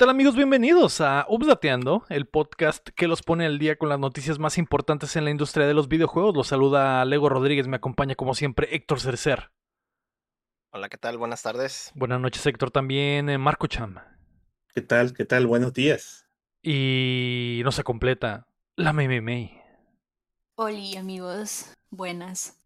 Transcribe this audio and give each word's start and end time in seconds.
¿Qué 0.00 0.04
tal 0.06 0.14
amigos? 0.14 0.34
Bienvenidos 0.34 1.02
a 1.02 1.26
Updateando, 1.28 2.06
el 2.08 2.26
podcast 2.26 2.88
que 2.96 3.06
los 3.06 3.20
pone 3.20 3.44
al 3.44 3.58
día 3.58 3.76
con 3.76 3.90
las 3.90 3.98
noticias 3.98 4.38
más 4.38 4.56
importantes 4.56 5.14
en 5.14 5.26
la 5.26 5.30
industria 5.30 5.66
de 5.66 5.74
los 5.74 5.88
videojuegos. 5.88 6.34
Los 6.34 6.46
saluda 6.46 7.04
Lego 7.04 7.28
Rodríguez, 7.28 7.68
me 7.68 7.76
acompaña 7.76 8.14
como 8.14 8.32
siempre 8.32 8.74
Héctor 8.74 8.98
Cercer. 8.98 9.50
Hola, 10.70 10.88
¿qué 10.88 10.96
tal? 10.96 11.18
Buenas 11.18 11.42
tardes. 11.42 11.92
Buenas 11.94 12.18
noches 12.18 12.46
Héctor, 12.46 12.70
también 12.70 13.28
eh, 13.28 13.36
Marco 13.36 13.66
Cham. 13.66 13.96
¿Qué 14.74 14.80
tal? 14.80 15.12
¿Qué 15.12 15.26
tal? 15.26 15.46
Buenos 15.46 15.74
días. 15.74 16.26
Y 16.62 17.60
no 17.62 17.70
se 17.70 17.84
completa 17.84 18.46
la 18.76 18.94
Meme. 18.94 19.62
Hola 20.54 20.98
amigos, 20.98 21.74
buenas. 21.90 22.58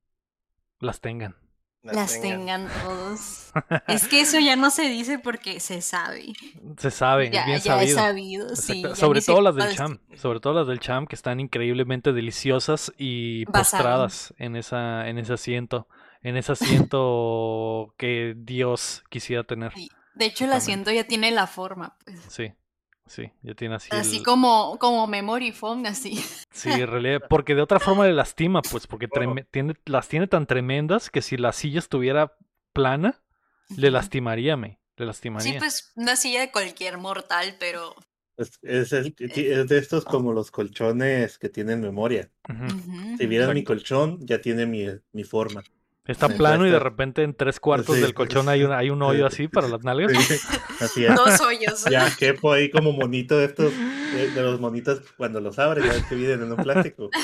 Las 0.78 1.01
tengan. 1.01 1.43
Las, 1.84 2.20
tengan. 2.20 2.66
todos. 2.83 3.52
es 3.88 4.09
que 4.09 4.23
eso 4.23 4.38
ya 4.38 4.56
no 4.56 4.70
se 4.70 4.88
dice 4.88 5.19
porque 5.19 5.61
se 5.61 5.83
sabe. 5.83 6.33
Se 6.79 6.91
sabe, 6.91 7.30
Ya, 7.30 7.41
es 7.41 7.47
bien 7.47 7.59
ya 7.60 7.74
sabido. 7.74 7.98
sabido, 7.98 8.57
sí. 8.57 8.73
Exacto. 8.73 8.88
ya 8.88 8.95
Sobre 8.97 9.20
todo 9.20 9.41
las 9.43 9.55
del 9.55 9.74
Cham, 9.77 9.98
sobre 10.16 10.41
todo 10.41 10.55
las 10.55 10.66
del 10.66 10.80
Cham 10.80 11.07
que 11.07 11.15
están 11.15 11.41
increíblemente 11.41 12.12
deliciosas 12.12 12.93
y 12.97 13.45
Basado. 13.45 13.83
postradas 13.84 14.34
en 14.38 14.57
esa 14.57 15.09
en 15.09 15.19
ese 15.19 15.34
asiento, 15.34 15.87
en 16.23 16.37
ese 16.38 16.52
asiento 16.52 17.95
que 17.98 18.35
Dios 18.37 19.05
quisiera 19.10 19.45
tener. 19.45 19.73
Sí. 19.74 19.91
De 20.15 20.27
hecho, 20.27 20.45
el 20.45 20.52
asiento 20.52 20.91
ya 20.93 21.05
tiene 21.05 21.30
la 21.32 21.46
forma, 21.46 21.96
pues. 22.05 22.21
Sí. 22.29 22.52
Sí, 23.07 23.30
ya 23.43 23.55
tiene 23.55 23.74
así 23.74 23.95
Así 23.95 24.16
el- 24.19 24.23
como, 24.23 24.79
como 24.79 25.07
memory 25.07 25.52
foam, 25.52 25.85
así. 25.87 26.13
Sí, 26.55 26.71
en 26.71 26.87
realidad, 26.87 27.23
porque 27.29 27.55
de 27.57 27.63
otra 27.63 27.80
forma 27.80 28.07
le 28.07 28.13
lastima, 28.13 28.63
pues, 28.63 28.87
porque 28.87 29.09
treme- 29.09 29.45
tiene, 29.51 29.74
las 29.87 30.07
tiene 30.09 30.29
tan 30.29 30.47
tremendas 30.47 31.10
que 31.10 31.21
si 31.21 31.37
la 31.37 31.52
silla 31.52 31.80
estuviera 31.80 32.37
plana, 32.73 33.21
le 33.77 33.91
lastimaría, 33.91 34.57
me, 34.57 34.79
le 34.97 35.07
lastimaría. 35.07 35.55
Sí, 35.55 35.59
pues 35.59 35.93
una 35.97 36.15
silla 36.15 36.41
de 36.43 36.52
cualquier 36.52 36.97
mortal, 36.99 37.57
pero. 37.59 37.95
Es, 38.37 38.59
es 38.63 38.93
el- 38.93 39.15
es 39.19 39.69
de 39.69 39.79
estos 39.79 40.05
como 40.05 40.32
los 40.32 40.51
colchones 40.52 41.38
que 41.38 41.49
tienen 41.49 41.80
memoria. 41.80 42.30
Si 43.19 43.27
vieran 43.27 43.52
mi 43.55 43.65
colchón, 43.65 44.25
ya 44.25 44.41
tiene 44.41 44.65
mi, 44.66 44.87
mi 45.13 45.25
forma. 45.25 45.65
Está 46.07 46.29
Sí, 46.29 46.35
plano 46.35 46.66
y 46.66 46.71
de 46.71 46.79
repente 46.79 47.23
en 47.23 47.33
tres 47.35 47.59
cuartos 47.60 47.97
Sí, 47.97 48.02
del 48.02 48.13
colchón 48.13 48.49
hay 48.51 48.63
un, 48.63 48.73
hay 48.73 48.91
un 48.91 49.01
hoyo 49.01 49.27
así 49.27 49.49
para 49.49 49.69
las 49.69 49.83
nalgas. 49.85 50.13
Sí, 50.13 50.37
Así 50.80 51.05
es. 51.05 51.15
Dos 51.15 51.41
hoyos. 51.41 51.85
Ya 51.91 52.15
quepo 52.15 52.52
ahí 52.52 52.71
como 52.71 52.93
monito 52.93 53.38
de 53.38 53.47
estos, 53.47 53.73
de, 54.15 54.30
de 54.30 54.43
los 54.43 54.60
monitos 54.60 55.01
cuando 55.16 55.41
los 55.41 55.59
abres, 55.59 55.85
ya 55.85 55.93
ves 55.93 56.05
que 56.05 56.15
vienen 56.15 56.43
en 56.43 56.52
un 56.52 56.57
plástico. 56.63 57.10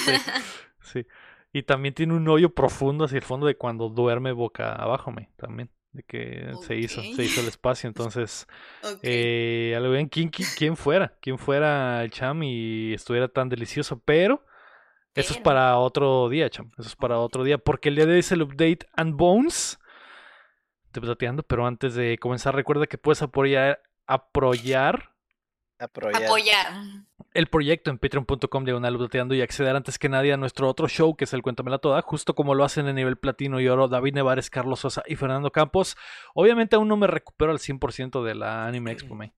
Sí. 0.82 1.06
Y 1.52 1.62
también 1.62 1.94
tiene 1.94 2.14
un 2.14 2.26
hoyo 2.28 2.54
profundo 2.54 3.04
hacia 3.04 3.18
el 3.18 3.22
fondo 3.22 3.46
de 3.46 3.56
cuando 3.56 3.88
duerme 3.90 4.32
boca 4.32 4.72
abajo, 4.72 5.12
me, 5.12 5.30
también. 5.36 5.70
De 5.92 6.04
que 6.04 6.52
se 6.66 6.76
hizo, 6.76 7.00
se 7.00 7.24
hizo 7.24 7.40
el 7.40 7.48
espacio. 7.48 7.86
Entonces, 7.86 8.46
Ok. 8.82 8.98
Eh, 9.02 9.74
a 9.76 9.80
lo 9.80 9.90
bien, 9.90 10.08
¿quién, 10.08 10.30
quién, 10.30 10.48
quién 10.56 10.76
fuera, 10.76 11.16
quién 11.20 11.38
fuera 11.38 12.02
el 12.02 12.10
cham 12.10 12.42
y 12.44 12.92
estuviera 12.94 13.28
tan 13.28 13.48
delicioso, 13.48 14.00
pero 14.04 14.44
eso 15.14 15.34
es 15.34 15.40
para 15.40 15.78
otro 15.78 16.28
día, 16.28 16.48
cham, 16.50 16.70
eso 16.78 16.88
es 16.88 16.96
para 16.96 17.18
otro 17.18 17.44
día, 17.44 17.58
porque 17.58 17.88
el 17.88 17.96
día 17.96 18.06
de 18.06 18.14
hoy 18.14 18.18
es 18.20 18.32
el 18.32 18.42
update 18.42 18.86
and 18.96 19.16
bones, 19.16 19.78
te 20.92 21.00
plateando, 21.00 21.42
pero 21.42 21.66
antes 21.66 21.94
de 21.94 22.18
comenzar 22.18 22.54
recuerda 22.54 22.86
que 22.86 22.98
puedes 22.98 23.22
apoyar, 23.22 23.82
apoyar 24.06 25.10
Apoyar. 25.80 26.24
Apoyar. 26.24 26.66
el 27.32 27.46
proyecto 27.46 27.90
en 27.90 27.96
patreon.com 27.96 28.64
diagonal 28.64 28.96
updateando 28.96 29.34
y 29.34 29.40
acceder 29.40 29.74
antes 29.74 29.98
que 29.98 30.10
nadie 30.10 30.32
a 30.34 30.36
nuestro 30.36 30.68
otro 30.68 30.88
show 30.88 31.16
que 31.16 31.24
es 31.24 31.32
el 31.32 31.40
Cuéntamela 31.40 31.78
Toda, 31.78 32.02
justo 32.02 32.34
como 32.34 32.54
lo 32.54 32.64
hacen 32.64 32.86
en 32.86 32.96
nivel 32.96 33.16
platino 33.16 33.60
y 33.60 33.68
oro 33.68 33.88
David 33.88 34.14
Nevares, 34.14 34.50
Carlos 34.50 34.80
Sosa 34.80 35.02
y 35.06 35.16
Fernando 35.16 35.50
Campos. 35.50 35.96
Obviamente 36.34 36.76
aún 36.76 36.88
no 36.88 36.98
me 36.98 37.06
recupero 37.06 37.50
al 37.50 37.58
100% 37.58 38.22
de 38.22 38.34
la 38.34 38.66
Anime 38.66 38.92
Expo, 38.92 39.14
May. 39.14 39.32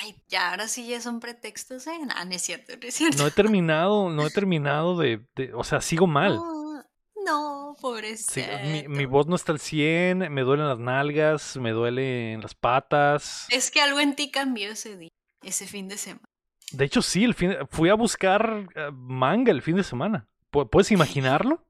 Ay, 0.00 0.16
ya, 0.28 0.50
ahora 0.50 0.68
sí 0.68 0.86
ya 0.86 1.00
son 1.00 1.20
pretextos, 1.20 1.86
¿eh? 1.86 1.98
No, 1.98 2.24
no 2.24 2.30
es 2.30 2.42
cierto, 2.42 2.72
no 2.80 2.86
es 2.88 2.94
cierto. 2.94 3.18
No 3.18 3.26
he 3.26 3.30
terminado, 3.30 4.10
no 4.10 4.26
he 4.26 4.30
terminado 4.30 4.96
de, 4.96 5.24
de- 5.34 5.52
o 5.54 5.64
sea, 5.64 5.80
sigo 5.80 6.06
mal. 6.06 6.36
No, 6.36 6.84
no, 7.24 7.76
Sí, 8.16 8.42
mi, 8.64 8.88
mi 8.88 9.06
voz 9.06 9.26
no 9.26 9.36
está 9.36 9.52
al 9.52 9.58
100, 9.60 10.32
me 10.32 10.42
duelen 10.42 10.68
las 10.68 10.78
nalgas, 10.78 11.56
me 11.56 11.70
duelen 11.70 12.40
las 12.40 12.54
patas. 12.54 13.46
Es 13.50 13.70
que 13.70 13.80
algo 13.80 14.00
en 14.00 14.14
ti 14.14 14.30
cambió 14.30 14.70
ese 14.70 14.96
día, 14.96 15.10
ese 15.42 15.66
fin 15.66 15.88
de 15.88 15.98
semana. 15.98 16.24
De 16.72 16.84
hecho, 16.84 17.02
sí, 17.02 17.24
el 17.24 17.34
fin, 17.34 17.54
fui 17.70 17.88
a 17.90 17.94
buscar 17.94 18.68
eh, 18.74 18.90
manga 18.92 19.50
el 19.52 19.62
fin 19.62 19.76
de 19.76 19.84
semana. 19.84 20.26
¿Pu- 20.50 20.68
¿Puedes 20.70 20.90
imaginarlo? 20.90 21.64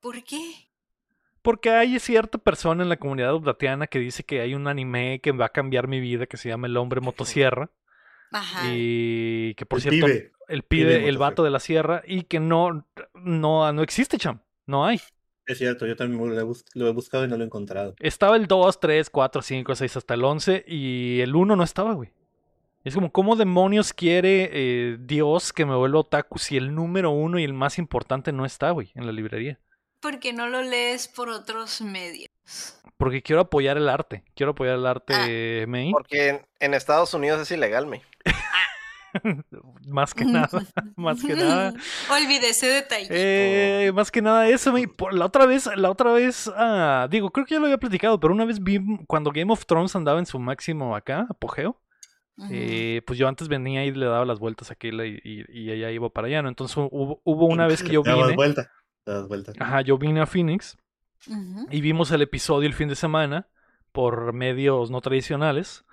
¿Por 0.00 0.22
qué? 0.24 0.69
Porque 1.42 1.70
hay 1.70 1.98
cierta 1.98 2.38
persona 2.38 2.82
en 2.82 2.88
la 2.88 2.96
comunidad 2.98 3.34
updateana 3.34 3.86
que 3.86 3.98
dice 3.98 4.24
que 4.24 4.40
hay 4.40 4.54
un 4.54 4.68
anime 4.68 5.20
que 5.22 5.32
va 5.32 5.46
a 5.46 5.48
cambiar 5.50 5.88
mi 5.88 6.00
vida 6.00 6.26
que 6.26 6.36
se 6.36 6.48
llama 6.48 6.66
El 6.66 6.76
Hombre 6.76 7.00
Motosierra. 7.00 7.70
Ajá. 8.32 8.62
Y 8.72 9.54
que 9.54 9.66
por 9.66 9.78
El 9.78 9.82
cierto, 9.82 10.06
pibe. 10.06 10.32
el 10.48 10.62
pibe 10.62 10.84
pibe, 10.84 10.94
el 10.94 11.00
motosierra. 11.00 11.18
vato 11.18 11.42
de 11.44 11.50
la 11.50 11.60
sierra, 11.60 12.02
y 12.06 12.22
que 12.24 12.38
no, 12.40 12.86
no, 13.14 13.72
no 13.72 13.82
existe, 13.82 14.18
cham. 14.18 14.40
No 14.66 14.84
hay. 14.86 15.00
Es 15.46 15.58
cierto, 15.58 15.84
yo 15.86 15.96
también 15.96 16.20
lo 16.28 16.38
he, 16.38 16.42
bus- 16.44 16.64
lo 16.74 16.86
he 16.86 16.92
buscado 16.92 17.24
y 17.24 17.28
no 17.28 17.36
lo 17.36 17.42
he 17.42 17.46
encontrado. 17.46 17.96
Estaba 17.98 18.36
el 18.36 18.46
2, 18.46 18.78
3, 18.78 19.10
4, 19.10 19.42
5, 19.42 19.74
6 19.74 19.96
hasta 19.96 20.14
el 20.14 20.22
11 20.24 20.64
y 20.68 21.20
el 21.22 21.34
1 21.34 21.56
no 21.56 21.64
estaba, 21.64 21.94
güey. 21.94 22.10
Es 22.84 22.94
como, 22.94 23.10
¿cómo 23.10 23.34
demonios 23.36 23.92
quiere 23.92 24.48
eh, 24.52 24.96
Dios 25.00 25.52
que 25.52 25.66
me 25.66 25.74
vuelva 25.74 25.98
otaku 26.00 26.38
si 26.38 26.56
el 26.56 26.74
número 26.74 27.10
uno 27.10 27.38
y 27.38 27.44
el 27.44 27.52
más 27.52 27.78
importante 27.78 28.32
no 28.32 28.44
está, 28.46 28.70
güey, 28.70 28.92
en 28.94 29.06
la 29.06 29.12
librería? 29.12 29.58
Porque 30.00 30.32
no 30.32 30.48
lo 30.48 30.62
lees 30.62 31.08
por 31.08 31.28
otros 31.28 31.80
medios. 31.82 32.28
Porque 32.96 33.22
quiero 33.22 33.42
apoyar 33.42 33.76
el 33.76 33.88
arte. 33.88 34.24
Quiero 34.34 34.52
apoyar 34.52 34.76
el 34.76 34.86
arte, 34.86 35.66
May. 35.68 35.90
Porque 35.92 36.28
en, 36.28 36.46
en 36.58 36.74
Estados 36.74 37.12
Unidos 37.14 37.40
es 37.42 37.50
ilegal, 37.50 37.86
me. 37.86 38.02
más 39.88 40.14
que 40.14 40.24
nada. 40.24 40.48
Más 40.96 41.22
que 41.24 41.34
nada. 41.34 41.74
Olvidé 42.10 42.50
ese 42.50 42.66
detalle. 42.68 43.08
Eh, 43.10 43.90
más 43.92 44.10
que 44.10 44.22
nada 44.22 44.48
eso, 44.48 44.72
May. 44.72 44.86
Por- 44.86 45.14
La 45.14 45.26
otra 45.26 45.46
vez, 45.46 45.68
la 45.76 45.90
otra 45.90 46.12
vez, 46.12 46.50
ah, 46.56 47.08
digo, 47.10 47.30
creo 47.30 47.44
que 47.46 47.54
ya 47.54 47.60
lo 47.60 47.66
había 47.66 47.78
platicado, 47.78 48.20
pero 48.20 48.32
una 48.32 48.44
vez 48.44 48.62
vi 48.62 48.78
cuando 49.06 49.30
Game 49.32 49.52
of 49.52 49.66
Thrones 49.66 49.96
andaba 49.96 50.18
en 50.20 50.26
su 50.26 50.38
máximo 50.38 50.94
acá, 50.94 51.26
apogeo. 51.28 51.80
Eh, 52.50 53.02
pues 53.06 53.18
yo 53.18 53.28
antes 53.28 53.48
venía 53.48 53.84
y 53.84 53.90
le 53.90 54.06
daba 54.06 54.24
las 54.24 54.38
vueltas 54.38 54.70
a 54.70 54.72
aquella 54.72 55.04
y, 55.04 55.18
y, 55.22 55.44
y 55.50 55.70
ella 55.72 55.90
iba 55.90 56.08
para 56.08 56.26
allá, 56.26 56.40
¿no? 56.40 56.48
Entonces 56.48 56.74
hubo, 56.78 57.20
hubo 57.22 57.46
una 57.46 57.66
vez 57.66 57.82
que 57.82 57.90
yo 57.90 58.02
vine, 58.02 58.34
vuelta. 58.34 58.70
Te 59.10 59.16
das 59.16 59.26
vuelta. 59.26 59.52
ajá, 59.58 59.80
yo 59.80 59.98
vine 59.98 60.20
a 60.20 60.26
Phoenix 60.26 60.78
y 61.68 61.80
vimos 61.80 62.12
el 62.12 62.22
episodio 62.22 62.68
el 62.68 62.74
fin 62.74 62.88
de 62.88 62.94
semana 62.94 63.48
por 63.90 64.32
medios 64.32 64.92
no 64.92 65.00
tradicionales 65.00 65.84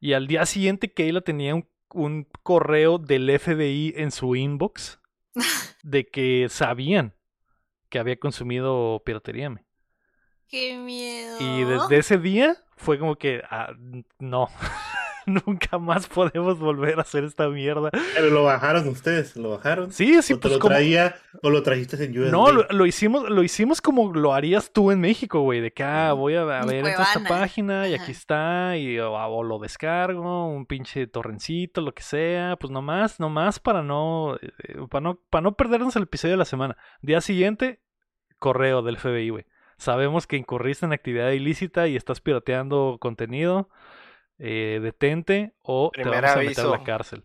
y 0.00 0.14
al 0.14 0.26
día 0.26 0.44
siguiente 0.44 0.92
Kayla 0.92 1.20
tenía 1.20 1.54
un, 1.54 1.68
un 1.90 2.26
correo 2.42 2.98
del 2.98 3.30
FBI 3.38 3.94
en 3.96 4.10
su 4.10 4.34
inbox 4.34 4.98
de 5.84 6.04
que 6.06 6.48
sabían 6.48 7.14
que 7.90 8.00
había 8.00 8.18
consumido 8.18 9.00
piratería. 9.06 9.50
me. 9.50 9.64
Qué 10.48 10.76
miedo. 10.76 11.36
Y 11.38 11.62
desde 11.62 11.98
ese 11.98 12.18
día 12.18 12.56
fue 12.76 12.98
como 12.98 13.14
que, 13.14 13.40
ah, 13.48 13.72
no, 14.18 14.48
nunca 15.46 15.78
más 15.78 16.06
podemos 16.06 16.58
volver 16.58 16.98
a 16.98 17.02
hacer 17.02 17.24
esta 17.24 17.48
mierda. 17.48 17.90
Pero 18.14 18.30
lo 18.30 18.44
bajaron 18.44 18.88
ustedes, 18.88 19.36
lo 19.36 19.50
bajaron. 19.50 19.92
Sí, 19.92 20.20
sí, 20.22 20.34
o 20.34 20.36
te 20.36 20.42
pues 20.42 20.54
lo 20.54 20.60
como... 20.60 20.74
traía, 20.74 21.16
o 21.42 21.50
lo 21.50 21.62
trajiste 21.62 22.02
en 22.04 22.18
USB. 22.18 22.30
No, 22.30 22.52
lo, 22.52 22.66
lo 22.70 22.86
hicimos, 22.86 23.28
lo 23.28 23.42
hicimos 23.42 23.80
como 23.80 24.12
lo 24.12 24.34
harías 24.34 24.72
tú 24.72 24.90
en 24.90 25.00
México, 25.00 25.40
güey, 25.40 25.60
de 25.60 25.72
que 25.72 25.82
ah, 25.82 26.12
voy 26.12 26.34
a, 26.34 26.44
ver 26.44 26.86
esta 26.86 27.22
página 27.28 27.88
y 27.88 27.94
Ajá. 27.94 28.02
aquí 28.02 28.12
está, 28.12 28.76
y 28.76 28.98
o, 28.98 29.12
o 29.12 29.42
lo 29.42 29.58
descargo, 29.58 30.48
un 30.48 30.66
pinche 30.66 31.06
torrencito, 31.06 31.80
lo 31.80 31.94
que 31.94 32.02
sea, 32.02 32.56
pues 32.56 32.70
nomás, 32.70 33.20
nomás 33.20 33.58
para 33.58 33.82
no, 33.82 34.36
eh, 34.36 34.76
para 34.90 35.02
no, 35.02 35.20
para 35.30 35.42
no 35.42 35.56
perdernos 35.56 35.96
el 35.96 36.04
episodio 36.04 36.32
de 36.32 36.38
la 36.38 36.44
semana. 36.44 36.76
Día 37.02 37.20
siguiente, 37.20 37.80
correo 38.38 38.82
del 38.82 38.98
FBI, 38.98 39.30
güey. 39.30 39.46
Sabemos 39.76 40.26
que 40.26 40.36
incurriste 40.36 40.86
en 40.86 40.92
actividad 40.92 41.30
ilícita 41.30 41.88
y 41.88 41.96
estás 41.96 42.20
pirateando 42.20 42.98
contenido. 43.00 43.68
Eh, 44.38 44.80
detente 44.82 45.54
o 45.62 45.90
te 45.92 46.04
vamos 46.04 46.16
a 46.30 46.36
meter 46.36 46.64
a 46.64 46.68
la 46.68 46.76
aviso. 46.76 46.84
cárcel. 46.84 47.24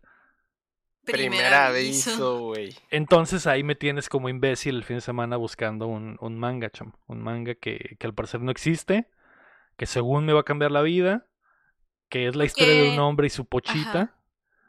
Primer 1.03 1.53
aviso, 1.53 2.39
güey. 2.39 2.75
Entonces 2.91 3.47
ahí 3.47 3.63
me 3.63 3.75
tienes 3.75 4.09
como 4.09 4.29
imbécil 4.29 4.75
el 4.75 4.83
fin 4.83 4.97
de 4.97 5.01
semana 5.01 5.37
buscando 5.37 5.87
un, 5.87 6.17
un 6.19 6.37
manga, 6.37 6.69
cham. 6.69 6.93
Un 7.07 7.21
manga 7.21 7.55
que, 7.55 7.95
que 7.97 8.07
al 8.07 8.13
parecer 8.13 8.41
no 8.41 8.51
existe, 8.51 9.09
que 9.77 9.85
según 9.85 10.25
me 10.25 10.33
va 10.33 10.41
a 10.41 10.45
cambiar 10.45 10.71
la 10.71 10.81
vida, 10.81 11.27
que 12.09 12.27
es 12.27 12.35
la 12.35 12.45
historia 12.45 12.73
de 12.75 12.89
un 12.91 12.99
hombre 12.99 13.27
y 13.27 13.31
su 13.31 13.45
pochita. 13.45 14.01
Ajá. 14.01 14.15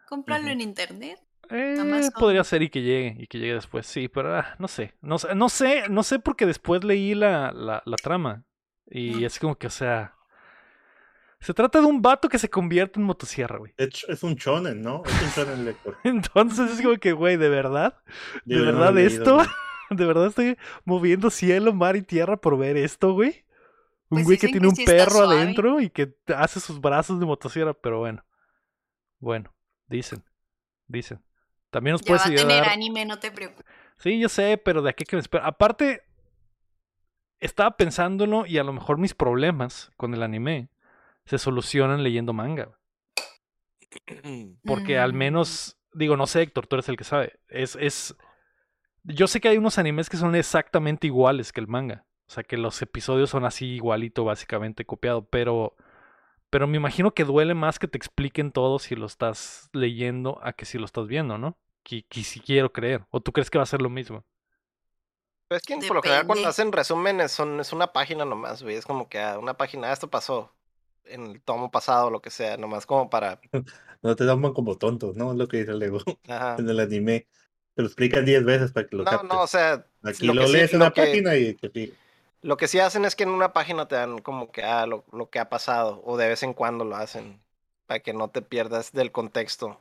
Cómpralo 0.09 0.49
en 0.49 0.61
internet. 0.61 1.21
Eh, 1.51 1.77
podría 2.19 2.45
ser 2.45 2.63
y 2.63 2.71
que 2.71 2.81
llegue, 2.81 3.17
y 3.19 3.27
que 3.27 3.39
llegue 3.39 3.55
después, 3.55 3.85
sí, 3.85 4.09
pero 4.09 4.37
ah, 4.37 4.55
no 4.61 4.69
sé, 4.69 4.95
no 5.01 5.19
sé, 5.19 5.35
no 5.35 5.49
sé, 5.49 5.89
no 5.89 6.05
sé 6.05 6.21
porque 6.21 6.47
después 6.47 6.85
leí 6.85 7.15
la, 7.15 7.51
la, 7.51 7.83
la 7.85 7.97
trama 7.97 8.45
y 8.87 9.25
es 9.25 9.39
como 9.41 9.57
que, 9.57 9.67
o 9.67 9.71
sea, 9.71 10.15
se 11.41 11.55
trata 11.55 11.81
de 11.81 11.87
un 11.87 12.03
vato 12.03 12.29
que 12.29 12.39
se 12.39 12.51
convierte 12.51 13.01
en 13.01 13.07
motosierra, 13.07 13.59
güey. 13.59 13.73
Es 13.77 14.23
un 14.23 14.35
shonen, 14.35 14.83
¿no? 14.83 15.03
Es 15.07 15.23
un 15.23 15.29
shonen 15.31 15.65
lector. 15.65 15.97
Entonces 16.05 16.71
es 16.73 16.83
como 16.83 16.97
que, 16.99 17.13
güey, 17.13 17.37
¿de 17.37 17.49
verdad? 17.49 17.97
¿De 18.45 18.57
Yo 18.57 18.65
verdad 18.65 18.97
esto? 18.99 19.39
¿De 19.91 20.05
verdad 20.07 20.27
estoy 20.27 20.57
moviendo 20.85 21.31
cielo, 21.31 21.73
mar 21.73 21.97
y 21.97 22.03
tierra 22.03 22.37
por 22.37 22.57
ver 22.59 22.77
esto, 22.77 23.13
güey? 23.15 23.45
Un 24.11 24.19
Pues 24.19 24.25
güey 24.25 24.39
que 24.39 24.49
tiene 24.49 24.61
que 24.61 24.69
un 24.69 24.77
sí 24.77 24.85
perro 24.85 25.23
suave. 25.25 25.37
adentro 25.37 25.81
y 25.81 25.91
que 25.91 26.15
hace 26.37 26.61
sus 26.61 26.81
brazos 26.81 27.19
de 27.21 27.27
motosierra, 27.27 27.75
pero 27.75 27.99
bueno. 28.01 28.25
Bueno, 29.19 29.53
dicen, 29.89 30.25
dicen. 30.87 31.23
También 31.71 31.93
nos 31.93 32.03
Ya 32.03 32.07
puedes 32.09 32.23
va 32.23 32.27
a 32.27 32.35
tener 32.35 32.65
ayudar. 32.65 32.69
anime, 32.69 33.05
no 33.07 33.19
te 33.19 33.31
preocupes. 33.31 33.65
Sí, 33.99 34.19
yo 34.21 34.29
sé, 34.29 34.59
pero 34.59 34.83
de 34.83 34.91
aquí 34.91 35.05
que 35.05 35.17
me 35.17 35.21
espera. 35.21 35.47
Aparte, 35.47 36.03
estaba 37.41 37.77
pensándolo 37.77 38.47
y 38.47 38.59
a 38.59 38.65
lo 38.65 38.73
mejor 38.73 38.99
mis 38.99 39.15
problemas 39.15 39.91
con 39.97 40.15
el 40.15 40.23
anime 40.23 40.69
se 41.31 41.39
solucionan 41.39 42.03
leyendo 42.03 42.33
manga. 42.33 42.77
Porque 44.65 44.99
al 44.99 45.13
Mm. 45.13 45.17
menos, 45.17 45.79
digo, 45.93 46.17
no 46.17 46.27
sé, 46.27 46.43
Héctor, 46.43 46.67
tú 46.67 46.77
eres 46.77 46.89
el 46.89 46.97
que 46.97 47.05
sabe. 47.05 47.39
Es, 47.49 47.77
es. 47.81 48.17
Yo 49.05 49.27
sé 49.29 49.41
que 49.41 49.49
hay 49.49 49.57
unos 49.59 49.79
animes 49.79 50.11
que 50.11 50.17
son 50.17 50.35
exactamente 50.35 51.07
iguales 51.07 51.53
que 51.53 51.61
el 51.61 51.69
manga. 51.69 52.05
O 52.27 52.33
sea, 52.33 52.45
que 52.45 52.57
los 52.57 52.81
episodios 52.83 53.31
son 53.31 53.45
así 53.45 53.67
igualito, 53.67 54.25
básicamente 54.25 54.85
copiado. 54.85 55.25
Pero. 55.29 55.77
Pero 56.51 56.67
me 56.67 56.77
imagino 56.79 57.13
que 57.15 57.25
duele 57.25 57.55
más 57.55 57.79
que 57.79 57.87
te 57.87 57.97
expliquen 57.97 58.51
todo 58.51 58.81
si 58.81 58.97
lo 58.97 59.07
estás 59.07 59.71
leyendo 59.73 60.41
a 60.43 60.53
que 60.53 60.65
si 60.65 60.79
lo 60.79 60.85
estás 60.85 61.07
viendo, 61.07 61.39
¿no? 61.39 61.57
Que, 61.85 62.03
que 62.09 62.25
si 62.25 62.41
quiero 62.41 62.73
creer. 62.73 63.07
¿O 63.11 63.21
tú 63.21 63.31
crees 63.33 63.51
que 63.51 63.59
va 63.59 63.63
a 63.63 63.67
ser 63.69 63.81
lo 63.81 63.89
mismo? 63.89 64.25
Pero 65.47 65.59
es 65.59 65.63
que 65.63 65.77
por 65.87 65.95
lo 65.97 66.03
general 66.03 66.27
cuando 66.27 66.49
hacen 66.49 66.73
resúmenes 66.73 67.31
son, 67.31 67.61
es 67.61 67.73
una 67.73 67.93
página 67.93 68.25
nomás, 68.25 68.63
güey. 68.65 68.75
Es 68.77 68.85
como 68.85 69.09
que 69.09 69.21
ah, 69.21 69.39
una 69.39 69.55
página, 69.55 69.91
"Ah, 69.91 69.93
esto 69.93 70.11
pasó 70.11 70.53
en 71.05 71.27
el 71.27 71.43
tomo 71.43 71.71
pasado 71.71 72.07
o 72.09 72.11
lo 72.11 72.21
que 72.23 72.31
sea, 72.31 72.57
nomás 72.57 72.87
como 72.87 73.11
para. 73.11 73.41
No 74.03 74.17
te 74.17 74.25
toman 74.25 74.55
como 74.55 74.79
tontos, 74.79 75.15
¿no? 75.15 75.33
Es 75.33 75.37
lo 75.37 75.47
que 75.47 75.59
dice 75.59 75.75
Lego. 75.75 75.99
Ajá. 76.29 76.57
En 76.59 76.69
el 76.71 76.81
anime. 76.81 77.27
Te 77.75 77.83
lo 77.83 77.87
explican 77.89 78.25
10 78.25 78.43
veces 78.45 78.73
para 78.73 78.87
que 78.87 78.97
lo 78.97 79.05
No, 79.05 79.11
captes. 79.11 79.29
no, 79.29 79.43
o 79.43 79.47
sea, 79.47 79.87
Aquí 80.03 80.27
lo 80.27 80.33
lo, 80.35 80.41
que 80.43 80.47
sí- 80.47 80.53
lees 80.55 80.73
en 80.73 80.79
lo 80.79 80.85
la 80.87 80.91
que- 80.93 81.03
página 81.03 81.37
y 81.37 81.55
te 81.55 81.93
lo 82.43 82.57
que 82.57 82.69
sí 82.69 82.79
hacen 82.81 83.05
es 83.05 83.15
que 83.15 83.25
en 83.25 83.31
una 83.31 83.53
página 83.53 83.87
te 83.89 83.97
dan 83.97 84.19
como 84.21 84.51
que 84.51 84.63
ah, 84.65 84.87
lo, 84.87 85.05
lo 85.13 85.29
que 85.29 85.39
ha 85.39 85.51
pasado, 85.51 86.01
o 86.05 86.17
de 86.17 86.29
vez 86.29 86.43
en 86.43 86.55
cuando 86.55 86.85
lo 86.87 86.97
hacen, 86.97 87.43
para 87.87 88.01
que 88.01 88.15
no 88.15 88.31
te 88.31 88.41
pierdas 88.43 88.93
del 88.93 89.13
contexto. 89.13 89.79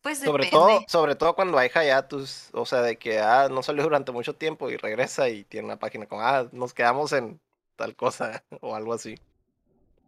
Pues 0.00 0.18
Sobre 0.20 0.44
depende. 0.44 0.50
todo, 0.66 0.84
sobre 0.88 1.16
todo 1.16 1.34
cuando 1.34 1.58
hay 1.58 1.68
hiatus, 1.70 2.50
o 2.52 2.64
sea, 2.66 2.82
de 2.82 2.96
que 2.98 3.18
ah, 3.18 3.48
no 3.50 3.62
salió 3.62 3.82
durante 3.82 4.12
mucho 4.12 4.34
tiempo 4.36 4.70
y 4.70 4.76
regresa 4.76 5.28
y 5.28 5.44
tiene 5.44 5.66
una 5.66 5.78
página 5.78 6.06
con 6.06 6.20
ah, 6.22 6.48
nos 6.52 6.72
quedamos 6.72 7.12
en 7.12 7.40
tal 7.78 7.96
cosa 7.96 8.44
o 8.62 8.76
algo 8.76 8.94
así. 8.94 9.16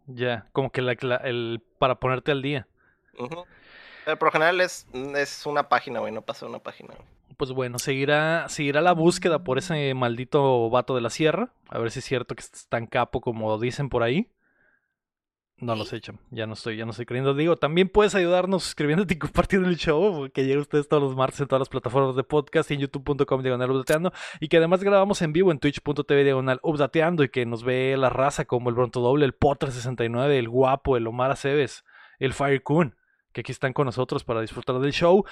Ya, 0.07 0.47
como 0.51 0.71
que 0.71 0.81
la, 0.81 0.95
la- 1.01 1.15
el, 1.17 1.61
para 1.79 1.99
ponerte 1.99 2.31
al 2.31 2.41
día. 2.41 2.67
Pero 4.05 4.17
por 4.19 4.27
lo 4.27 4.31
general 4.31 4.61
es, 4.61 4.87
es 4.93 5.45
una 5.45 5.69
página, 5.69 5.99
güey, 5.99 6.11
no 6.11 6.21
pasa 6.21 6.45
una 6.45 6.59
página. 6.59 6.95
Pues 7.37 7.51
bueno, 7.53 7.79
seguirá, 7.79 8.47
seguirá 8.49 8.81
la 8.81 8.93
búsqueda 8.93 9.43
por 9.43 9.57
ese 9.57 9.93
maldito 9.95 10.69
vato 10.69 10.95
de 10.95 11.01
la 11.01 11.09
sierra. 11.09 11.51
A 11.69 11.79
ver 11.79 11.89
si 11.91 11.99
es 11.99 12.05
cierto 12.05 12.35
que 12.35 12.41
es 12.41 12.67
tan 12.67 12.85
capo 12.87 13.21
como 13.21 13.57
dicen 13.59 13.89
por 13.89 14.03
ahí. 14.03 14.29
No 15.61 15.75
lo 15.75 15.83
Ok. 15.83 15.87
sé, 15.89 16.01
cham. 16.01 16.17
Ya 16.31 16.47
no 16.47 16.53
estoy, 16.53 16.75
ya 16.75 16.85
no 16.85 16.91
estoy 16.91 17.05
creyendo. 17.05 17.33
Digo, 17.33 17.55
también 17.55 17.87
puedes 17.87 18.15
ayudarnos 18.15 18.63
suscribiéndote 18.63 19.13
y 19.13 19.17
compartiendo 19.19 19.69
el 19.69 19.77
show, 19.77 20.29
que 20.33 20.43
llega 20.45 20.59
ustedes 20.59 20.87
todos 20.89 21.01
los 21.03 21.15
martes 21.15 21.39
en 21.39 21.47
todas 21.47 21.61
las 21.61 21.69
plataformas 21.69 22.15
de 22.15 22.23
podcast 22.23 22.69
y 22.71 22.73
en 22.73 22.79
youtube.com 22.81 23.41
diagonal 23.43 23.71
updateando. 23.71 24.11
Y 24.39 24.47
que 24.47 24.57
además 24.57 24.83
grabamos 24.83 25.21
en 25.21 25.31
vivo 25.33 25.51
en 25.51 25.59
twitch.tv 25.59 26.23
diagonal 26.23 26.59
updateando 26.63 27.23
y 27.23 27.29
que 27.29 27.45
nos 27.45 27.63
ve 27.63 27.95
la 27.97 28.09
raza 28.09 28.45
como 28.45 28.69
el 28.69 28.75
Bronto 28.75 28.99
Doble, 29.01 29.23
el 29.25 29.33
Potter 29.33 29.71
69, 29.71 30.37
el 30.39 30.49
Guapo, 30.49 30.97
el 30.97 31.05
Omar 31.07 31.31
Aceves, 31.31 31.85
el 32.19 32.33
Fire 32.33 32.63
Kun, 32.63 32.95
que 33.31 33.41
aquí 33.41 33.51
están 33.51 33.73
con 33.73 33.85
nosotros 33.85 34.23
para 34.23 34.41
disfrutar 34.41 34.79
del 34.79 34.91
show. 34.93 35.23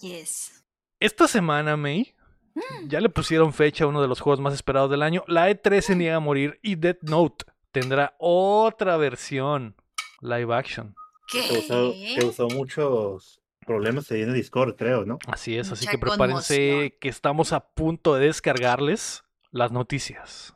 Yes. 0.00 0.64
Esta 1.00 1.28
semana, 1.28 1.76
May, 1.76 2.12
Mm. 2.54 2.88
ya 2.88 3.00
le 3.02 3.10
pusieron 3.10 3.52
fecha 3.52 3.84
a 3.84 3.86
uno 3.86 4.00
de 4.00 4.08
los 4.08 4.20
juegos 4.20 4.40
más 4.40 4.54
esperados 4.54 4.90
del 4.90 5.02
año. 5.02 5.22
La 5.28 5.50
E3 5.50 5.82
se 5.82 5.94
niega 5.94 6.16
a 6.16 6.20
morir 6.20 6.58
y 6.62 6.76
Death 6.76 7.02
Note 7.02 7.44
tendrá 7.80 8.14
otra 8.18 8.96
versión 8.96 9.74
live 10.20 10.54
action. 10.54 10.94
Te 11.30 11.46
causó, 11.48 11.92
¿Qué? 11.92 12.16
causó 12.20 12.48
muchos 12.48 13.40
problemas 13.66 14.10
ahí 14.10 14.22
en 14.22 14.28
el 14.30 14.34
Discord, 14.34 14.76
creo, 14.76 15.04
¿no? 15.04 15.18
Así 15.26 15.56
es, 15.58 15.70
así 15.72 15.84
Mucha 15.84 15.90
que 15.90 15.98
prepárense 15.98 16.68
conmoción. 16.70 16.92
que 17.00 17.08
estamos 17.08 17.52
a 17.52 17.60
punto 17.60 18.14
de 18.14 18.26
descargarles 18.26 19.24
las 19.50 19.72
noticias. 19.72 20.54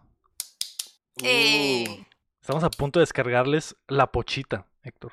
Eh, 1.23 2.07
Estamos 2.41 2.65
a 2.65 2.71
punto 2.71 2.99
de 2.99 3.03
descargarles 3.03 3.77
la 3.87 4.11
pochita, 4.11 4.67
Héctor. 4.83 5.13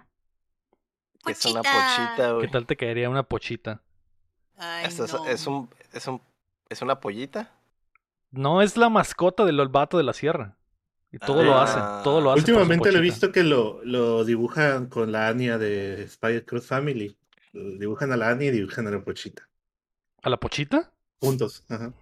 que 1.26 1.34
es 1.34 1.46
una 1.46 1.62
pochita. 1.62 2.32
güey. 2.32 2.46
¿Qué 2.46 2.52
tal 2.52 2.66
te 2.66 2.78
caería 2.78 3.10
una 3.10 3.24
pochita? 3.24 3.82
Ay, 4.58 4.86
Esto 4.86 5.04
es, 5.06 5.14
no. 5.14 5.26
es 5.26 5.46
un, 5.48 5.70
es 5.92 6.08
un, 6.08 6.22
es 6.70 6.82
una 6.82 7.00
pollita. 7.00 7.52
No 8.32 8.62
es 8.62 8.78
la 8.78 8.90
mascota 8.90 9.44
del 9.44 9.68
vato 9.68 9.98
de 9.98 10.04
la 10.04 10.14
sierra. 10.14 10.56
Y 11.12 11.20
todo 11.20 11.42
lo 11.44 11.58
hace, 11.58 11.78
Ah. 11.80 12.02
todo 12.04 12.20
lo 12.22 12.32
hace. 12.32 12.40
Últimamente 12.40 12.92
lo 12.92 12.98
he 12.98 13.02
visto 13.02 13.32
que 13.32 13.44
lo, 13.44 13.80
lo 13.84 14.26
dibujan 14.26 14.88
con 14.88 15.12
la 15.12 15.28
Anya 15.30 15.58
de 15.58 16.04
Spider 16.04 16.44
Cross 16.46 16.68
Family. 16.68 17.18
Dibujan 17.54 18.12
a 18.12 18.18
la 18.18 18.30
Anya 18.30 18.48
y 18.48 18.52
dibujan 18.52 18.88
a 18.88 18.92
la 18.92 19.00
pochita. 19.02 19.48
¿A 20.22 20.30
la 20.30 20.38
pochita? 20.38 20.92
Juntos. 21.20 21.64
Ajá. 21.70 21.94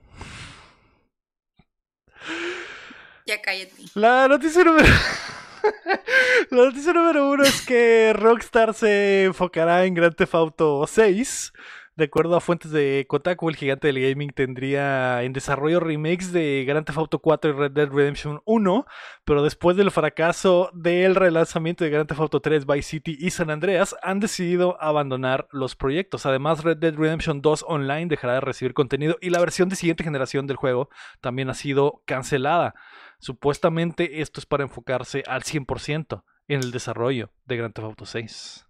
Ya 3.25 3.41
cállate. 3.41 3.73
La 3.95 4.27
noticia 4.27 4.63
número. 4.63 4.87
La 6.51 6.65
noticia 6.65 6.93
número 6.93 7.31
uno 7.31 7.43
es 7.43 7.65
que 7.65 8.13
Rockstar 8.13 8.75
se 8.75 9.23
enfocará 9.25 9.85
en 9.85 9.95
Grand 9.95 10.15
Theft 10.15 10.35
Auto 10.35 10.85
6. 10.85 11.53
De 11.97 12.05
acuerdo 12.05 12.35
a 12.35 12.41
fuentes 12.41 12.71
de 12.71 13.05
Kotaku, 13.07 13.47
el 13.47 13.55
gigante 13.55 13.87
del 13.87 14.01
gaming 14.01 14.31
tendría 14.31 15.23
en 15.23 15.31
desarrollo 15.31 15.79
remakes 15.79 16.33
de 16.33 16.65
Grand 16.67 16.85
Theft 16.85 16.97
Auto 16.97 17.19
4 17.19 17.51
y 17.51 17.53
Red 17.53 17.71
Dead 17.71 17.87
Redemption 17.87 18.41
1, 18.43 18.85
pero 19.23 19.41
después 19.41 19.77
del 19.77 19.91
fracaso 19.91 20.71
del 20.73 21.15
relanzamiento 21.15 21.85
de 21.85 21.91
Grand 21.91 22.09
Theft 22.09 22.19
Auto 22.19 22.41
3, 22.41 22.65
Vice 22.65 22.81
City 22.89 23.17
y 23.17 23.29
San 23.29 23.49
Andreas, 23.49 23.95
han 24.01 24.19
decidido 24.19 24.75
abandonar 24.81 25.47
los 25.51 25.77
proyectos. 25.77 26.25
Además, 26.25 26.65
Red 26.65 26.79
Dead 26.79 26.95
Redemption 26.95 27.41
2 27.41 27.63
Online 27.65 28.07
dejará 28.07 28.33
de 28.33 28.41
recibir 28.41 28.73
contenido 28.73 29.15
y 29.21 29.29
la 29.29 29.39
versión 29.39 29.69
de 29.69 29.77
siguiente 29.77 30.03
generación 30.03 30.47
del 30.47 30.57
juego 30.57 30.89
también 31.21 31.49
ha 31.49 31.53
sido 31.53 32.03
cancelada. 32.05 32.75
Supuestamente 33.19 34.19
esto 34.19 34.41
es 34.41 34.45
para 34.45 34.63
enfocarse 34.63 35.23
al 35.27 35.43
100% 35.43 36.25
en 36.49 36.59
el 36.59 36.71
desarrollo 36.71 37.31
de 37.45 37.55
Grand 37.55 37.73
Theft 37.73 37.85
Auto 37.85 38.05
6. 38.05 38.65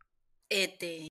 Ete. 0.50 1.08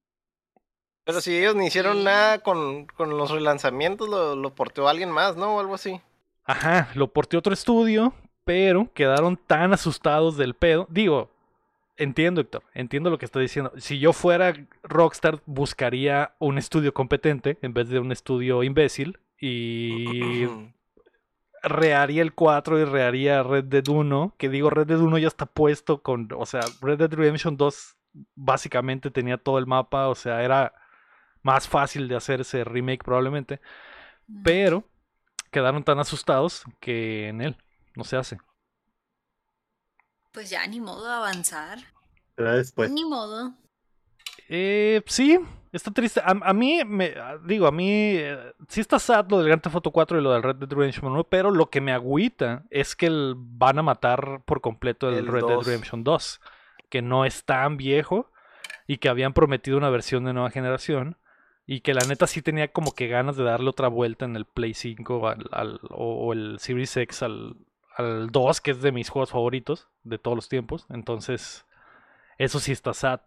Pero 1.04 1.20
si 1.20 1.36
ellos 1.36 1.54
ni 1.54 1.66
hicieron 1.66 1.98
Sí. 1.98 2.04
nada 2.04 2.38
con, 2.38 2.86
con 2.86 3.10
los 3.16 3.30
relanzamientos, 3.30 4.08
lo, 4.08 4.34
lo 4.36 4.54
porteó 4.54 4.88
alguien 4.88 5.10
más, 5.10 5.36
¿no? 5.36 5.56
O 5.56 5.60
algo 5.60 5.74
así. 5.74 6.00
Ajá, 6.44 6.88
lo 6.94 7.08
porté 7.08 7.36
a 7.36 7.38
otro 7.40 7.52
estudio, 7.54 8.14
pero 8.44 8.90
quedaron 8.94 9.36
tan 9.36 9.72
asustados 9.72 10.36
del 10.36 10.54
pedo. 10.54 10.86
Digo, 10.90 11.30
entiendo, 11.96 12.40
Héctor, 12.40 12.62
entiendo 12.74 13.10
lo 13.10 13.18
que 13.18 13.24
está 13.24 13.38
diciendo. 13.40 13.72
Si 13.76 13.98
yo 13.98 14.12
fuera 14.12 14.54
Rockstar, 14.82 15.40
buscaría 15.46 16.34
un 16.38 16.58
estudio 16.58 16.92
competente 16.94 17.58
en 17.62 17.72
vez 17.74 17.88
de 17.88 17.98
un 17.98 18.10
estudio 18.12 18.62
imbécil 18.62 19.18
y 19.38 20.46
reharía 21.62 22.22
el 22.22 22.34
4 22.34 22.78
y 22.80 22.84
reharía 22.84 23.42
Red 23.42 23.64
Dead 23.64 23.86
1. 23.88 24.34
Que 24.38 24.48
digo, 24.48 24.70
Red 24.70 24.86
Dead 24.86 25.00
1 25.00 25.18
ya 25.18 25.28
está 25.28 25.46
puesto 25.46 26.02
con. 26.02 26.28
O 26.36 26.46
sea, 26.46 26.60
Red 26.80 26.98
Dead 26.98 27.12
Redemption 27.12 27.56
2 27.56 27.96
básicamente 28.34 29.10
tenía 29.10 29.38
todo 29.38 29.58
el 29.58 29.66
mapa. 29.66 30.08
O 30.08 30.14
sea, 30.14 30.42
era 30.42 30.74
más 31.44 31.68
fácil 31.68 32.08
de 32.08 32.16
hacer 32.16 32.40
ese 32.40 32.64
remake 32.64 33.04
probablemente. 33.04 33.60
Pero 34.42 34.82
quedaron 35.52 35.84
tan 35.84 36.00
asustados 36.00 36.64
que 36.80 37.28
en 37.28 37.40
él 37.40 37.56
no 37.94 38.02
se 38.02 38.16
hace. 38.16 38.38
Pues 40.32 40.50
ya, 40.50 40.66
ni 40.66 40.80
modo 40.80 41.06
de 41.06 41.14
avanzar. 41.14 41.78
Después. 42.36 42.90
Ni 42.90 43.04
modo. 43.04 43.54
Eh, 44.48 45.02
sí, 45.06 45.38
está 45.72 45.92
triste. 45.92 46.20
A, 46.20 46.30
a 46.30 46.52
mí, 46.52 46.82
me, 46.84 47.14
digo, 47.44 47.66
a 47.66 47.72
mí 47.72 47.88
eh, 48.16 48.52
sí 48.68 48.80
está 48.80 48.98
sad 48.98 49.26
lo 49.30 49.38
del 49.38 49.46
Grand 49.46 49.62
Theft 49.62 49.76
Auto 49.76 49.90
4 49.92 50.18
y 50.18 50.22
lo 50.22 50.32
del 50.32 50.42
Red 50.42 50.56
Dead 50.56 50.72
Redemption 50.72 51.12
1, 51.12 51.24
pero 51.24 51.50
lo 51.50 51.70
que 51.70 51.80
me 51.80 51.92
agüita 51.92 52.64
es 52.70 52.96
que 52.96 53.06
el- 53.06 53.34
van 53.36 53.78
a 53.78 53.82
matar 53.82 54.42
por 54.44 54.60
completo 54.60 55.08
el, 55.08 55.16
El 55.18 55.26
Red 55.28 55.42
Dead 55.44 55.54
2. 55.56 55.66
Redemption 55.66 56.02
2, 56.04 56.40
que 56.90 57.00
no 57.00 57.24
es 57.24 57.44
tan 57.44 57.76
viejo 57.76 58.30
y 58.86 58.98
que 58.98 59.08
habían 59.08 59.32
prometido 59.34 59.78
una 59.78 59.90
versión 59.90 60.24
de 60.24 60.32
nueva 60.32 60.50
generación 60.50 61.16
y 61.66 61.80
que 61.80 61.94
la 61.94 62.04
neta 62.06 62.26
sí 62.26 62.42
tenía 62.42 62.72
como 62.72 62.92
que 62.94 63.08
ganas 63.08 63.36
de 63.36 63.44
darle 63.44 63.70
otra 63.70 63.88
vuelta 63.88 64.24
en 64.24 64.36
el 64.36 64.44
Play 64.46 64.74
5 64.74 65.28
al- 65.28 65.48
al- 65.52 65.80
o, 65.90 66.26
o 66.28 66.32
el 66.32 66.58
Series 66.60 66.96
X 66.96 67.22
al, 67.22 67.56
al 67.96 68.30
2, 68.30 68.60
que 68.60 68.72
es 68.72 68.82
de 68.82 68.92
mis 68.92 69.08
juegos 69.08 69.30
favoritos 69.30 69.88
de 70.02 70.18
todos 70.18 70.36
los 70.36 70.48
tiempos. 70.48 70.86
Entonces, 70.90 71.64
eso 72.38 72.60
sí 72.60 72.72
está 72.72 72.94
sad. 72.94 73.20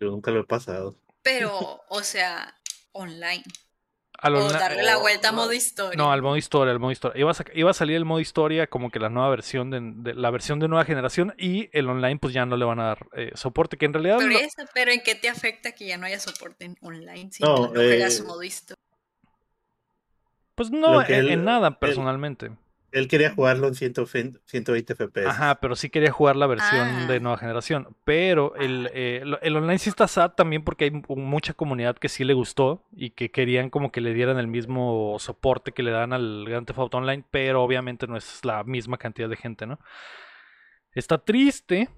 Yo 0.00 0.10
nunca 0.10 0.30
lo 0.30 0.40
he 0.40 0.44
pasado. 0.44 0.96
Pero, 1.22 1.82
o 1.88 2.02
sea, 2.02 2.54
online. 2.92 3.44
Al 4.18 4.34
O 4.36 4.48
darle 4.50 4.82
la 4.82 4.96
o- 4.98 5.00
vuelta 5.02 5.28
a 5.28 5.32
no. 5.32 5.38
modo 5.38 5.52
historia. 5.52 5.96
No, 5.96 6.10
al 6.10 6.22
modo 6.22 6.36
historia, 6.36 6.72
al 6.72 6.80
modo 6.80 6.90
historia. 6.90 7.20
Iba 7.20 7.32
a, 7.32 7.34
iba 7.54 7.70
a 7.70 7.74
salir 7.74 7.96
el 7.96 8.04
modo 8.04 8.20
historia 8.20 8.66
como 8.66 8.90
que 8.90 8.98
la 8.98 9.10
nueva 9.10 9.28
versión 9.28 9.70
de, 9.70 9.80
de- 9.82 10.14
la 10.14 10.30
versión 10.30 10.58
de 10.58 10.68
nueva 10.68 10.84
generación 10.84 11.34
y 11.38 11.68
el 11.72 11.88
online 11.88 12.18
pues 12.18 12.32
ya 12.32 12.46
no 12.46 12.56
le 12.56 12.64
van 12.64 12.80
a 12.80 12.84
dar 12.86 13.06
eh, 13.14 13.32
soporte, 13.34 13.76
que 13.76 13.84
en 13.86 13.92
realidad 13.92 14.16
Pero, 14.18 14.30
lo- 14.30 14.38
eso, 14.38 14.62
pero 14.72 14.90
¿en 14.90 15.02
qué 15.02 15.14
te 15.14 15.28
afecta 15.28 15.72
que 15.72 15.86
ya 15.86 15.98
no 15.98 16.06
haya 16.06 16.18
soporte 16.18 16.64
en 16.64 16.76
online 16.80 17.30
si 17.30 17.42
No, 17.42 17.56
no, 17.56 17.66
juegas 17.68 18.18
eh, 18.20 18.22
modo 18.22 18.42
historia? 18.42 18.76
pues 20.54 20.70
no 20.70 21.02
en, 21.02 21.12
el- 21.14 21.30
en 21.30 21.44
nada 21.44 21.68
el- 21.68 21.76
personalmente. 21.76 22.50
Él 22.98 23.08
quería 23.08 23.30
jugarlo 23.30 23.68
en 23.68 23.74
100 23.74 23.92
120 24.46 24.94
FPS. 24.94 25.28
Ajá, 25.28 25.56
pero 25.60 25.76
sí 25.76 25.90
quería 25.90 26.10
jugar 26.10 26.34
la 26.36 26.46
versión 26.46 27.06
de 27.08 27.16
Ah. 27.16 27.20
nueva 27.20 27.36
generación. 27.38 27.94
Pero 28.04 28.54
el, 28.56 28.90
eh, 28.94 29.20
lo- 29.24 29.40
el 29.42 29.54
online 29.56 29.78
sí 29.78 29.90
está 29.90 30.08
sad 30.08 30.30
también 30.32 30.64
porque 30.64 30.84
hay 30.84 30.90
mu- 30.90 31.02
mucha 31.16 31.52
comunidad 31.52 31.96
que 31.98 32.08
sí 32.08 32.24
le 32.24 32.32
gustó 32.34 32.84
y 32.92 33.10
que 33.10 33.30
querían 33.30 33.68
como 33.70 33.92
que 33.92 34.00
le 34.00 34.14
dieran 34.14 34.38
el 34.38 34.46
mismo 34.46 35.16
soporte 35.18 35.72
que 35.72 35.82
le 35.82 35.90
dan 35.90 36.12
al 36.14 36.44
Grand 36.48 36.66
Theft 36.66 36.78
Auto 36.78 36.96
Online, 36.96 37.24
pero 37.30 37.62
obviamente 37.62 38.06
no 38.06 38.16
es 38.16 38.44
la 38.44 38.64
misma 38.64 38.96
cantidad 38.96 39.28
de 39.28 39.36
gente, 39.36 39.66
¿no? 39.66 39.78
Está 40.92 41.18
triste, 41.18 41.90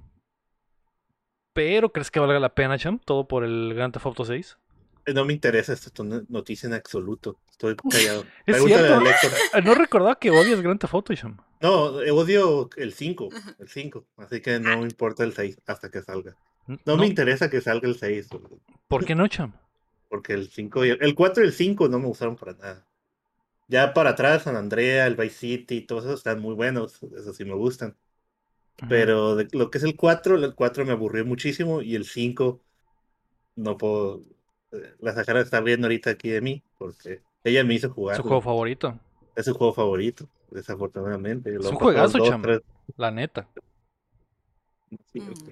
pero 1.53 1.93
¿crees 1.93 2.11
que 2.11 2.21
valga 2.21 2.39
la 2.41 2.55
pena, 2.55 2.79
Cham? 2.79 2.99
Todo 3.05 3.27
por 3.27 3.45
el 3.45 3.73
Grand 3.75 3.93
Theft 3.93 4.07
Auto 4.07 4.25
6. 4.25 4.59
Eh, 5.07 5.15
No 5.15 5.25
me 5.25 5.33
interesa 5.33 5.73
esta 5.73 5.91
noticia 6.29 6.67
en 6.67 6.75
absoluto. 6.75 7.39
Estoy 7.59 7.77
callado. 7.91 8.21
¿Es 8.47 8.55
Pregúntale 8.57 8.87
cierto? 8.89 8.95
a 8.95 9.03
Lector. 9.05 9.31
Ah, 9.53 9.61
No 9.65 9.75
recordaba 9.75 10.19
que 10.19 10.31
odias 10.31 10.61
Grand 10.61 10.81
Theft 10.81 10.95
Auto, 10.95 11.15
Cham. 11.15 11.37
No, 11.61 11.85
odio 11.87 12.71
el 12.77 12.93
5. 12.93 13.29
El 13.59 13.69
5. 13.69 14.05
Así 14.19 14.41
que 14.41 14.61
no 14.61 14.77
me 14.79 14.85
importa 14.85 15.25
el 15.25 15.33
6 15.35 15.59
hasta 15.67 15.91
que 15.91 16.03
salga. 16.03 16.37
No, 16.85 16.97
me 16.97 17.07
interesa 17.07 17.51
que 17.51 17.61
salga 17.61 17.89
el 17.89 17.99
6. 17.99 18.29
¿Por 18.87 19.05
qué 19.05 19.15
no, 19.15 19.27
Cham? 19.27 19.53
Porque 20.09 20.35
el 20.35 20.49
5 20.49 20.85
y 20.87 20.91
el, 20.91 20.99
el 21.03 21.15
4 21.15 21.43
y 21.43 21.47
el 21.49 21.53
5 21.53 21.89
no 21.89 21.99
me 21.99 22.07
gustaron 22.07 22.37
para 22.37 22.53
nada. 22.53 22.87
Ya 23.67 23.93
para 23.93 24.11
atrás, 24.11 24.45
San 24.45 24.57
Andrea, 24.57 25.07
el 25.07 25.17
Vice 25.17 25.37
City, 25.37 25.81
todos 25.83 26.05
esos 26.05 26.21
están 26.21 26.41
muy 26.41 26.55
buenos. 26.55 27.03
Eso 27.03 27.35
sí 27.35 27.45
me 27.45 27.55
gustan. 27.55 27.97
Pero 28.89 29.35
de 29.35 29.49
lo 29.53 29.71
que 29.71 29.79
es 29.79 29.85
el 29.85 29.97
4, 29.97 30.37
el 30.37 30.55
4 30.55 30.85
me 30.87 30.93
aburrió 30.93 31.25
muchísimo 31.25 31.83
y 31.83 31.97
el 31.97 32.05
5 32.05 32.61
no 33.57 33.77
puedo. 33.77 34.23
eh, 34.73 34.95
La 35.01 35.13
Sahara 35.13 35.41
está 35.41 35.61
viendo 35.61 35.87
ahorita 35.89 36.11
aquí 36.11 36.29
de 36.29 36.41
mí 36.41 36.63
porque 36.79 37.21
ella 37.45 37.65
me 37.65 37.75
hizo 37.75 37.91
jugar. 37.91 38.17
Su 38.17 38.23
juego 38.23 38.43
favorito, 38.43 38.99
Es 39.37 39.47
su 39.47 39.55
juego 39.55 39.73
favorito, 39.75 40.29
desafortunadamente. 40.51 41.55
Es 41.57 41.65
Lo 41.65 41.71
un 41.71 41.77
he 41.77 41.79
pasado 41.79 42.11
juegazo, 42.11 42.19
dos, 42.19 42.37
tres- 42.41 42.63
la 42.97 43.11
neta. 43.11 43.49
sí, 45.13 45.21
Mm. 45.21 45.51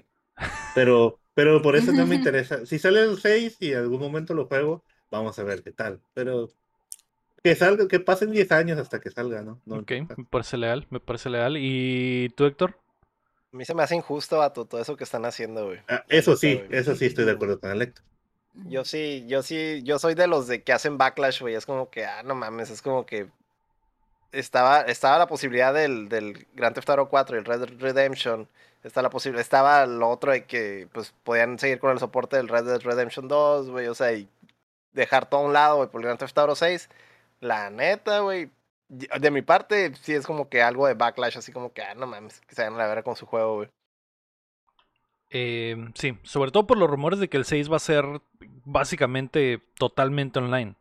Pero, 0.73 1.21
pero 1.33 1.61
por 1.61 1.75
eso 1.75 1.93
no 1.93 2.05
me 2.07 2.15
interesa. 2.17 2.65
Si 2.65 2.79
sale 2.79 3.01
el 3.03 3.19
6 3.19 3.57
y 3.61 3.71
en 3.73 3.79
algún 3.79 3.99
momento 4.01 4.33
lo 4.33 4.47
juego, 4.47 4.85
vamos 5.11 5.37
a 5.39 5.43
ver 5.43 5.63
qué 5.63 5.71
tal. 5.71 6.01
Pero 6.13 6.49
que 7.43 7.55
salga, 7.55 7.87
que 7.89 7.99
pasen 8.01 8.31
10 8.31 8.51
años 8.51 8.79
hasta 8.79 8.99
que 9.01 9.11
salga, 9.11 9.41
¿no? 9.43 9.61
no 9.65 9.81
ok, 9.81 9.91
me 10.17 10.25
parece 10.25 10.57
leal, 10.57 10.87
me 10.89 10.99
parece 10.99 11.29
leal. 11.29 11.55
¿Y 11.57 12.29
tú, 12.35 12.45
Héctor? 12.45 12.79
A 13.51 13.57
mí 13.57 13.65
se 13.65 13.73
me 13.75 13.83
hace 13.83 13.93
injusto, 13.95 14.37
vato, 14.37 14.65
todo 14.65 14.79
eso 14.81 14.95
que 14.95 15.03
están 15.03 15.25
haciendo, 15.25 15.65
güey. 15.65 15.79
Ah, 15.89 16.05
eso 16.09 16.35
sí, 16.37 16.61
eso 16.69 16.95
sí 16.95 17.05
estoy 17.05 17.25
de 17.25 17.31
acuerdo 17.31 17.59
con 17.59 17.71
Electo. 17.71 18.01
Yo 18.65 18.83
sí, 18.85 19.25
yo 19.27 19.43
sí, 19.43 19.81
yo 19.83 19.99
soy 19.99 20.15
de 20.15 20.27
los 20.27 20.47
de 20.47 20.63
que 20.63 20.73
hacen 20.73 20.97
backlash, 20.97 21.41
güey. 21.41 21.55
Es 21.55 21.65
como 21.65 21.89
que, 21.89 22.05
ah, 22.05 22.23
no 22.23 22.35
mames, 22.35 22.69
es 22.69 22.81
como 22.81 23.05
que 23.05 23.29
estaba, 24.31 24.81
estaba 24.81 25.17
la 25.17 25.27
posibilidad 25.27 25.73
del, 25.73 26.09
del 26.09 26.47
Grand 26.53 26.75
Theft 26.75 26.89
Auto 26.89 27.09
4 27.09 27.35
y 27.35 27.39
el 27.39 27.45
Red 27.45 27.59
Dead 27.59 27.79
Redemption. 27.79 28.47
Está 28.83 29.01
la 29.01 29.09
posibilidad, 29.09 29.41
estaba 29.41 29.85
lo 29.85 30.09
otro 30.09 30.31
de 30.31 30.45
que 30.45 30.87
pues 30.93 31.13
podían 31.23 31.59
seguir 31.59 31.79
con 31.79 31.91
el 31.91 31.99
soporte 31.99 32.37
del 32.37 32.47
Red 32.47 32.65
Dead 32.65 32.81
Redemption 32.81 33.27
2, 33.27 33.69
güey, 33.69 33.87
o 33.87 33.95
sea, 33.95 34.13
y 34.13 34.29
dejar 34.93 35.29
todo 35.29 35.41
a 35.41 35.45
un 35.45 35.53
lado, 35.53 35.77
güey, 35.77 35.89
por 35.89 36.01
el 36.01 36.05
Grand 36.05 36.19
Theft 36.19 36.37
Auto 36.37 36.55
6. 36.55 36.89
La 37.41 37.69
neta, 37.69 38.19
güey, 38.21 38.51
de 38.89 39.31
mi 39.31 39.41
parte, 39.41 39.93
sí 40.01 40.13
es 40.13 40.25
como 40.25 40.49
que 40.49 40.61
algo 40.61 40.87
de 40.87 40.93
backlash, 40.95 41.37
así 41.37 41.51
como 41.51 41.73
que, 41.73 41.83
ah, 41.83 41.95
no 41.95 42.07
mames, 42.07 42.41
que 42.41 42.55
se 42.55 42.61
vayan 42.61 42.75
a 42.75 42.77
la 42.79 42.87
vera 42.87 43.03
con 43.03 43.15
su 43.15 43.25
juego, 43.25 43.55
güey. 43.57 43.69
Eh, 45.29 45.75
sí, 45.95 46.17
sobre 46.23 46.51
todo 46.51 46.67
por 46.67 46.77
los 46.77 46.89
rumores 46.89 47.19
de 47.19 47.27
que 47.29 47.37
el 47.37 47.45
6 47.45 47.71
va 47.71 47.77
a 47.77 47.79
ser 47.79 48.05
básicamente 48.65 49.61
totalmente 49.77 50.39
online. 50.39 50.75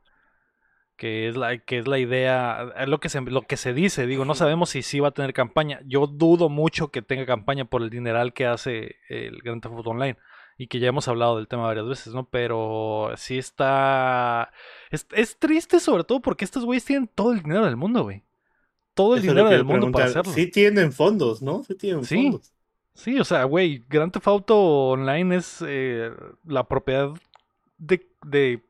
Que 0.96 1.28
es 1.28 1.36
la, 1.36 1.58
que 1.58 1.78
es 1.78 1.86
la 1.86 1.98
idea, 1.98 2.72
es 2.78 2.88
lo 2.88 3.00
que 3.00 3.10
se, 3.10 3.20
lo 3.20 3.42
que 3.42 3.58
se 3.58 3.74
dice, 3.74 4.06
digo, 4.06 4.24
no 4.24 4.34
sabemos 4.34 4.70
si 4.70 4.80
sí 4.82 4.98
va 4.98 5.08
a 5.08 5.10
tener 5.10 5.34
campaña. 5.34 5.80
Yo 5.84 6.06
dudo 6.06 6.48
mucho 6.48 6.88
que 6.88 7.02
tenga 7.02 7.26
campaña 7.26 7.66
por 7.66 7.82
el 7.82 7.90
dineral 7.90 8.32
que 8.32 8.46
hace 8.46 8.96
el 9.10 9.38
Grand 9.42 9.60
Theft 9.62 9.74
Auto 9.74 9.90
Online. 9.90 10.16
Y 10.58 10.68
que 10.68 10.78
ya 10.78 10.88
hemos 10.88 11.06
hablado 11.06 11.36
del 11.36 11.48
tema 11.48 11.64
varias 11.64 11.86
veces, 11.86 12.14
¿no? 12.14 12.30
Pero 12.30 13.10
sí 13.16 13.36
está... 13.36 14.50
Es, 14.90 15.06
es 15.12 15.36
triste 15.38 15.80
sobre 15.80 16.04
todo 16.04 16.22
porque 16.22 16.46
estos 16.46 16.64
güeyes 16.64 16.86
tienen 16.86 17.08
todo 17.14 17.32
el 17.32 17.42
dinero 17.42 17.66
del 17.66 17.76
mundo, 17.76 18.04
güey. 18.04 18.22
Todo 18.94 19.16
el 19.16 19.22
Eso 19.22 19.32
dinero 19.32 19.50
del 19.50 19.64
mundo 19.64 19.92
para 19.92 20.06
hacerlo. 20.06 20.32
Sí 20.32 20.46
tienen 20.50 20.92
fondos, 20.92 21.42
¿no? 21.42 21.62
Sí 21.62 21.74
tienen 21.74 22.04
Sí. 22.04 22.22
fondos. 22.30 22.54
Sí, 22.96 23.18
o 23.20 23.24
sea, 23.24 23.44
güey, 23.44 23.84
Grand 23.88 24.12
Theft 24.12 24.26
Auto 24.26 24.56
Online 24.90 25.36
es 25.36 25.62
eh, 25.66 26.10
la 26.44 26.64
propiedad 26.66 27.10
de, 27.78 28.08
de... 28.24 28.62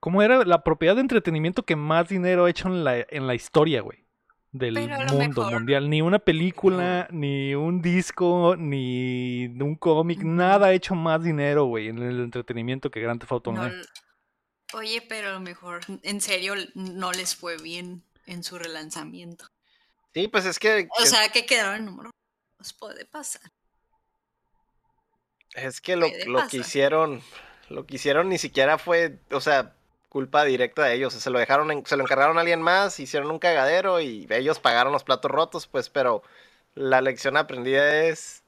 ¿Cómo 0.00 0.22
era? 0.22 0.44
La 0.44 0.64
propiedad 0.64 0.94
de 0.94 1.02
entretenimiento 1.02 1.62
que 1.62 1.76
más 1.76 2.08
dinero 2.08 2.46
ha 2.46 2.50
hecho 2.50 2.68
en 2.68 2.84
la, 2.84 2.98
en 3.08 3.26
la 3.26 3.34
historia, 3.34 3.82
güey. 3.82 4.06
Del 4.52 4.74
mundo 4.74 5.42
mejor- 5.42 5.52
mundial. 5.52 5.88
Ni 5.90 6.02
una 6.02 6.18
película, 6.18 7.06
ni 7.12 7.54
un 7.54 7.82
disco, 7.82 8.56
ni 8.58 9.46
un 9.46 9.76
cómic, 9.76 10.20
nada 10.24 10.68
ha 10.68 10.72
hecho 10.72 10.94
más 10.96 11.22
dinero, 11.22 11.66
güey, 11.66 11.88
en 11.88 11.98
el 11.98 12.18
entretenimiento 12.20 12.90
que 12.90 13.00
Grand 13.00 13.20
Theft 13.20 13.30
Auto 13.32 13.50
Online. 13.50 13.82
oye, 14.72 15.02
pero 15.08 15.28
a 15.28 15.32
lo 15.34 15.40
mejor 15.40 15.82
en 16.02 16.20
serio 16.20 16.54
no 16.74 17.12
les 17.12 17.36
fue 17.36 17.58
bien 17.58 18.02
en 18.26 18.42
su 18.42 18.58
relanzamiento. 18.58 19.44
Sí, 20.14 20.26
pues 20.26 20.46
es 20.46 20.58
que... 20.58 20.88
O 21.00 21.06
sea, 21.06 21.28
que 21.28 21.46
quedaron 21.46 21.76
en 21.76 21.84
número. 21.84 22.09
Pues 22.60 22.72
puede 22.74 23.06
pasar. 23.06 23.50
Es 25.54 25.80
que 25.80 25.96
lo, 25.96 26.06
lo 26.26 26.46
que 26.48 26.58
hicieron, 26.58 27.22
lo 27.68 27.84
que 27.86 27.96
hicieron 27.96 28.28
ni 28.28 28.38
siquiera 28.38 28.78
fue, 28.78 29.18
o 29.32 29.40
sea, 29.40 29.74
culpa 30.08 30.44
directa 30.44 30.84
de 30.84 30.94
ellos. 30.94 31.12
Se 31.14 31.30
lo 31.30 31.38
dejaron, 31.38 31.70
en- 31.72 31.86
se 31.86 31.96
lo 31.96 32.04
encargaron 32.04 32.36
a 32.38 32.40
alguien 32.40 32.62
más, 32.62 33.00
hicieron 33.00 33.30
un 33.30 33.38
cagadero 33.40 34.00
y 34.00 34.26
ellos 34.30 34.60
pagaron 34.60 34.92
los 34.92 35.04
platos 35.04 35.30
rotos, 35.30 35.66
pues, 35.66 35.88
pero 35.90 36.22
la 36.74 37.00
lección 37.00 37.36
aprendida 37.36 38.04
es, 38.04 38.44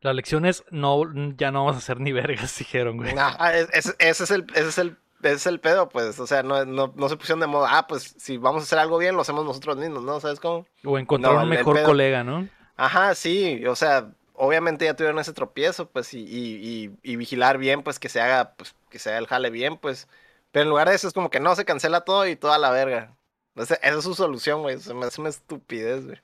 La 0.00 0.14
lección 0.14 0.46
es, 0.46 0.64
no, 0.70 1.02
ya 1.36 1.50
no 1.50 1.60
vamos 1.66 1.74
a 1.74 1.78
hacer 1.80 2.00
ni 2.00 2.10
vergas, 2.12 2.56
dijeron, 2.58 2.96
güey. 2.96 3.14
nah, 3.14 3.36
ese 3.72 3.94
es 3.98 4.30
el, 4.30 4.46
ese 4.54 4.68
es 4.68 4.78
el, 4.78 4.96
ese 5.22 5.34
es 5.34 5.46
el 5.46 5.60
pedo, 5.60 5.88
pues, 5.88 6.18
o 6.20 6.26
sea, 6.26 6.42
no, 6.42 6.64
no, 6.64 6.92
no 6.96 7.08
se 7.08 7.16
pusieron 7.16 7.40
de 7.40 7.46
modo, 7.46 7.66
ah, 7.68 7.86
pues, 7.86 8.14
si 8.18 8.36
vamos 8.38 8.62
a 8.62 8.64
hacer 8.64 8.78
algo 8.78 8.98
bien, 8.98 9.14
lo 9.14 9.22
hacemos 9.22 9.44
nosotros 9.44 9.76
mismos, 9.76 10.02
¿no? 10.02 10.20
¿Sabes 10.20 10.40
cómo? 10.40 10.66
O 10.84 10.98
encontrar 10.98 11.36
No, 11.36 11.42
un 11.42 11.48
mejor 11.50 11.82
colega, 11.82 12.24
¿no? 12.24 12.48
Ajá, 12.76 13.14
sí, 13.14 13.64
o 13.66 13.74
sea, 13.76 14.10
obviamente 14.34 14.84
ya 14.84 14.94
tuvieron 14.94 15.18
ese 15.18 15.32
tropiezo, 15.32 15.88
pues, 15.90 16.12
y, 16.14 16.20
y, 16.20 16.90
y, 17.02 17.12
y 17.12 17.16
vigilar 17.16 17.58
bien, 17.58 17.82
pues, 17.82 17.98
que 17.98 18.08
se 18.08 18.20
haga, 18.20 18.54
pues, 18.56 18.74
que 18.90 18.98
se 18.98 19.10
haga 19.10 19.18
el 19.18 19.26
jale 19.26 19.50
bien, 19.50 19.78
pues. 19.78 20.08
Pero 20.52 20.64
en 20.64 20.68
lugar 20.70 20.88
de 20.88 20.94
eso 20.94 21.08
es 21.08 21.14
como 21.14 21.30
que 21.30 21.40
no, 21.40 21.54
se 21.56 21.64
cancela 21.64 22.02
todo 22.02 22.26
y 22.26 22.36
toda 22.36 22.58
la 22.58 22.70
verga. 22.70 23.16
Esa, 23.56 23.74
esa 23.76 23.98
es 23.98 24.04
su 24.04 24.14
solución, 24.14 24.62
güey. 24.62 24.78
Se 24.78 24.94
me 24.94 25.06
hace 25.06 25.20
una 25.20 25.30
estupidez, 25.30 26.04
güey. 26.06 26.18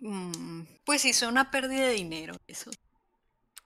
Mm, 0.00 0.62
pues 0.84 1.04
hizo 1.04 1.28
una 1.28 1.50
pérdida 1.50 1.86
de 1.86 1.92
dinero. 1.92 2.34
Eso. 2.46 2.70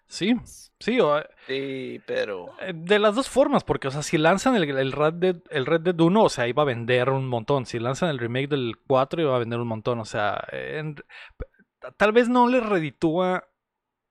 Sí, 0.06 0.37
sí, 0.78 1.00
o, 1.00 1.21
Sí, 1.47 2.00
pero. 2.06 2.54
Eh, 2.61 2.73
De 2.75 2.99
las 2.99 3.14
dos 3.16 3.28
formas, 3.28 3.64
porque, 3.64 3.88
o 3.88 3.90
sea, 3.90 4.02
si 4.02 4.18
lanzan 4.18 4.54
el, 4.54 4.68
el 4.78 4.92
Red 4.92 5.14
Dead, 5.14 5.37
el 5.50 5.66
Red 5.66 5.80
Dead 5.80 5.99
1, 5.99 6.23
o 6.23 6.28
sea, 6.28 6.47
iba 6.47 6.62
a 6.62 6.66
vender 6.66 7.11
un 7.11 7.26
montón. 7.26 7.66
Si 7.66 7.78
lanzan 7.78 8.11
el 8.11 8.18
remake 8.18 8.49
del 8.49 8.76
4, 8.87 9.23
iba 9.23 9.35
a 9.35 9.38
vender 9.40 9.59
un 9.59 9.68
montón. 9.68 9.99
O 10.00 10.04
sea, 10.04 10.44
en- 10.52 10.97
tal 11.97 12.12
vez 12.12 12.29
no 12.29 12.49
les 12.49 12.64
reditúa. 12.64 13.45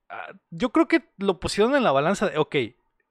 ah, 0.09 0.27
Yo 0.49 0.71
creo 0.71 0.87
que 0.87 1.09
lo 1.17 1.39
pusieron 1.39 1.75
en 1.75 1.83
la 1.83 1.91
balanza 1.91 2.29
de, 2.29 2.37
ok, 2.37 2.55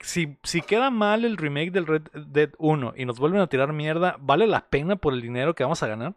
si, 0.01 0.39
si 0.43 0.63
queda 0.63 0.91
mal 0.91 1.25
el 1.25 1.37
remake 1.37 1.71
del 1.71 1.87
Red 1.87 2.03
Dead 2.13 2.51
1 2.59 2.95
y 2.97 3.05
nos 3.05 3.19
vuelven 3.19 3.41
a 3.41 3.47
tirar 3.47 3.73
mierda, 3.73 4.17
¿vale 4.21 4.47
la 4.47 4.69
pena 4.69 4.97
por 4.97 5.15
el 5.15 5.23
dinero 5.23 5.55
que 5.55 5.63
vamos 5.63 5.83
a 5.83 5.87
ganar? 5.89 6.15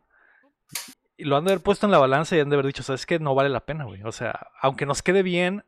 Y 1.18 1.26
lo 1.26 1.38
han 1.38 1.46
de 1.46 1.52
haber 1.52 1.64
puesto 1.64 1.86
en 1.86 1.92
la 1.92 1.98
balanza 1.98 2.36
y 2.36 2.40
han 2.40 2.50
de 2.50 2.56
haber 2.56 2.66
dicho, 2.66 2.84
¿sabes 2.84 3.06
qué? 3.06 3.20
No 3.20 3.36
vale 3.36 3.50
la 3.50 3.66
pena, 3.66 3.86
güey. 3.86 4.04
O 4.04 4.12
sea, 4.12 4.48
aunque 4.62 4.86
nos 4.86 5.02
quede 5.02 5.24
bien, 5.24 5.64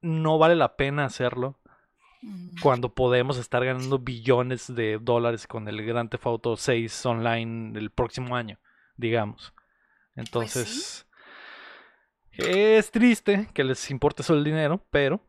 no 0.00 0.38
vale 0.38 0.54
la 0.54 0.76
pena 0.76 1.04
hacerlo 1.04 1.58
cuando 2.62 2.94
podemos 2.94 3.36
estar 3.38 3.64
ganando 3.64 3.98
billones 3.98 4.74
de 4.74 4.98
dólares 5.00 5.46
con 5.46 5.68
el 5.68 5.84
Grand 5.84 6.10
Theft 6.10 6.26
Auto 6.26 6.56
6 6.56 7.06
online 7.06 7.78
el 7.78 7.90
próximo 7.90 8.36
año, 8.36 8.58
digamos. 8.96 9.52
Entonces, 10.14 11.05
es 12.38 12.90
triste 12.90 13.48
que 13.54 13.64
les 13.64 13.90
importe 13.90 14.22
solo 14.22 14.38
el 14.38 14.44
dinero, 14.44 14.80
pero 14.90 15.20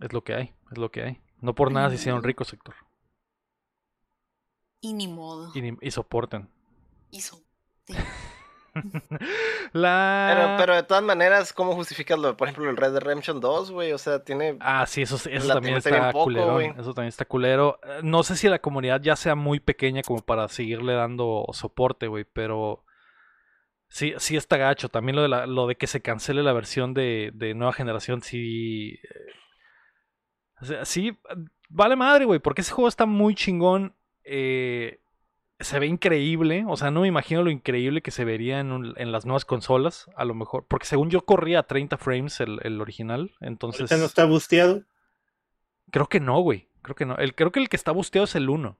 es 0.00 0.12
lo 0.12 0.22
que 0.24 0.34
hay, 0.34 0.54
es 0.70 0.78
lo 0.78 0.90
que 0.90 1.02
hay. 1.02 1.20
No 1.40 1.54
por 1.54 1.72
nada 1.72 1.88
se 1.88 1.94
hicieron 1.96 2.22
ricos, 2.22 2.48
sector. 2.48 2.74
Y 4.80 4.92
ni 4.94 5.08
modo. 5.08 5.50
Y, 5.54 5.60
ni- 5.62 5.76
y 5.80 5.90
soporten. 5.90 6.48
La... 9.72 10.32
Pero, 10.34 10.56
pero 10.58 10.74
de 10.76 10.82
todas 10.84 11.02
maneras, 11.02 11.52
¿cómo 11.52 11.74
justificas 11.74 12.18
lo, 12.18 12.28
de, 12.28 12.34
por 12.34 12.48
ejemplo, 12.48 12.70
el 12.70 12.76
Red 12.76 12.92
Dead 12.92 13.02
Redemption 13.02 13.40
2, 13.40 13.70
güey? 13.72 13.92
O 13.92 13.98
sea, 13.98 14.22
tiene. 14.22 14.56
Ah, 14.60 14.86
sí, 14.86 15.02
eso, 15.02 15.16
eso 15.16 15.46
La 15.48 15.54
también 15.54 15.76
está 15.76 16.12
poco, 16.12 16.24
culero. 16.24 16.60
Eso 16.60 16.94
también 16.94 17.08
está 17.08 17.24
culero. 17.24 17.78
Eh, 17.82 18.00
No 18.02 18.22
sé 18.22 18.36
si 18.36 18.48
la 18.48 18.60
comunidad 18.60 19.00
ya 19.00 19.16
sea 19.16 19.34
muy 19.34 19.60
pequeña 19.60 20.02
como 20.02 20.20
para 20.20 20.46
seguirle 20.48 20.94
dando 20.94 21.46
soporte, 21.52 22.06
güey, 22.06 22.24
pero 22.24 22.84
sí, 23.90 24.14
sí 24.16 24.36
está 24.36 24.56
gacho. 24.56 24.88
También 24.88 25.16
lo 25.16 25.22
de, 25.22 25.28
la- 25.28 25.46
lo 25.46 25.66
de 25.66 25.76
que 25.76 25.86
se 25.86 26.00
cancele 26.00 26.42
la 26.42 26.54
versión 26.54 26.94
de, 26.94 27.30
de 27.34 27.52
nueva 27.54 27.74
generación, 27.74 28.22
sí. 28.22 28.98
eh, 29.02 29.32
o 30.62 30.64
sea, 30.64 30.84
sí, 30.86 31.16
vale 31.68 31.96
madre, 31.96 32.24
güey, 32.24 32.38
porque 32.40 32.62
ese 32.62 32.72
juego 32.72 32.88
está 32.88 33.04
muy 33.06 33.34
chingón. 33.34 33.94
eh, 34.24 35.00
se 35.58 35.78
ve 35.78 35.86
increíble. 35.86 36.64
O 36.66 36.76
sea, 36.78 36.90
no 36.90 37.02
me 37.02 37.08
imagino 37.08 37.42
lo 37.42 37.50
increíble 37.50 38.00
que 38.00 38.10
se 38.10 38.24
vería 38.24 38.60
en, 38.60 38.72
un- 38.72 38.94
en 38.96 39.12
las 39.12 39.26
nuevas 39.26 39.44
consolas. 39.44 40.10
A 40.16 40.24
lo 40.24 40.32
mejor. 40.34 40.64
Porque 40.66 40.86
según 40.86 41.10
yo 41.10 41.26
corría 41.26 41.58
a 41.58 41.62
30 41.64 41.98
frames 41.98 42.40
el, 42.40 42.60
el 42.62 42.80
original. 42.80 43.32
Entonces. 43.40 43.82
Ahorita 43.82 43.98
no 43.98 44.06
está 44.06 44.24
busteado. 44.24 44.84
Creo 45.90 46.06
que 46.06 46.18
no, 46.20 46.40
güey. 46.40 46.68
Creo 46.80 46.94
que 46.94 47.04
no. 47.04 47.16
El, 47.16 47.34
creo 47.34 47.52
que 47.52 47.60
el 47.60 47.68
que 47.68 47.76
está 47.76 47.92
busteado 47.92 48.24
es 48.24 48.34
el 48.36 48.48
1 48.48 48.78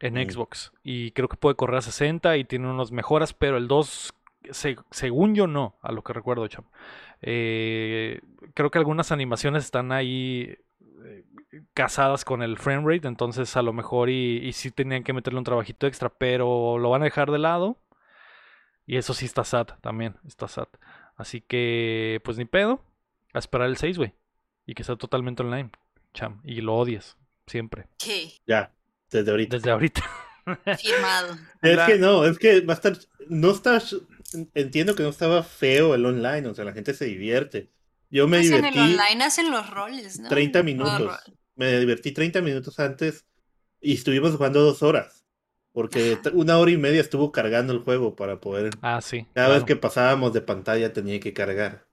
en 0.00 0.14
Mm. 0.14 0.30
Xbox. 0.30 0.72
Y 0.82 1.10
creo 1.10 1.28
que 1.28 1.36
puede 1.36 1.56
correr 1.56 1.76
a 1.78 1.82
60 1.82 2.38
y 2.38 2.44
tiene 2.44 2.68
unas 2.70 2.90
mejoras, 2.90 3.34
pero 3.34 3.58
el 3.58 3.68
2, 3.68 4.14
se- 4.52 4.76
según 4.90 5.34
yo, 5.34 5.46
no, 5.46 5.78
a 5.82 5.92
lo 5.92 6.02
que 6.02 6.12
recuerdo, 6.12 6.46
cham. 6.48 6.64
Eh, 7.22 8.20
creo 8.54 8.70
que 8.70 8.78
algunas 8.78 9.10
animaciones 9.12 9.64
están 9.64 9.92
ahí 9.92 10.56
eh, 11.04 11.24
casadas 11.74 12.24
con 12.24 12.42
el 12.42 12.58
frame 12.58 12.84
rate, 12.94 13.08
entonces 13.08 13.56
a 13.56 13.62
lo 13.62 13.72
mejor 13.72 14.10
y, 14.10 14.38
y 14.38 14.52
sí 14.52 14.70
tenían 14.70 15.02
que 15.04 15.12
meterle 15.12 15.38
un 15.38 15.44
trabajito 15.44 15.86
extra, 15.86 16.08
pero 16.10 16.78
lo 16.78 16.90
van 16.90 17.02
a 17.02 17.06
dejar 17.06 17.30
de 17.30 17.38
lado. 17.38 17.78
Y 18.86 18.96
eso 18.96 19.12
sí 19.14 19.26
está 19.26 19.44
sad 19.44 19.66
también, 19.82 20.16
está 20.26 20.48
sad. 20.48 20.68
Así 21.16 21.40
que, 21.42 22.20
pues 22.24 22.38
ni 22.38 22.44
pedo, 22.46 22.82
a 23.34 23.38
esperar 23.38 23.68
el 23.68 23.76
6, 23.76 23.98
güey. 23.98 24.14
Y 24.64 24.74
que 24.74 24.84
sea 24.84 24.96
totalmente 24.96 25.42
online, 25.42 25.70
cham. 26.14 26.40
Y 26.44 26.60
lo 26.62 26.74
odies, 26.74 27.16
siempre. 27.46 27.86
¿Qué? 27.98 28.32
Ya, 28.46 28.72
desde 29.10 29.30
ahorita. 29.30 29.56
Desde 29.56 29.70
ahorita. 29.70 30.02
Firmado. 30.78 31.36
Es 31.60 31.78
que 31.80 31.98
no, 31.98 32.24
es 32.24 32.38
que 32.38 32.60
va 32.62 32.72
a 32.72 32.76
estar. 32.76 32.96
No 33.28 33.50
está. 33.50 33.78
Entiendo 34.54 34.94
que 34.94 35.02
no 35.02 35.08
estaba 35.08 35.42
feo 35.42 35.94
el 35.94 36.04
online, 36.04 36.46
o 36.48 36.54
sea, 36.54 36.64
la 36.64 36.72
gente 36.72 36.94
se 36.94 37.06
divierte. 37.06 37.70
Yo 38.10 38.26
me 38.28 38.38
Pues 38.38 38.50
en 38.50 38.64
el 38.64 38.72
divertí 38.72 38.78
online 38.80 39.24
hacen 39.24 39.50
los 39.50 39.70
roles, 39.70 40.18
¿no? 40.18 40.28
30 40.28 40.58
Los 40.60 40.64
minutos. 40.66 41.18
Me 41.56 41.78
divertí 41.80 42.12
30 42.12 42.40
minutos 42.40 42.78
antes 42.78 43.24
y 43.80 43.94
estuvimos 43.94 44.36
jugando 44.36 44.60
dos 44.62 44.82
horas. 44.82 45.24
Porque 45.72 46.16
t- 46.16 46.30
una 46.30 46.58
hora 46.58 46.70
y 46.70 46.76
media 46.76 47.00
estuvo 47.00 47.30
cargando 47.32 47.72
el 47.72 47.80
juego 47.80 48.16
para 48.16 48.40
poder. 48.40 48.70
Ah, 48.82 49.00
sí. 49.00 49.26
Cada 49.34 49.48
vez 49.48 49.58
claro. 49.58 49.66
que 49.66 49.76
pasábamos 49.76 50.32
de 50.32 50.40
pantalla 50.40 50.92
tenía 50.92 51.20
que 51.20 51.32
cargar. 51.32 51.86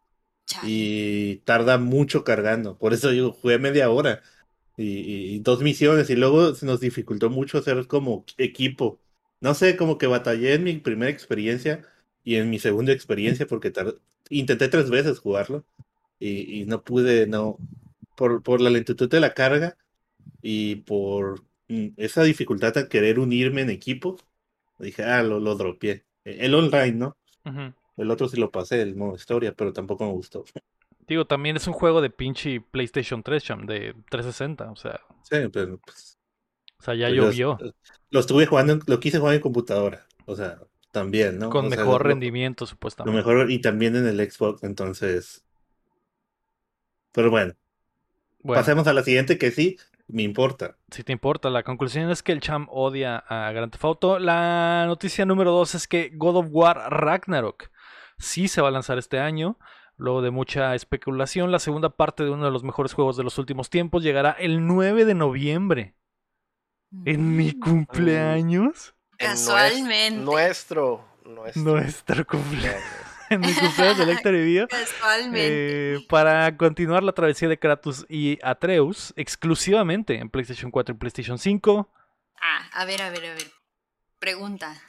Chale. 0.45 0.67
Y 0.69 1.35
tarda 1.45 1.77
mucho 1.77 2.23
cargando. 2.23 2.77
Por 2.77 2.93
eso 2.93 3.11
yo 3.11 3.31
jugué 3.31 3.59
media 3.59 3.89
hora. 3.89 4.21
Y, 4.77 4.83
y- 4.99 5.35
y 5.35 5.39
dos 5.39 5.61
misiones. 5.61 6.09
Y 6.09 6.15
luego 6.15 6.55
se 6.55 6.65
nos 6.65 6.79
dificultó 6.79 7.29
mucho 7.29 7.57
hacer 7.59 7.87
como 7.87 8.25
equipo. 8.37 8.99
No 9.41 9.53
sé, 9.53 9.75
como 9.77 9.97
que 9.97 10.07
batallé 10.07 10.53
en 10.55 10.63
mi 10.63 10.73
primera 10.77 11.11
experiencia 11.11 11.85
y 12.25 12.35
en 12.35 12.49
mi 12.49 12.59
segunda 12.59 12.91
experiencia 12.91 13.47
porque 13.47 13.71
intenté 14.29 14.67
tres 14.67 14.89
veces 14.89 15.19
jugarlo. 15.19 15.63
Y, 16.19 16.61
y 16.61 16.65
no 16.65 16.83
pude, 16.83 17.27
no. 17.27 17.57
Por, 18.17 18.43
por 18.43 18.61
la 18.61 18.69
lentitud 18.69 19.09
de 19.09 19.19
la 19.19 19.33
carga 19.33 19.77
y 20.41 20.77
por 20.77 21.43
mm, 21.67 21.89
esa 21.97 22.23
dificultad 22.23 22.77
a 22.77 22.89
querer 22.89 23.19
unirme 23.19 23.61
en 23.61 23.69
equipo. 23.69 24.17
Dije, 24.79 25.03
ah, 25.03 25.23
lo, 25.23 25.39
lo 25.39 25.55
dropeé. 25.55 26.03
El 26.23 26.55
online, 26.55 26.93
¿no? 26.93 27.17
El 27.95 28.11
otro 28.11 28.27
sí 28.27 28.37
lo 28.37 28.51
pasé, 28.51 28.81
el 28.81 28.95
modo 28.95 29.15
historia, 29.15 29.53
pero 29.53 29.71
tampoco 29.71 30.05
me 30.05 30.11
gustó. 30.11 30.43
Digo, 31.07 31.25
también 31.25 31.55
es 31.55 31.67
un 31.67 31.73
juego 31.73 32.01
de 32.01 32.09
pinche 32.09 32.59
PlayStation 32.59 33.21
3, 33.21 33.43
cham, 33.43 33.65
de 33.67 33.93
360. 34.09 34.71
O 34.71 34.75
sea, 34.75 34.99
Sí, 35.23 35.37
pero 35.53 35.77
pues, 35.79 36.17
o 36.79 36.83
sea 36.83 36.95
ya 36.95 37.07
pues, 37.07 37.17
llovió. 37.17 37.57
Lo, 37.61 37.75
lo 38.09 38.19
estuve 38.19 38.45
jugando, 38.47 38.79
lo 38.87 38.99
quise 38.99 39.19
jugar 39.19 39.35
en 39.35 39.41
computadora. 39.41 40.07
O 40.25 40.35
sea, 40.35 40.59
también, 40.95 41.37
¿no? 41.37 41.49
Con 41.49 41.65
O 41.65 41.69
mejor 41.69 42.03
rendimiento, 42.05 42.63
Lo 42.63 42.67
supuestamente. 42.67 43.15
mejor 43.17 43.51
y 43.51 43.59
también 43.59 43.95
en 43.97 44.07
el 44.07 44.31
Xbox, 44.31 44.63
entonces. 44.63 45.45
Pero 47.11 47.29
bueno, 47.29 47.53
Bueno, 48.39 48.59
pasemos 48.61 48.87
a 48.87 48.93
la 48.93 49.03
siguiente 49.03 49.37
que 49.37 49.51
sí 49.51 49.77
me 50.07 50.23
importa. 50.23 50.77
si 50.89 51.03
te 51.03 51.11
importa, 51.11 51.49
la 51.49 51.63
conclusión 51.63 52.09
es 52.09 52.23
que 52.23 52.31
el 52.31 52.39
Cham 52.39 52.67
odia 52.69 53.17
a 53.17 53.51
Grand 53.51 53.71
Theft 53.71 53.83
Auto. 53.85 54.19
La 54.19 54.85
noticia 54.87 55.25
número 55.25 55.51
2 55.51 55.75
es 55.75 55.87
que 55.87 56.11
God 56.15 56.37
of 56.37 56.47
War 56.51 56.77
Ragnarok 56.89 57.69
sí 58.17 58.47
se 58.47 58.61
va 58.61 58.69
a 58.69 58.71
lanzar 58.71 58.97
este 58.97 59.19
año. 59.19 59.57
Luego 59.97 60.21
de 60.21 60.31
mucha 60.31 60.75
especulación, 60.75 61.51
la 61.51 61.59
segunda 61.59 61.89
parte 61.89 62.23
de 62.23 62.29
uno 62.29 62.45
de 62.45 62.51
los 62.51 62.63
mejores 62.63 62.93
juegos 62.93 63.17
de 63.17 63.23
los 63.23 63.37
últimos 63.37 63.69
tiempos 63.69 64.03
llegará 64.03 64.31
el 64.31 64.65
9 64.65 65.05
de 65.05 65.13
noviembre. 65.15 65.95
En 67.05 67.35
mi 67.35 67.51
Mm. 67.51 67.59
cumpleaños. 67.59 68.94
Casualmente. 69.17 70.19
Nuestro. 70.21 71.05
Nuestro. 71.23 71.61
Nuestro 71.63 72.25
cumpleaños. 72.27 72.83
En 73.29 73.41
mi 73.41 73.53
cumpleaños 73.53 73.97
de 73.97 74.05
Lector 74.05 74.35
y 74.35 74.43
Video. 74.43 74.67
Casualmente. 74.69 75.95
Eh, 75.95 76.05
para 76.07 76.55
continuar 76.57 77.03
la 77.03 77.11
travesía 77.13 77.47
de 77.47 77.57
Kratos 77.57 78.05
y 78.07 78.37
Atreus 78.43 79.13
exclusivamente 79.15 80.19
en 80.19 80.29
PlayStation 80.29 80.69
4 80.69 80.93
y 80.93 80.97
PlayStation 80.97 81.39
5. 81.39 81.89
Ah, 82.39 82.69
a 82.73 82.85
ver, 82.85 83.01
a 83.01 83.09
ver, 83.09 83.25
a 83.25 83.33
ver. 83.33 83.51
Pregunta. 84.19 84.79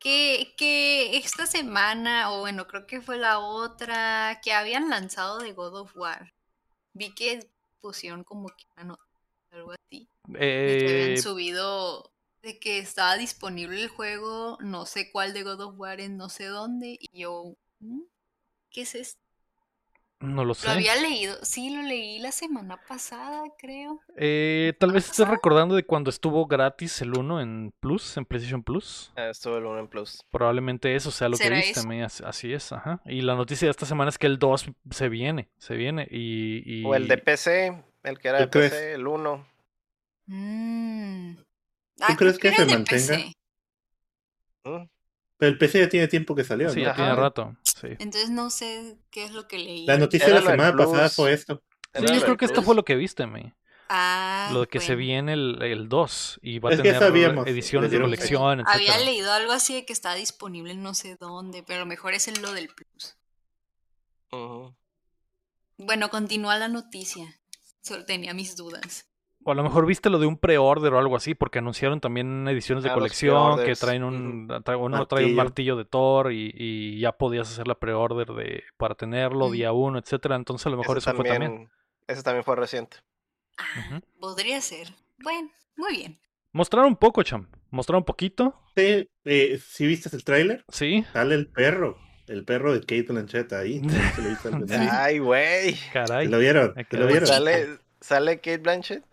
Que, 0.00 0.54
que 0.56 1.16
esta 1.16 1.46
semana, 1.46 2.30
o 2.32 2.40
bueno, 2.40 2.66
creo 2.66 2.86
que 2.86 3.00
fue 3.00 3.16
la 3.18 3.38
otra, 3.40 4.40
que 4.42 4.52
habían 4.52 4.88
lanzado 4.90 5.38
de 5.38 5.52
God 5.52 5.74
of 5.80 5.96
War. 5.96 6.32
Vi 6.92 7.14
que 7.14 7.48
pusieron 7.80 8.24
como 8.24 8.48
que 8.48 8.64
una 8.76 8.84
nota, 8.84 9.02
algo 9.52 9.72
así. 9.72 10.08
De 10.24 10.38
que 10.38 10.86
Eh, 10.86 11.02
habían 11.04 11.22
subido 11.22 12.12
de 12.42 12.58
que 12.58 12.78
estaba 12.78 13.16
disponible 13.16 13.82
el 13.82 13.88
juego, 13.88 14.58
no 14.60 14.86
sé 14.86 15.10
cuál 15.10 15.32
de 15.32 15.42
God 15.42 15.60
of 15.60 15.74
War 15.78 16.00
en 16.00 16.16
no 16.16 16.28
sé 16.28 16.46
dónde. 16.46 16.96
Y 17.00 17.20
yo, 17.20 17.54
"¿Mm? 17.80 18.02
¿qué 18.70 18.82
es 18.82 18.94
esto? 18.94 19.20
no 20.20 20.42
lo 20.42 20.48
Lo 20.48 20.54
sé. 20.54 20.68
había 20.68 20.96
leído, 20.96 21.36
sí, 21.44 21.70
lo 21.70 21.80
leí 21.82 22.18
la 22.18 22.32
semana 22.32 22.76
pasada, 22.88 23.44
creo. 23.56 24.00
Eh, 24.16 24.72
tal 24.80 24.90
vez 24.90 25.08
estés 25.08 25.28
recordando 25.28 25.76
de 25.76 25.84
cuando 25.86 26.10
estuvo 26.10 26.44
gratis 26.46 27.00
el 27.02 27.16
1 27.16 27.40
en 27.40 27.72
Plus, 27.78 28.16
en 28.16 28.24
PlayStation 28.24 28.64
Plus. 28.64 29.12
Ah, 29.14 29.28
Estuvo 29.30 29.56
el 29.58 29.64
1 29.64 29.78
en 29.78 29.86
Plus. 29.86 30.24
Probablemente 30.32 30.96
eso 30.96 31.12
sea 31.12 31.28
lo 31.28 31.36
que 31.36 31.44
¿Será 31.44 31.58
viste, 31.58 31.86
me- 31.86 32.02
así 32.02 32.52
es, 32.52 32.72
ajá. 32.72 33.00
Y 33.04 33.20
la 33.20 33.36
noticia 33.36 33.66
de 33.66 33.70
esta 33.70 33.86
semana 33.86 34.08
es 34.08 34.18
que 34.18 34.26
el 34.26 34.40
2 34.40 34.66
se 34.90 35.08
viene, 35.08 35.50
se 35.58 35.76
viene. 35.76 36.08
Y, 36.10 36.62
y- 36.80 36.84
O 36.84 36.96
el 36.96 37.06
de 37.06 37.18
PC, 37.18 37.84
el 38.02 38.18
que 38.18 38.26
era 38.28 38.40
de. 38.40 38.48
PC, 38.48 38.94
el 38.94 39.06
1. 39.06 39.46
Mm. 40.26 41.36
Ah, 42.00 42.08
¿Tú 42.08 42.16
creo 42.16 42.32
crees 42.32 42.38
que 42.38 42.52
se 42.52 42.66
mantenga? 42.66 43.16
PC. 43.16 43.32
¿Mm? 44.64 44.88
Pero 45.38 45.52
el 45.52 45.58
PC 45.58 45.80
ya 45.80 45.88
tiene 45.88 46.08
tiempo 46.08 46.34
que 46.34 46.44
salió, 46.44 46.68
Sí, 46.70 46.80
¿no? 46.80 46.86
ya 46.86 46.94
tiene 46.94 47.14
rato. 47.14 47.56
Sí. 47.62 47.88
Entonces 47.98 48.30
no 48.30 48.50
sé 48.50 48.98
qué 49.10 49.24
es 49.24 49.32
lo 49.32 49.46
que 49.46 49.58
leí. 49.58 49.86
La 49.86 49.96
noticia 49.98 50.26
Era 50.26 50.40
de 50.40 50.44
la 50.44 50.50
semana 50.50 50.76
pasada 50.76 51.08
fue 51.08 51.32
esto. 51.32 51.62
Sí, 51.94 52.04
Era 52.04 52.14
yo 52.14 52.20
creo 52.22 52.36
que 52.36 52.44
esto 52.44 52.62
fue 52.62 52.74
lo 52.74 52.84
que 52.84 52.96
viste, 52.96 53.26
me. 53.26 53.54
Ah, 53.88 54.50
Lo 54.52 54.60
de 54.62 54.66
que 54.66 54.80
se 54.80 54.94
viene 54.94 55.32
el, 55.32 55.62
el 55.62 55.88
2 55.88 56.38
y 56.42 56.58
va 56.58 56.68
a 56.70 56.72
Es 56.74 56.80
que 56.80 56.88
tener 56.88 57.00
sabíamos, 57.00 57.46
ediciones 57.46 57.90
de 57.90 58.00
colección, 58.00 58.62
Había 58.66 58.98
leído 58.98 59.32
algo 59.32 59.52
así 59.52 59.74
de 59.74 59.86
que 59.86 59.92
está 59.94 60.14
disponible 60.14 60.72
en 60.72 60.82
no 60.82 60.94
sé 60.94 61.16
dónde, 61.18 61.62
pero 61.62 61.82
a 61.82 61.86
mejor 61.86 62.12
es 62.14 62.28
en 62.28 62.42
lo 62.42 62.52
del 62.52 62.68
Plus. 62.68 63.16
Ujú. 64.32 64.74
Bueno, 65.78 66.10
continúa 66.10 66.58
la 66.58 66.68
noticia. 66.68 67.40
Solo 67.80 68.04
tenía 68.04 68.34
mis 68.34 68.56
dudas. 68.56 69.07
O 69.48 69.52
a 69.52 69.54
lo 69.54 69.62
mejor 69.62 69.86
viste 69.86 70.10
lo 70.10 70.18
de 70.18 70.26
un 70.26 70.36
pre-order 70.36 70.92
o 70.92 70.98
algo 70.98 71.16
así, 71.16 71.34
porque 71.34 71.58
anunciaron 71.60 72.00
también 72.00 72.46
ediciones 72.48 72.84
de 72.84 72.90
Ah, 72.90 72.94
colección 72.94 73.64
que 73.64 73.74
traen 73.76 74.04
un, 74.04 74.46
trae- 74.62 74.76
uno 74.78 75.06
trae 75.06 75.24
un 75.24 75.34
Martillo. 75.36 75.74
de 75.76 75.86
Thor 75.86 76.32
y, 76.32 76.52
y 76.54 77.00
ya 77.00 77.12
podías 77.12 77.50
hacer 77.50 77.66
la 77.66 77.74
pre-order 77.76 78.28
de 78.34 78.62
para 78.76 78.94
tenerlo 78.94 79.48
Mm. 79.48 79.52
día 79.52 79.72
uno, 79.72 79.98
etcétera. 79.98 80.36
Entonces 80.36 80.66
a 80.66 80.70
lo 80.70 80.76
mejor 80.76 80.98
Ese 80.98 81.08
eso 81.10 81.16
fue 81.16 81.28
también. 81.28 81.70
Ese 82.06 82.22
también 82.22 82.44
fue 82.44 82.56
reciente. 82.56 82.98
Ah, 83.56 83.64
Ujú. 83.94 84.00
podría 84.20 84.60
ser. 84.60 84.88
Bueno, 85.18 85.48
muy 85.76 85.96
bien. 85.96 86.18
Mostraron 86.52 86.88
un 86.90 86.96
poco, 86.96 87.22
cham. 87.22 87.48
Mostraron 87.70 88.00
un 88.02 88.04
poquito, 88.06 88.54
Sí, 88.76 89.08
eh, 89.24 89.58
¿sí 89.66 89.86
viste 89.86 90.14
el 90.14 90.24
tráiler? 90.24 90.64
sí. 90.68 91.04
Sale 91.12 91.34
el 91.34 91.46
perro. 91.48 91.96
El 92.26 92.44
perro 92.44 92.74
de 92.74 92.80
Kate 92.80 93.06
Blanchett 93.08 93.50
ahí. 93.54 93.80
Se 94.14 94.20
lo 94.22 94.30
hizo 94.30 94.48
al. 94.48 94.66
Ay, 94.92 95.18
güey. 95.18 95.74
Caray. 95.92 96.26
¿Se 96.26 96.30
lo 96.30 96.38
vieron? 96.38 96.74
¿Se 96.90 96.96
lo 96.98 97.06
vieron? 97.06 97.26
¿Sale, 97.26 97.78
¿Sale 98.02 98.36
Kate 98.36 98.58
Blanchett? 98.58 99.04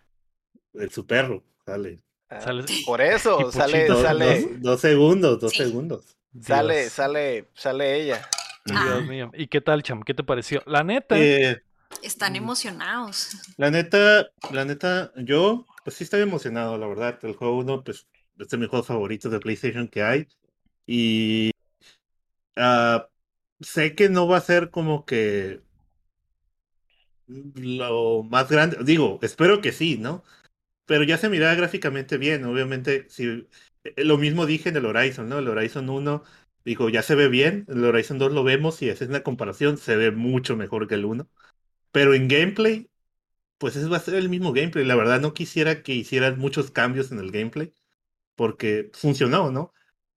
El 0.80 0.92
su 0.92 1.06
perro. 1.06 1.44
Sale. 1.66 2.02
Ah, 2.30 2.42
Sale- 2.42 2.64
Por 2.86 3.02
eso, 3.02 3.52
sale. 3.52 3.88
Dos, 3.88 4.02
sale, 4.02 4.42
dos- 4.42 4.62
dos 4.62 4.82
segundos, 4.82 5.40
dos 5.40 5.52
Sí. 5.52 5.58
segundos. 5.64 6.16
sale, 6.42 6.82
Dios, 6.82 6.92
sale, 6.94 7.50
sale 7.54 8.02
ella. 8.02 8.28
Dios 8.66 8.80
Ah. 8.82 9.00
mío. 9.08 9.32
¿Y 9.36 9.48
qué 9.48 9.62
tal, 9.62 9.84
cham? 9.84 10.02
¿Qué 10.04 10.14
te 10.14 10.24
pareció? 10.24 10.62
La 10.66 10.84
neta, 10.84 11.18
Eh, 11.20 11.62
Están 12.02 12.34
Mm. 12.34 12.38
emocionados. 12.38 13.30
la 13.58 13.72
neta, 13.72 14.28
la 14.52 14.66
neta, 14.66 15.12
yo 15.18 15.66
pues 15.84 15.96
sí 15.98 16.04
estoy 16.04 16.22
emocionado, 16.22 16.78
la 16.78 16.88
verdad. 16.88 17.20
El 17.24 17.36
juego 17.36 17.58
1, 17.60 17.84
pues, 17.84 18.08
es 18.40 18.48
de 18.50 18.58
mis 18.58 18.68
juegos 18.70 18.88
favoritos 18.88 19.32
de 19.32 19.40
PlayStation 19.40 19.88
que 19.88 20.02
hay. 20.04 20.28
Y 20.88 21.52
ah, 22.58 23.08
sé 23.62 23.96
que 23.96 24.10
no 24.10 24.28
va 24.28 24.38
a 24.38 24.42
ser 24.42 24.72
como 24.72 25.06
que 25.06 25.62
lo 27.28 28.24
más 28.24 28.50
grande. 28.50 28.78
Digo, 28.84 29.20
espero 29.22 29.62
que 29.62 29.72
sí, 29.72 29.98
¿no? 29.98 30.24
Pero 30.86 31.04
ya 31.04 31.18
se 31.18 31.30
mira 31.30 31.54
gráficamente 31.56 32.18
bien. 32.18 32.44
Obviamente, 32.46 33.08
si 33.10 33.48
eh, 33.84 34.04
lo 34.04 34.18
mismo 34.18 34.46
dije 34.46 34.70
en 34.70 34.78
el 34.78 34.86
Horizon, 34.86 35.30
¿no? 35.30 35.40
El 35.40 35.48
Horizon 35.48 35.90
1, 35.90 36.24
digo, 36.66 36.90
ya 36.90 37.02
se 37.04 37.16
ve 37.16 37.28
bien. 37.30 37.66
El 37.70 37.84
Horizon 37.86 38.18
2 38.20 38.32
lo 38.34 38.44
vemos 38.44 38.82
y 38.82 38.90
haces 38.90 39.10
una 39.10 39.24
comparación, 39.24 39.78
se 39.78 39.96
ve 39.96 40.12
mucho 40.12 40.56
mejor 40.58 40.88
que 40.88 40.96
el 40.96 41.06
1. 41.06 41.30
Pero 41.92 42.14
en 42.14 42.28
gameplay, 42.28 42.90
pues 43.58 43.76
ese 43.76 43.88
va 43.90 43.98
a 43.98 44.00
ser 44.02 44.16
el 44.16 44.30
mismo 44.30 44.54
gameplay. 44.54 44.86
La 44.86 44.96
verdad, 44.96 45.22
no 45.22 45.34
quisiera 45.34 45.84
que 45.84 45.94
hicieran 45.94 46.40
muchos 46.40 46.72
cambios 46.72 47.12
en 47.12 47.20
el 47.20 47.32
gameplay. 47.32 47.74
porque 48.36 48.92
funcionó, 48.94 49.52
¿no? 49.52 49.74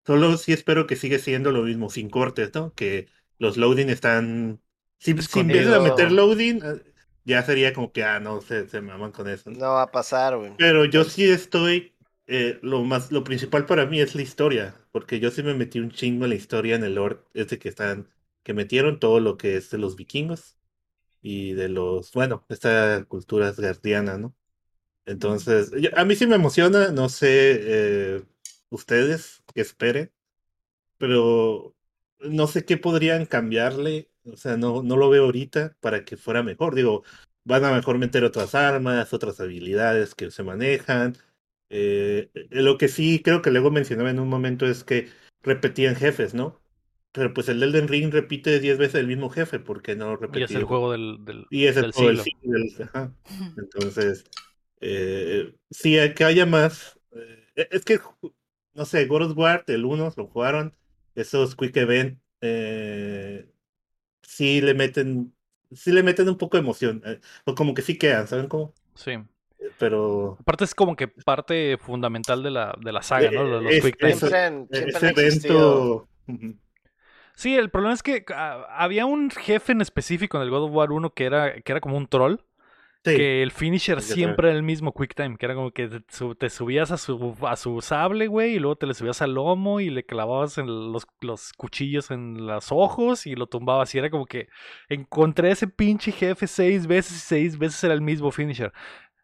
Solo 0.06 0.36
sí 0.38 0.52
espero 0.52 0.86
que 0.86 0.96
siga 0.96 1.18
siendo 1.18 1.52
lo 1.52 1.62
mismo, 1.62 1.90
sin 1.90 2.10
cortes, 2.10 2.52
¿no? 2.54 2.74
Que 2.74 3.08
los 3.38 3.56
loading 3.56 3.90
están... 3.90 4.62
Si, 4.98 5.14
si 5.22 5.40
empiezan 5.40 5.74
a 5.74 5.80
meter 5.80 6.10
loading, 6.12 6.60
eh, 6.64 6.87
ya 7.28 7.42
sería 7.42 7.72
como 7.72 7.92
que, 7.92 8.02
ah, 8.02 8.18
no, 8.18 8.40
se, 8.40 8.66
se 8.68 8.80
maman 8.80 9.12
con 9.12 9.28
eso. 9.28 9.50
No 9.50 9.74
va 9.74 9.82
a 9.82 9.90
pasar, 9.90 10.36
güey. 10.36 10.52
Pero 10.56 10.84
yo 10.86 11.04
sí 11.04 11.24
estoy 11.24 11.92
eh, 12.26 12.58
lo 12.62 12.84
más 12.84 13.10
lo 13.12 13.24
principal 13.24 13.64
para 13.66 13.86
mí 13.86 14.00
es 14.00 14.14
la 14.14 14.22
historia, 14.22 14.74
porque 14.92 15.20
yo 15.20 15.30
sí 15.30 15.42
me 15.42 15.54
metí 15.54 15.78
un 15.80 15.90
chingo 15.90 16.24
en 16.24 16.30
la 16.30 16.36
historia 16.36 16.76
en 16.76 16.84
el 16.84 16.94
lore 16.94 17.18
este 17.34 17.58
que 17.58 17.68
están 17.70 18.08
que 18.42 18.54
metieron 18.54 18.98
todo 18.98 19.20
lo 19.20 19.36
que 19.36 19.56
es 19.56 19.70
de 19.70 19.78
los 19.78 19.96
vikingos 19.96 20.56
y 21.22 21.52
de 21.54 21.68
los, 21.68 22.12
bueno, 22.12 22.44
esta 22.48 23.04
cultura 23.04 23.48
asgardiana, 23.48 24.18
¿no? 24.18 24.34
Entonces, 25.06 25.72
a 25.96 26.04
mí 26.04 26.16
sí 26.16 26.26
me 26.26 26.36
emociona, 26.36 26.90
no 26.92 27.08
sé 27.08 27.28
eh, 27.62 28.22
ustedes 28.70 29.42
que 29.54 29.62
esperen, 29.62 30.12
pero 30.98 31.74
no 32.20 32.46
sé 32.46 32.64
qué 32.64 32.76
podrían 32.76 33.26
cambiarle, 33.26 34.07
o 34.32 34.36
sea, 34.36 34.56
no, 34.56 34.82
no 34.82 34.96
lo 34.96 35.10
veo 35.10 35.24
ahorita 35.24 35.76
para 35.80 36.04
que 36.04 36.16
fuera 36.16 36.42
mejor. 36.42 36.74
Digo, 36.74 37.04
van 37.44 37.64
a 37.64 37.72
mejor 37.72 37.98
meter 37.98 38.24
otras 38.24 38.54
armas, 38.54 39.12
otras 39.12 39.40
habilidades 39.40 40.14
que 40.14 40.30
se 40.30 40.42
manejan, 40.42 41.16
eh, 41.70 42.30
eh, 42.34 42.46
lo 42.50 42.78
que 42.78 42.88
sí 42.88 43.20
creo 43.22 43.42
que 43.42 43.50
luego 43.50 43.70
mencionaba 43.70 44.10
en 44.10 44.20
un 44.20 44.28
momento 44.28 44.66
es 44.66 44.84
que 44.84 45.08
repetían 45.42 45.96
jefes, 45.96 46.34
¿no? 46.34 46.60
Pero 47.12 47.32
pues 47.34 47.48
el 47.48 47.62
Elden 47.62 47.88
Ring 47.88 48.12
repite 48.12 48.60
10 48.60 48.78
veces 48.78 48.94
el 48.96 49.06
mismo 49.06 49.30
jefe, 49.30 49.58
porque 49.58 49.96
no 49.96 50.16
repetía? 50.16 50.42
Y 50.42 50.44
es 50.44 50.50
el 50.52 50.64
juego 50.64 50.92
del, 50.92 51.24
del 51.24 51.46
Y 51.50 51.64
es 51.66 51.76
el 51.76 51.92
juego 51.92 52.08
del 52.08 52.20
siglo. 52.20 53.14
Entonces, 53.56 54.24
eh, 54.80 55.54
sí, 55.70 55.96
que 56.14 56.24
haya 56.24 56.46
más. 56.46 56.98
Eh, 57.56 57.68
es 57.70 57.84
que, 57.84 57.98
no 58.74 58.84
sé, 58.84 59.06
God 59.06 59.30
of 59.30 59.38
War, 59.38 59.64
el 59.66 59.84
1 59.84 60.12
lo 60.16 60.26
jugaron, 60.26 60.74
esos 61.14 61.56
Quick 61.56 61.76
Event, 61.76 62.20
eh, 62.40 63.50
sí 64.28 64.60
le 64.60 64.74
meten, 64.74 65.34
sí 65.72 65.90
le 65.90 66.02
meten 66.02 66.28
un 66.28 66.38
poco 66.38 66.56
de 66.56 66.62
emoción, 66.62 67.02
o 67.44 67.54
como 67.54 67.74
que 67.74 67.82
sí 67.82 67.96
quedan, 67.96 68.28
¿saben 68.28 68.48
cómo? 68.48 68.74
Sí 68.94 69.18
pero... 69.78 70.36
Aparte 70.40 70.64
es 70.64 70.74
como 70.74 70.96
que 70.96 71.08
parte 71.08 71.78
fundamental 71.78 72.42
de 72.42 72.50
la, 72.50 72.76
de 72.80 72.92
la 72.92 73.02
saga, 73.02 73.30
¿no? 73.30 73.44
Los, 73.44 73.62
los 73.62 73.72
quick 73.80 74.02
ese 74.02 75.08
evento... 75.08 76.08
Sí, 77.34 77.54
el 77.54 77.70
problema 77.70 77.94
es 77.94 78.02
que 78.02 78.24
ah, 78.34 78.66
había 78.70 79.06
un 79.06 79.30
jefe 79.30 79.70
en 79.70 79.80
específico 79.80 80.36
en 80.36 80.42
el 80.42 80.50
God 80.50 80.64
of 80.64 80.72
War 80.72 80.90
1 80.90 81.10
que 81.14 81.24
era, 81.24 81.60
que 81.60 81.72
era 81.72 81.80
como 81.80 81.96
un 81.96 82.08
troll. 82.08 82.38
Que 83.02 83.42
el 83.42 83.50
finisher 83.50 84.02
siempre 84.02 84.48
era 84.48 84.56
el 84.56 84.62
mismo 84.62 84.92
quick 84.92 85.14
time, 85.14 85.36
que 85.36 85.46
era 85.46 85.54
como 85.54 85.70
que 85.70 85.88
te, 85.88 86.50
subías 86.50 86.90
a 86.90 86.98
su, 86.98 87.36
a 87.42 87.56
su 87.56 87.80
sable, 87.80 88.26
güey, 88.26 88.54
y 88.54 88.58
luego 88.58 88.76
te 88.76 88.86
le 88.86 88.94
subías 88.94 89.22
al 89.22 89.34
lomo 89.34 89.80
y 89.80 89.90
le 89.90 90.04
clavabas 90.04 90.58
en 90.58 90.92
los, 90.92 91.06
los 91.20 91.52
cuchillos 91.52 92.10
en 92.10 92.46
los 92.46 92.70
ojos 92.72 93.26
y 93.26 93.34
lo 93.34 93.46
tumbabas. 93.46 93.94
Y 93.94 93.98
era 93.98 94.10
como 94.10 94.26
que 94.26 94.48
encontré 94.88 95.50
ese 95.50 95.68
pinche 95.68 96.12
jefe 96.12 96.46
seis 96.46 96.86
veces 96.86 97.16
y 97.16 97.20
seis 97.20 97.58
veces 97.58 97.82
era 97.84 97.94
el 97.94 98.02
mismo 98.02 98.30
finisher. 98.30 98.72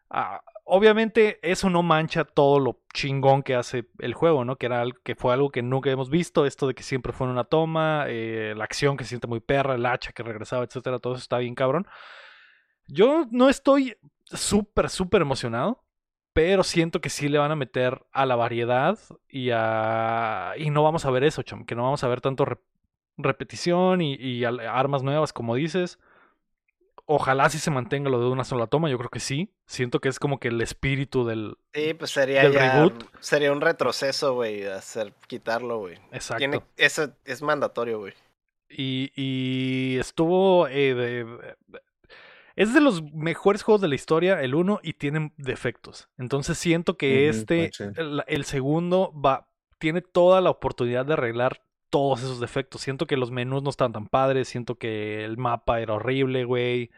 Ah, 0.09 0.41
obviamente 0.65 1.39
eso 1.41 1.69
no 1.69 1.83
mancha 1.83 2.25
todo 2.25 2.59
lo 2.59 2.81
chingón 2.93 3.43
que 3.43 3.55
hace 3.55 3.85
el 3.99 4.13
juego, 4.13 4.45
¿no? 4.45 4.57
Que, 4.57 4.65
era, 4.65 4.83
que 5.03 5.15
fue 5.15 5.33
algo 5.33 5.49
que 5.51 5.61
nunca 5.61 5.89
hemos 5.89 6.09
visto, 6.09 6.45
esto 6.45 6.67
de 6.67 6.73
que 6.73 6.83
siempre 6.83 7.13
fue 7.13 7.27
en 7.27 7.31
una 7.33 7.43
toma, 7.43 8.05
eh, 8.07 8.53
la 8.55 8.63
acción 8.63 8.97
que 8.97 9.03
se 9.03 9.09
siente 9.09 9.27
muy 9.27 9.39
perra, 9.39 9.75
el 9.75 9.85
hacha 9.85 10.11
que 10.11 10.23
regresaba, 10.23 10.63
etcétera, 10.63 10.99
todo 10.99 11.13
eso 11.13 11.21
está 11.21 11.37
bien 11.37 11.55
cabrón. 11.55 11.87
Yo 12.87 13.25
no 13.31 13.49
estoy 13.49 13.97
súper, 14.25 14.89
súper 14.89 15.21
emocionado, 15.21 15.83
pero 16.33 16.63
siento 16.63 17.01
que 17.01 17.09
sí 17.09 17.29
le 17.29 17.37
van 17.37 17.51
a 17.51 17.55
meter 17.55 18.05
a 18.11 18.25
la 18.25 18.35
variedad 18.35 18.99
y 19.29 19.51
a... 19.53 20.53
Y 20.57 20.69
no 20.69 20.83
vamos 20.83 21.05
a 21.05 21.11
ver 21.11 21.23
eso, 21.23 21.43
chum, 21.43 21.65
que 21.65 21.75
no 21.75 21.83
vamos 21.83 22.03
a 22.03 22.07
ver 22.07 22.21
tanto 22.21 22.45
repetición 23.17 24.01
y, 24.01 24.15
y 24.15 24.43
armas 24.43 25.03
nuevas 25.03 25.33
como 25.33 25.55
dices. 25.55 25.99
Ojalá 27.07 27.49
sí 27.49 27.59
se 27.59 27.69
mantenga 27.69 28.09
lo 28.09 28.19
de 28.19 28.27
una 28.27 28.43
sola 28.43 28.67
toma, 28.67 28.89
yo 28.89 28.97
creo 28.97 29.11
que 29.11 29.19
sí. 29.19 29.53
Siento 29.67 30.01
que 30.01 30.09
es 30.09 30.17
como 30.17 30.39
que 30.39 30.47
el 30.47 30.59
espíritu 30.59 31.23
del. 31.25 31.55
Sí, 31.71 31.93
pues 31.93 32.11
sería 32.11 32.49
ya, 32.49 32.91
Sería 33.19 33.51
un 33.51 33.61
retroceso, 33.61 34.33
güey, 34.33 34.65
hacer, 34.65 35.13
quitarlo, 35.27 35.77
güey. 35.77 35.99
Exacto. 36.11 36.39
Tiene, 36.39 36.61
eso 36.77 37.13
es 37.23 37.41
mandatorio, 37.43 37.99
güey. 37.99 38.13
Y, 38.69 39.11
y 39.15 39.99
estuvo. 39.99 40.67
Eh, 40.67 41.55
es 42.55 42.73
de 42.73 42.81
los 42.81 43.03
mejores 43.13 43.63
juegos 43.63 43.81
de 43.81 43.87
la 43.87 43.95
historia, 43.95 44.41
el 44.41 44.55
uno, 44.55 44.79
y 44.81 44.93
tiene 44.93 45.31
defectos. 45.37 46.09
Entonces 46.17 46.57
siento 46.57 46.97
que 46.97 47.29
este, 47.29 47.71
el, 47.97 48.23
el, 48.27 48.45
segundo, 48.45 49.13
va, 49.13 49.49
tiene 49.79 50.01
toda 50.01 50.41
la 50.41 50.49
oportunidad 50.49 51.05
de 51.05 51.13
arreglar 51.13 51.61
todos 51.89 52.23
esos 52.23 52.39
defectos. 52.39 52.81
Siento 52.81 53.07
que 53.07 53.17
los 53.17 53.31
menús 53.31 53.63
no 53.63 53.69
estaban 53.69 53.93
tan 53.93 54.07
padres, 54.07 54.47
siento 54.47 54.75
que 54.75 55.23
el 55.23 55.37
mapa 55.37 55.79
era 55.79 55.93
horrible, 55.93 56.43
güey. 56.45 56.91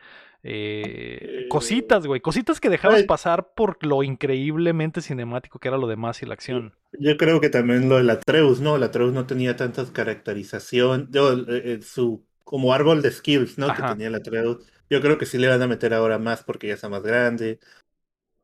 Eh, 0.43 1.47
cositas, 1.49 2.05
güey, 2.05 2.21
cositas 2.21 2.59
que 2.59 2.69
dejabas 2.69 3.03
pasar 3.03 3.53
por 3.53 3.83
lo 3.85 4.03
increíblemente 4.03 5.01
cinemático 5.01 5.59
que 5.59 5.67
era 5.67 5.77
lo 5.77 5.87
demás 5.87 6.21
y 6.21 6.25
la 6.25 6.35
acción. 6.35 6.73
Yo 6.97 7.17
creo 7.17 7.41
que 7.41 7.49
también 7.49 7.89
lo 7.89 7.97
del 7.97 8.09
Atreus, 8.09 8.61
¿no? 8.61 8.77
El 8.77 8.83
Atreus 8.83 9.11
no 9.11 9.25
tenía 9.25 9.55
tantas 9.55 9.91
caracterización, 9.91 11.09
yo, 11.11 11.33
eh, 11.47 11.79
su 11.81 12.23
como 12.43 12.73
árbol 12.73 13.01
de 13.01 13.11
skills, 13.11 13.57
¿no? 13.57 13.73
Que 13.75 13.81
tenía 13.81 14.07
el 14.07 14.15
Atreus. 14.15 14.65
Yo 14.89 15.01
creo 15.01 15.17
que 15.17 15.25
sí 15.25 15.37
le 15.37 15.47
van 15.47 15.61
a 15.61 15.67
meter 15.67 15.93
ahora 15.93 16.19
más 16.19 16.43
porque 16.43 16.67
ya 16.67 16.73
está 16.75 16.89
más 16.89 17.03
grande. 17.03 17.59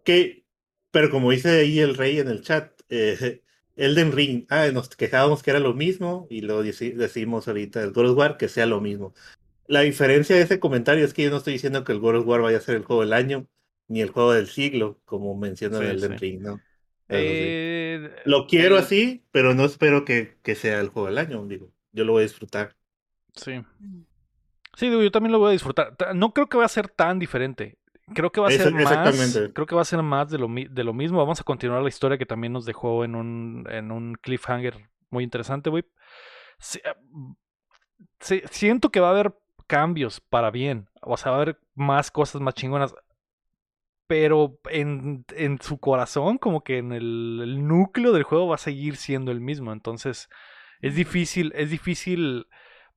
Que, 0.04 0.46
pero 0.92 1.10
como 1.10 1.32
dice 1.32 1.50
ahí 1.50 1.80
el 1.80 1.96
rey 1.96 2.20
en 2.20 2.28
el 2.28 2.42
chat, 2.42 2.72
eh, 2.90 3.42
Elden 3.76 4.12
Ring, 4.12 4.46
ah, 4.50 4.68
nos 4.72 4.90
quejábamos 4.90 5.42
que 5.42 5.50
era 5.50 5.60
lo 5.60 5.74
mismo 5.74 6.28
y 6.30 6.42
lo 6.42 6.62
decimos 6.62 7.48
ahorita 7.48 7.82
el 7.82 7.92
God 7.92 8.12
of 8.12 8.18
War 8.18 8.38
que 8.38 8.50
sea 8.50 8.66
lo 8.66 8.82
mismo. 8.82 9.14
La 9.68 9.82
diferencia 9.82 10.36
de 10.36 10.44
ese 10.44 10.60
comentario 10.60 11.06
es 11.06 11.14
que 11.14 11.24
yo 11.24 11.32
no 11.32 11.38
estoy 11.38 11.54
diciendo 11.54 11.84
que 11.84 11.94
el 11.94 12.00
God 12.00 12.18
of 12.18 12.28
War 12.28 12.42
vaya 12.42 12.58
a 12.58 12.62
ser 12.62 12.76
el 12.76 12.84
juego 12.84 13.02
del 13.02 13.14
año 13.14 13.48
ni 13.88 14.02
el 14.02 14.10
juego 14.10 14.34
del 14.34 14.48
siglo, 14.48 15.00
como 15.06 15.36
menciona 15.36 15.80
el 15.80 15.98
Elden 15.98 16.18
Ring, 16.18 16.42
¿no? 16.42 16.62
Eh, 17.10 18.10
lo 18.26 18.48
quiero 18.48 18.78
así, 18.78 19.24
pero 19.32 19.54
no 19.54 19.66
espero 19.66 20.06
que, 20.06 20.38
que, 20.42 20.56
sea 20.56 20.80
el 20.80 20.90
juego 20.90 21.10
del 21.10 21.18
año, 21.18 21.46
digo. 21.46 21.72
Yo 21.92 22.06
lo 22.06 22.14
voy 22.14 22.22
a 22.22 22.24
disfrutar. 22.24 22.76
Sí. 23.36 23.62
Sí, 24.76 24.90
digo, 24.90 25.02
yo 25.04 25.12
también 25.12 25.32
lo 25.32 25.40
voy 25.40 25.50
a 25.50 25.52
disfrutar. 25.52 25.96
No 26.16 26.34
creo 26.34 26.48
que 26.48 26.58
va 26.58 26.66
a 26.66 26.70
ser 26.70 26.88
tan 26.88 27.20
diferente 27.20 27.78
creo 28.14 28.32
que 28.32 28.42
va 28.42 28.48
a 28.48 28.52
ser 28.52 28.72
más. 28.74 29.40
Creo 29.54 29.66
que 29.66 29.76
va 29.76 29.82
a 29.82 29.86
ser 29.86 30.02
más 30.02 30.30
de 30.30 30.38
lo, 30.38 30.48
de 30.48 30.84
lo 30.84 30.94
mismo. 30.94 31.18
Vamos 31.20 31.40
a 31.40 31.44
continuar 31.44 31.82
la 31.82 31.90
historia 31.90 32.18
que 32.18 32.26
también 32.26 32.54
nos 32.54 32.66
dejó 32.66 33.04
en 33.04 33.16
un, 33.16 33.66
en 33.70 33.92
un 33.92 34.16
cliffhanger 34.16 34.90
muy 35.10 35.24
interesante, 35.24 35.70
güey. 35.70 35.86
Ah, 36.86 36.96
siento 38.20 38.90
que 38.90 39.00
va 39.00 39.08
a 39.08 39.12
haber 39.12 39.36
cambios 39.68 40.20
para 40.20 40.52
bien. 40.52 40.90
O 41.02 41.18
sea, 41.18 41.32
va 41.32 41.38
a 41.38 41.42
haber 41.42 41.60
más 41.76 42.12
cosas 42.12 42.42
más 42.42 42.54
chingonas. 42.54 42.94
Pero 44.06 44.60
en, 44.70 45.26
en 45.36 45.62
su 45.62 45.80
corazón, 45.80 46.38
como 46.38 46.64
que 46.64 46.78
en 46.78 46.92
el, 46.92 47.40
el, 47.42 47.68
núcleo 47.68 48.12
del 48.12 48.24
juego 48.24 48.48
va 48.48 48.56
a 48.56 48.60
seguir 48.60 48.98
siendo 48.98 49.32
el 49.32 49.40
mismo. 49.40 49.72
Entonces, 49.72 50.30
es 50.82 50.96
difícil, 50.96 51.54
es 51.56 51.70
difícil 51.70 52.48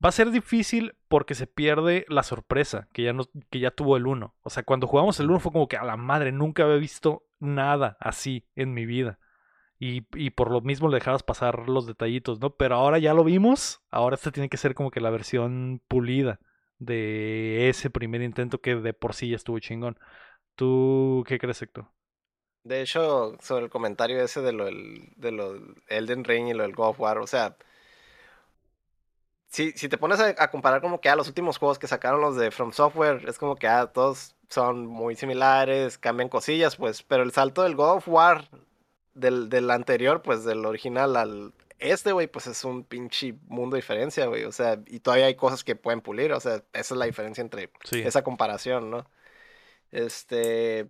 Va 0.03 0.09
a 0.09 0.11
ser 0.11 0.29
difícil 0.29 0.95
porque 1.07 1.33
se 1.33 1.47
pierde 1.47 2.05
la 2.07 2.21
sorpresa 2.21 2.87
que 2.93 3.03
ya, 3.03 3.13
no, 3.13 3.25
que 3.49 3.59
ya 3.59 3.71
tuvo 3.71 3.97
el 3.97 4.05
1. 4.05 4.35
O 4.41 4.49
sea, 4.49 4.63
cuando 4.63 4.87
jugamos 4.87 5.19
el 5.19 5.29
1 5.29 5.39
fue 5.39 5.51
como 5.51 5.67
que 5.67 5.77
a 5.77 5.83
la 5.83 5.97
madre, 5.97 6.31
nunca 6.31 6.63
había 6.63 6.75
visto 6.75 7.25
nada 7.39 7.97
así 7.99 8.45
en 8.55 8.73
mi 8.73 8.85
vida. 8.85 9.19
Y, 9.79 10.07
y, 10.15 10.31
por 10.31 10.51
lo 10.51 10.61
mismo 10.61 10.89
le 10.89 10.95
dejabas 10.95 11.21
pasar 11.23 11.69
los 11.69 11.85
detallitos, 11.85 12.39
¿no? 12.39 12.55
Pero 12.55 12.75
ahora 12.75 12.97
ya 12.97 13.13
lo 13.13 13.23
vimos, 13.23 13.83
ahora 13.91 14.15
este 14.15 14.31
tiene 14.31 14.49
que 14.49 14.57
ser 14.57 14.73
como 14.73 14.89
que 14.89 15.01
la 15.01 15.11
versión 15.11 15.81
pulida 15.87 16.39
de 16.79 17.69
ese 17.69 17.89
primer 17.91 18.21
intento 18.21 18.59
que 18.59 18.75
de 18.75 18.93
por 18.93 19.13
sí 19.13 19.29
ya 19.29 19.35
estuvo 19.35 19.59
chingón. 19.59 19.99
¿Tú 20.55 21.23
qué 21.27 21.37
crees, 21.37 21.61
Héctor? 21.61 21.89
De 22.63 22.81
hecho, 22.81 23.37
sobre 23.39 23.65
el 23.65 23.69
comentario 23.69 24.19
ese 24.21 24.41
de 24.41 24.51
lo 24.51 24.65
del, 24.65 25.13
de 25.15 25.31
lo 25.31 25.53
Elden 25.87 26.23
Ring 26.23 26.47
y 26.47 26.53
lo 26.53 26.63
del 26.63 26.75
God 26.75 26.89
of 26.89 26.99
War, 26.99 27.19
o 27.19 27.27
sea, 27.27 27.55
si, 29.49 29.71
si 29.73 29.89
te 29.89 29.97
pones 29.97 30.19
a, 30.19 30.49
comparar 30.49 30.81
como 30.81 31.01
que 31.01 31.09
a 31.09 31.15
los 31.15 31.27
últimos 31.27 31.57
juegos 31.57 31.79
que 31.79 31.87
sacaron 31.87 32.21
los 32.21 32.35
de 32.35 32.51
From 32.51 32.71
Software, 32.73 33.23
es 33.27 33.37
como 33.37 33.55
que 33.55 33.67
ah, 33.67 33.87
todos 33.87 34.35
son 34.49 34.85
muy 34.85 35.15
similares, 35.15 35.97
cambian 35.97 36.29
cosillas, 36.29 36.75
pues, 36.75 37.03
pero 37.03 37.23
el 37.23 37.31
salto 37.31 37.63
del 37.63 37.75
God 37.75 37.97
of 37.97 38.07
War 38.07 38.49
del, 39.13 39.49
del 39.49 39.71
anterior, 39.71 40.21
pues 40.21 40.43
del 40.43 40.65
original 40.65 41.15
al 41.15 41.53
este, 41.79 42.11
güey, 42.11 42.27
pues 42.27 42.47
es 42.47 42.63
un 42.63 42.83
pinche 42.83 43.35
mundo 43.47 43.75
de 43.75 43.79
diferencia, 43.81 44.25
güey, 44.25 44.45
o 44.45 44.51
sea, 44.51 44.81
y 44.87 44.99
todavía 44.99 45.27
hay 45.27 45.35
cosas 45.35 45.63
que 45.63 45.75
pueden 45.75 46.01
pulir, 46.01 46.33
o 46.33 46.39
sea, 46.39 46.63
esa 46.73 46.93
es 46.95 46.97
la 46.97 47.05
diferencia 47.05 47.41
entre 47.41 47.69
esa 47.91 48.23
comparación, 48.23 48.89
¿no? 48.89 49.07
Este, 49.91 50.89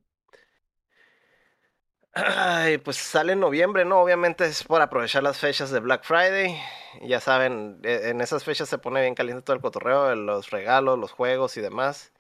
Ay, 2.20 2.78
pues 2.80 2.98
sale 2.98 3.34
en 3.34 3.40
noviembre, 3.40 3.86
¿no? 3.86 4.00
Obviamente 4.02 4.46
es 4.46 4.64
por 4.64 4.82
aprovechar 4.82 5.22
las 5.24 5.38
fechas 5.40 5.70
de 5.70 5.80
Black 5.80 6.04
Friday. 6.04 6.60
Ya 7.04 7.20
saben, 7.20 7.80
e, 7.84 8.10
en 8.10 8.22
esas 8.22 8.44
fechas 8.44 8.68
se 8.70 8.80
pone 8.80 9.02
bien 9.02 9.14
caliente 9.14 9.44
todo 9.44 9.56
el 9.56 9.62
cotorreo, 9.62 10.16
los 10.16 10.50
regalos, 10.50 10.98
los 10.98 11.12
juegos 11.12 11.58
y 11.58 11.62
demás. 11.62 12.12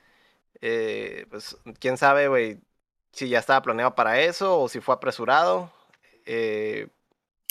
Eh, 0.61 1.25
pues 1.29 1.57
quién 1.79 1.97
sabe, 1.97 2.27
güey, 2.27 2.59
si 3.11 3.29
ya 3.29 3.39
estaba 3.39 3.61
planeado 3.61 3.95
para 3.95 4.21
eso 4.21 4.59
o 4.61 4.69
si 4.69 4.81
fue 4.81 4.95
apresurado. 4.95 5.71
Eh, 6.25 6.89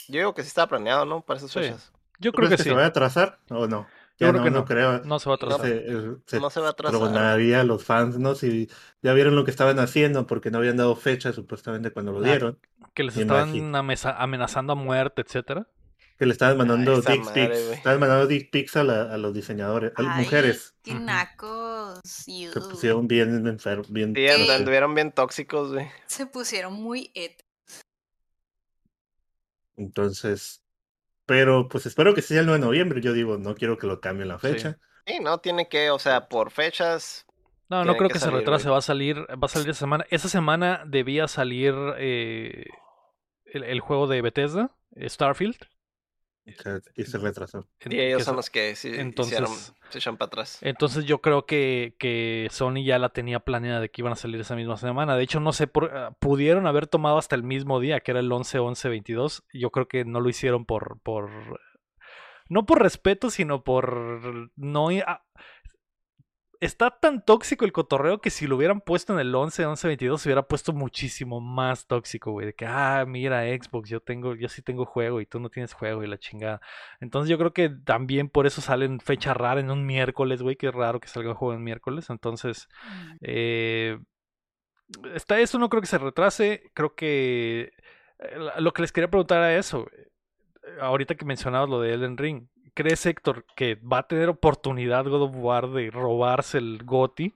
Yo 0.09 0.19
digo 0.21 0.35
que 0.35 0.43
sí 0.43 0.49
estaba 0.49 0.69
planeado, 0.69 1.05
¿no? 1.07 1.23
Para 1.23 1.39
esas 1.39 1.53
Sí. 1.53 1.61
fechas. 1.61 1.93
Yo 2.19 2.33
¿Tú 2.33 2.39
creo 2.39 2.49
que 2.51 2.59
sí. 2.59 2.65
se 2.65 2.75
va 2.75 2.85
a 2.85 2.87
atrasar 2.89 3.39
o 3.51 3.67
no? 3.67 3.89
Yo 4.19 4.27
Ya 4.29 4.33
creo 4.33 4.45
que 4.45 4.51
no. 4.51 4.65
creo. 4.65 5.05
No 5.05 5.19
se 5.19 5.29
va 5.29 5.35
a 5.35 5.37
atrasar. 5.37 5.61
Se, 5.67 5.77
eh, 5.77 6.17
se 6.27 6.41
No 6.41 6.49
se 6.51 6.61
va 6.61 6.69
a 6.69 6.71
atrasar. 6.71 6.99
tronaría 6.99 7.61
a 7.61 7.65
los 7.65 7.85
fans, 7.85 8.19
¿no? 8.19 8.35
Si 8.35 8.69
ya 9.03 9.13
vieron 9.13 9.37
lo 9.37 9.45
que 9.45 9.51
estaban 9.51 9.79
haciendo 9.79 10.27
porque 10.27 10.51
no 10.51 10.59
habían 10.59 10.79
dado 10.79 10.97
fecha 10.97 11.33
supuestamente 11.35 11.91
cuando 11.91 12.13
lo 12.13 12.21
Ah, 12.21 12.29
dieron. 12.29 12.59
Que 12.95 13.03
les 13.05 13.17
estaban 13.17 13.53
amenazando 14.17 14.73
a 14.73 14.77
muerte, 14.77 15.21
etcétera. 15.21 15.69
Que 16.19 16.25
le 16.25 16.33
estaban 16.33 16.57
mandando 16.57 17.03
dick 17.03 17.25
madre, 17.27 17.47
pics. 17.49 17.63
güey. 17.67 17.75
Estaban 17.77 18.01
mandando 18.01 18.27
dick 18.27 18.51
pics 18.51 18.77
a, 18.79 18.85
la- 18.85 19.13
a 19.13 19.19
los 19.19 19.35
diseñadores, 19.35 19.93
a 19.97 20.01
las 20.03 20.17
Ay, 20.17 20.25
mujeres. 20.25 20.75
Qué. 20.83 20.93
Se 20.95 22.61
pusieron 22.63 23.07
bien 23.07 23.47
enfermos, 23.47 23.93
bien... 23.93 24.15
Sí, 24.17 24.27
Sí. 24.27 24.51
anduvieron 24.51 24.95
bien 24.95 25.13
tóxicos, 25.13 25.73
güey. 25.75 25.87
Se 26.07 26.25
pusieron 26.25 26.73
muy 26.73 27.11
et. 27.15 27.45
Entonces, 29.77 30.63
pero 31.27 31.69
pues 31.69 31.87
espero 31.87 32.15
que 32.15 32.23
sea 32.23 32.41
el 32.41 32.47
9 32.47 32.61
de 32.61 32.67
noviembre. 32.67 33.01
Yo 33.01 33.13
digo, 33.13 33.37
no 33.39 33.55
quiero 33.55 33.79
que 33.79 33.87
lo 33.87 34.01
cambien 34.01 34.29
la 34.29 34.39
Sí. 34.39 34.49
fecha. 34.49 34.79
Sí, 35.07 35.19
no 35.21 35.39
tiene 35.39 35.69
que, 35.69 35.91
o 35.91 35.99
sea, 35.99 36.29
por 36.29 36.51
fechas. 36.51 37.27
No, 37.69 37.85
no 37.85 37.97
creo 37.97 38.09
que 38.09 38.15
que, 38.15 38.19
se 38.21 38.31
retrase, 38.31 38.69
va 38.69 38.79
a 38.79 38.83
salir, 38.83 39.19
va 39.21 39.47
a 39.47 39.49
salir 39.49 39.69
esa 39.71 39.81
semana. 39.81 40.07
Esa 40.11 40.29
semana 40.29 40.83
debía 40.87 41.29
salir 41.29 41.75
eh, 41.99 42.65
el, 43.45 43.65
el 43.65 43.81
juego 43.81 44.07
de 44.07 44.23
Bethesda, 44.23 44.71
Starfield. 44.97 45.57
Y 46.95 47.05
se 47.05 47.19
retrasó. 47.19 47.67
Y 47.85 47.99
ellos 47.99 48.23
son 48.25 48.37
los 48.37 48.51
que 48.51 48.77
sí 48.77 48.93
entonces- 48.95 49.33
hicieron, 49.35 49.53
se 49.91 49.99
echan 49.99 50.17
para 50.17 50.29
atrás. 50.29 50.59
Entonces 50.63 51.05
yo 51.05 51.21
creo 51.21 51.45
que, 51.45 51.97
que 51.99 52.47
Sony 52.53 52.85
ya 52.85 52.99
la 53.01 53.09
tenía 53.09 53.41
planeada 53.41 53.81
de 53.81 53.89
que 53.91 54.01
iban 54.03 54.13
a 54.13 54.17
salir 54.17 54.41
esa 54.41 54.55
misma 54.55 54.77
semana. 54.77 55.17
De 55.17 55.25
hecho, 55.25 55.41
no 55.41 55.53
sé, 55.53 55.67
por, 55.67 55.91
ah, 55.97 56.17
pudieron 56.21 56.67
haber 56.67 56.87
tomado 56.87 57.19
hasta 57.19 57.35
el 57.35 57.43
mismo 57.43 57.81
día, 57.81 58.01
que 58.01 58.13
era 58.13 58.21
el 58.21 58.31
11-11-22. 58.31 59.43
Yo 59.53 59.71
creo 59.71 59.89
que 59.89 60.05
no 60.05 60.21
lo 60.21 60.29
hicieron 60.29 60.65
por, 60.67 61.01
por... 61.03 61.31
No 62.49 62.65
por 62.65 62.81
respeto, 62.81 63.29
sino 63.31 63.65
por... 63.65 64.51
No, 64.55 64.93
i- 64.93 65.01
ah, 65.01 65.25
está 66.61 66.91
tan 66.91 67.25
tóxico 67.25 67.65
el 67.65 67.73
cotorreo 67.73 68.21
que 68.21 68.31
si 68.31 68.47
lo 68.47 68.57
hubieran 68.57 68.81
puesto 68.81 69.13
en 69.13 69.19
el 69.19 69.35
11-11-22 69.35 70.19
se 70.19 70.29
hubiera 70.29 70.47
puesto 70.47 70.73
muchísimo 70.73 71.41
más 71.41 71.87
tóxico, 71.87 72.33
güey. 72.33 72.47
De 72.47 72.55
que, 72.55 72.67
ah, 72.67 73.05
mira, 73.07 73.43
Xbox, 73.43 73.89
yo 73.89 74.01
tengo, 74.01 74.35
yo 74.35 74.49
sí 74.49 74.63
tengo 74.63 74.85
juego 74.85 75.21
y 75.21 75.27
tú 75.27 75.41
no 75.41 75.51
tienes 75.51 75.73
juego 75.73 76.03
y 76.03 76.07
la 76.07 76.19
chingada. 76.19 76.61
Entonces 77.01 77.31
yo 77.31 77.39
creo 77.39 77.53
que 77.53 77.69
también 77.69 78.29
por 78.29 78.47
eso 78.47 78.61
salen 78.61 79.01
fecha 79.01 79.35
rara 79.35 79.61
en 79.61 79.71
un 79.71 79.87
miércoles, 79.87 80.43
güey, 80.43 80.57
que 80.57 80.69
es 80.69 80.75
raro 80.75 81.01
que 81.01 81.09
salga 81.09 81.31
un 81.31 81.37
juego 81.37 81.55
en 81.55 81.65
miércoles. 81.65 82.11
Entonces, 82.11 82.69
eh, 83.21 83.99
está 85.15 85.41
eso, 85.41 85.59
no 85.59 85.69
creo 85.69 85.81
que 85.81 85.89
se 85.89 85.99
retrase. 85.99 86.71
Creo 86.75 86.95
que 86.95 87.73
eh, 88.19 88.39
lo 88.59 88.73
que 88.73 88.83
les 88.83 88.93
quería 88.93 89.11
preguntar 89.11 89.43
a 89.43 89.57
eso, 89.57 89.87
eh, 89.93 90.09
ahorita 90.81 91.15
que 91.15 91.25
mencionabas 91.25 91.69
lo 91.69 91.81
de 91.81 91.95
Elden 91.95 92.17
Ring, 92.17 92.49
¿crees, 92.77 93.07
Héctor, 93.07 93.47
que 93.57 93.77
va 93.77 94.01
a 94.01 94.09
tener 94.09 94.31
oportunidad 94.31 95.07
God 95.07 95.25
of 95.25 95.37
War 95.37 95.71
de 95.71 95.91
robarse 95.91 96.59
el 96.59 96.85
GOTI? 96.85 97.35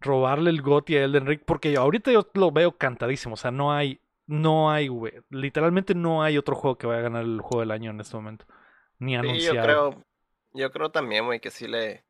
Robarle 0.00 0.50
el 0.50 0.62
GOTI 0.62 0.96
a 0.96 1.04
Elden 1.04 1.26
Ring, 1.26 1.40
porque 1.46 1.76
ahorita 1.76 2.12
yo 2.12 2.28
lo 2.34 2.52
veo 2.52 2.76
cantadísimo, 2.78 3.34
o 3.34 3.36
sea, 3.38 3.50
no 3.50 3.72
hay, 3.72 4.00
no 4.26 4.70
hay, 4.70 4.88
güey, 4.88 5.14
literalmente 5.30 5.94
no 5.94 6.22
hay 6.22 6.38
otro 6.38 6.56
juego 6.56 6.78
que 6.78 6.86
vaya 6.86 7.00
a 7.00 7.04
ganar 7.04 7.24
el 7.24 7.40
juego 7.40 7.60
del 7.60 7.70
año 7.72 7.90
en 7.90 8.00
este 8.00 8.16
momento, 8.16 8.46
ni 8.98 9.16
Sí, 9.20 9.20
anunciado. 9.22 9.44
yo 9.44 9.58
creo, 9.58 10.04
yo 10.52 10.70
creo 10.72 10.90
también, 10.92 11.26
güey, 11.26 11.40
que 11.40 11.50
sí 11.50 11.66
le 11.68 12.04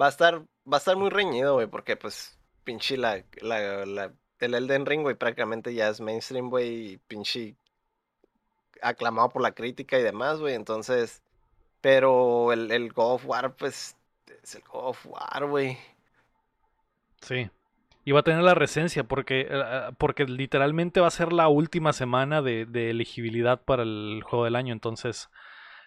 va 0.00 0.06
a 0.08 0.10
estar, 0.10 0.40
va 0.42 0.76
a 0.76 0.78
estar 0.78 0.96
muy 0.96 1.10
reñido, 1.10 1.54
güey, 1.56 1.68
porque 1.68 1.96
pues 1.96 2.40
pinche 2.64 2.98
la, 2.98 3.24
la, 3.42 3.86
la, 3.86 4.14
el 4.40 4.54
Elden 4.54 4.86
Ring, 4.86 5.02
güey, 5.02 5.16
prácticamente 5.16 5.74
ya 5.74 5.90
es 5.90 6.00
mainstream, 6.02 6.50
güey, 6.50 6.94
y 6.94 6.98
pinche 6.98 7.58
aclamado 8.82 9.30
por 9.30 9.42
la 9.42 9.52
crítica 9.54 9.98
y 9.98 10.04
demás, 10.04 10.40
güey, 10.40 10.54
entonces, 10.54 11.23
pero 11.84 12.52
el, 12.52 12.70
el 12.72 12.92
God 12.94 13.14
of 13.16 13.26
War, 13.26 13.56
pues, 13.56 13.96
es 14.42 14.54
el 14.54 14.62
God 14.62 14.88
of 14.88 15.06
War, 15.06 15.46
güey. 15.46 15.76
Sí. 17.22 17.50
Y 18.04 18.12
va 18.12 18.20
a 18.20 18.22
tener 18.22 18.42
la 18.42 18.54
recencia 18.54 19.04
porque, 19.04 19.48
eh, 19.50 19.82
porque 19.98 20.24
literalmente 20.26 21.00
va 21.00 21.06
a 21.08 21.10
ser 21.10 21.32
la 21.32 21.48
última 21.48 21.92
semana 21.92 22.42
de, 22.42 22.66
de 22.66 22.90
elegibilidad 22.90 23.62
para 23.64 23.82
el 23.82 24.22
juego 24.24 24.44
del 24.44 24.56
año. 24.56 24.72
Entonces, 24.74 25.30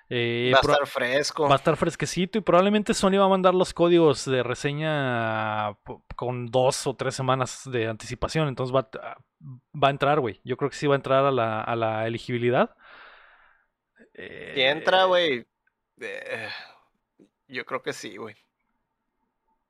eh, 0.09 0.51
Va 0.53 0.59
a 0.59 0.61
estar 0.61 0.87
fresco. 0.87 1.47
va 1.47 1.55
a 1.55 1.57
estar 1.57 1.77
fresquecito 1.77 2.37
y 2.37 2.41
probablemente 2.41 2.93
Sony 2.93 3.17
va 3.19 3.25
a 3.25 3.29
mandar 3.29 3.55
los 3.55 3.73
códigos 3.73 4.25
de 4.25 4.43
reseña 4.43 5.75
con 6.15 6.47
dos 6.47 6.87
o 6.87 6.95
tres 6.95 7.15
semanas 7.15 7.63
de 7.71 7.87
anticipación. 7.87 8.47
Entonces 8.49 8.75
va, 8.75 8.89
a- 9.01 9.17
va 9.75 9.87
a 9.89 9.91
entrar, 9.91 10.19
güey. 10.19 10.41
Yo 10.43 10.57
creo 10.57 10.69
que 10.69 10.75
sí 10.77 10.87
va 10.87 10.95
a 10.95 10.97
entrar 10.97 11.25
a 11.25 11.31
la, 11.31 11.61
a 11.61 11.75
la 11.75 12.07
elegibilidad. 12.07 12.75
Si 14.53 14.61
entra, 14.61 15.03
Eh, 15.03 15.05
güey, 15.05 15.45
eh, 15.99 16.49
yo 17.47 17.65
creo 17.65 17.81
que 17.81 17.93
sí, 17.93 18.17
güey. 18.17 18.35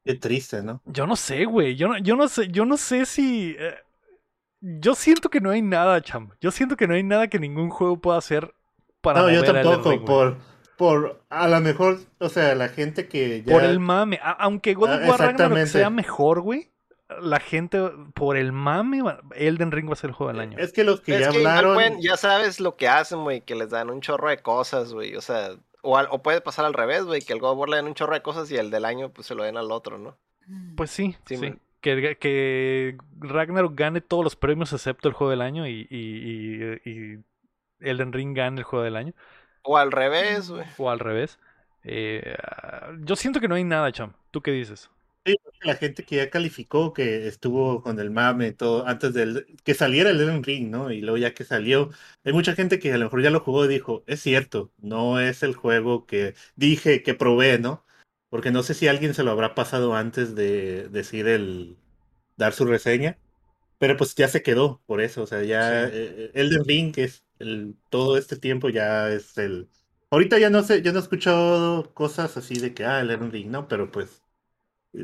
Qué 0.04 0.16
triste, 0.16 0.62
¿no? 0.64 0.82
Yo 0.86 1.06
no 1.06 1.16
sé, 1.16 1.46
güey. 1.46 1.76
Yo 1.76 1.90
no, 1.90 1.98
yo 1.98 2.16
no 2.16 2.28
sé, 2.28 2.48
yo 2.50 2.66
no 2.66 2.78
sé 2.78 3.06
si. 3.06 3.56
eh, 3.60 3.76
yo 4.62 4.96
siento 4.96 5.30
que 5.30 5.42
no 5.42 5.52
hay 5.52 5.62
nada, 5.62 6.02
cham. 6.02 6.32
Yo 6.40 6.52
siento 6.52 6.78
que 6.78 6.88
no 6.88 6.94
hay 6.94 7.04
nada 7.04 7.28
que 7.28 7.40
ningún 7.40 7.70
juego 7.70 8.00
pueda 8.00 8.18
hacer 8.18 8.54
para 9.02 9.22
No, 9.22 9.30
yo 9.30 9.44
tampoco. 9.44 9.92
Ring, 9.92 10.06
por, 10.06 10.38
por, 10.78 11.24
a 11.30 11.48
lo 11.48 11.60
mejor, 11.60 12.00
o 12.20 12.30
sea, 12.30 12.56
la 12.56 12.70
gente 12.70 13.08
que 13.08 13.44
ya... 13.44 13.54
Por 13.54 13.64
el 13.64 13.80
mame. 13.80 14.20
A- 14.22 14.32
aunque 14.32 14.74
God 14.74 14.94
of 14.94 15.10
War 15.10 15.20
Ragnarok 15.20 15.66
sea 15.68 15.90
mejor, 15.90 16.42
güey. 16.42 16.72
La 17.22 17.40
gente, 17.40 17.80
por 18.16 18.36
el 18.36 18.52
mame, 18.52 19.02
Elden 19.36 19.72
Ring 19.72 19.88
va 19.90 19.94
a 19.94 19.96
ser 19.96 20.10
el 20.10 20.16
juego 20.16 20.32
del 20.34 20.42
año. 20.42 20.58
Es 20.58 20.74
que 20.74 20.84
los 20.84 21.00
que 21.02 21.16
Es 21.16 21.22
ya 21.22 21.32
que 21.32 21.38
hablaron... 21.38 22.02
ya 22.02 22.18
sabes 22.18 22.60
lo 22.60 22.76
que 22.76 22.88
hacen, 22.90 23.24
güey, 23.24 23.42
que 23.42 23.56
les 23.56 23.70
dan 23.70 23.90
un 23.90 24.02
chorro 24.02 24.30
de 24.30 24.40
cosas, 24.42 24.94
güey. 24.94 25.16
O 25.16 25.22
sea, 25.22 25.56
o, 25.90 25.98
al- 25.98 26.08
o 26.12 26.22
puede 26.22 26.42
pasar 26.42 26.66
al 26.66 26.74
revés, 26.74 27.04
güey, 27.06 27.22
que 27.22 27.34
el 27.34 27.40
God 27.40 27.52
of 27.52 27.58
War 27.60 27.70
le 27.70 27.78
den 27.78 27.88
un 27.88 27.94
chorro 27.94 28.14
de 28.14 28.22
cosas 28.22 28.52
y 28.52 28.56
el 28.58 28.70
del 28.72 28.86
año 28.86 29.10
pues 29.10 29.28
se 29.28 29.36
lo 29.36 29.44
den 29.44 29.58
al 29.58 29.72
otro, 29.72 29.98
¿no? 29.98 30.18
Mm. 30.48 30.76
Pues 30.76 30.92
sí, 30.92 31.16
Sí, 31.26 31.38
sí. 31.38 31.54
Que, 31.82 32.18
que 32.20 32.98
Ragnarok 33.20 33.74
gane 33.76 34.02
todos 34.02 34.24
los 34.24 34.36
premios 34.36 34.74
excepto 34.74 35.08
el 35.08 35.14
juego 35.14 35.32
del 35.32 35.42
año 35.42 35.68
y, 35.68 35.88
y, 35.90 36.00
y- 36.00 36.92
y 36.92 37.24
Elden 37.80 38.12
Ring 38.12 38.36
gane 38.36 38.60
el 38.60 38.64
juego 38.64 38.84
del 38.84 38.96
año. 38.96 39.14
O 39.64 39.78
al 39.78 39.92
revés, 39.92 40.50
güey. 40.50 40.66
O 40.78 40.90
al 40.90 41.00
revés. 41.00 41.40
Eh, 41.84 42.36
ah, 42.44 42.90
yo 43.00 43.16
siento 43.16 43.40
que 43.40 43.48
no 43.48 43.56
hay 43.56 43.64
nada, 43.64 43.92
cham. 43.92 44.14
¿Tú 44.32 44.42
qué 44.42 44.52
dices? 44.52 44.90
La 45.62 45.76
gente 45.76 46.04
que 46.06 46.18
ya 46.18 46.30
calificó, 46.30 46.94
que 46.94 47.28
estuvo 47.28 47.82
con 47.82 48.00
el 48.00 48.12
mame, 48.12 48.54
todo, 48.54 48.88
antes 48.88 49.14
del 49.14 49.46
que 49.64 49.74
saliera 49.74 50.10
el 50.12 50.22
Elden 50.22 50.44
Ring, 50.44 50.70
¿no? 50.70 50.92
Y 50.92 51.02
luego 51.02 51.18
ya 51.18 51.34
que 51.34 51.44
salió, 51.44 51.90
hay 52.24 52.32
mucha 52.34 52.54
gente 52.56 52.80
que 52.80 52.94
a 52.94 52.98
lo 52.98 53.06
mejor 53.06 53.22
ya 53.24 53.30
lo 53.32 53.40
jugó 53.42 53.66
y 53.66 53.68
dijo, 53.68 54.04
es 54.08 54.22
cierto, 54.22 54.72
no 54.78 55.20
es 55.20 55.44
el 55.44 55.56
juego 55.56 56.06
que 56.06 56.36
dije 56.56 57.04
que 57.04 57.14
probé, 57.16 57.60
¿no? 57.60 57.86
Porque 58.30 58.52
no 58.52 58.64
sé 58.64 58.74
si 58.76 58.88
alguien 58.88 59.14
se 59.14 59.24
lo 59.24 59.32
habrá 59.32 59.56
pasado 59.56 59.96
antes 59.96 60.36
de 60.36 60.90
decir 60.90 61.28
el 61.28 61.78
dar 62.38 62.54
su 62.54 62.66
reseña, 62.66 63.20
pero 63.80 63.98
pues 63.98 64.16
ya 64.16 64.28
se 64.28 64.44
quedó 64.44 64.82
por 64.86 65.02
eso, 65.02 65.24
o 65.24 65.28
sea, 65.28 65.44
ya 65.44 65.86
Sí. 65.88 65.92
eh, 65.94 66.32
Elden 66.36 66.66
Ring, 66.66 66.94
que 66.94 67.04
es 67.06 67.24
el, 67.40 67.76
todo 67.90 68.18
este 68.18 68.38
tiempo 68.38 68.70
ya 68.70 69.10
es 69.12 69.38
el... 69.38 69.70
Ahorita 70.10 70.40
ya 70.40 70.50
no 70.50 70.64
sé, 70.64 70.82
yo 70.82 70.94
no 70.94 71.00
he 71.00 71.02
escuchado 71.02 71.94
cosas 71.94 72.38
así 72.38 72.60
de 72.60 72.74
que, 72.74 72.86
ah, 72.86 73.02
el 73.02 73.12
Elden 73.12 73.32
Ring, 73.32 73.50
¿no? 73.52 73.68
Pero 73.68 73.92
pues 73.92 74.24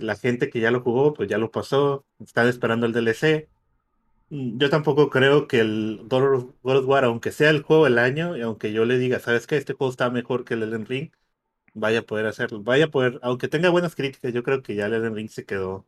la 0.01 0.15
gente 0.15 0.49
que 0.49 0.59
ya 0.59 0.71
lo 0.71 0.81
jugó, 0.81 1.13
pues 1.13 1.29
ya 1.29 1.37
lo 1.37 1.51
pasó, 1.51 2.05
están 2.19 2.47
esperando 2.47 2.85
el 2.85 2.93
DLC. 2.93 3.49
Mm, 4.29 4.57
Yo 4.59 4.69
tampoco 4.69 5.09
creo 5.09 5.47
que 5.47 5.59
el 5.61 6.01
God 6.05 6.35
of, 6.63 6.87
War, 6.87 7.05
aunque 7.05 7.31
sea 7.31 7.49
el 7.51 7.63
juego 7.63 7.85
del 7.85 7.99
año, 7.99 8.37
y 8.37 8.41
aunque 8.41 8.73
yo 8.73 8.85
le 8.85 8.97
diga, 8.99 9.19
¿sabes 9.19 9.47
qué? 9.47 9.57
Este 9.57 9.73
juego 9.73 9.91
está 9.91 10.09
mejor 10.09 10.45
que 10.45 10.55
el 10.55 10.63
Elden 10.63 10.85
Ring, 10.87 11.11
vaya 11.75 11.99
a 11.99 12.03
poder 12.03 12.27
hacerlo. 12.27 12.63
Vaya 12.63 12.85
a 12.85 12.89
poder, 12.89 13.19
aunque 13.23 13.47
tenga 13.49 13.69
buenas 13.69 13.95
críticas, 13.95 14.33
yo 14.33 14.43
creo 14.43 14.63
que 14.63 14.75
ya 14.75 14.87
el 14.87 14.93
Elden 14.95 15.15
Ring 15.15 15.29
se 15.29 15.45
quedó. 15.45 15.85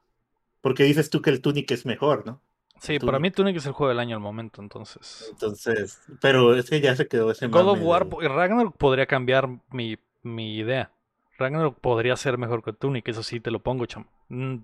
Porque 0.62 0.84
dices 0.86 1.10
tú 1.10 1.22
que 1.22 1.30
el 1.32 1.42
Tunic 1.42 1.72
es 1.72 1.86
mejor, 1.86 2.26
¿no? 2.26 2.42
Sí, 2.80 3.00
para 3.00 3.20
mí 3.20 3.32
Tunic 3.32 3.56
es 3.58 3.66
el 3.66 3.72
juego 3.72 3.90
del 3.90 4.00
año 4.00 4.16
al 4.16 4.22
momento, 4.22 4.62
entonces. 4.62 5.30
Entonces, 5.32 6.00
pero 6.22 6.56
es 6.56 6.70
que 6.70 6.82
ya 6.82 6.96
se 6.96 7.08
quedó 7.08 7.32
ese 7.32 7.48
God 7.48 7.70
of 7.70 7.80
War, 7.82 8.08
po- 8.08 8.22
Ragnarok 8.22 8.76
podría 8.78 9.06
cambiar 9.06 9.50
mi, 9.72 9.98
mi 10.24 10.58
idea. 10.58 10.92
Ragnarok 11.38 11.80
podría 11.80 12.16
ser 12.18 12.38
mejor 12.38 12.64
que 12.64 12.74
Tunic, 12.74 13.08
eso 13.10 13.24
sí 13.24 13.40
te 13.40 13.52
lo 13.52 13.62
pongo, 13.62 13.86
cham. 13.86 14.08
Mm, 14.30 14.56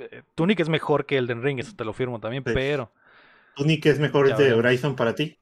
eh, 0.00 0.22
Tunic 0.34 0.60
es 0.60 0.68
mejor 0.68 1.06
que 1.06 1.18
Elden 1.18 1.42
Ring, 1.42 1.58
eso 1.60 1.74
te 1.76 1.84
lo 1.84 1.92
firmo 1.92 2.20
también, 2.20 2.46
pero 2.52 2.92
Tunic 3.54 3.86
es 3.86 3.98
mejor 3.98 4.34
de 4.34 4.52
veremos. 4.52 4.52
Horizon 4.52 4.94
para 4.94 5.14
ti. 5.14 5.38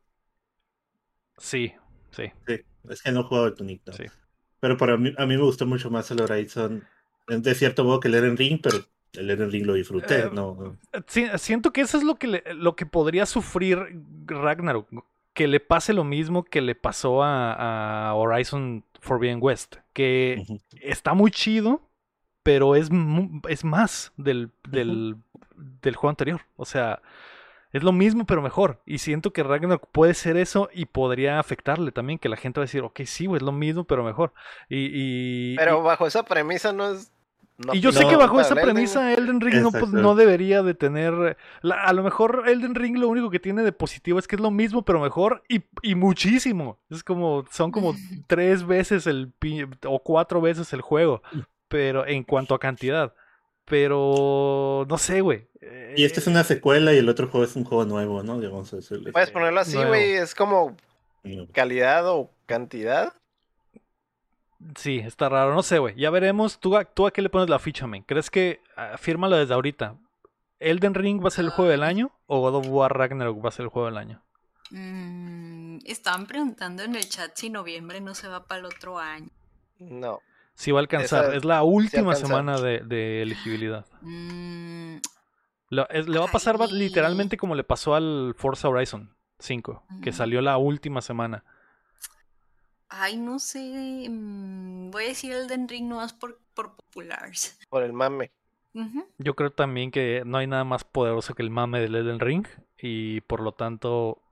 sí, 1.39 1.73
sí, 2.13 2.33
Sí, 2.47 2.57
es 2.89 3.03
que 3.03 3.13
no 3.13 3.21
he 3.21 3.23
jugado 3.25 3.47
el 3.49 3.55
Tunic, 3.55 3.83
¿no? 3.87 3.95
sí. 3.97 4.05
Pero 4.61 4.77
para 4.77 4.97
mí, 4.97 5.13
a 5.19 5.27
mí 5.27 5.37
me 5.37 5.43
gustó 5.45 5.67
mucho 5.67 5.91
más 5.91 6.11
el 6.13 6.21
Horizon, 6.23 6.89
de 7.29 7.55
cierto 7.55 7.85
modo 7.85 8.01
que 8.01 8.09
el 8.09 8.15
Elden 8.17 8.37
Ring, 8.37 8.61
pero 8.63 8.79
el 9.15 9.31
Elden 9.31 9.51
Ring 9.53 9.67
lo 9.67 9.75
disfruté, 9.75 10.25
Eh, 10.25 10.31
¿no? 10.31 10.79
Sí, 11.09 11.27
siento 11.39 11.73
que 11.73 11.83
eso 11.83 11.99
es 11.99 12.05
lo 12.05 12.17
que, 12.17 12.27
le- 12.27 12.45
lo 12.55 12.77
que 12.77 12.87
podría 12.87 13.27
sufrir 13.27 13.79
Ragnarok. 14.27 14.89
Que 15.41 15.49
le 15.49 15.59
pase 15.59 15.95
lo 15.95 16.05
mismo 16.05 16.45
que 16.45 16.61
le 16.61 16.75
pasó 16.75 17.23
a, 17.23 18.11
a 18.11 18.15
Horizon 18.15 18.85
Forbidden 19.01 19.39
West. 19.41 19.77
Que 19.95 20.45
está 20.83 21.15
muy 21.15 21.31
chido, 21.31 21.81
pero 22.43 22.77
es, 22.77 22.91
es 23.49 23.65
más 23.65 24.13
del, 24.19 24.51
del, 24.69 25.17
del 25.57 25.97
juego 25.97 26.11
anterior. 26.11 26.43
O 26.57 26.67
sea, 26.67 27.01
Es 27.73 27.83
lo 27.85 27.93
mismo, 27.93 28.27
pero 28.27 28.43
mejor. 28.43 28.83
Y 28.85 28.99
siento 28.99 29.33
que 29.33 29.43
Ragnarok 29.45 29.89
puede 29.93 30.15
ser 30.15 30.37
eso 30.37 30.69
y 30.73 30.87
podría 30.87 31.39
afectarle 31.39 31.93
también, 31.93 32.19
que 32.19 32.29
la 32.29 32.37
gente 32.37 32.61
va 32.61 32.65
a 32.65 32.67
decir, 32.67 32.83
ok, 32.83 33.01
sí, 33.07 33.27
güey, 33.27 33.39
es 33.39 33.43
lo 33.45 33.53
mismo, 33.53 33.85
pero 33.85 34.05
mejor. 34.05 34.35
Y, 34.69 35.55
y, 35.55 35.57
Pero 35.57 35.83
bajo 35.83 36.07
esa 36.07 36.25
premisa 36.25 36.73
no 36.73 36.93
es. 36.93 37.13
No 37.67 37.75
y 37.75 37.81
yo 37.81 37.93
sé 37.93 38.07
que 38.07 38.17
bajo 38.17 38.41
esa 38.41 38.55
premisa 38.55 39.13
Elden 39.13 39.41
Ring 39.41 39.63
no, 39.63 39.71
pues, 39.71 39.89
no 39.93 40.15
debería 40.15 40.63
de 40.63 40.75
tener... 40.75 41.37
la- 41.63 41.83
a 41.83 41.93
lo 41.93 42.03
mejor 42.03 42.45
Elden 42.47 42.75
Ring 42.75 42.97
lo 42.99 43.09
único 43.09 43.31
que 43.31 43.39
tiene 43.41 43.63
de 43.63 43.73
positivo 43.73 44.19
es 44.19 44.27
que 44.27 44.37
es 44.37 44.41
lo 44.43 44.51
mismo, 44.51 44.85
pero 44.85 45.01
mejor 45.01 45.43
y, 45.49 45.63
y 45.83 45.95
muchísimo. 45.95 46.79
Es 46.91 47.05
como, 47.05 47.45
son 47.51 47.71
como 47.71 47.95
tres 48.27 48.67
veces 48.67 49.07
el... 49.07 49.33
o 49.87 50.03
cuatro 50.03 50.41
veces 50.41 50.73
el 50.73 50.81
juego, 50.81 51.23
pero 51.69 52.07
en 52.07 52.25
cuanto 52.25 52.55
a 52.55 52.59
cantidad. 52.59 53.13
Pero 53.85 54.85
no 54.89 54.99
sé, 54.99 55.21
güey. 55.21 55.47
Y 55.97 56.05
esta 56.05 56.19
es 56.21 56.27
una 56.27 56.43
secuela 56.45 56.93
y 56.93 56.99
el 56.99 57.09
otro 57.09 57.29
juego 57.29 57.45
es 57.45 57.55
un 57.57 57.65
juego 57.65 57.85
nuevo, 57.85 58.23
¿no? 58.23 58.41
Digamos, 58.41 58.73
es 58.73 58.91
el- 58.91 59.13
Puedes 59.13 59.31
ponerlo 59.31 59.61
así, 59.61 59.77
güey. 59.77 60.13
Es 60.13 60.35
como 60.35 60.77
calidad 61.53 62.09
o 62.09 62.31
cantidad. 62.47 63.13
Sí, 64.77 64.99
está 64.99 65.29
raro. 65.29 65.55
No 65.55 65.63
sé, 65.63 65.79
güey. 65.79 65.95
Ya 65.97 66.11
veremos. 66.11 66.61
¿Tú, 66.61 66.77
a- 66.77 66.85
¿Tú 66.85 67.07
a 67.07 67.13
qué 67.13 67.23
le 67.23 67.31
pones 67.31 67.49
la 67.49 67.59
ficha, 67.59 67.87
men? 67.87 68.03
¿Crees 68.03 68.31
que... 68.31 68.61
ah, 68.77 68.97
fírmalo 68.99 69.37
desde 69.37 69.55
ahorita. 69.55 69.97
¿Elden 70.59 70.95
Ring 70.95 71.23
va 71.25 71.29
a 71.29 71.31
ser 71.31 71.47
el 71.47 71.51
juego 71.51 71.71
del 71.71 71.83
año? 71.83 72.13
¿O 72.27 72.41
God 72.41 72.57
of 72.57 72.67
War 72.69 72.97
Ragnarok 72.97 73.43
va 73.45 73.49
a 73.49 73.53
ser 73.53 73.65
el 73.65 73.69
juego 73.71 73.87
del 73.87 73.97
año? 73.97 74.23
Mm, 74.71 75.79
estaban 75.87 76.27
preguntando 76.27 76.83
en 76.83 76.95
el 76.95 77.09
chat 77.09 77.33
si 77.35 77.51
noviembre 77.51 78.01
no 78.01 78.15
se 78.15 78.29
va 78.29 78.45
para 78.47 78.61
el 78.61 78.67
otro 78.67 78.99
año. 78.99 79.29
No. 79.79 80.21
Sí 80.55 80.71
va 80.73 80.81
a 80.81 80.83
alcanzar. 80.83 81.25
Esa- 81.25 81.35
es 81.37 81.45
la 81.45 81.63
última 81.63 82.15
semana 82.15 82.61
de, 82.61 82.81
de 82.81 83.23
elegibilidad. 83.23 83.87
Mm, 84.03 84.97
es- 85.89 86.09
le 86.09 86.19
va 86.19 86.27
a 86.27 86.31
pasar 86.33 86.57
Ay. 86.61 86.73
literalmente 86.73 87.37
como 87.39 87.55
le 87.55 87.65
pasó 87.65 87.95
al 87.95 88.35
Forza 88.37 88.69
Horizon 88.69 89.15
5, 89.39 89.85
que 90.03 90.13
salió 90.13 90.43
la 90.43 90.59
última 90.59 91.01
semana. 91.01 91.45
Ay, 92.91 93.17
no 93.17 93.39
sé. 93.39 94.07
mm, 94.09 94.91
voy 94.91 95.05
a 95.05 95.09
decir 95.09 95.33
Elden 95.33 95.69
Ring 95.69 95.89
nomás 95.89 96.13
por, 96.13 96.39
por 96.55 96.77
populars. 96.77 97.59
Por 97.71 97.83
el 97.85 97.93
mame. 97.93 98.31
Yo 99.19 99.35
creo 99.35 99.51
también 99.51 99.91
que 99.91 100.23
no 100.25 100.39
hay 100.39 100.47
nada 100.47 100.65
más 100.65 100.85
poderoso 100.85 101.35
que 101.35 101.43
el 101.43 101.51
mame 101.51 101.81
del 101.81 101.95
Elden 101.95 102.21
Ring 102.21 102.47
y 102.79 103.21
por 103.23 103.41
lo 103.41 103.53
tanto 103.53 104.23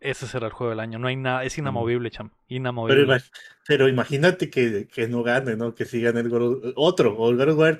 ese 0.00 0.26
será 0.26 0.46
el 0.46 0.52
juego 0.52 0.70
del 0.70 0.80
año. 0.80 0.98
No 0.98 1.08
hay 1.08 1.16
nada, 1.16 1.44
es 1.44 1.58
inamovible, 1.58 2.10
cham. 2.10 2.30
Pero, 2.30 2.40
Inamovible. 2.48 3.04
ima- 3.04 3.22
pero 3.66 3.88
imagínate 3.88 4.50
que, 4.50 4.88
que 4.88 5.08
no 5.08 5.22
gane, 5.22 5.56
¿no? 5.56 5.74
Que 5.74 5.84
sí 5.84 6.00
gane 6.00 6.20
el 6.20 6.72
otro, 6.76 7.14
o 7.16 7.30
el 7.30 7.36
God 7.36 7.48
of 7.50 7.58
War 7.58 7.78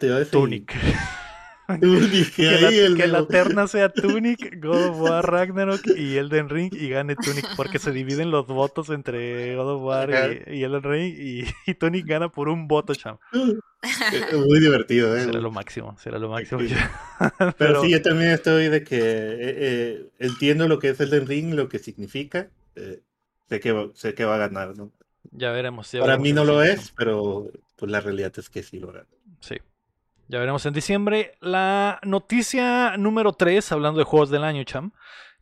Tunic. 1.81 2.35
Que 2.35 2.59
la, 2.59 2.69
ahí 2.69 2.79
el 2.79 2.95
que 2.95 3.07
la 3.09 3.23
nuevo. 3.23 3.29
terna 3.29 3.67
sea 3.69 3.89
Tunic, 3.91 4.59
God 4.63 4.87
of 4.91 5.01
War 5.01 5.25
Ragnarok 5.31 5.87
y 5.95 6.17
Elden 6.17 6.49
Ring 6.49 6.73
y 6.75 6.89
gane 6.89 7.17
Tunic 7.17 7.49
porque 7.55 7.79
se 7.79 7.93
dividen 7.93 8.31
los 8.31 8.47
votos 8.47 8.91
entre 8.91 9.55
God 9.57 9.77
of 9.77 9.83
War 9.83 10.11
y, 10.11 10.43
y 10.59 10.63
Elden 10.65 10.83
Ring 10.83 11.15
y, 11.19 11.45
y 11.71 11.75
Tunic 11.75 12.07
gana 12.07 12.31
por 12.31 12.49
un 12.49 12.69
voto, 12.69 12.95
cham. 12.95 13.19
Eh, 14.11 14.37
Muy 14.37 14.61
divertido, 14.61 15.17
¿eh? 15.17 15.25
Será 15.25 15.41
lo 15.41 15.51
máximo, 15.51 15.97
será 15.99 16.19
lo 16.19 16.29
máximo. 16.31 16.61
Sí. 16.67 16.75
Pero, 17.57 17.57
Pero 17.57 17.81
sí, 17.81 17.91
yo 17.91 18.03
también 18.03 18.31
estoy 18.31 18.69
de 18.69 18.85
que 18.85 18.99
eh, 18.99 19.35
eh, 19.41 20.11
entiendo 20.19 20.69
lo 20.69 20.79
que 20.79 20.91
es 20.91 21.01
el 21.01 21.27
Ring, 21.27 21.55
lo 21.55 21.69
que 21.69 21.79
significa. 21.79 22.51
eh, 22.77 23.03
sé, 23.49 23.61
que 23.61 23.73
va, 23.73 23.91
sé 23.95 24.15
que 24.15 24.25
va 24.25 24.37
a 24.37 24.39
ganar, 24.39 24.77
¿no? 24.77 24.93
ya 25.31 25.51
veremos. 25.53 25.91
ya 25.93 26.01
Para 26.01 26.17
veremos 26.17 26.23
mí 26.23 26.33
no 26.33 26.45
lo 26.45 26.63
es, 26.63 26.93
pero 26.97 27.51
pues 27.77 27.91
la 27.91 28.01
realidad 28.01 28.33
es 28.39 28.51
que 28.51 28.63
sí 28.63 28.79
lo 28.79 28.93
gana. 28.93 29.09
Sí. 29.41 29.57
Ya 30.33 30.39
veremos 30.39 30.65
en 30.65 30.73
diciembre. 30.73 31.33
La 31.41 32.01
noticia 32.05 32.97
número 32.97 33.35
3, 33.35 33.71
hablando 33.71 33.99
de 33.99 34.05
juegos 34.05 34.31
del 34.31 34.45
año, 34.45 34.65
Cham, 34.65 34.93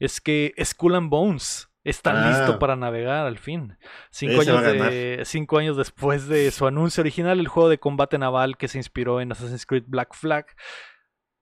es 0.00 0.20
que 0.20 0.53
Skull 0.64 0.96
and 0.96 1.11
Bones 1.11 1.68
está 1.85 2.11
Ah. 2.11 2.29
listo 2.29 2.59
para 2.59 2.74
navegar 2.74 3.24
al 3.24 3.38
fin. 3.38 3.76
Cinco 4.11 4.40
años, 4.40 4.62
de- 4.64 5.22
cinco 5.26 5.59
años 5.59 5.76
después 5.76 6.26
de 6.26 6.50
su 6.50 6.66
anuncio 6.66 7.03
original, 7.03 7.38
el 7.38 7.46
juego 7.46 7.68
de 7.68 7.79
combate 7.79 8.18
naval 8.18 8.57
que 8.57 8.66
se 8.66 8.79
inspiró 8.79 9.20
en 9.20 9.31
Assassin's 9.31 9.64
Creed 9.64 9.85
Black 9.87 10.12
Flag 10.12 10.46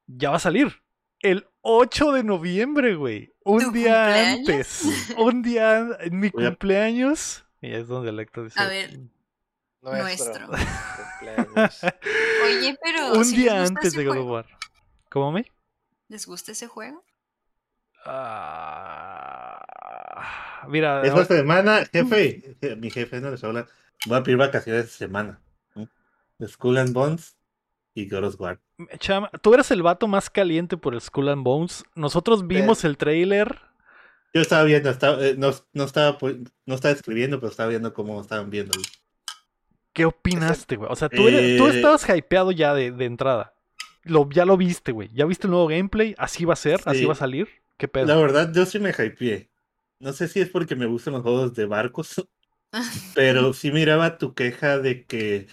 ya 0.07 0.29
va 0.29 0.37
a 0.37 0.41
salir. 0.41 0.83
El 1.21 1.47
8 1.63 2.13
de 2.13 2.25
noviembre, 2.25 2.97
güey. 2.97 3.33
Un 3.45 3.63
¿Tu 3.65 3.71
día 3.73 4.35
cumpleaños? 4.35 4.39
antes. 4.85 5.15
Un 5.17 5.41
día 5.43 5.89
en 6.01 6.21
mi 6.21 6.31
cumpleaños. 6.31 7.47
Y 7.63 7.73
es 7.73 7.89
donde 7.89 8.11
el 8.11 8.19
actor 8.19 8.45
dice. 8.45 8.61
A 8.61 8.69
ver. 8.69 8.91
Nuestro. 9.83 10.49
Oye, 12.45 12.77
pero. 12.83 13.13
un 13.15 13.25
si 13.25 13.37
día 13.37 13.63
antes 13.63 13.93
de 13.93 14.05
God 14.05 14.19
of 14.19 14.27
War. 14.31 14.47
¿Cómo 15.11 15.33
me? 15.33 15.51
¿Les 16.09 16.27
gusta 16.27 16.53
ese 16.53 16.67
juego? 16.67 17.05
Ah, 18.05 19.61
mira, 20.69 21.03
Esta 21.07 21.25
semana, 21.25 21.85
jefe, 21.93 22.57
je- 22.61 22.77
mi 22.77 22.91
jefe 22.91 23.21
no 23.21 23.31
les 23.31 23.43
habla, 23.45 23.67
voy 24.07 24.19
a 24.19 24.23
pedir 24.23 24.39
vacaciones 24.39 24.87
esta 24.87 24.99
semana. 24.99 25.41
Skull 26.47 26.79
and 26.79 26.93
Bones 26.93 27.37
y 27.95 28.09
God 28.09 28.25
of 28.25 28.41
War. 28.41 28.61
Cham, 29.01 29.27
tú 29.43 29.55
eres 29.55 29.71
el 29.73 29.83
vato 29.83 30.07
más 30.07 30.31
caliente 30.31 30.77
por 30.77 30.95
el 30.95 31.01
Skull 31.01 31.31
and 31.31 31.43
Bones. 31.43 31.85
Nosotros 31.97 32.47
vimos 32.47 32.85
el 32.85 32.97
trailer. 32.97 33.61
Yo 34.33 34.43
estaba 34.43 34.63
viendo, 34.63 34.91
estaba, 34.91 35.21
eh, 35.25 35.35
no, 35.37 35.51
no, 35.73 35.85
estaba, 35.85 36.17
pu- 36.19 36.49
no 36.67 36.75
estaba 36.75 36.93
escribiendo, 36.95 37.41
pero 37.41 37.51
estaba 37.51 37.71
viendo 37.71 37.93
cómo 37.93 38.21
estaban 38.21 38.51
viendo. 38.51 38.73
¿Qué 39.99 40.05
opinaste, 40.05 40.77
güey? 40.77 40.89
O 40.91 40.97
sea, 40.97 41.09
tú, 41.09 41.27
eres- 41.29 41.59
tú 41.59 41.67
Eh, 41.67 41.71
estabas 41.77 42.09
hypeado 42.09 42.53
ya 42.53 42.73
de, 42.73 42.93
de 42.93 43.05
entrada. 43.05 43.53
Lo, 44.05 44.29
ya 44.31 44.45
lo 44.45 44.57
viste, 44.57 44.93
güey. 44.93 45.11
¿Ya 45.13 45.27
viste 45.27 45.47
el 45.47 45.51
nuevo 45.51 45.67
gameplay? 45.67 46.15
¿Así 46.19 46.45
va 46.45 46.53
a 46.53 46.57
ser? 46.57 46.81
¿Así 46.85 47.01
Sí. 47.01 47.05
va 47.05 47.13
a 47.15 47.17
salir? 47.17 47.49
¿Qué 47.77 47.89
pedo? 47.89 48.07
La 48.07 48.17
verdad, 48.17 48.53
yo 48.55 48.65
sí 48.65 48.79
me 48.79 48.91
hypeé. 48.91 49.51
No 49.99 50.13
sé 50.13 50.29
si 50.29 50.41
es 50.41 50.49
porque 50.51 50.77
me 50.77 50.87
gustan 50.87 51.15
los 51.15 51.23
juegos 51.23 51.55
de 51.55 51.67
barcos, 51.67 52.25
pero 53.15 53.53
sí 53.53 53.73
miraba 53.73 54.19
tu 54.19 54.35
queja 54.35 54.79
de 54.79 55.05
que 55.05 55.49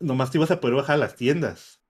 nomás 0.00 0.30
te 0.32 0.38
ibas 0.38 0.50
a 0.50 0.60
poder 0.60 0.76
bajar 0.76 0.96
a 0.96 0.98
las 0.98 1.14
tiendas. 1.14 1.80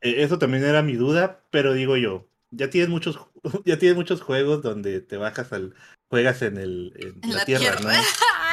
Eh, 0.00 0.22
Eso 0.22 0.38
también 0.38 0.64
era 0.64 0.82
mi 0.82 0.94
duda, 0.94 1.42
pero 1.50 1.74
digo 1.74 1.96
yo, 1.98 2.26
ya 2.50 2.70
tienes 2.70 2.88
muchos, 2.88 3.18
ya 3.66 3.78
tienes 3.78 3.96
muchos 3.96 4.22
juegos 4.22 4.62
donde 4.62 5.00
te 5.02 5.18
bajas 5.18 5.52
al, 5.52 5.74
juegas 6.08 6.42
en 6.42 6.56
el, 6.56 6.92
en 6.96 7.20
En 7.22 7.30
la, 7.30 7.36
la 7.36 7.44
tierra, 7.44 7.76
tierra. 7.76 7.92
¿no? 7.92 8.00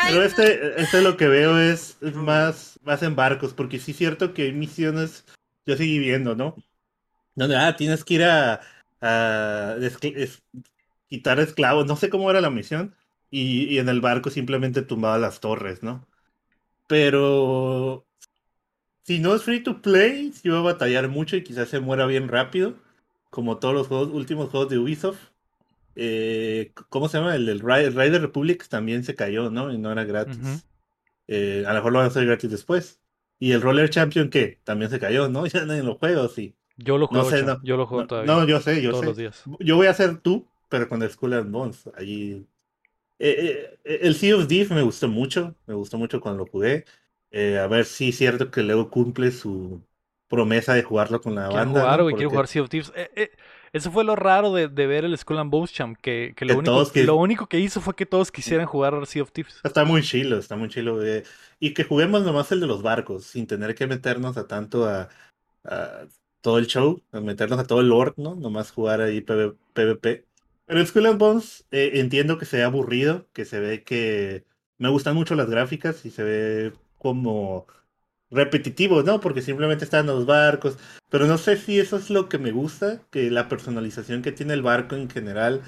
Ay, 0.01 0.13
Pero 0.13 0.23
este, 0.23 0.81
este 0.81 1.01
lo 1.01 1.17
que 1.17 1.27
veo 1.27 1.57
es, 1.59 1.97
es 2.01 2.15
más, 2.15 2.79
más 2.83 3.03
en 3.03 3.15
barcos, 3.15 3.53
porque 3.53 3.79
sí 3.79 3.91
es 3.91 3.97
cierto 3.97 4.33
que 4.33 4.43
hay 4.43 4.53
misiones, 4.53 5.25
yo 5.65 5.75
seguí 5.77 5.99
viendo, 5.99 6.35
¿no? 6.35 6.55
Donde, 7.35 7.57
ah, 7.57 7.75
tienes 7.77 8.03
que 8.05 8.15
ir 8.15 8.23
a, 8.25 8.61
a 9.01 9.75
descl- 9.79 10.15
es- 10.17 10.43
quitar 11.09 11.39
esclavos, 11.39 11.87
no 11.87 11.95
sé 11.97 12.09
cómo 12.09 12.29
era 12.31 12.41
la 12.41 12.49
misión, 12.51 12.95
y, 13.31 13.65
y 13.73 13.79
en 13.79 13.89
el 13.89 14.01
barco 14.01 14.29
simplemente 14.31 14.81
tumbaba 14.83 15.17
las 15.19 15.41
torres, 15.41 15.83
¿no? 15.83 16.07
Pero 16.87 18.07
si 19.03 19.19
no 19.19 19.35
es 19.35 19.43
free 19.43 19.61
to 19.63 19.81
play, 19.81 20.31
sí 20.33 20.49
va 20.49 20.59
a 20.59 20.61
batallar 20.61 21.09
mucho 21.09 21.35
y 21.37 21.43
quizás 21.43 21.69
se 21.69 21.81
muera 21.81 22.05
bien 22.07 22.27
rápido, 22.29 22.75
como 23.29 23.57
todos 23.59 23.73
los 23.75 23.87
juegos, 23.87 24.09
últimos 24.09 24.49
juegos 24.51 24.69
de 24.69 24.79
Ubisoft. 24.79 25.28
Eh, 26.01 26.71
¿Cómo 26.89 27.09
se 27.09 27.17
llama? 27.17 27.35
El 27.35 27.61
Ri- 27.61 27.89
Rider 27.89 28.21
Republic 28.21 28.67
también 28.69 29.03
se 29.03 29.15
cayó, 29.15 29.49
¿no? 29.51 29.71
Y 29.73 29.77
no 29.77 29.91
era 29.91 30.05
gratis. 30.05 30.39
Eh, 31.27 31.63
a 31.67 31.69
lo 31.71 31.75
mejor 31.75 31.91
lo 31.93 31.99
van 31.99 32.05
a 32.07 32.09
hacer 32.09 32.25
gratis 32.25 32.49
después. 32.51 33.01
Y 33.39 33.51
el 33.51 33.61
Roller 33.61 33.89
Champion, 33.89 34.29
¿qué? 34.29 34.59
También 34.63 34.89
se 34.91 34.99
cayó, 34.99 35.27
¿no? 35.29 35.45
Ya 35.47 35.65
nadie 35.65 35.83
lo 35.83 35.95
juega, 35.95 36.21
¿o 36.23 36.29
sí. 36.29 36.55
Yo 36.77 36.97
lo 36.97 37.07
juego, 37.07 37.25
No 37.25 37.29
sé, 37.29 37.43
no. 37.43 37.61
Yo 37.63 37.75
lo 37.77 37.85
juego 37.85 38.07
todavía. 38.07 38.33
no, 38.33 38.47
yo 38.47 38.59
sé, 38.61 38.81
yo 38.81 38.91
todos 38.91 39.01
sé. 39.01 39.07
los 39.07 39.17
días. 39.17 39.43
Yo 39.59 39.75
voy 39.75 39.87
a 39.87 39.91
hacer 39.91 40.17
tú, 40.21 40.47
pero 40.69 40.87
con 40.87 41.01
el 41.03 41.09
Skull 41.09 41.33
and 41.33 41.51
Bones. 41.51 41.89
Allí. 41.95 42.47
Eh, 43.19 43.77
el 43.83 44.15
Sea 44.15 44.37
of 44.37 44.47
Thief 44.47 44.71
me 44.71 44.81
gustó 44.81 45.07
mucho. 45.09 45.55
Me 45.67 45.73
gustó 45.73 45.97
mucho 45.97 46.21
cuando 46.21 46.45
lo 46.45 46.51
jugué. 46.51 46.85
A 47.33 47.67
ver 47.67 47.85
si 47.85 48.09
es 48.09 48.17
cierto 48.17 48.49
que 48.49 48.63
luego 48.63 48.89
cumple 48.89 49.31
su 49.31 49.83
promesa 50.27 50.73
de 50.73 50.83
jugarlo 50.83 51.21
con 51.21 51.35
la 51.35 51.47
Quiero 51.47 51.55
banda. 51.65 51.81
jugar, 51.81 51.99
¿no? 51.99 52.05
Quiero 52.15 52.29
jugar 52.29 52.47
Sea 52.47 52.61
of 52.63 52.69
Thieves. 52.69 52.91
Eh, 52.95 53.09
eh, 53.15 53.31
eso 53.73 53.91
fue 53.91 54.03
lo 54.03 54.15
raro 54.15 54.53
de, 54.53 54.67
de 54.67 54.87
ver 54.87 55.05
el 55.05 55.17
Skull 55.17 55.37
and 55.39 55.51
Bones, 55.51 55.73
Cham. 55.73 55.95
Que, 55.95 56.33
que 56.35 56.45
lo, 56.45 56.55
Que 56.55 56.57
único, 56.57 56.91
que- 56.91 57.03
lo 57.05 57.15
único 57.15 57.47
que 57.47 57.59
hizo 57.59 57.81
fue 57.81 57.95
que 57.95 58.05
todos 58.05 58.31
quisieran 58.31 58.65
jugar 58.67 59.05
Sea 59.07 59.23
of 59.23 59.31
Thieves. 59.31 59.63
Está 59.63 59.83
muy 59.85 60.01
chilo, 60.03 60.37
está 60.37 60.55
muy 60.55 60.69
chilo. 60.69 61.03
eh, 61.05 61.23
Y 61.59 61.73
que 61.73 61.83
juguemos 61.83 62.23
nomás 62.23 62.51
el 62.51 62.61
de 62.61 62.67
los 62.67 62.81
barcos, 62.81 63.25
sin 63.25 63.45
tener 63.47 63.75
que 63.75 63.87
meternos 63.87 64.37
a 64.37 64.47
tanto 64.47 64.85
a, 64.87 65.09
a 65.65 66.07
todo 66.41 66.59
el 66.59 66.67
show, 66.67 67.01
a 67.11 67.19
meternos 67.21 67.59
a 67.59 67.67
todo 67.67 67.81
el 67.81 67.89
lore, 67.89 68.13
¿no? 68.17 68.35
Nomás 68.35 68.71
jugar 68.71 69.01
ahí 69.01 69.21
PV 69.21 69.55
PvP. 69.73 70.25
Pero 70.65 70.79
el 70.79 70.87
Skull 70.87 71.07
and 71.07 71.19
Bones 71.19 71.65
eh, 71.71 71.91
entiendo 71.95 72.37
que 72.37 72.45
se 72.45 72.57
ve 72.57 72.63
aburrido, 72.63 73.27
que 73.33 73.45
se 73.45 73.59
ve 73.59 73.83
que 73.83 74.45
me 74.77 74.89
gustan 74.89 75.15
mucho 75.15 75.35
las 75.35 75.49
gráficas 75.49 76.05
y 76.05 76.11
se 76.11 76.23
ve 76.23 76.73
como 76.97 77.67
repetitivo, 78.31 79.03
¿no? 79.03 79.19
Porque 79.19 79.41
simplemente 79.41 79.83
están 79.85 80.05
los 80.07 80.25
barcos. 80.25 80.77
Pero 81.09 81.25
no 81.27 81.37
sé 81.37 81.57
si 81.57 81.79
eso 81.79 81.97
es 81.97 82.09
lo 82.09 82.29
que 82.29 82.37
me 82.37 82.51
gusta, 82.51 83.01
que 83.11 83.31
la 83.31 83.47
personalización 83.47 84.21
que 84.21 84.31
tiene 84.31 84.53
el 84.53 84.61
barco 84.61 84.95
en 84.95 85.09
general 85.09 85.61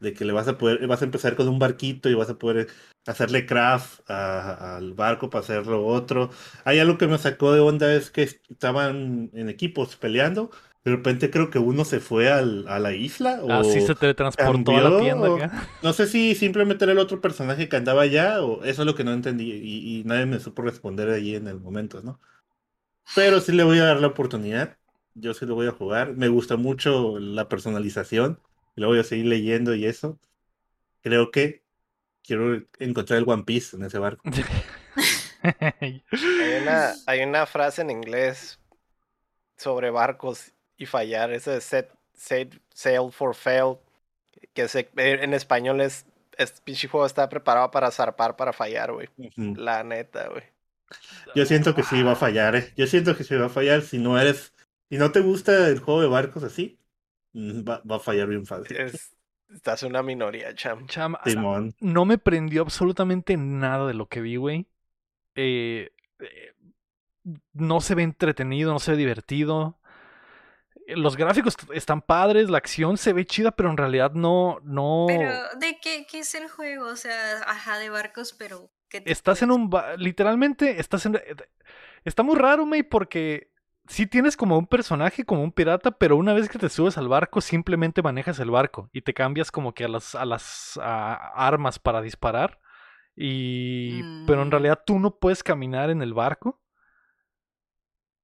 de 0.00 0.12
que 0.14 0.24
le 0.24 0.32
vas 0.32 0.46
a 0.48 0.58
poder, 0.58 0.86
vas 0.86 1.02
a 1.02 1.04
empezar 1.06 1.34
con 1.36 1.48
un 1.48 1.58
barquito 1.58 2.08
y 2.08 2.14
vas 2.14 2.30
a 2.30 2.38
poder 2.38 2.68
hacerle 3.06 3.46
craft 3.46 4.00
a- 4.10 4.76
al 4.76 4.94
barco 4.94 5.30
para 5.30 5.42
hacerlo 5.42 5.86
otro. 5.86 6.30
Hay 6.64 6.78
algo 6.78 6.98
que 6.98 7.06
me 7.08 7.18
sacó 7.18 7.52
de 7.52 7.60
onda 7.60 7.92
es 7.94 8.10
que 8.10 8.22
estaban 8.22 9.30
en 9.34 9.48
equipos 9.48 9.96
peleando. 9.96 10.50
De 10.88 10.96
repente 10.96 11.30
creo 11.30 11.50
que 11.50 11.58
uno 11.58 11.84
se 11.84 12.00
fue 12.00 12.30
al- 12.30 12.66
a 12.68 12.78
la 12.78 12.92
isla 12.94 13.40
o 13.42 13.52
Así 13.52 13.80
se 13.80 13.94
teletransportó 13.94 14.72
a 14.72 14.74
la 14.74 14.96
cambió, 14.96 14.98
tienda 14.98 15.46
acá. 15.46 15.68
no 15.82 15.92
sé 15.92 16.06
si 16.06 16.34
simplemente 16.34 16.84
era 16.84 16.92
el 16.92 16.98
otro 16.98 17.20
personaje 17.20 17.68
que 17.68 17.76
andaba 17.76 18.02
allá 18.02 18.42
o 18.42 18.64
eso 18.64 18.82
es 18.82 18.86
lo 18.86 18.94
que 18.94 19.04
no 19.04 19.12
entendí 19.12 19.50
y, 19.52 20.00
y 20.00 20.04
nadie 20.04 20.26
me 20.26 20.40
supo 20.40 20.62
responder 20.62 21.10
allí 21.10 21.34
en 21.36 21.46
el 21.48 21.60
momento, 21.60 22.00
¿no? 22.02 22.18
Pero 23.14 23.40
sí 23.40 23.52
le 23.52 23.64
voy 23.64 23.78
a 23.78 23.84
dar 23.84 24.00
la 24.00 24.08
oportunidad. 24.08 24.76
Yo 25.14 25.34
sí 25.34 25.46
lo 25.46 25.54
voy 25.54 25.66
a 25.66 25.72
jugar. 25.72 26.14
Me 26.14 26.28
gusta 26.28 26.56
mucho 26.56 27.18
la 27.18 27.48
personalización. 27.48 28.40
Lo 28.76 28.88
voy 28.88 28.98
a 29.00 29.04
seguir 29.04 29.26
leyendo 29.26 29.74
y 29.74 29.86
eso. 29.86 30.18
Creo 31.02 31.30
que 31.30 31.64
quiero 32.22 32.62
encontrar 32.78 33.18
el 33.18 33.28
One 33.28 33.44
Piece 33.44 33.76
en 33.76 33.84
ese 33.84 33.98
barco. 33.98 34.22
Hay 35.42 36.02
una, 36.62 36.94
hay 37.06 37.22
una 37.22 37.46
frase 37.46 37.82
en 37.82 37.90
inglés 37.90 38.58
sobre 39.56 39.90
barcos 39.90 40.52
y 40.78 40.86
fallar, 40.86 41.32
ese 41.32 41.52
de 41.52 41.60
set, 41.60 41.90
set 42.14 42.60
sail 42.74 43.12
for 43.12 43.34
fail, 43.34 43.76
que 44.54 44.68
se- 44.68 44.88
en 44.96 45.34
español 45.34 45.80
es, 45.80 46.06
este 46.36 46.60
pinche 46.62 46.88
juego 46.88 47.06
está 47.06 47.28
preparado 47.28 47.70
para 47.70 47.90
zarpar, 47.90 48.36
para 48.36 48.52
fallar, 48.52 48.92
güey. 48.92 49.08
La 49.36 49.82
neta, 49.84 50.28
güey. 50.28 50.44
Yo 51.34 51.44
siento 51.44 51.74
que 51.74 51.82
sí 51.82 52.02
va 52.02 52.12
a 52.12 52.16
fallar, 52.16 52.56
¿eh? 52.56 52.72
Yo 52.76 52.86
siento 52.86 53.16
que 53.16 53.24
sí 53.24 53.34
va 53.34 53.46
a 53.46 53.50
fallar 53.50 53.82
si 53.82 53.98
no 53.98 54.18
eres, 54.18 54.54
si 54.88 54.96
no 54.96 55.12
te 55.12 55.20
gusta 55.20 55.68
el 55.68 55.80
juego 55.80 56.00
de 56.00 56.08
barcos 56.08 56.44
así, 56.44 56.78
mm, 57.34 57.68
va, 57.68 57.82
va 57.90 57.96
a 57.96 58.00
fallar 58.00 58.28
bien 58.28 58.46
fácil. 58.46 58.76
Es, 58.76 59.14
estás 59.52 59.82
una 59.82 60.02
minoría, 60.02 60.54
cham. 60.54 60.86
Cham, 60.86 61.16
Simón. 61.24 61.74
no 61.80 62.04
me 62.04 62.18
prendió 62.18 62.62
absolutamente 62.62 63.36
nada 63.36 63.86
de 63.86 63.94
lo 63.94 64.08
que 64.08 64.20
vi, 64.20 64.36
güey. 64.36 64.66
Eh, 65.34 65.90
eh, 66.20 66.52
no 67.52 67.80
se 67.80 67.94
ve 67.94 68.02
entretenido, 68.02 68.72
no 68.72 68.78
se 68.78 68.92
ve 68.92 68.96
divertido. 68.96 69.77
Los 70.96 71.16
gráficos 71.16 71.56
están 71.74 72.00
padres, 72.02 72.48
la 72.50 72.58
acción 72.58 72.96
se 72.96 73.12
ve 73.12 73.24
chida, 73.26 73.50
pero 73.52 73.70
en 73.70 73.76
realidad 73.76 74.12
no, 74.12 74.58
no. 74.62 75.04
Pero, 75.06 75.30
¿de 75.60 75.78
qué, 75.82 76.06
qué 76.10 76.20
es 76.20 76.34
el 76.34 76.48
juego? 76.48 76.86
O 76.86 76.96
sea, 76.96 77.42
ajá, 77.46 77.78
de 77.78 77.90
barcos, 77.90 78.32
pero... 78.32 78.70
¿qué 78.88 79.00
te 79.02 79.12
Estás 79.12 79.42
en 79.42 79.50
un... 79.50 79.68
ba- 79.68 79.96
Literalmente, 79.96 80.80
estás 80.80 81.04
en... 81.06 81.16
eh, 81.16 81.36
Está 82.04 82.22
muy 82.22 82.36
raro, 82.36 82.64
May, 82.64 82.82
porque 82.84 83.50
sí 83.86 84.06
tienes 84.06 84.36
como 84.36 84.56
un 84.56 84.66
personaje, 84.66 85.24
como 85.24 85.42
un 85.42 85.52
pirata, 85.52 85.90
pero 85.90 86.16
una 86.16 86.32
vez 86.32 86.48
que 86.48 86.58
te 86.58 86.68
subes 86.70 86.96
al 86.96 87.08
barco, 87.08 87.40
simplemente 87.40 88.02
manejas 88.02 88.38
el 88.40 88.50
barco 88.50 88.88
y 88.92 89.02
te 89.02 89.12
cambias 89.14 89.50
como 89.50 89.74
que 89.74 89.84
a 89.84 89.88
las, 89.88 90.14
a 90.14 90.24
las 90.24 90.78
a 90.82 91.14
armas 91.46 91.78
para 91.78 92.00
disparar. 92.00 92.60
Y... 93.14 94.02
Pero 94.26 94.42
en 94.42 94.48
Mm. 94.48 94.50
realidad 94.52 94.82
tú 94.86 94.98
no 94.98 95.16
puedes 95.18 95.42
caminar 95.42 95.90
en 95.90 96.02
el 96.02 96.14
barco. 96.14 96.60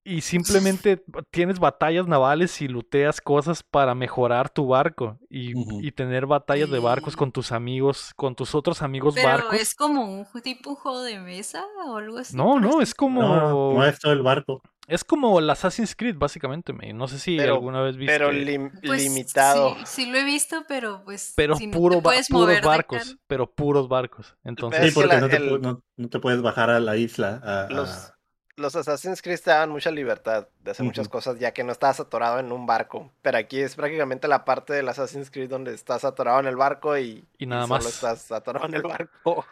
Y 0.07 0.21
simplemente 0.21 1.03
tienes 1.31 1.57
batallas 1.57 2.07
navales 2.07 2.61
y 2.61 2.67
luteas 2.67 3.19
cosas 3.21 3.63
para 3.63 3.95
mejorar 3.95 4.51
tu 4.51 4.67
barco. 4.67 5.17
Y, 5.31 5.53
y 5.85 5.91
tener 5.93 6.27
batallas 6.27 6.69
de 6.69 6.77
barcos 6.77 7.15
con 7.15 7.31
tus 7.31 7.51
amigos, 7.51 8.11
con 8.15 8.35
tus 8.35 8.53
otros 8.53 8.83
amigos 8.83 9.15
Pero 9.15 9.27
barcos. 9.29 9.55
es 9.55 9.73
como 9.73 10.05
un 10.05 10.27
tipo 10.43 10.75
juego 10.75 11.01
de 11.01 11.19
mesa 11.19 11.65
o 11.87 11.97
algo 11.97 12.19
así. 12.19 12.37
No, 12.37 12.59
no, 12.59 12.81
es 12.81 12.93
como. 12.93 13.23
No, 13.23 13.73
no 13.73 13.83
es 13.85 13.97
todo 13.99 14.13
el 14.13 14.21
barco. 14.21 14.61
Es 14.87 15.03
como 15.03 15.39
el 15.39 15.49
Assassin's 15.49 15.95
Creed, 15.95 16.15
básicamente. 16.19 16.71
me- 16.71 16.93
No 16.93 17.07
sé 17.07 17.17
si 17.17 17.37
Pero- 17.37 17.55
alguna 17.55 17.81
vez 17.81 17.97
viste. 17.97 18.13
Pero 18.13 18.31
lim- 18.31 18.69
Pues, 18.85 19.01
limitado. 19.01 19.73
Sí, 19.79 20.03
sí 20.03 20.05
lo 20.11 20.19
he 20.19 20.23
visto, 20.23 20.63
pero 20.67 21.01
pues. 21.03 21.33
pero 21.35 21.55
si 21.55 21.65
no 21.65 21.73
puro 21.75 21.95
ba- 21.95 22.03
puedes 22.11 22.27
puros 22.29 22.61
barcos. 22.61 23.17
Pero 23.25 23.51
puros 23.51 23.87
barcos. 23.89 24.35
Entonces. 24.43 24.85
Sí, 24.85 24.91
porque 24.93 25.15
la- 25.15 25.21
no, 25.21 25.29
te, 25.29 25.37
el- 25.37 25.59
no, 25.59 25.81
no 25.97 26.09
te 26.09 26.19
puedes 26.19 26.43
bajar 26.43 26.69
a 26.69 26.79
la 26.79 26.95
isla. 26.97 27.41
a- 27.43 27.61
a- 27.63 28.14
Los, 28.57 28.75
Assassin's 28.75 29.21
Creed 29.21 29.39
te 29.43 29.49
daban 29.51 29.69
mucha 29.69 29.91
libertad 29.91 30.47
de 30.63 30.71
hacer 30.71 30.85
muchas 30.85 31.09
cosas 31.09 31.37
ya 31.39 31.51
que 31.53 31.63
no 31.63 31.71
estabas 31.73 31.99
atorado 31.99 32.39
en 32.39 32.51
un 32.51 32.65
barco. 32.65 33.11
Pero 33.21 33.37
aquí 33.37 33.59
es 33.59 33.75
prácticamente 33.75 34.27
la 34.27 34.45
parte 34.45 34.73
del 34.73 34.87
Assassin's 34.87 35.29
Creed 35.29 35.49
donde 35.49 35.73
estás 35.73 36.05
atorado 36.05 36.39
en 36.39 36.47
el 36.47 36.55
barco 36.55 36.97
y, 36.97 37.25
Y 37.37 37.45
nada 37.47 37.63
solo 37.63 37.75
más. 37.75 37.85
estás 37.87 38.31
atorado 38.31 38.65
en 38.67 38.75
el 38.75 38.81
barco. 38.83 39.45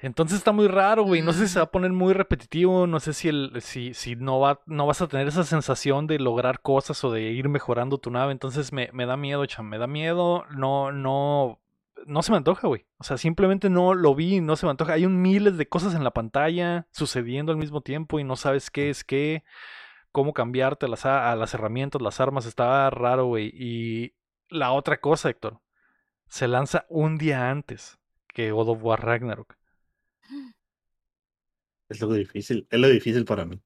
Entonces 0.00 0.38
está 0.38 0.52
muy 0.52 0.68
raro, 0.68 1.02
güey. 1.02 1.22
No 1.22 1.32
sé 1.32 1.46
si 1.48 1.54
se 1.54 1.58
va 1.58 1.64
Mm. 1.64 1.68
a 1.68 1.70
poner 1.72 1.92
muy 1.92 2.12
repetitivo. 2.12 2.86
No 2.86 3.00
sé 3.00 3.12
si 3.14 3.28
el, 3.28 3.60
si, 3.62 3.94
si 3.94 4.14
no 4.14 4.38
va, 4.38 4.60
no 4.66 4.86
vas 4.86 5.00
a 5.02 5.08
tener 5.08 5.26
esa 5.26 5.42
sensación 5.42 6.06
de 6.06 6.18
lograr 6.20 6.60
cosas 6.60 7.02
o 7.04 7.10
de 7.10 7.22
ir 7.22 7.48
mejorando 7.48 7.98
tu 7.98 8.10
nave. 8.10 8.30
Entonces 8.32 8.72
me, 8.72 8.90
me 8.92 9.06
da 9.06 9.16
miedo, 9.16 9.44
cham. 9.46 9.66
Me 9.68 9.78
da 9.78 9.86
miedo. 9.88 10.44
No, 10.50 10.92
no. 10.92 11.58
No 12.06 12.22
se 12.22 12.30
me 12.30 12.38
antoja, 12.38 12.68
güey. 12.68 12.86
O 12.98 13.04
sea, 13.04 13.18
simplemente 13.18 13.70
no 13.70 13.94
lo 13.94 14.14
vi 14.14 14.36
y 14.36 14.40
no 14.40 14.56
se 14.56 14.66
me 14.66 14.70
antoja. 14.70 14.94
Hay 14.94 15.04
un 15.06 15.20
miles 15.20 15.56
de 15.56 15.68
cosas 15.68 15.94
en 15.94 16.04
la 16.04 16.12
pantalla 16.12 16.86
sucediendo 16.90 17.52
al 17.52 17.58
mismo 17.58 17.80
tiempo 17.80 18.18
y 18.18 18.24
no 18.24 18.36
sabes 18.36 18.70
qué 18.70 18.90
es 18.90 19.04
qué, 19.04 19.44
cómo 20.12 20.32
cambiarte 20.32 20.86
a 20.86 20.88
las, 20.88 21.06
a 21.06 21.34
las 21.36 21.54
herramientas, 21.54 22.00
las 22.02 22.20
armas. 22.20 22.46
Está 22.46 22.88
raro, 22.90 23.26
güey. 23.26 23.50
Y 23.54 24.14
la 24.48 24.72
otra 24.72 25.00
cosa, 25.00 25.30
Héctor. 25.30 25.60
Se 26.28 26.48
lanza 26.48 26.86
un 26.88 27.18
día 27.18 27.50
antes 27.50 27.98
que 28.28 28.52
God 28.52 28.68
of 28.68 28.82
War 28.82 29.04
Ragnarok. 29.04 29.56
Es 31.88 32.00
lo 32.00 32.12
difícil. 32.12 32.66
Es 32.70 32.78
lo 32.78 32.88
difícil 32.88 33.24
para 33.24 33.44
mí. 33.44 33.60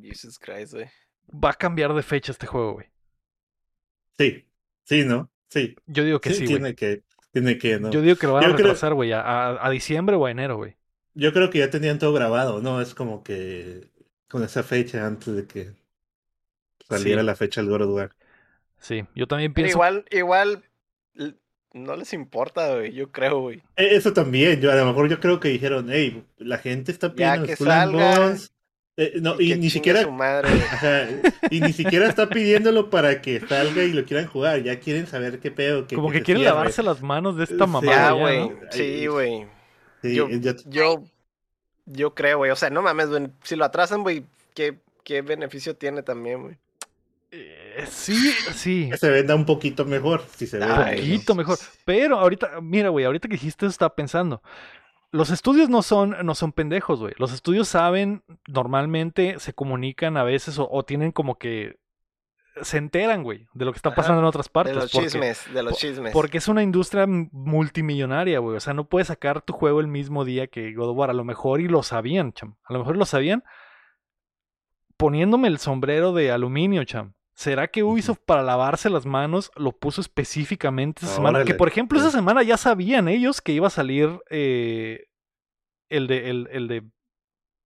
Jesus 0.00 0.38
Christ, 0.38 0.74
güey. 0.74 0.86
Va 1.28 1.50
a 1.50 1.54
cambiar 1.54 1.92
de 1.94 2.02
fecha 2.02 2.32
este 2.32 2.46
juego, 2.46 2.74
güey. 2.74 2.86
Sí. 4.18 4.48
Sí, 4.84 5.04
¿no? 5.04 5.30
Sí. 5.48 5.74
Yo 5.86 6.04
digo 6.04 6.20
que 6.20 6.32
Sí, 6.32 6.44
tiene 6.44 6.74
que. 6.74 7.02
Tiene 7.32 7.58
que, 7.58 7.80
¿no? 7.80 7.90
Yo 7.90 8.00
digo 8.02 8.16
que 8.16 8.26
lo 8.26 8.34
van 8.34 8.44
a 8.44 8.48
Yo 8.48 8.56
retrasar, 8.56 8.94
güey, 8.94 9.12
a, 9.12 9.20
a- 9.22 9.66
a 9.66 9.70
diciembre 9.70 10.16
o 10.16 10.26
a 10.26 10.30
enero, 10.30 10.56
güey. 10.56 10.76
Yo 11.14 11.32
creo 11.32 11.50
que 11.50 11.58
ya 11.58 11.70
tenían 11.70 11.98
todo 11.98 12.12
grabado, 12.12 12.60
¿no? 12.60 12.80
Es 12.80 12.94
como 12.94 13.22
que 13.22 13.88
con 14.28 14.42
esa 14.44 14.62
fecha 14.62 15.06
antes 15.06 15.34
de 15.34 15.46
que 15.46 15.70
saliera 16.88 17.20
Sí. 17.22 17.26
la 17.26 17.34
fecha 17.36 17.60
del 17.60 17.70
God 17.70 17.82
of 17.82 17.90
War. 17.94 18.10
Sí, 18.78 19.04
yo 19.14 19.26
también 19.26 19.52
Pero 19.52 19.64
pienso. 19.66 19.76
igual, 19.78 20.04
igual, 20.10 20.64
no 21.72 21.96
les 21.96 22.12
importa, 22.12 22.74
güey, 22.74 22.92
yo 22.92 23.10
creo, 23.12 23.40
güey. 23.40 23.62
E- 23.76 23.94
Eso 23.96 24.12
también, 24.12 24.60
yo 24.60 24.70
a 24.70 24.74
lo 24.74 24.84
mejor 24.86 25.08
yo 25.08 25.20
creo 25.20 25.40
que 25.40 25.48
dijeron, 25.48 25.86
hey, 25.90 26.24
la 26.38 26.58
gente 26.58 26.92
está 26.92 27.08
Ya 27.08 27.14
pidiendo 27.14 27.46
que 27.46 27.54
Skull 27.56 27.70
and 27.70 27.92
salga, 27.92 28.18
Bones". 28.18 28.52
Eh, 28.96 29.14
no, 29.22 29.40
y, 29.40 29.48
que 29.48 29.56
ni 29.56 29.70
siquiera, 29.70 30.02
su 30.02 30.10
madre, 30.10 30.50
güey. 30.50 30.62
ajá, 30.62 31.08
y 31.50 31.60
ni 31.60 31.72
siquiera 31.72 32.06
está 32.08 32.28
pidiéndolo 32.28 32.90
para 32.90 33.22
que 33.22 33.40
salga 33.40 33.82
y 33.84 33.92
lo 33.92 34.04
quieran 34.04 34.26
jugar, 34.26 34.62
ya 34.62 34.78
quieren 34.80 35.06
saber 35.06 35.40
qué 35.40 35.50
pedo. 35.50 35.86
como 35.88 36.10
que 36.10 36.18
se 36.18 36.24
quieren 36.24 36.42
cierre. 36.42 36.54
lavarse 36.56 36.82
las 36.82 37.00
manos 37.00 37.36
de 37.38 37.44
esta 37.44 37.66
mamada. 37.66 38.10
Sí, 38.70 39.06
güey. 39.06 39.46
Sí, 40.02 40.14
yo- 40.14 40.28
yo- 40.28 40.52
Yo, 40.66 41.04
yo 41.86 42.14
creo, 42.14 42.38
güey. 42.38 42.50
O 42.50 42.56
sea, 42.56 42.68
no 42.68 42.82
mames, 42.82 43.08
güey. 43.08 43.28
Si 43.42 43.56
lo 43.56 43.64
atrasan, 43.64 44.02
güey, 44.02 44.24
¿qué, 44.54 44.78
qué 45.04 45.22
beneficio 45.22 45.74
tiene 45.74 46.02
también, 46.02 46.42
güey? 46.42 46.56
Eh, 47.30 47.86
sí, 47.88 48.14
sí. 48.54 48.88
que 48.90 48.98
se 48.98 49.08
venda 49.08 49.34
un 49.34 49.46
poquito 49.46 49.86
mejor, 49.86 50.22
si 50.36 50.46
se 50.46 50.58
ve. 50.58 50.66
Un 50.66 50.84
poquito 50.84 51.34
mejor. 51.34 51.58
Pero 51.86 52.18
ahorita, 52.18 52.60
mira, 52.60 52.90
güey, 52.90 53.06
ahorita 53.06 53.26
que 53.26 53.34
dijiste 53.36 53.64
eso 53.64 53.70
estaba 53.70 53.94
pensando. 53.94 54.42
Los 55.12 55.30
estudios 55.30 55.68
no 55.68 55.82
son, 55.82 56.16
no 56.24 56.34
son 56.34 56.52
pendejos, 56.52 56.98
güey. 56.98 57.14
Los 57.18 57.32
estudios 57.32 57.68
saben, 57.68 58.24
normalmente 58.48 59.38
se 59.38 59.52
comunican 59.52 60.16
a 60.16 60.24
veces 60.24 60.58
o, 60.58 60.68
o 60.70 60.84
tienen 60.84 61.12
como 61.12 61.38
que 61.38 61.78
se 62.62 62.78
enteran, 62.78 63.22
güey, 63.22 63.46
de 63.54 63.64
lo 63.64 63.72
que 63.72 63.76
está 63.76 63.90
Ajá, 63.90 63.96
pasando 63.96 64.20
en 64.20 64.26
otras 64.26 64.48
partes. 64.48 64.74
de 64.74 64.80
los 64.80 64.90
porque- 64.90 65.06
chismes, 65.06 65.54
de 65.54 65.62
los 65.62 65.76
chismes. 65.78 66.12
Porque 66.12 66.38
es 66.38 66.48
una 66.48 66.62
industria 66.62 67.06
multimillonaria, 67.06 68.38
güey. 68.40 68.56
O 68.56 68.60
sea, 68.60 68.74
no 68.74 68.88
puedes 68.88 69.08
sacar 69.08 69.42
tu 69.42 69.52
juego 69.52 69.80
el 69.80 69.86
mismo 69.86 70.24
día 70.24 70.46
que 70.48 70.72
God 70.74 70.90
of 70.90 70.96
War. 70.96 71.10
A 71.10 71.14
lo 71.14 71.24
mejor 71.24 71.60
y 71.60 71.68
lo 71.68 71.82
sabían, 71.82 72.32
cham. 72.32 72.56
A 72.64 72.72
lo 72.72 72.78
mejor 72.80 72.96
lo 72.96 73.04
sabían 73.06 73.44
poniéndome 74.96 75.48
el 75.48 75.58
sombrero 75.58 76.12
de 76.12 76.30
aluminio, 76.30 76.84
cham. 76.84 77.14
¿Será 77.42 77.66
que. 77.68 77.82
Ubisoft 77.82 78.20
para 78.24 78.42
lavarse 78.42 78.88
las 78.90 79.04
manos 79.06 79.50
lo 79.56 79.72
puso 79.72 80.00
específicamente 80.00 81.04
esa 81.04 81.16
semana? 81.16 81.38
Que 81.40 81.42
Órale, 81.42 81.54
por 81.56 81.68
ejemplo 81.68 81.98
esa 81.98 82.10
semana 82.10 82.42
ya 82.42 82.56
sabían 82.56 83.08
ellos 83.08 83.40
que 83.40 83.52
iba 83.52 83.66
a 83.66 83.70
salir 83.70 84.20
eh, 84.30 85.06
el 85.88 86.06
de 86.06 86.30
el, 86.30 86.48
el 86.52 86.68
de 86.68 86.82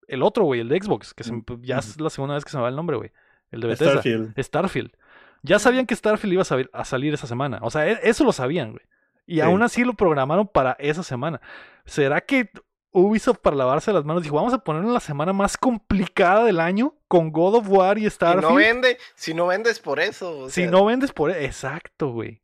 el 0.07 0.23
otro, 0.23 0.45
güey, 0.45 0.61
el 0.61 0.69
de 0.69 0.81
Xbox, 0.81 1.13
que 1.13 1.23
se 1.23 1.33
me- 1.33 1.43
ya 1.61 1.77
es 1.79 1.99
la 1.99 2.09
segunda 2.09 2.35
vez 2.35 2.43
que 2.45 2.49
se 2.51 2.57
me 2.57 2.63
va 2.63 2.69
el 2.69 2.75
nombre, 2.75 2.95
güey. 2.97 3.11
El 3.51 3.61
de 3.61 3.67
Bethesda. 3.67 3.91
Starfield. 3.91 4.39
Starfield. 4.41 4.91
Ya 5.43 5.59
sabían 5.59 5.85
que 5.85 5.95
Starfield 5.95 6.33
iba 6.33 6.41
a, 6.41 6.45
salir- 6.45 6.69
a 6.73 6.83
salir 6.85 7.13
esa 7.13 7.27
semana. 7.27 7.59
O 7.61 7.69
sea, 7.69 7.87
e- 7.87 7.99
eso 8.03 8.23
lo 8.23 8.31
sabían, 8.31 8.71
güey. 8.71 8.83
Y 9.25 9.35
Sí. 9.35 9.41
aún 9.41 9.61
así 9.63 9.83
lo 9.83 9.93
programaron 9.93 10.47
para 10.47 10.71
esa 10.79 11.03
semana. 11.03 11.41
¿Será 11.85 12.21
que 12.21 12.49
Ubisoft 12.97 13.39
para 13.39 13.55
lavarse 13.55 13.93
las 13.93 14.05
manos 14.05 14.23
dijo, 14.23 14.35
vamos 14.35 14.53
a 14.53 14.59
ponerlo 14.59 14.87
en 14.87 14.93
la 14.93 14.99
semana 14.99 15.33
más 15.33 15.57
complicada 15.57 16.43
del 16.43 16.59
año 16.59 16.93
con 17.07 17.31
God 17.31 17.55
of 17.55 17.69
War 17.69 17.97
y 17.97 18.01
si 18.03 18.09
Starfield? 18.09 18.49
no 18.49 18.55
vende, 18.55 18.97
si 19.15 19.33
no 19.33 19.47
vendes 19.47 19.79
por 19.79 19.99
eso. 19.99 20.39
o 20.39 20.49
si 20.49 20.61
sea, 20.63 20.71
no 20.71 20.85
vendes 20.85 21.11
por... 21.11 21.31
e-". 21.31 21.45
Exacto, 21.45 22.09
güey. 22.11 22.41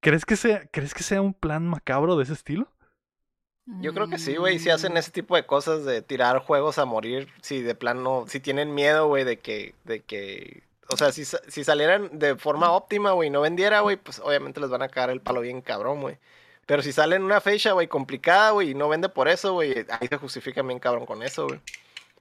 ¿Crees 0.00 0.24
que, 0.24 0.36
sea, 0.36 0.66
¿Crees 0.72 0.94
que 0.94 1.02
sea 1.02 1.20
un 1.22 1.34
plan 1.34 1.66
macabro 1.66 2.16
de 2.16 2.24
ese 2.24 2.32
estilo? 2.32 2.68
Yo 3.80 3.94
creo 3.94 4.08
que 4.08 4.18
sí, 4.18 4.36
güey. 4.36 4.58
Si 4.58 4.68
Mm. 4.68 4.72
hacen 4.72 4.96
ese 4.96 5.12
tipo 5.12 5.36
de 5.36 5.46
cosas 5.46 5.84
de 5.84 6.02
tirar 6.02 6.38
juegos 6.40 6.78
a 6.78 6.84
morir, 6.84 7.28
si 7.42 7.60
de 7.62 7.74
plano, 7.76 8.24
si 8.26 8.40
tienen 8.40 8.74
miedo, 8.74 9.06
güey, 9.06 9.22
de 9.24 9.38
que, 9.38 9.74
de 9.84 10.00
que 10.00 10.64
O 10.88 10.96
sea, 10.96 11.12
si, 11.12 11.24
si 11.24 11.62
salieran 11.64 12.18
de 12.18 12.34
forma 12.36 12.72
óptima, 12.72 13.12
güey, 13.12 13.28
y 13.28 13.30
no 13.30 13.40
vendiera, 13.40 13.80
güey, 13.80 13.96
pues 13.96 14.18
obviamente 14.18 14.60
les 14.60 14.68
van 14.68 14.82
a 14.82 14.88
cagar 14.88 15.10
el 15.10 15.20
palo 15.20 15.40
bien 15.40 15.60
cabrón, 15.62 16.00
güey. 16.02 16.18
Pero 16.66 16.82
si 16.82 16.92
sale 16.92 17.16
en 17.16 17.22
una 17.24 17.40
fecha, 17.40 17.72
güey, 17.72 17.88
complicada, 17.88 18.52
güey, 18.52 18.70
y 18.70 18.74
no 18.74 18.88
vende 18.88 19.08
por 19.08 19.28
eso, 19.28 19.52
güey, 19.54 19.84
ahí 20.00 20.08
se 20.08 20.16
justifica 20.16 20.62
bien 20.62 20.78
cabrón 20.78 21.06
con 21.06 21.22
eso, 21.22 21.46
güey. 21.48 21.60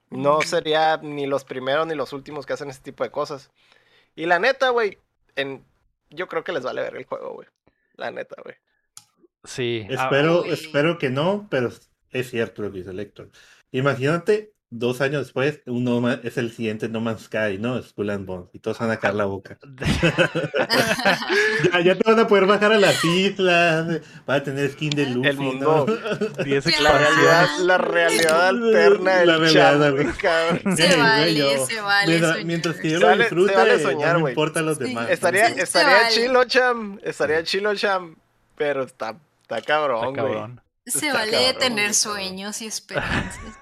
No 0.09 0.39
Mm. 0.39 0.43
sería 0.43 0.97
ni 0.97 1.25
los 1.27 1.43
primeros 1.45 1.87
ni 1.87 1.95
los 1.95 2.11
últimos 2.11 2.45
que 2.45 2.53
hacen 2.53 2.69
ese 2.69 2.81
tipo 2.81 3.03
de 3.03 3.11
cosas. 3.11 3.49
Y 4.15 4.25
la 4.25 4.39
neta, 4.39 4.69
güey, 4.69 4.97
en... 5.35 5.63
yo 6.09 6.27
creo 6.27 6.43
que 6.43 6.51
les 6.51 6.63
vale 6.63 6.81
ver 6.81 6.95
el 6.97 7.05
juego, 7.05 7.33
güey. 7.33 7.47
La 7.95 8.11
neta, 8.11 8.35
güey. 8.43 8.55
Sí. 9.43 9.85
ah, 9.89 9.93
Espero, 9.93 10.41
Uy. 10.41 10.49
espero 10.51 10.97
que 10.97 11.09
no, 11.09 11.47
pero 11.49 11.69
es 12.11 12.29
cierto 12.29 12.61
lo 12.63 12.71
que 12.71 12.79
dice 12.79 12.93
Lector. 12.93 13.29
Imagínate, 13.71 14.51
dos 14.73 15.01
años 15.01 15.25
después, 15.25 15.59
un 15.67 15.83
No 15.83 15.99
Man- 16.01 16.21
es 16.23 16.37
el 16.37 16.51
siguiente 16.51 16.87
No 16.89 17.01
Man's 17.01 17.23
Sky, 17.25 17.57
¿no? 17.59 17.81
Skull 17.83 18.09
and 18.09 18.25
Bones, 18.25 18.49
y 18.53 18.59
todos 18.59 18.79
van 18.79 18.89
a 18.91 18.97
caer 18.97 19.15
la 19.15 19.25
boca. 19.25 19.57
Ya, 21.73 21.79
ya 21.83 21.95
te 21.95 22.09
van 22.09 22.19
a 22.19 22.27
poder 22.27 22.45
bajar 22.45 22.71
a 22.73 22.77
las 22.79 23.03
islas, 23.03 24.01
van 24.25 24.39
a 24.39 24.43
tener 24.43 24.71
skin 24.71 24.89
de 24.91 25.05
Luffy, 25.07 25.29
El 25.29 25.37
mundo- 25.37 25.85
¿no? 26.37 26.43
10 26.43 26.63
Sí, 26.63 26.73
La 26.81 26.97
realidad, 26.97 27.47
la 27.59 27.77
realidad 27.77 28.47
alterna 28.47 29.15
del 29.17 29.27
La 29.27 29.37
realidad, 29.37 30.15
cabrón. 30.21 30.77
Se 30.77 30.95
vale, 30.97 31.43
güey, 31.43 31.65
se 31.65 31.81
vale 31.81 32.07
mientras, 32.07 32.45
mientras 32.45 32.75
que 32.77 32.89
yo 32.91 32.99
Se 32.99 33.05
lo 33.05 33.17
disfrute, 33.17 33.55
vale 33.55 33.79
soñar, 33.79 34.17
no 34.17 34.25
me 34.25 34.29
importa 34.31 34.61
los 34.61 34.77
Sí. 34.77 34.85
demás. 34.85 35.09
Estaría, 35.09 35.47
estaría 35.47 35.95
vale. 36.03 36.09
chilo, 36.15 36.43
cham. 36.45 36.99
Estaría 37.03 37.43
chilo, 37.43 37.75
cham. 37.75 38.15
Pero 38.57 38.83
está, 38.83 39.15
está 39.41 39.61
cabrón, 39.61 40.09
Está 40.09 40.21
güey. 40.21 40.39
Se 40.85 41.07
Está 41.07 41.19
vale 41.19 41.31
cabrón, 41.53 41.59
tener 41.59 41.93
sueños 41.93 42.61
y 42.61 42.65
esperanzas. 42.67 43.57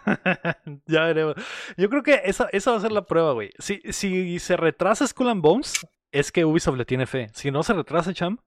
ya 0.86 1.04
veremos. 1.06 1.36
Yo 1.78 1.90
creo 1.90 2.04
que 2.04 2.22
esa, 2.26 2.48
esa 2.52 2.72
va 2.72 2.78
a 2.78 2.82
ser 2.82 2.92
la 2.92 3.06
prueba, 3.06 3.34
güey. 3.34 3.52
Si, 3.60 3.82
si 3.92 4.40
se 4.40 4.56
retrasa 4.58 5.06
Skull 5.06 5.30
and 5.30 5.42
Bones, 5.42 5.74
es 6.12 6.32
que 6.32 6.46
Ubisoft 6.46 6.78
le 6.78 6.86
tiene 6.86 7.06
fe. 7.06 7.28
Si 7.34 7.52
no 7.52 7.62
se 7.64 7.74
retrasa, 7.74 8.14
Cham, 8.14 8.38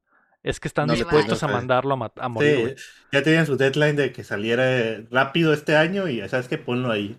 es 0.43 0.59
que 0.59 0.69
están 0.69 0.87
No 0.89 0.95
dispuestos 0.95 1.43
a 1.43 1.49
mandarlo 1.49 1.95
a, 1.95 1.97
mat- 1.97 2.19
a 2.19 2.29
morir, 2.29 2.57
Sí, 2.57 2.63
güey. 2.63 2.75
ya 3.13 3.23
tenían 3.23 3.47
su 3.47 3.57
deadline 3.57 3.95
de 3.97 4.13
que 4.13 4.25
saliera 4.25 4.65
eh, 4.79 5.07
rápido 5.11 5.53
este 5.53 5.77
año 5.77 6.09
y 6.09 6.17
ya 6.17 6.29
sabes 6.29 6.49
que 6.49 6.59
ponlo 6.59 6.91
ahí. 6.91 7.19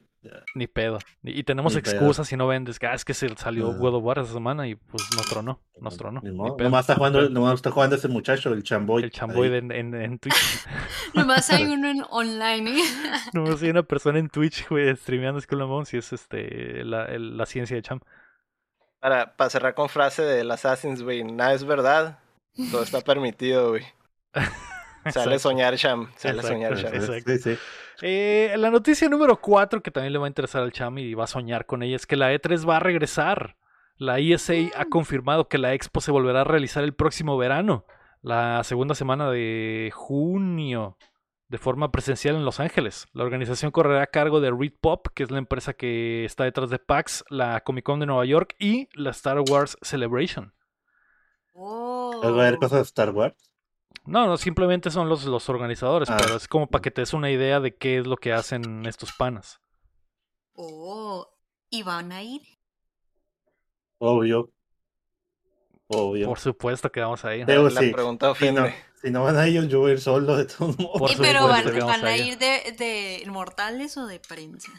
Ni 0.55 0.67
pedo. 0.67 0.99
Y, 1.23 1.39
y 1.39 1.43
tenemos 1.43 1.75
Ni 1.75 1.81
pedo. 1.81 1.91
excusas 1.95 2.27
si 2.27 2.37
no 2.37 2.47
vendes. 2.47 2.79
Que, 2.79 2.87
ah, 2.87 2.93
es 2.93 3.03
que 3.05 3.13
se 3.13 3.27
salió 3.35 3.71
Ah. 3.71 3.75
God 3.77 3.95
of 3.95 4.03
War 4.03 4.19
esa 4.19 4.33
semana 4.33 4.67
y 4.67 4.75
pues 4.75 5.03
nos 5.15 5.25
tronó. 5.27 5.59
Nos 5.81 5.97
tronó. 5.97 6.21
Ni 6.23 6.29
Ni 6.29 6.35
modo, 6.35 6.55
pedo. 6.57 6.69
nomás 6.69 6.81
está 6.83 6.95
jugando, 6.95 7.29
nomás 7.29 7.55
está 7.55 7.71
jugando 7.71 7.95
ese 7.95 8.07
muchacho, 8.07 8.53
el 8.53 8.63
chamboy. 8.63 9.03
El 9.03 9.11
chamboy 9.11 9.47
en, 9.55 9.71
en, 9.71 9.93
en 9.95 10.19
Twitch. 10.19 10.35
Nomás 11.13 11.49
hay 11.49 11.65
uno 11.65 11.89
en 11.89 12.03
online. 12.09 12.79
¿eh? 12.79 12.83
no 13.33 13.45
hay 13.45 13.69
una 13.69 13.83
persona 13.83 14.19
en 14.19 14.29
Twitch, 14.29 14.67
güey, 14.69 14.95
streameando 14.95 15.39
Skull 15.41 15.61
and 15.61 15.69
Bones 15.69 15.93
y 15.93 15.97
es 15.97 16.13
este 16.13 16.83
la, 16.83 17.05
el- 17.05 17.37
la 17.37 17.45
ciencia 17.45 17.75
de 17.75 17.81
Cham. 17.81 17.99
Para, 18.99 19.35
para 19.35 19.49
cerrar 19.49 19.73
con 19.75 19.89
frase 19.89 20.21
del 20.21 20.49
Assassin's, 20.49 21.01
güey, 21.03 21.23
nada 21.23 21.53
es 21.53 21.65
verdad. 21.65 22.19
Todo 22.71 22.83
está 22.83 23.01
permitido, 23.05 23.69
güey. 23.71 23.83
Sale 25.11 25.37
soñar, 25.39 25.75
cham. 25.75 26.09
Sale 26.15 26.41
soñar, 26.41 26.77
cham. 26.81 26.93
exacto. 26.93 27.31
Sí, 27.33 27.37
sí. 27.39 27.57
Eh, 28.01 28.53
la 28.57 28.71
noticia 28.71 29.07
número 29.07 29.39
4 29.39 29.81
que 29.81 29.91
también 29.91 30.13
le 30.13 30.19
va 30.19 30.25
a 30.25 30.29
interesar 30.29 30.63
al 30.63 30.71
Cham 30.71 30.97
y 30.97 31.13
va 31.13 31.25
a 31.25 31.27
soñar 31.27 31.65
con 31.65 31.83
ella 31.83 31.95
es 31.95 32.05
que 32.05 32.15
la 32.15 32.33
E3 32.33 32.67
va 32.67 32.77
a 32.77 32.79
regresar. 32.79 33.55
La 33.97 34.19
ESA 34.19 34.53
ha 34.75 34.85
confirmado 34.85 35.47
que 35.47 35.57
la 35.57 35.73
expo 35.73 36.01
se 36.01 36.11
volverá 36.11 36.41
a 36.41 36.45
realizar 36.45 36.83
el 36.83 36.93
próximo 36.95 37.37
verano, 37.37 37.85
la 38.21 38.63
segunda 38.63 38.95
semana 38.95 39.29
de 39.29 39.91
junio, 39.93 40.97
de 41.47 41.57
forma 41.59 41.91
presencial 41.91 42.35
en 42.35 42.45
Los 42.45 42.59
Ángeles. 42.59 43.05
La 43.13 43.23
organización 43.23 43.71
correrá 43.71 44.01
a 44.01 44.07
cargo 44.07 44.41
de 44.41 44.51
Reed 44.51 44.73
Pop, 44.81 45.07
que 45.13 45.23
es 45.23 45.29
la 45.29 45.37
empresa 45.37 45.73
que 45.73 46.25
está 46.25 46.43
detrás 46.43 46.71
de 46.71 46.79
PAX, 46.79 47.23
la 47.29 47.61
Comic 47.61 47.85
Con 47.85 47.99
de 47.99 48.07
Nueva 48.07 48.25
York 48.25 48.55
y 48.57 48.89
la 48.93 49.11
Star 49.11 49.39
Wars 49.47 49.77
Celebration. 49.83 50.53
Oh. 51.53 52.19
¿Va 52.23 52.29
a 52.29 52.31
haber 52.31 52.57
cosas 52.57 52.79
de 52.79 52.83
Star 52.83 53.11
Wars? 53.11 53.35
No, 54.05 54.27
no, 54.27 54.37
simplemente 54.37 54.91
son 54.91 55.07
los, 55.09 55.23
los 55.25 55.47
organizadores, 55.49 56.09
Ah. 56.09 56.17
pero 56.19 56.35
es 56.35 56.47
como 56.47 56.67
para 56.67 56.81
que 56.81 56.91
te 56.91 57.01
des 57.01 57.13
una 57.13 57.31
idea 57.31 57.59
de 57.59 57.75
qué 57.75 57.99
es 57.99 58.07
lo 58.07 58.17
que 58.17 58.33
hacen 58.33 58.85
estos 58.85 59.13
panas. 59.13 59.59
Oh. 60.55 61.27
¿Y 61.69 61.83
van 61.83 62.11
a 62.11 62.21
ir? 62.21 62.41
Obvio. 63.97 64.51
Obvio. 65.87 66.27
Por 66.27 66.39
supuesto 66.39 66.91
que 66.91 66.99
vamos 66.99 67.23
a 67.25 67.35
ir. 67.35 67.45
Digo, 67.45 67.69
La 67.69 67.81
sí. 67.81 67.91
pregunta 67.91 68.33
Si 68.35 68.51
no, 68.51 68.65
si 69.01 69.11
no 69.11 69.23
van 69.23 69.37
a 69.37 69.47
ellos, 69.47 69.67
yo 69.67 69.79
voy 69.79 69.91
a 69.91 69.93
ir 69.93 70.01
solo 70.01 70.35
de 70.37 70.45
todos 70.45 70.77
modos. 70.77 71.11
Eh, 71.11 71.15
pero 71.19 71.47
van, 71.47 71.65
a 72.05 72.07
a 72.09 72.17
ir. 72.17 72.27
ir 72.33 72.37
de, 72.37 72.75
de 72.77 73.23
mortales 73.31 73.97
o 73.97 74.05
de 74.05 74.19
prensa. 74.19 74.71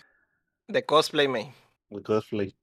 De 0.68 0.84
cosplay, 0.84 1.28
me. 1.28 1.54
El 1.90 2.02
cosplay. 2.02 2.56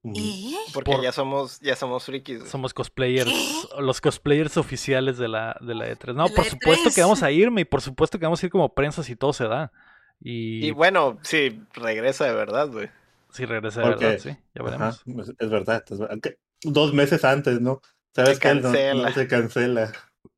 Porque 0.74 0.92
Por- 0.92 1.02
ya 1.04 1.12
somos, 1.12 1.60
ya 1.62 1.76
somos 1.76 2.04
frikis. 2.04 2.40
güey. 2.40 2.50
Somos 2.50 2.74
cosplayers, 2.74 3.32
los 3.80 4.02
cosplayers 4.02 4.58
oficiales 4.58 5.18
de 5.18 5.28
la, 5.28 5.56
de 5.62 5.74
la 5.76 5.88
E3. 5.90 6.14
No, 6.16 6.28
la 6.28 6.34
por 6.36 6.46
supuesto 6.46 6.90
que 6.90 6.96
E3. 7.02 7.04
vamos 7.04 7.24
a 7.24 7.32
irme 7.32 7.62
y 7.62 7.66
por 7.66 7.82
supuesto 7.82 8.20
que 8.20 8.26
vamos 8.26 8.42
a 8.42 8.46
ir 8.46 8.52
como 8.52 8.74
prensas 8.74 9.10
y 9.10 9.16
todo 9.16 9.32
se 9.34 9.46
da. 9.48 9.72
Y, 10.20 10.68
Y 10.68 10.72
bueno, 10.72 11.18
sí, 11.24 11.62
regresa 11.74 12.26
de 12.26 12.34
verdad, 12.34 12.68
güey. 12.70 12.90
si 13.32 13.46
regresa 13.46 13.82
de 13.82 13.88
Porque- 13.88 14.06
verdad, 14.06 14.20
sí, 14.22 14.30
ya 14.54 14.64
veremos. 14.64 15.02
Ajá, 15.02 15.22
es, 15.22 15.34
es 15.40 15.50
verdad, 15.50 15.84
es 15.90 16.00
verdad. 16.00 16.18
Que 16.22 16.38
Dos 16.64 16.94
meses 16.94 17.24
antes, 17.26 17.60
¿no? 17.62 17.82
¿Sabes 18.14 18.38
Se 18.38 18.42
qué? 18.42 18.56
No- 18.56 18.62
cancela. 18.64 19.08
no 19.10 19.16
se 19.16 19.28
cancela. 19.28 19.92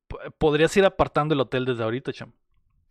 P- 0.08 0.16
Podrías 0.38 0.76
ir 0.78 0.86
apartando 0.86 1.34
el 1.34 1.40
hotel 1.42 1.66
desde 1.66 1.84
ahorita, 1.84 2.14
cham. 2.14 2.32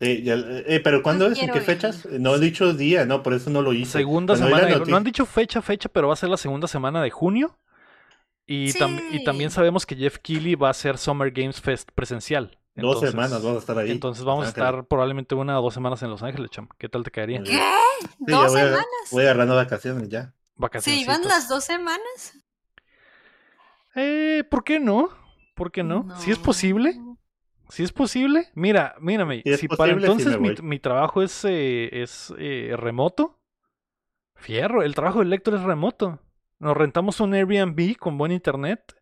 Sí, 0.01 0.23
ya- 0.23 0.35
eh, 0.35 0.81
pero 0.83 1.01
¿cuándo 1.01 1.27
es? 1.27 1.39
¿En 1.41 1.49
qué 1.51 1.59
ir. 1.59 1.63
fechas? 1.63 2.05
No 2.05 2.35
he 2.35 2.39
dicho 2.39 2.73
día, 2.73 3.05
no, 3.05 3.23
por 3.23 3.33
eso 3.33 3.49
no 3.49 3.61
lo 3.61 3.73
hice. 3.73 3.99
Segunda 3.99 4.33
Cuando 4.35 4.57
semana, 4.57 4.79
de- 4.79 4.91
no 4.91 4.97
han 4.97 5.03
dicho 5.03 5.25
fecha, 5.25 5.61
fecha, 5.61 5.87
pero 5.89 6.07
va 6.07 6.13
a 6.13 6.17
ser 6.17 6.29
la 6.29 6.37
segunda 6.37 6.67
semana 6.67 7.01
de 7.01 7.09
junio. 7.09 7.57
Y, 8.45 8.73
tam- 8.73 9.01
y 9.11 9.19
Sí. 9.19 9.23
también 9.23 9.49
sabemos 9.51 9.85
que 9.85 9.95
Jeff 9.95 10.17
Keighley 10.17 10.55
va 10.55 10.67
a 10.67 10.71
hacer 10.71 10.97
Summer 10.97 11.31
Games 11.31 11.61
Fest 11.61 11.89
presencial. 11.95 12.57
Dos 12.75 12.99
semanas 12.99 13.41
vamos 13.43 13.57
a 13.57 13.59
estar 13.59 13.77
ahí. 13.77 13.91
Entonces 13.91 14.25
vamos 14.25 14.45
a 14.45 14.49
Ángeles. 14.49 14.67
estar 14.69 14.85
probablemente 14.87 15.35
una 15.35 15.59
o 15.59 15.63
dos 15.63 15.73
semanas 15.75 16.01
en 16.03 16.09
Los 16.09 16.23
Ángeles, 16.23 16.49
cham. 16.49 16.67
¿Qué 16.77 16.89
tal 16.89 17.03
te 17.03 17.11
caería? 17.11 17.41
¿Qué? 17.43 17.51
Sí, 17.51 18.07
¿Dos 18.19 18.51
voy 18.51 18.59
a- 18.59 18.63
semanas? 18.65 18.87
Voy 19.11 19.23
agarrando 19.23 19.55
vacaciones 19.55 20.09
ya. 20.09 20.23
¿Se 20.25 20.31
Vacaciones. 20.57 21.01
iban 21.01 21.21
las 21.23 21.47
dos 21.47 21.63
semanas? 21.63 22.33
Eh, 23.95 24.43
¿por 24.49 24.63
qué 24.63 24.79
no? 24.79 25.09
¿Por 25.55 25.71
qué 25.71 25.83
no? 25.83 26.07
Si 26.19 26.31
es 26.31 26.39
posible, 26.39 26.99
si 27.73 27.81
es 27.81 27.91
posible. 27.91 28.51
Mira, 28.53 28.95
mírame, 28.99 29.41
Si 29.43 29.49
es 29.49 29.59
si 29.59 29.67
para 29.67 29.95
posible, 29.95 30.05
entonces 30.05 30.61
mi, 30.61 30.79
trabajo 30.79 31.23
es, 31.23 31.43
eh, 31.43 31.89
es 32.03 32.31
eh, 32.37 32.75
remoto, 32.77 33.39
fierro, 34.35 34.83
el 34.83 34.93
trabajo 34.93 35.19
del 35.19 35.31
lector 35.31 35.55
es 35.55 35.63
remoto. 35.63 36.19
Nos 36.59 36.77
rentamos 36.77 37.19
un 37.19 37.33
Airbnb 37.33 37.97
con 37.97 38.19
buen 38.19 38.31
internet. 38.31 38.95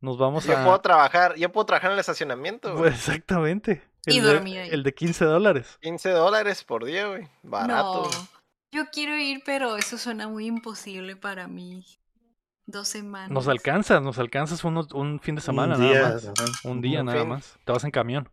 Nos 0.00 0.18
vamos 0.18 0.44
Yo 0.44 0.56
a... 0.56 0.64
puedo 0.64 0.80
trabajar, 0.80 1.34
yo 1.34 1.50
puedo 1.50 1.66
trabajar 1.66 1.90
en 1.90 1.94
el 1.94 2.00
estacionamiento, 2.00 2.70
güey. 2.70 2.84
Pues, 2.84 2.94
exactamente. 2.94 3.82
Y 4.06 4.18
El 4.18 4.24
de- 4.24 4.34
dormir 4.34 4.58
ahí. 4.60 4.68
El 4.70 4.84
de 4.84 4.94
15 4.94 5.24
dólares. 5.24 5.76
15 5.82 6.10
dólares 6.10 6.62
por 6.62 6.84
día, 6.84 7.08
güey. 7.08 7.28
Barato. 7.42 8.04
No, 8.04 8.28
yo 8.70 8.84
quiero 8.92 9.16
ir, 9.16 9.42
pero 9.44 9.76
eso 9.76 9.98
suena 9.98 10.28
muy 10.28 10.46
imposible 10.46 11.16
para 11.16 11.48
mí. 11.48 11.84
Dos 12.70 12.88
semanas. 12.88 13.30
Nos 13.30 13.48
alcanza, 13.48 14.00
nos 14.00 14.18
alcanzas 14.18 14.64
un, 14.64 14.76
un 14.94 15.20
fin 15.20 15.34
de 15.36 15.40
semana 15.40 15.76
Un 15.76 15.80
día, 15.80 16.00
nada 16.00 16.14
más. 16.14 16.26
ajá. 16.26 16.58
Un 16.62 16.80
día 16.80 17.02
Un 17.02 17.06
nada 17.06 17.20
fin. 17.20 17.28
más. 17.28 17.58
Te 17.64 17.72
vas 17.72 17.84
en 17.84 17.90
camión. 17.90 18.28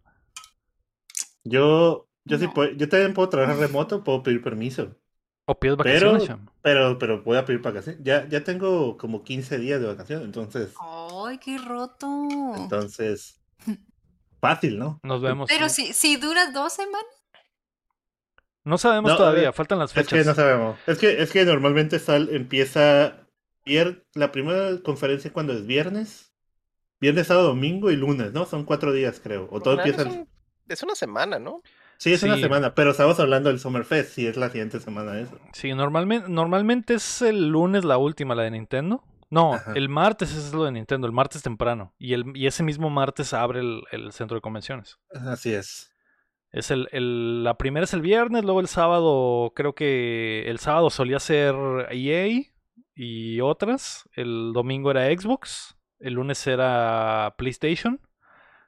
Yo, 1.44 2.08
yo 2.26 2.38
sí 2.38 2.46
No. 2.46 2.54
puedo, 2.54 2.72
yo 2.74 2.90
también 2.90 3.14
puedo 3.14 3.30
trabajar 3.30 3.58
remoto, 3.58 4.04
puedo 4.04 4.24
pedir 4.24 4.42
permiso. 4.42 4.96
O 5.46 5.60
pides 5.60 5.78
Pero, 5.82 6.12
vacaciones, 6.12 6.24
cham. 6.24 6.50
pero, 6.62 6.98
pero 7.00 7.24
voy 7.24 7.38
a 7.38 7.46
pedir 7.46 7.62
vacaciones. 7.62 8.02
Ya, 8.04 8.28
ya 8.30 8.44
tengo 8.44 8.98
como 8.98 9.24
15 9.24 9.58
días 9.58 9.82
de 9.82 9.88
vacaciones, 9.88 10.26
entonces, 10.26 10.74
¡Ay, 10.80 11.38
qué 11.40 11.58
roto! 11.58 12.08
entonces, 12.56 13.42
fácil, 14.42 14.80
¿no? 14.80 15.00
Nos 15.04 15.22
vemos. 15.22 15.48
Pero 15.48 15.70
si, 15.70 15.94
si 15.94 16.18
dura 16.18 16.52
dos 16.52 16.74
semanas. 16.74 17.06
No 18.64 18.78
sabemos 18.78 19.12
No, 19.12 19.18
todavía, 19.18 19.44
ver, 19.46 19.54
faltan 19.54 19.80
las 19.80 19.96
Es 19.96 19.96
fechas. 19.96 20.20
que 20.20 20.26
no 20.26 20.36
sabemos. 20.36 20.80
Es 20.86 20.98
que, 20.98 21.22
es 21.22 21.32
que 21.32 21.46
normalmente 21.46 22.00
sal, 22.00 22.30
empieza 22.32 23.27
vier- 23.68 24.03
la 24.13 24.32
primera 24.32 24.78
conferencia 24.84 25.32
cuando 25.34 25.53
es 25.53 25.65
viernes, 25.68 26.34
viernes, 26.99 27.28
sábado, 27.28 27.47
domingo 27.49 27.91
y 27.91 27.95
lunes, 27.95 28.34
¿no? 28.34 28.45
Son 28.45 28.63
cuatro 28.65 28.91
días, 28.93 29.20
creo. 29.24 29.47
O 29.51 29.59
todo 29.61 29.76
empieza. 29.76 30.01
es, 30.03 30.07
un- 30.07 30.28
es 30.68 30.84
una 30.84 30.95
semana, 30.95 31.39
¿no? 31.39 31.61
Sí, 31.99 32.13
es 32.13 32.22
una 32.22 32.38
semana, 32.38 32.76
pero 32.76 32.91
estamos 32.91 33.20
hablando 33.20 33.49
del 33.49 33.59
Summerfest, 33.59 34.11
si 34.13 34.28
es 34.28 34.38
la 34.38 34.49
siguiente 34.49 34.80
semana 34.80 35.20
eso. 35.20 35.39
Sí, 35.53 35.74
normalmente, 35.74 36.30
normalmente 36.30 36.93
es 36.93 37.22
el 37.24 37.47
lunes 37.47 37.84
la 37.86 37.97
última, 37.97 38.36
la 38.36 38.43
de 38.43 38.51
Nintendo. 38.51 39.03
No, 39.30 39.55
Ajá. 39.55 39.74
el 39.74 39.89
martes 39.89 40.34
es 40.36 40.53
lo 40.53 40.63
de 40.63 40.72
Nintendo, 40.72 41.07
el 41.07 41.11
martes 41.13 41.41
temprano. 41.41 41.93
Y, 41.97 42.13
el, 42.13 42.26
y 42.36 42.45
ese 42.47 42.61
mismo 42.63 42.89
martes 42.91 43.34
abre 43.34 43.59
el, 43.61 43.82
el 43.91 44.11
centro 44.13 44.36
de 44.36 44.41
convenciones. 44.41 44.99
Así 45.11 45.53
es. 45.53 45.91
Es 46.51 46.70
el, 46.72 46.88
el- 46.91 47.43
la 47.43 47.57
primera 47.57 47.84
es 47.84 47.93
el 47.93 48.01
viernes, 48.01 48.43
luego 48.45 48.61
el 48.61 48.68
sábado, 48.68 49.51
creo 49.55 49.74
que 49.74 50.43
el 50.47 50.59
sábado 50.59 50.89
solía 50.91 51.20
ser 51.20 51.55
EA 51.91 52.43
y 52.98 53.39
otras. 53.41 54.10
El 54.14 54.52
domingo 54.54 54.91
era 54.91 55.06
Xbox, 55.08 55.78
el 56.00 56.14
lunes 56.16 56.45
era 56.48 57.36
PlayStation 57.38 58.02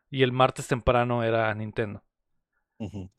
y 0.09 0.23
el 0.23 0.31
martes 0.31 0.67
temprano 0.67 1.23
era 1.23 1.53
Nintendo. 1.55 2.03
Ujú. 2.77 3.09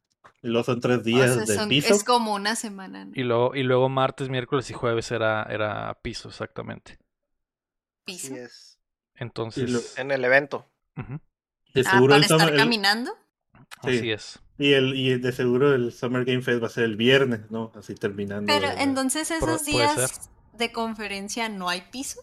Y 0.42 0.48
luego 0.48 0.64
son 0.64 0.80
tres 0.80 0.98
O 0.98 1.02
días 1.02 1.34
sea, 1.34 1.44
de 1.44 1.54
son- 1.54 1.68
piso. 1.68 1.92
es 1.94 2.04
como 2.04 2.34
una 2.34 2.56
semana. 2.56 3.04
¿no? 3.06 3.12
Y 3.14 3.22
luego, 3.24 3.54
y 3.54 3.62
luego 3.62 3.88
martes, 3.88 4.28
miércoles 4.30 4.70
y 4.70 4.72
jueves 4.74 5.10
era, 5.10 5.42
era 5.50 5.98
piso, 6.02 6.28
exactamente. 6.28 6.98
piso. 8.04 8.32
Así 8.32 8.38
es. 8.42 8.78
Entonces, 9.16 9.98
En 9.98 10.10
el 10.10 10.24
evento. 10.24 10.66
De 11.74 11.82
Ah, 11.86 12.00
para 12.00 12.16
el 12.16 12.22
estar 12.22 12.50
el- 12.50 12.56
caminando. 12.56 13.12
Sí. 13.84 13.90
así 13.98 14.10
es. 14.10 14.40
y, 14.58 14.72
el, 14.72 14.94
y 14.94 15.18
de 15.18 15.32
seguro 15.32 15.74
el 15.74 15.92
Summer 15.92 16.24
Game 16.24 16.42
Fest 16.42 16.62
va 16.62 16.66
a 16.66 16.70
ser 16.70 16.84
el 16.84 16.96
viernes, 16.96 17.50
¿no? 17.50 17.70
Así 17.76 17.94
terminando. 17.94 18.46
Pero 18.52 18.68
de- 18.68 18.82
entonces 18.82 19.30
esos 19.30 19.64
días 19.64 20.30
de 20.52 20.72
conferencia 20.72 21.48
no 21.48 21.68
hay 21.68 21.80
piso. 21.82 22.20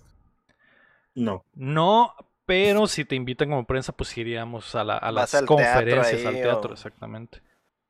No. 1.16 1.44
No, 1.56 2.14
pero 2.46 2.88
si 2.88 3.04
te 3.06 3.16
invitan 3.16 3.50
como 3.50 3.66
prensa, 3.66 3.92
pues 3.92 4.16
iríamos 4.18 4.76
a, 4.76 4.84
la- 4.84 4.98
a 4.98 5.12
las 5.12 5.34
al 5.34 5.48
teatro 5.48 5.56
conferencias, 5.56 6.26
al 6.26 6.36
ahí, 6.36 6.42
teatro, 6.42 6.70
o- 6.70 6.74
exactamente. 6.74 7.42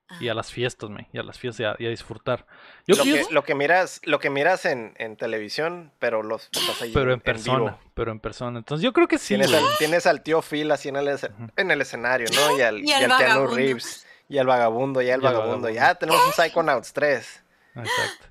Ah. 0.10 0.16
Y 0.22 0.30
a 0.30 0.34
las 0.34 0.54
fiestas, 0.54 0.90
me, 0.90 1.10
y 1.12 1.18
a 1.20 1.24
las 1.24 1.38
fiestas 1.38 1.60
y 1.60 1.64
a, 1.66 1.76
y 1.80 1.86
a 1.86 1.90
disfrutar. 1.90 2.46
Yo 2.88 2.96
lo, 2.96 3.04
que, 3.04 3.12
pienso, 3.12 3.32
lo 3.32 3.44
que 3.44 3.56
miras, 3.56 4.00
lo 4.06 4.20
que 4.20 4.30
miras 4.30 4.64
en, 4.64 4.94
en 4.98 5.18
televisión, 5.18 5.92
pero 6.00 6.24
los 6.24 6.44
estás 6.54 6.82
ahí 6.82 6.92
pero 6.94 7.12
en 7.12 7.20
persona, 7.20 7.78
pero 7.94 8.14
en 8.14 8.22
persona. 8.22 8.58
Entonces 8.58 8.86
yo 8.86 8.94
creo 8.94 9.10
que 9.10 9.18
sí, 9.18 9.36
Tienes 9.36 9.54
al, 9.54 9.64
tienes 9.80 10.06
al 10.08 10.24
tío 10.24 10.42
Phil 10.42 10.72
así 10.72 10.88
en 10.88 10.96
el, 10.96 11.20
en 11.58 11.72
escenario, 11.82 12.28
¿no? 12.34 12.58
Y 12.58 12.62
al, 12.62 12.80
Y 12.86 12.94
al 12.94 13.12
al 13.12 13.18
Keanu. 13.18 13.48
Reeves. 13.48 14.06
Y 14.30 14.38
al 14.38 14.48
vagabundo, 14.48 15.02
ya 15.02 15.16
el 15.16 15.22
Y 15.22 15.26
al 15.26 15.34
vagabundo. 15.34 15.68
vagabundo. 15.68 15.70
Ya 15.72 15.96
tenemos 15.96 16.26
un 16.26 16.32
Psychonauts 16.32 16.94
3. 16.94 17.44
Exacto. 17.76 18.27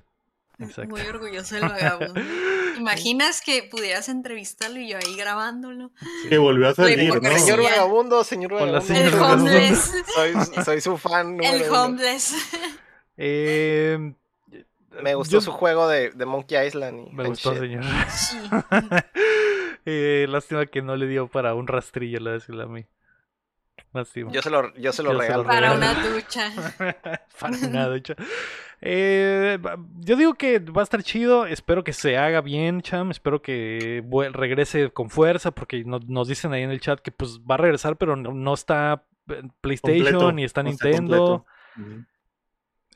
Exacto. 0.59 0.89
Muy 0.89 1.01
orgulloso 1.01 1.55
del 1.55 1.67
vagabundo. 1.69 2.19
¿Imaginas 2.77 3.41
que 3.41 3.63
pudieras 3.63 4.09
entrevistarlo 4.09 4.79
y 4.79 4.89
yo 4.89 4.97
ahí 4.97 5.15
grabándolo? 5.15 5.91
Que 6.29 6.37
volvió 6.37 6.69
a 6.69 6.75
salir, 6.75 7.13
¿no? 7.21 7.37
Señor 7.37 7.63
vagabundo, 7.63 8.23
señor 8.23 8.53
Hola, 8.53 8.65
vagabundo. 8.79 8.87
señor 8.93 9.13
El 9.13 9.19
vagabundo. 9.19 9.51
homeless. 9.51 9.93
Soy, 10.15 10.63
soy 10.65 10.81
su 10.81 10.97
fan. 10.97 11.43
El 11.43 11.63
uno. 11.69 11.83
homeless. 11.83 12.35
Eh, 13.17 14.13
Me 15.03 15.15
gustó 15.15 15.33
yo- 15.37 15.41
su 15.41 15.51
juego 15.51 15.87
de, 15.87 16.11
de 16.11 16.25
Monkey 16.25 16.67
Island. 16.67 17.07
Y 17.11 17.15
Me 17.15 17.23
gustó, 17.25 17.51
shit. 17.53 17.61
señor. 17.61 17.83
Sí. 18.09 18.37
Eh, 19.89 20.25
lástima 20.27 20.65
que 20.65 20.81
no 20.81 20.97
le 20.97 21.07
dio 21.07 21.27
para 21.29 21.53
un 21.53 21.65
rastrillo, 21.65 22.19
la 22.19 22.31
decirle 22.31 22.63
a 22.63 22.65
mí. 22.65 22.85
Lástima. 23.93 24.33
Yo 24.33 24.41
se 24.41 24.49
lo, 24.49 24.73
yo 24.75 24.91
se 24.91 25.01
lo 25.01 25.13
Yo 25.13 25.19
se 25.19 25.23
regalo. 25.23 25.43
lo 25.43 25.47
Para 25.47 25.73
regalo. 25.73 25.77
una 25.77 26.07
ducha. 26.09 26.51
Para 27.39 27.89
de 27.89 27.97
hecho. 27.97 28.13
Eh, 28.81 29.57
yo 30.01 30.15
digo 30.15 30.35
que 30.35 30.59
va 30.59 30.81
a 30.81 30.83
estar 30.83 31.01
chido. 31.03 31.45
Espero 31.45 31.83
que 31.83 31.93
se 31.93 32.17
haga 32.17 32.41
bien, 32.41 32.81
Cham. 32.81 33.11
Espero 33.11 33.41
que 33.41 34.03
regrese 34.33 34.89
con 34.91 35.09
fuerza. 35.09 35.51
Porque 35.51 35.83
no- 35.83 35.99
nos 36.07 36.27
dicen 36.27 36.53
ahí 36.53 36.63
en 36.63 36.71
el 36.71 36.79
chat 36.81 36.99
que 36.99 37.11
pues 37.11 37.39
va 37.39 37.55
a 37.55 37.57
regresar, 37.57 37.97
pero 37.97 38.15
no, 38.15 38.33
no 38.33 38.53
está 38.53 39.03
en 39.29 39.51
PlayStation 39.61 39.97
Completo, 40.03 40.31
ni 40.31 40.43
está 40.43 40.61
Nintendo. 40.63 41.45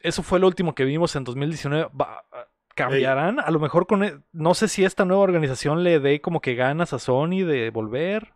Eso 0.02 0.24
fue 0.24 0.40
lo 0.40 0.48
último 0.48 0.74
que 0.76 0.86
vimos 0.86 1.16
en 1.16 1.24
2019. 1.24 1.90
Va- 2.00 2.24
¿Cambiarán? 2.74 3.40
A 3.40 3.52
lo 3.52 3.60
mejor 3.60 3.86
con... 3.86 4.04
e- 4.04 4.20
No 4.32 4.54
sé 4.54 4.68
si 4.68 4.86
esta 4.86 5.04
nueva 5.06 5.24
organización 5.24 5.84
le 5.84 6.00
dé 6.00 6.22
como 6.22 6.42
que 6.42 6.56
ganas 6.56 6.94
a 6.94 7.00
Sony 7.00 7.44
de 7.46 7.70
volver. 7.70 8.34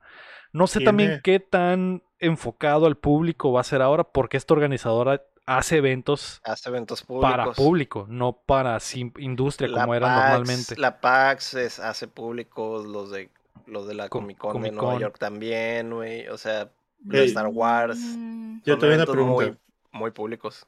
No 0.51 0.67
sé 0.67 0.79
también 0.85 1.09
qué 1.23 1.39
tan 1.39 2.03
enfocado 2.19 2.85
al 2.85 2.97
público 2.97 3.51
va 3.51 3.61
a 3.61 3.65
ser 3.65 3.81
ahora 3.81 4.03
porque 4.03 4.37
esta 4.37 4.53
organizadora 4.53 5.21
hace 5.45 5.77
eventos 5.77 6.41
Hace 6.43 6.69
eventos 6.69 7.03
públicos. 7.03 7.31
para 7.31 7.51
público, 7.53 8.05
no 8.09 8.33
para 8.45 8.77
industria 9.17 9.69
La 9.69 9.81
como 9.81 9.95
era 9.95 10.07
normalmente. 10.15 10.75
La 10.77 10.99
PAX 10.99 11.53
es- 11.55 11.79
hace 11.79 12.07
públicos, 12.07 12.85
los 12.85 13.11
de 13.11 13.29
los 13.67 13.87
de 13.87 13.95
la 13.95 14.09
Com- 14.09 14.23
Comic 14.23 14.37
Con 14.37 14.49
de 14.53 14.59
Comic 14.59 14.73
Nueva 14.73 14.91
Con. 14.93 15.01
York 15.01 15.17
también, 15.19 15.91
güey. 15.91 16.27
O 16.27 16.37
sea. 16.37 16.69
Star 17.11 17.47
Wars. 17.47 17.99
Mm, 17.99 18.61
Yo 18.65 18.77
tengo 18.79 18.95
una 18.95 19.05
pregunta. 19.05 19.45
Muy, 19.45 19.57
muy 19.91 20.11
públicos. 20.11 20.65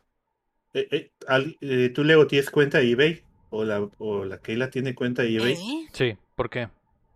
Eh, 0.74 0.88
eh, 0.92 1.12
al- 1.28 1.58
eh, 1.62 1.90
¿Tú, 1.96 2.04
Leo, 2.04 2.28
tienes 2.28 2.52
cuenta 2.52 2.78
de 2.78 2.92
eBay? 2.92 3.24
¿O 3.50 3.64
la, 3.64 3.88
o 3.98 4.26
la 4.26 4.38
Keila 4.40 4.70
tiene 4.70 4.94
cuenta 4.94 5.24
de 5.24 5.36
eBay? 5.36 5.54
¿eh? 5.54 5.88
Sí, 5.94 6.18
¿por 6.36 6.50
qué? 6.50 6.70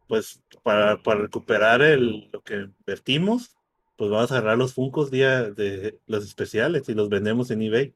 Pues 0.07 0.41
para, 0.63 0.97
para 1.03 1.21
recuperar 1.21 1.81
el, 1.83 2.29
lo 2.31 2.41
que 2.41 2.55
invertimos, 2.55 3.55
pues 4.01 4.09
vamos 4.09 4.31
a 4.31 4.37
agarrar 4.39 4.57
los 4.57 4.73
Funcos 4.73 5.11
día 5.11 5.43
de 5.43 5.99
los 6.07 6.23
especiales 6.25 6.89
y 6.89 6.95
los 6.95 7.07
vendemos 7.07 7.51
en 7.51 7.61
eBay. 7.61 7.93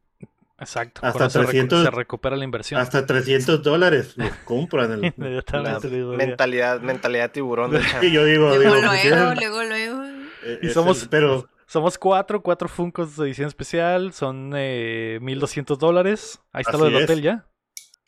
Exacto. 0.59 1.01
Hasta 1.03 1.17
con 1.17 1.27
eso 1.27 1.39
recu- 1.41 1.45
300 1.47 1.83
se 1.83 1.89
recupera 1.89 2.35
la 2.35 2.43
inversión. 2.43 2.79
Hasta 2.79 3.07
300 3.07 3.63
dólares 3.63 4.13
los 4.15 4.29
compran. 4.45 4.91
el- 4.91 5.13
mentalidad, 6.17 6.79
mentalidad 6.81 7.31
tiburón 7.31 7.71
de 7.71 7.79
y 8.03 8.11
yo 8.11 8.23
digo, 8.23 8.49
Luego, 8.49 8.59
digo, 8.59 8.75
luego, 8.75 8.87
pues, 8.91 9.35
luego, 9.39 9.63
luego. 9.63 10.03
eh, 10.45 10.59
Y 10.61 10.69
somos- 10.69 11.01
el- 11.01 11.09
pero 11.09 11.49
Somos 11.65 11.97
cuatro, 11.97 12.43
cuatro 12.43 12.69
Funkos 12.69 13.17
de 13.17 13.25
edición 13.25 13.47
especial, 13.47 14.13
son 14.13 14.53
eh, 14.55 15.17
1200 15.23 15.79
dólares. 15.79 16.39
Ahí 16.51 16.61
está 16.61 16.77
lo 16.77 16.85
del 16.85 16.97
es. 16.97 17.03
hotel 17.05 17.21
ya. 17.23 17.47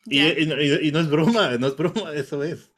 y, 0.05 0.19
Ya. 0.19 0.39
y 0.39 0.45
no- 0.45 0.61
y- 0.61 0.87
y 0.87 0.91
no 0.91 0.99
es 0.99 1.09
broma, 1.09 1.57
no 1.57 1.65
es 1.65 1.75
broma, 1.75 2.13
eso 2.13 2.43
es. 2.43 2.71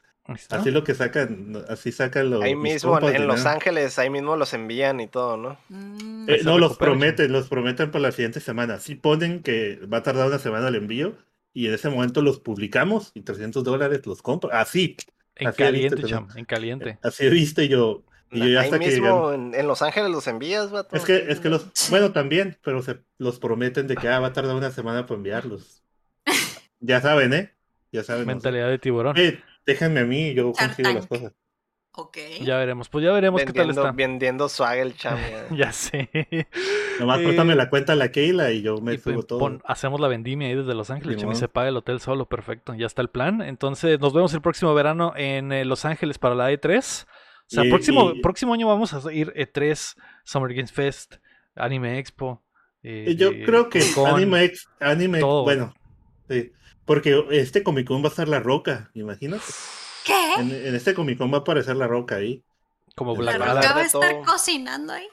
Así 0.50 0.70
lo 0.70 0.84
que 0.84 0.94
sacan, 0.94 1.56
así 1.68 1.92
sacan 1.92 2.30
los 2.30 2.42
Ahí 2.42 2.54
mis 2.54 2.74
mismo 2.74 2.90
en, 2.98 3.00
compas 3.00 3.14
en 3.16 3.22
de 3.22 3.26
Los. 3.26 3.46
Ángeles, 3.46 3.98
ahí 3.98 4.10
mismo 4.10 4.36
los 4.36 4.52
envían 4.54 5.00
y 5.00 5.08
todo, 5.08 5.36
¿no? 5.36 5.58
Mm, 5.68 6.28
Eh, 6.30 6.40
no, 6.44 6.58
los 6.58 6.76
prometen, 6.78 7.32
los 7.32 7.48
prometen 7.48 7.90
para 7.90 8.02
la 8.02 8.12
siguiente 8.12 8.40
semana. 8.40 8.78
Sí 8.78 8.94
ponen 8.94 9.42
que 9.42 9.76
va 9.92 9.98
a 9.98 10.02
tardar 10.02 10.28
una 10.28 10.38
semana 10.38 10.68
el 10.68 10.76
envío 10.76 11.16
y 11.52 11.66
en 11.66 11.74
ese 11.74 11.88
momento 11.90 12.22
los 12.22 12.38
publicamos 12.40 13.10
y 13.14 13.22
300 13.22 13.64
dólares 13.64 14.06
los 14.06 14.22
compro. 14.22 14.52
Así, 14.52 14.96
En 15.36 15.48
así 15.48 15.56
caliente, 15.56 16.02
cham, 16.04 16.28
en 16.36 16.44
caliente. 16.44 16.98
así 17.02 17.26
y 17.26 17.68
yo. 17.68 18.04
Y 18.32 18.38
yo 18.40 18.46
ya 18.48 18.60
ahí 18.60 18.66
hasta 18.66 18.78
que 18.78 18.86
mismo 18.90 19.32
llegan- 19.32 19.34
en, 19.54 19.54
en 19.60 19.66
Los 19.66 19.82
Ángeles 19.82 20.10
los 20.10 20.26
envías, 20.28 20.70
vato. 20.70 20.96
Es 20.96 21.04
que, 21.04 21.16
es 21.28 21.40
que 21.40 21.48
los, 21.48 21.66
bueno, 21.90 22.12
también, 22.12 22.56
pero 22.62 22.80
se 22.82 23.00
los 23.18 23.40
prometen 23.40 23.88
de 23.88 23.96
que 23.96 24.08
ah, 24.08 24.20
va 24.20 24.28
a 24.28 24.32
tardar 24.32 24.54
una 24.54 24.70
semana 24.70 25.06
para 25.06 25.16
enviarlos. 25.16 25.82
Ya 26.80 27.00
saben, 27.00 27.32
¿eh? 27.34 27.52
Ya 27.92 28.02
saben. 28.04 28.26
Mentalidad 28.26 28.68
de 28.68 28.78
tiburón. 28.78 29.16
eh, 29.16 29.40
déjenme 29.72 30.00
a 30.00 30.04
mí, 30.04 30.34
yo 30.34 30.52
consigo 30.52 30.92
las 30.92 31.06
cosas. 31.06 31.32
ok. 31.92 32.16
Ya 32.42 32.56
veremos, 32.58 32.88
pues 32.88 33.04
ya 33.04 33.12
veremos 33.12 33.40
qué 33.40 33.46
tal 33.46 33.66
vendiendo, 33.66 33.82
está. 33.82 33.92
vendiendo 33.92 34.48
swag 34.48 34.78
el 34.78 34.96
cham. 34.96 35.18
ya. 35.50 35.56
Ya 35.56 35.72
sé. 35.72 36.08
Nomás 36.98 37.20
Eh, 37.20 37.24
pásame 37.26 37.54
la 37.54 37.68
cuenta 37.70 37.92
a 37.94 37.96
la 37.96 38.10
Keila 38.12 38.50
y 38.52 38.62
yo 38.62 38.76
me 38.78 38.94
Y 38.94 38.98
subo 38.98 39.22
todo. 39.22 39.38
pon- 39.38 39.62
hacemos 39.64 40.00
la 40.00 40.08
vendimia 40.08 40.48
ahí 40.48 40.54
desde 40.54 40.74
Los 40.74 40.90
Ángeles, 40.90 41.16
cham, 41.16 41.30
y 41.30 41.34
Simón. 41.34 41.36
se 41.36 41.48
paga 41.48 41.68
el 41.68 41.76
hotel 41.76 42.00
solo, 42.00 42.26
perfecto. 42.28 42.74
Ya 42.74 42.86
está 42.86 43.02
el 43.02 43.08
plan. 43.08 43.40
Entonces, 43.42 43.98
nos 44.00 44.12
vemos 44.14 44.32
el 44.34 44.40
próximo 44.42 44.74
verano 44.74 45.12
en 45.16 45.52
eh, 45.52 45.64
Los 45.64 45.84
Ángeles 45.84 46.18
para 46.18 46.34
la 46.34 46.50
E3. 46.52 47.04
O 47.06 47.06
sea, 47.46 47.64
Y- 47.64 47.68
próximo, 47.70 48.12
y- 48.14 48.20
próximo 48.20 48.54
año 48.54 48.68
vamos 48.68 48.92
a 48.94 49.12
ir 49.12 49.32
E3, 49.34 49.96
Summer 50.24 50.54
Games 50.54 50.70
Fest, 50.72 51.16
Anime 51.56 51.98
Expo. 51.98 52.42
eh, 52.82 53.06
Y 53.08 53.16
yo 53.16 53.30
creo 53.44 53.68
que 53.68 53.82
Con. 53.94 54.06
Anime, 54.14 54.52
anime 54.78 55.18
todo. 55.20 55.42
bueno, 55.42 55.74
sí, 56.28 56.52
porque 56.90 57.24
este 57.30 57.62
Comic 57.62 57.86
Con 57.86 58.02
va 58.02 58.06
a 58.06 58.08
estar 58.08 58.26
La 58.26 58.40
Roca, 58.40 58.90
imagínate. 58.94 59.44
¿Qué? 60.04 60.34
En, 60.40 60.50
en 60.50 60.74
este 60.74 60.92
Comic 60.92 61.18
Con 61.18 61.32
va 61.32 61.36
a 61.36 61.40
aparecer 61.42 61.76
La 61.76 61.86
Roca 61.86 62.16
ahí. 62.16 62.42
como 62.96 63.14
La 63.22 63.38
¿La 63.38 63.38
Black 63.38 63.54
Roca 63.54 63.68
va 63.68 63.76
a 63.76 63.78
de 63.78 63.86
estar 63.86 64.10
todo. 64.12 64.22
cocinando 64.24 64.92
ahí? 64.92 65.06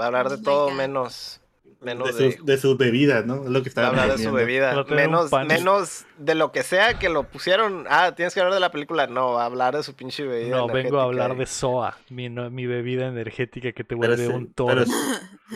Va 0.00 0.04
a 0.04 0.06
hablar 0.06 0.26
Oh 0.26 0.30
de 0.30 0.36
my 0.36 0.44
todo 0.44 0.70
menos, 0.70 1.40
menos 1.80 2.16
de, 2.16 2.24
de, 2.24 2.32
sus, 2.36 2.46
de 2.46 2.58
sus 2.58 2.78
bebidas, 2.78 3.26
¿no? 3.26 3.42
Es 3.42 3.50
lo 3.50 3.54
que 3.54 3.56
va 3.58 3.64
a 3.64 3.68
estaba 3.68 3.88
hablar 3.88 4.16
de 4.18 4.22
su 4.22 4.30
bebida. 4.32 4.84
Menos, 4.84 5.32
menos 5.32 6.06
de 6.16 6.36
lo 6.36 6.52
que 6.52 6.62
sea 6.62 6.96
que 7.00 7.08
lo 7.08 7.24
pusieron. 7.24 7.86
Ah, 7.90 8.14
tienes 8.14 8.32
que 8.32 8.38
hablar 8.38 8.54
de 8.54 8.60
la 8.60 8.70
película. 8.70 9.08
No, 9.08 9.32
va 9.32 9.42
a 9.42 9.46
hablar 9.46 9.76
de 9.76 9.82
su 9.82 9.94
pinche 9.96 10.22
bebida. 10.22 10.58
No, 10.58 10.68
vengo 10.68 11.00
a 11.00 11.02
hablar 11.02 11.32
y- 11.32 11.38
de 11.38 11.46
SOA, 11.46 11.98
mi, 12.10 12.28
no- 12.28 12.50
mi 12.50 12.66
bebida 12.66 13.08
energética 13.08 13.72
que 13.72 13.82
te 13.82 13.96
vuelve 13.96 14.28
un 14.28 14.54
toro. 14.54 14.84
pero, 14.84 14.96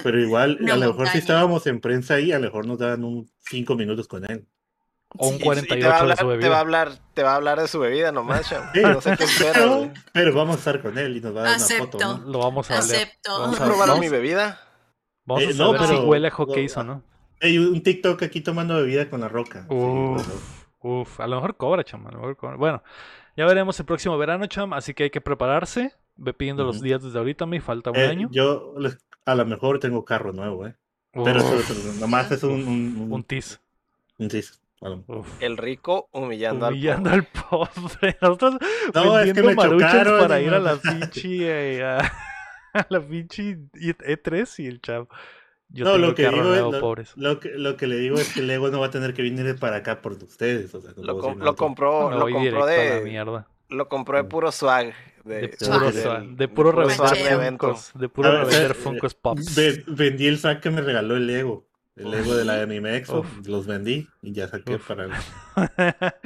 pero 0.03 0.21
igual, 0.21 0.59
a 0.69 0.77
lo 0.77 0.89
mejor 0.89 1.07
si 1.11 1.19
estábamos 1.19 1.65
en 1.69 1.81
prensa 1.81 2.15
ahí, 2.15 2.33
a 2.33 2.41
lo 2.41 2.47
mejor 2.47 2.67
nos 2.67 2.81
daban 2.81 3.05
un 3.05 3.31
5 3.39 3.77
minutos 3.77 4.09
con 4.09 4.29
él. 4.29 4.49
O 5.17 5.29
un 5.29 5.35
Y- 5.35 5.39
y 5.39 5.41
48 5.41 5.81
te 5.81 5.89
va 5.89 5.99
a 6.01 6.07
de 6.07 6.17
su 6.17 6.17
te 6.17 6.25
va 6.25 6.33
a 6.33 6.37
bebida. 6.37 6.61
hablar, 6.61 6.93
te 7.15 7.23
va 7.23 7.33
a 7.33 7.37
hablar 7.37 7.61
de 7.61 7.69
su 7.69 7.79
bebida 7.79 8.11
nomás, 8.13 8.49
cham. 8.49 8.65
Sí, 8.75 8.81
No 8.83 9.01
sé 9.01 9.17
qué 9.17 9.25
espera, 9.25 9.53
pero, 10.13 10.35
vamos 10.35 10.57
a 10.57 10.59
estar 10.59 10.83
con 10.83 10.99
él 10.99 11.17
y 11.17 11.21
nos 11.21 11.37
va 11.37 11.41
a 11.41 11.45
dar 11.45 11.57
una 11.59 11.67
foto, 11.79 11.99
¿no? 11.99 12.19
Lo 12.33 12.39
vamos 12.41 12.71
a 12.71 12.75
leer. 12.75 12.83
Acepto. 12.83 13.39
Vamos 13.41 13.61
a- 13.61 13.65
¿Probaron 13.65 13.89
vamos- 13.95 14.01
mi 14.01 14.09
bebida? 14.09 14.61
Vamos 15.25 15.45
a 15.45 15.51
Eh, 15.51 15.55
no, 15.55 15.67
saber 15.73 15.81
si 15.83 15.87
pero- 15.95 16.05
huele 16.07 16.29
a 16.29 16.31
hockey 16.33 16.67
no, 16.67 16.81
o 16.81 16.85
no. 16.85 17.03
Hay 17.41 17.59
un 17.59 17.83
TikTok 17.83 18.23
aquí 18.23 18.41
tomando 18.41 18.75
bebida 18.77 19.09
con 19.09 19.21
la 19.21 19.29
roca. 19.29 19.67
Sí, 19.69 19.75
Uf, 19.75 20.29
uf, 20.81 21.21
a 21.21 21.27
lo 21.27 21.37
mejor 21.37 21.57
cobra, 21.57 21.85
cham. 21.85 22.07
a 22.07 22.11
lo 22.11 22.19
mejor 22.19 22.37
cobra. 22.37 22.57
Bueno, 22.57 22.83
ya 23.37 23.47
veremos 23.47 23.79
el 23.79 23.87
próximo 23.87 24.19
verano, 24.19 24.47
cham. 24.47 24.73
Así 24.73 24.95
que 24.95 25.05
hay 25.05 25.11
que 25.11 25.21
prepararse. 25.21 25.93
Ve 26.17 26.33
pidiendo 26.33 26.63
los 26.65 26.81
días 26.81 27.03
desde 27.03 27.19
ahorita, 27.19 27.45
me 27.47 27.61
falta 27.61 27.91
un 27.91 27.97
Eh, 27.97 28.07
año. 28.07 28.29
yo 28.31 28.75
a 29.27 29.35
lo 29.35 29.47
mejor 29.47 29.79
tengo 29.81 30.05
carro 30.05 30.33
nuevo, 30.33 30.67
¿eh? 30.67 30.75
Pero 31.13 31.39
eso, 31.41 31.55
eso 31.59 31.75
nomás 32.01 32.31
es 32.33 32.43
un... 32.43 32.53
un, 32.53 32.97
un- 33.11 33.13
un 33.13 33.25
sí, 33.29 33.37
a 33.39 34.23
lo- 34.23 34.64
Uf. 34.81 35.43
El 35.43 35.57
rico 35.57 36.09
humillando, 36.13 36.69
Humillando 36.69 37.11
al 37.11 37.17
al 37.21 37.27
pobre. 37.27 38.17
Nosotros 38.21 38.57
No, 38.95 39.19
es 39.19 39.33
que 39.33 39.33
vendiendo 39.43 39.43
me 39.51 39.55
maruchas 39.55 39.91
chocaron 39.93 40.21
para 40.21 40.41
ir 40.41 40.53
a 40.55 40.59
la 40.59 40.77
pinche 40.83 41.77
eh, 41.79 41.83
a, 41.85 41.99
a 42.75 42.87
la 42.91 43.01
pinche 43.01 43.59
E3 43.75 44.63
y 44.63 44.67
el 44.67 44.81
chavo. 44.81 45.09
Yo 45.71 45.85
no, 45.87 45.93
tengo 45.93 46.03
lo 46.05 46.09
el 46.11 46.15
que, 46.15 46.23
carro 46.25 46.37
digo 46.37 46.55
es, 46.55 46.73
lo, 46.73 46.81
pobres. 46.81 47.13
lo 47.17 47.41
que, 47.41 47.49
lo 47.51 47.77
que 47.77 47.87
le 47.87 47.97
digo 47.97 48.17
es 48.17 48.33
que 48.35 48.43
Lego 48.43 48.69
no 48.69 48.81
va 48.81 48.87
a 48.87 48.91
tener 48.91 49.15
que 49.15 49.23
venir 49.23 49.59
para 49.59 49.77
acá 49.77 50.03
por 50.03 50.13
ustedes. 50.13 50.75
O 50.75 50.81
sea, 50.81 50.93
no 50.97 51.03
Lo, 51.03 51.19
com- 51.19 51.39
lo 51.39 51.57
compró, 51.57 52.11
Me 52.11 52.17
lo 52.17 52.29
compró 52.29 52.67
de, 52.67 53.01
mierda. 53.03 53.49
lo 53.71 53.89
compró 53.89 54.19
de 54.19 54.25
puro 54.25 54.53
swag. 54.53 54.93
De, 55.25 55.41
De 55.41 55.49
puro, 55.49 55.91
sa- 55.93 56.21
del- 56.21 56.37
de 56.37 56.49
puro 56.49 56.71
revender 56.73 56.97
swag 56.97 57.15
de. 57.41 57.99
De 57.99 58.09
puro 58.11 58.31
revender 58.31 58.71
eh, 58.73 58.75
Funkos 58.75 59.15
Pops. 59.15 59.57
Ve- 59.57 59.83
vendí 59.87 60.27
el 60.27 60.39
sack 60.39 60.61
que 60.61 60.71
me 60.71 60.83
regaló 60.83 61.17
el 61.17 61.27
Lego. 61.27 61.67
El 61.97 62.11
Lego 62.11 62.35
de 62.35 62.45
la 62.45 62.61
Anime 62.61 62.97
Expo. 62.97 63.21
Uf. 63.21 63.47
Los 63.47 63.67
vendí 63.67 64.09
y 64.23 64.33
ya 64.33 64.49
saqué 64.49 64.75
Uf. 64.75 64.89
para... 64.89 65.09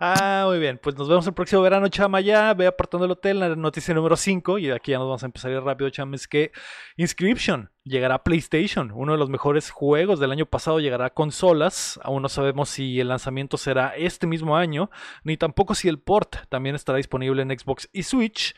Ah, 0.00 0.44
muy 0.46 0.60
bien. 0.60 0.78
Pues 0.80 0.96
nos 0.96 1.08
vemos 1.08 1.26
el 1.26 1.34
próximo 1.34 1.60
verano, 1.60 1.88
chama. 1.88 2.20
Ya 2.20 2.54
ve 2.54 2.68
apartando 2.68 3.04
el 3.04 3.10
hotel. 3.10 3.40
La 3.40 3.56
noticia 3.56 3.92
número 3.94 4.14
5. 4.14 4.58
Y 4.58 4.70
aquí 4.70 4.92
ya 4.92 4.98
nos 4.98 5.08
vamos 5.08 5.24
a 5.24 5.26
empezar 5.26 5.50
a 5.50 5.54
ir 5.54 5.60
rápido, 5.60 5.90
chama. 5.90 6.14
Es 6.14 6.28
que 6.28 6.52
Inscription 6.96 7.72
llegará 7.82 8.14
a 8.14 8.22
PlayStation. 8.22 8.92
Uno 8.94 9.12
de 9.12 9.18
los 9.18 9.28
mejores 9.28 9.70
juegos 9.70 10.20
del 10.20 10.30
año 10.30 10.46
pasado 10.46 10.78
llegará 10.78 11.06
a 11.06 11.10
consolas. 11.10 11.98
Aún 12.04 12.22
no 12.22 12.28
sabemos 12.28 12.68
si 12.68 13.00
el 13.00 13.08
lanzamiento 13.08 13.56
será 13.56 13.96
este 13.96 14.28
mismo 14.28 14.56
año. 14.56 14.88
Ni 15.24 15.36
tampoco 15.36 15.74
si 15.74 15.88
el 15.88 15.98
port 15.98 16.36
también 16.48 16.76
estará 16.76 16.98
disponible 16.98 17.42
en 17.42 17.58
Xbox 17.58 17.88
y 17.92 18.04
Switch. 18.04 18.54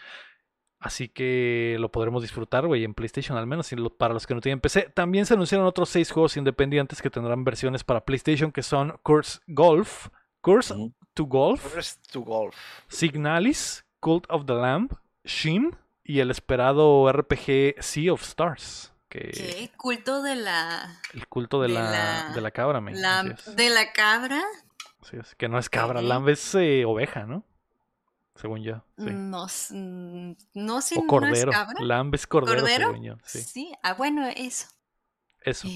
Así 0.81 1.11
que 1.11 1.77
lo 1.79 1.93
podremos 1.93 2.23
disfrutar, 2.23 2.67
güey, 2.67 2.85
en 2.85 2.95
PlayStation 2.95 3.37
al 3.37 3.47
menos, 3.47 3.71
para 3.99 4.15
los 4.15 4.27
que 4.27 4.35
no 4.35 4.41
tienen 4.41 4.61
PC. 4.61 4.91
También 4.95 5.27
se 5.27 5.35
anunciaron 5.35 5.67
otros 5.67 5.91
seis 5.91 6.11
juegos 6.11 6.39
independientes 6.39 7.03
que 7.03 7.11
tendrán 7.11 7.45
versiones 7.45 7.85
para 7.85 8.07
PlayStation, 8.07 8.51
que 8.51 8.63
son 8.63 8.99
Course 9.03 9.41
Golf, 9.47 10.09
Course 10.41 10.75
to 11.13 11.25
Golf, 11.25 11.71
Course 11.71 11.99
to 12.11 12.23
Golf, 12.23 12.57
Signalis, 12.89 13.85
Cult 14.01 14.25
of 14.31 14.47
the 14.47 14.55
Lamb, 14.55 14.89
Shin 15.23 15.77
y 16.03 16.21
el 16.21 16.31
esperado 16.31 17.13
RPG 17.13 17.83
Sea 17.83 18.15
of 18.15 18.23
Stars. 18.23 18.95
Que... 19.11 19.31
¿Qué? 19.33 19.71
¿Culto 19.77 20.23
de 20.23 20.37
la...? 20.37 20.99
El 21.13 21.27
culto 21.27 21.61
de, 21.61 21.69
la, 21.69 22.33
de 22.35 22.41
la 22.41 22.53
cabra, 22.53 22.81
me 22.81 22.95
¿De 22.95 23.71
la 23.71 23.93
cabra? 23.93 24.43
Sí, 25.03 25.19
es 25.21 25.35
que 25.35 25.49
no 25.49 25.59
es 25.59 25.69
cabra, 25.69 26.01
Lamb 26.01 26.29
es 26.31 26.55
eh, 26.55 26.87
oveja, 26.87 27.25
¿no? 27.27 27.45
Según 28.41 28.63
yo. 28.63 28.85
No, 28.97 29.47
no 30.55 30.81
sé. 30.81 30.99
O 30.99 31.07
cordero. 31.07 31.53
No 31.53 31.85
Lamb 31.85 32.15
es 32.15 32.27
cordero, 32.27 32.67
según 32.67 33.03
yo. 33.03 33.17
Sí. 33.25 33.73
ah, 33.83 33.95
bueno, 33.95 34.27
eso. 34.27 34.69
Eso. 35.43 35.69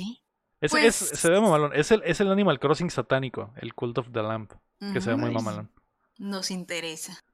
Pues 0.71 0.95
se 0.95 1.31
ve 1.31 1.41
mamalón. 1.41 1.73
Es 1.75 1.91
el, 1.91 2.03
es 2.05 2.21
el 2.21 2.31
Animal 2.31 2.59
Crossing 2.59 2.91
satánico, 2.91 3.53
el 3.57 3.75
Cult 3.75 3.99
of 3.99 4.11
the 4.13 4.23
Lamb, 4.23 4.49
que 4.93 5.01
se 5.01 5.11
ve 5.11 5.17
muy 5.17 5.31
mamalón. 5.31 5.71
Nos 6.19 6.51
interesa. 6.51 7.25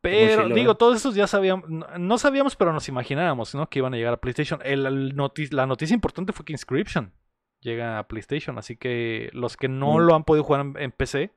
Pero, 0.00 0.48
digo, 0.48 0.76
todos 0.76 0.96
esos 0.96 1.14
ya 1.14 1.26
sabíamos, 1.26 1.68
no 1.68 2.18
sabíamos, 2.18 2.56
pero 2.56 2.72
nos 2.72 2.88
imaginábamos, 2.88 3.54
¿no? 3.54 3.68
Que 3.68 3.78
iban 3.78 3.94
a 3.94 3.96
llegar 3.96 4.14
a 4.14 4.20
PlayStation. 4.20 4.60
El, 4.62 5.14
la 5.50 5.66
noticia 5.66 5.94
importante 5.94 6.32
fue 6.32 6.44
que 6.44 6.52
Inscription 6.52 7.12
llega 7.60 7.98
a 7.98 8.06
PlayStation, 8.06 8.58
así 8.58 8.76
que 8.76 9.30
los 9.32 9.56
que 9.56 9.68
no 9.68 9.94
mm. 9.94 10.00
lo 10.00 10.14
han 10.14 10.24
podido 10.24 10.44
jugar 10.44 10.66
en, 10.76 10.92
PC, 10.92 11.32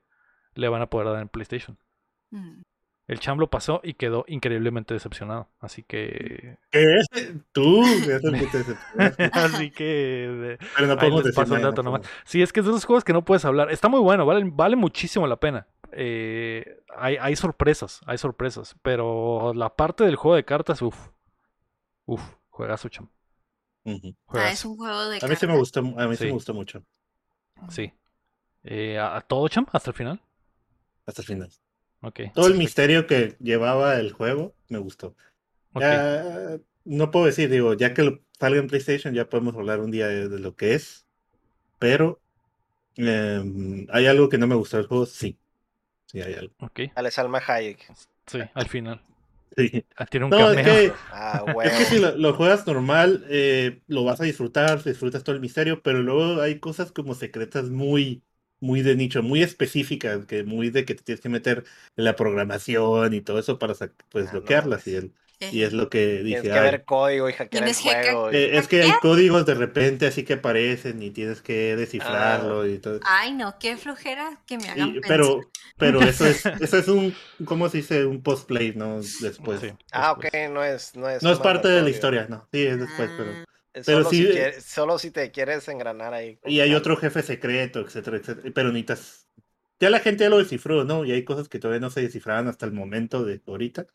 le 0.54 0.68
van 0.68 0.82
a 0.82 0.90
poder 0.90 1.08
dar 1.08 1.22
en 1.22 1.28
PlayStation. 1.28 1.78
Mm. 2.30 2.62
El 3.08 3.18
Cham 3.18 3.38
lo 3.38 3.50
pasó 3.50 3.80
y 3.82 3.94
quedó 3.94 4.24
increíblemente 4.28 4.94
decepcionado. 4.94 5.48
Así 5.60 5.82
que. 5.82 6.56
¿Qué? 6.70 7.00
Tú, 7.52 7.82
Así 9.32 9.70
que. 9.70 10.58
Pero 10.76 10.86
no 10.86 10.96
podemos 10.96 11.24
decir 11.24 11.48
nada, 11.48 11.60
dato 11.60 11.82
nomás. 11.82 12.02
Sí, 12.24 12.42
es 12.42 12.52
que 12.52 12.60
es 12.60 12.66
de 12.66 12.72
esos 12.72 12.84
juegos 12.84 13.04
que 13.04 13.12
no 13.12 13.24
puedes 13.24 13.44
hablar. 13.44 13.70
Está 13.70 13.88
muy 13.88 14.00
bueno, 14.00 14.24
vale, 14.24 14.48
vale 14.52 14.76
muchísimo 14.76 15.26
la 15.26 15.36
pena. 15.36 15.66
Eh, 15.90 16.80
hay, 16.96 17.16
hay 17.20 17.34
sorpresas, 17.36 18.00
hay 18.06 18.18
sorpresas. 18.18 18.76
Pero 18.82 19.52
la 19.54 19.74
parte 19.74 20.04
del 20.04 20.16
juego 20.16 20.36
de 20.36 20.44
cartas, 20.44 20.80
uff. 20.80 21.08
Uff, 22.06 22.22
juegazo, 22.50 22.88
Cham. 22.88 23.08
Ah, 24.28 24.50
es 24.50 24.64
un 24.64 24.76
juego 24.76 25.08
de 25.08 25.18
A 25.20 25.26
mí 25.26 25.34
sí 25.34 25.46
me 25.46 25.56
gustó, 25.56 25.80
a 25.80 26.06
mí 26.06 26.16
sí, 26.16 26.26
me 26.26 26.30
gustó 26.32 26.54
mucho. 26.54 26.84
Sí. 27.68 27.92
Eh, 28.62 28.98
¿A 28.98 29.20
todo, 29.20 29.48
Cham? 29.48 29.66
¿Hasta 29.72 29.90
el 29.90 29.96
final? 29.96 30.20
Hasta 31.04 31.22
el 31.22 31.26
final. 31.26 31.50
Todo 32.34 32.48
el 32.48 32.56
misterio 32.56 33.06
que 33.06 33.36
llevaba 33.40 33.98
el 33.98 34.12
juego 34.12 34.54
me 34.68 34.78
gustó. 34.78 35.14
no 36.84 37.10
puedo 37.10 37.26
decir, 37.26 37.48
digo, 37.48 37.74
ya 37.74 37.94
que 37.94 38.20
salga 38.38 38.58
en 38.58 38.66
PlayStation, 38.66 39.14
ya 39.14 39.28
podemos 39.28 39.54
hablar 39.54 39.80
un 39.80 39.90
día 39.90 40.08
de, 40.08 40.38
lo 40.38 40.56
que 40.56 40.74
es. 40.74 41.06
Pero 41.78 42.20
em, 42.96 43.86
hay 43.90 44.06
algo 44.06 44.28
que 44.28 44.38
no 44.38 44.46
me 44.46 44.54
gustó 44.54 44.78
del 44.78 44.86
juego, 44.86 45.06
sí. 45.06 45.38
Sí, 46.06 46.20
hay 46.20 46.34
algo. 46.34 46.54
Okay. 46.58 46.90
Ale 46.94 47.10
Salma 47.10 47.40
Hayek. 47.46 47.92
Sí, 48.26 48.38
al 48.54 48.68
final. 48.68 49.00
Sí. 49.56 49.84
Ah, 49.96 50.06
tiene 50.06 50.26
un 50.26 50.30
no, 50.30 50.50
es 50.50 50.64
que, 50.64 50.92
ah, 51.10 51.44
es 51.64 51.72
que 51.72 51.84
si 51.84 51.98
lo, 51.98 52.34
juegas 52.34 52.66
normal, 52.66 53.24
eh, 53.28 53.82
lo 53.86 54.04
vas 54.04 54.20
a 54.20 54.24
disfrutar, 54.24 54.82
disfrutas 54.82 55.24
todo 55.24 55.34
el 55.34 55.40
misterio, 55.40 55.82
pero 55.82 56.02
luego 56.02 56.40
hay 56.40 56.58
cosas 56.58 56.90
como 56.90 57.14
secretas 57.14 57.70
muy, 57.70 58.22
muy 58.62 58.82
de 58.82 58.94
nicho, 58.94 59.22
muy 59.22 59.42
específica, 59.42 60.24
que 60.26 60.44
muy 60.44 60.70
de 60.70 60.84
que 60.84 60.94
te 60.94 61.02
tienes 61.02 61.20
que 61.20 61.28
meter 61.28 61.64
en 61.96 62.04
la 62.04 62.16
programación 62.16 63.12
y 63.12 63.20
todo 63.20 63.40
eso 63.40 63.58
para 63.58 63.74
pues 64.08 64.28
ah, 64.28 64.30
bloquearlas 64.32 64.86
y 64.86 64.94
el, 64.94 65.12
y 65.50 65.62
es 65.62 65.72
lo 65.72 65.90
que 65.90 66.22
dije. 66.22 66.42
Tienes 66.42 66.60
que 66.60 66.64
ver 66.64 66.84
código 66.84 67.28
y 67.28 67.32
hackear 67.32 67.66
el 67.66 67.74
juego. 67.74 68.30
Eh, 68.30 68.56
es 68.56 68.68
que 68.68 68.82
hay 68.82 68.92
códigos 69.00 69.44
de 69.46 69.54
repente 69.54 70.06
así 70.06 70.22
que 70.22 70.34
aparecen 70.34 71.02
y 71.02 71.10
tienes 71.10 71.42
que 71.42 71.74
descifrarlo 71.74 72.62
ah. 72.62 72.68
y 72.68 72.78
todo. 72.78 73.00
Ay, 73.04 73.32
no, 73.32 73.58
qué 73.58 73.76
flojera 73.76 74.40
que 74.46 74.58
me 74.58 74.68
hagan 74.68 75.00
Pero, 75.06 75.40
pero 75.76 76.00
eso 76.02 76.26
es, 76.26 76.46
eso 76.46 76.78
es 76.78 76.86
un, 76.88 77.14
¿cómo 77.44 77.68
se 77.68 77.78
dice? 77.78 78.06
Un 78.06 78.22
post-play, 78.22 78.74
¿no? 78.76 79.00
Después. 79.20 79.60
Ah, 79.90 80.12
ok, 80.12 80.26
no 80.50 80.62
es, 80.62 80.94
no 80.94 81.08
es. 81.08 81.22
No 81.22 81.32
es 81.32 81.38
parte 81.40 81.68
de 81.68 81.82
la 81.82 81.90
historia, 81.90 82.26
no. 82.28 82.46
Sí, 82.52 82.64
es 82.64 82.78
después, 82.78 83.10
pero. 83.16 83.30
Ah. 83.32 83.44
Pero 83.44 83.51
solo, 83.82 84.10
si, 84.10 84.28
solo 84.60 84.98
si 84.98 85.10
te 85.10 85.30
quieres 85.30 85.66
engranar 85.68 86.14
ahí. 86.14 86.38
Y 86.44 86.60
hay 86.60 86.74
otro 86.74 86.96
jefe 86.96 87.22
secreto, 87.22 87.80
etcétera, 87.80 88.18
etcétera. 88.18 88.50
Pero 88.54 88.68
necesitas. 88.68 89.28
Ya 89.80 89.90
la 89.90 90.00
gente 90.00 90.24
ya 90.24 90.30
lo 90.30 90.38
descifró, 90.38 90.84
¿no? 90.84 91.04
Y 91.04 91.12
hay 91.12 91.24
cosas 91.24 91.48
que 91.48 91.58
todavía 91.58 91.80
no 91.80 91.90
se 91.90 92.02
descifraban 92.02 92.48
hasta 92.48 92.66
el 92.66 92.72
momento 92.72 93.24
de 93.24 93.40
ahorita. 93.46 93.86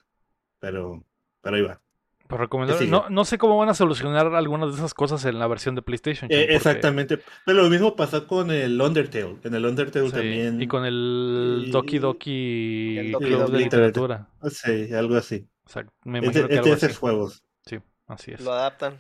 Pero, 0.59 1.03
pero 1.41 1.55
ahí 1.55 1.61
va. 1.61 1.82
Pues 2.28 2.89
no, 2.89 3.09
no, 3.09 3.23
sé 3.23 3.38
cómo 3.38 3.57
van 3.57 3.69
a 3.69 3.73
solucionar 3.73 4.36
algunas 4.36 4.71
de 4.71 4.75
esas 4.75 4.93
cosas 4.93 5.23
en 5.23 5.39
la 5.39 5.47
versión 5.47 5.75
de 5.75 5.82
PlayStation. 5.82 6.30
Eh, 6.30 6.47
exactamente. 6.49 7.19
Pero 7.45 7.63
lo 7.63 7.69
mismo 7.69 7.95
pasó 7.95 8.28
con 8.28 8.51
el 8.51 8.80
Undertale. 8.82 9.38
En 9.43 9.55
el 9.55 9.65
Undertale 9.65 10.11
también. 10.11 10.61
Y 10.61 10.67
con 10.67 10.84
el 10.84 11.69
Doki 11.71 11.99
Doki, 11.99 13.13
Club 13.17 13.51
de 13.51 13.57
Literatura. 13.57 14.28
Sí, 14.49 14.93
algo 14.93 15.15
así. 15.15 15.47
O 15.65 15.69
sea, 15.69 15.86
me 16.03 16.19
imagino 16.19 16.49
que 16.49 16.57
algo 16.57 16.73
así. 16.73 16.93
juegos. 16.93 17.43
Sí, 17.65 17.80
así 18.07 18.32
es. 18.32 18.41
Lo 18.41 18.51
adaptan. 18.51 18.97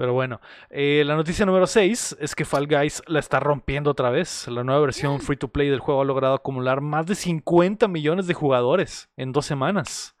Pero 0.00 0.14
bueno, 0.14 0.40
eh, 0.70 1.02
la 1.04 1.14
noticia 1.14 1.44
número 1.44 1.66
6 1.66 2.16
es 2.20 2.34
que 2.34 2.46
Fall 2.46 2.66
Guys 2.66 3.02
la 3.06 3.20
está 3.20 3.38
rompiendo 3.38 3.90
otra 3.90 4.08
vez. 4.08 4.48
La 4.48 4.64
nueva 4.64 4.80
versión 4.80 5.16
mm. 5.16 5.20
free 5.20 5.36
to 5.36 5.48
play 5.48 5.68
del 5.68 5.80
juego 5.80 6.00
ha 6.00 6.06
logrado 6.06 6.32
acumular 6.32 6.80
más 6.80 7.04
de 7.04 7.14
50 7.14 7.86
millones 7.86 8.26
de 8.26 8.32
jugadores 8.32 9.10
en 9.18 9.32
dos 9.32 9.44
semanas. 9.44 10.16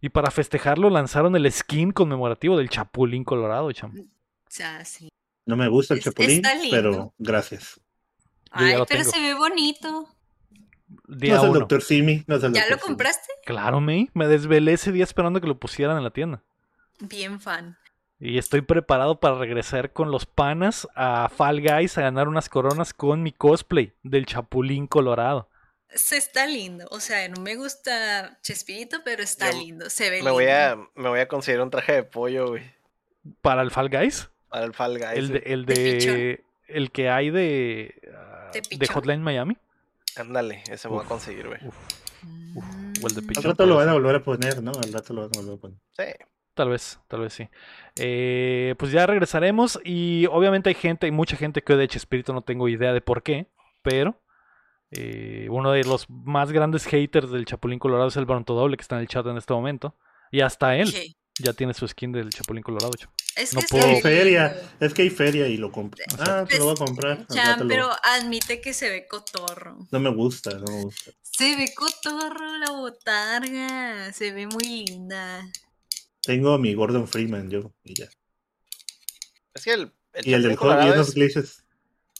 Y 0.00 0.10
para 0.10 0.30
festejarlo 0.30 0.88
lanzaron 0.88 1.34
el 1.34 1.50
skin 1.50 1.90
conmemorativo 1.90 2.56
del 2.56 2.70
Chapulín 2.70 3.24
Colorado, 3.24 3.72
cham. 3.72 3.92
sí. 4.48 5.08
No 5.46 5.56
me 5.56 5.66
gusta 5.66 5.94
el 5.94 6.00
Chapulín, 6.00 6.40
pero 6.70 7.12
gracias. 7.18 7.80
Ay, 8.52 8.76
pero 8.88 9.02
se 9.02 9.18
ve 9.18 9.34
bonito. 9.34 10.06
no 11.08 11.16
es 11.18 11.42
el 11.42 11.52
Dr. 11.54 11.82
Simi. 11.82 12.24
¿Ya 12.52 12.68
lo 12.70 12.78
compraste? 12.78 13.26
Claro, 13.44 13.80
me. 13.80 14.10
Me 14.14 14.28
desvelé 14.28 14.74
ese 14.74 14.92
día 14.92 15.02
esperando 15.02 15.40
que 15.40 15.48
lo 15.48 15.58
pusieran 15.58 15.96
en 15.96 16.04
la 16.04 16.10
tienda. 16.10 16.44
Bien 17.00 17.40
fan. 17.40 17.76
Y 18.20 18.38
estoy 18.38 18.62
preparado 18.62 19.20
para 19.20 19.38
regresar 19.38 19.92
con 19.92 20.10
los 20.10 20.26
panas 20.26 20.88
a 20.96 21.28
Fall 21.28 21.60
Guys 21.60 21.98
a 21.98 22.02
ganar 22.02 22.26
unas 22.26 22.48
coronas 22.48 22.92
con 22.92 23.22
mi 23.22 23.30
cosplay 23.30 23.92
del 24.02 24.26
Chapulín 24.26 24.88
Colorado. 24.88 25.48
Se 25.94 26.16
está 26.16 26.46
lindo, 26.46 26.86
o 26.90 27.00
sea, 27.00 27.26
no 27.28 27.40
me 27.40 27.54
gusta 27.54 28.38
Chespirito, 28.42 28.98
pero 29.04 29.22
está 29.22 29.52
lindo, 29.52 29.88
se 29.88 30.04
ve 30.04 30.10
me 30.10 30.16
lindo. 30.16 30.32
Voy 30.32 30.46
a, 30.46 30.76
me 30.96 31.08
voy 31.08 31.20
a 31.20 31.28
conseguir 31.28 31.60
un 31.60 31.70
traje 31.70 31.92
de 31.92 32.02
pollo, 32.02 32.48
güey. 32.48 32.62
¿Para 33.40 33.62
el 33.62 33.70
Fall 33.70 33.88
Guys? 33.88 34.28
Para 34.48 34.66
el 34.66 34.74
Fall 34.74 34.98
Guys. 34.98 35.16
El 35.16 35.28
de, 35.28 35.38
el, 35.46 35.66
de, 35.66 36.44
el 36.66 36.90
que 36.90 37.08
hay 37.08 37.30
de, 37.30 37.94
de, 38.52 38.86
Hotline 38.88 39.22
Miami. 39.22 39.56
Ándale, 40.16 40.64
ese 40.68 40.88
me 40.88 40.96
voy 40.96 41.04
a 41.04 41.08
conseguir, 41.08 41.46
güey. 41.46 41.60
O 43.00 43.06
el 43.06 43.14
de 43.14 43.32
Al 43.36 43.42
rato 43.44 43.64
lo 43.64 43.76
van 43.76 43.88
a 43.88 43.92
volver 43.92 44.16
a 44.16 44.22
poner, 44.22 44.62
¿no? 44.62 44.72
Al 44.72 44.92
rato 44.92 45.14
lo 45.14 45.22
van 45.22 45.30
a 45.36 45.40
volver 45.40 45.54
a 45.54 45.60
poner. 45.60 45.78
Sí. 45.96 46.24
Tal 46.58 46.70
vez, 46.70 46.98
tal 47.06 47.20
vez 47.20 47.34
sí. 47.34 47.48
Eh, 47.94 48.74
pues 48.80 48.90
ya 48.90 49.06
regresaremos 49.06 49.78
y 49.84 50.26
obviamente 50.26 50.70
hay 50.70 50.74
gente, 50.74 51.06
hay 51.06 51.12
mucha 51.12 51.36
gente 51.36 51.62
que 51.62 51.76
de 51.76 51.84
hecho 51.84 51.98
espíritu 51.98 52.32
no 52.32 52.42
tengo 52.42 52.68
idea 52.68 52.92
de 52.92 53.00
por 53.00 53.22
qué, 53.22 53.46
pero 53.80 54.20
eh, 54.90 55.46
uno 55.52 55.70
de 55.70 55.84
los 55.84 56.10
más 56.10 56.50
grandes 56.50 56.84
haters 56.86 57.30
del 57.30 57.44
Chapulín 57.44 57.78
Colorado 57.78 58.08
es 58.08 58.16
el 58.16 58.24
Bronto 58.24 58.54
Doble 58.54 58.76
que 58.76 58.82
está 58.82 58.96
en 58.96 59.02
el 59.02 59.06
chat 59.06 59.24
en 59.28 59.36
este 59.36 59.54
momento 59.54 59.94
y 60.32 60.40
hasta 60.40 60.74
él 60.74 60.92
ya 61.38 61.52
tiene 61.52 61.74
su 61.74 61.86
skin 61.86 62.10
del 62.10 62.30
Chapulín 62.30 62.64
Colorado. 62.64 62.90
Es 63.36 63.54
que 63.54 63.80
hay 63.80 64.00
feria, 64.00 64.60
es 64.80 64.92
que 64.92 65.02
hay 65.02 65.10
feria 65.10 65.46
y 65.46 65.58
lo 65.58 65.70
compro. 65.70 66.02
Ah, 66.18 66.44
te 66.44 66.58
lo 66.58 66.64
voy 66.64 66.72
a 66.72 66.84
comprar. 66.84 67.24
Ya, 67.28 67.56
pero 67.68 67.88
admite 68.02 68.60
que 68.60 68.74
se 68.74 68.90
ve 68.90 69.06
cotorro. 69.06 69.78
No 69.92 70.00
me 70.00 70.10
gusta, 70.10 70.58
no 70.58 70.72
me 70.72 70.82
gusta. 70.82 71.12
Se 71.22 71.54
ve 71.54 71.72
cotorro 71.72 72.58
la 72.58 72.72
botarga, 72.72 74.12
se 74.12 74.32
ve 74.32 74.48
muy 74.48 74.64
linda. 74.64 75.48
Tengo 76.22 76.54
a 76.54 76.58
mi 76.58 76.74
Gordon 76.74 77.06
Freeman, 77.06 77.50
yo, 77.50 77.72
y 77.84 77.94
ya. 77.94 78.08
Es 79.54 79.64
que 79.64 79.72
el, 79.72 79.92
y 80.22 80.32
el 80.34 80.42
del 80.42 80.56
juego 80.56 80.80
es, 80.94 81.64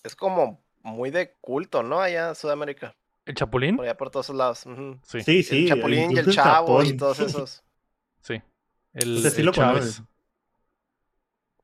es 0.05 0.17
como 0.17 0.63
muy 0.83 1.11
de 1.11 1.35
culto, 1.41 1.83
¿no? 1.83 2.01
Allá 2.01 2.31
en 2.31 2.35
Sudamérica. 2.35 2.97
¿El 3.27 3.35
Chapulín? 3.35 3.77
Por 3.77 3.85
allá 3.85 3.97
por 3.97 4.11
todos 4.11 4.31
lados. 4.31 4.65
Sí, 5.03 5.21
sí. 5.21 5.43
sí 5.43 5.63
el 5.65 5.69
Chapulín 5.69 6.13
y 6.13 6.19
el 6.19 6.33
Chavo 6.33 6.83
y 6.83 6.97
todos 6.97 7.19
esos. 7.21 7.63
Sí. 8.23 8.41
El, 8.95 9.25
el, 9.25 9.51
Chávez. 9.53 10.03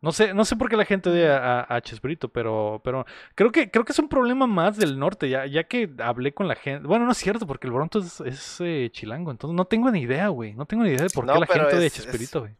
No 0.05 0.13
sé, 0.13 0.35
no 0.35 0.45
sé 0.45 0.55
por 0.57 0.69
qué 0.69 0.77
la 0.77 0.85
gente 0.85 1.09
odia 1.09 1.39
a, 1.39 1.77
a 1.77 1.81
Chespirito, 1.81 2.29
pero, 2.29 2.81
pero 2.85 3.07
creo 3.35 3.51
que, 3.51 3.71
creo 3.71 3.85
que 3.85 3.93
es 3.93 3.99
un 3.99 4.09
problema 4.09 4.47
más 4.47 4.77
del 4.77 4.99
norte, 4.99 5.31
ya, 5.31 5.47
ya 5.47 5.65
que 5.65 5.91
hablé 5.99 6.35
con 6.35 6.47
la 6.47 6.55
gente. 6.55 6.87
Bueno, 6.87 7.07
no 7.07 7.13
es 7.13 7.19
cierto, 7.19 7.47
porque 7.47 7.67
el 7.67 7.73
Bronto 7.73 8.01
es, 8.01 8.21
es, 8.21 8.57
eh, 8.61 8.91
chilango, 8.93 9.31
entonces 9.31 9.57
no 9.57 9.65
tengo 9.65 9.91
ni 9.91 10.03
idea, 10.03 10.29
güey. 10.29 10.53
No 10.55 10.67
tengo 10.67 10.83
ni 10.85 10.91
idea 10.91 11.03
de 11.03 11.11
por 11.11 11.25
qué 11.25 11.33
No, 11.33 11.41
la 11.41 11.47
pero 11.47 11.61
gente 11.63 11.77
odia 11.77 11.85
a 11.85 11.87
es- 11.87 11.97
es- 11.99 12.03
Chespirito, 12.05 12.41
güey. 12.41 12.53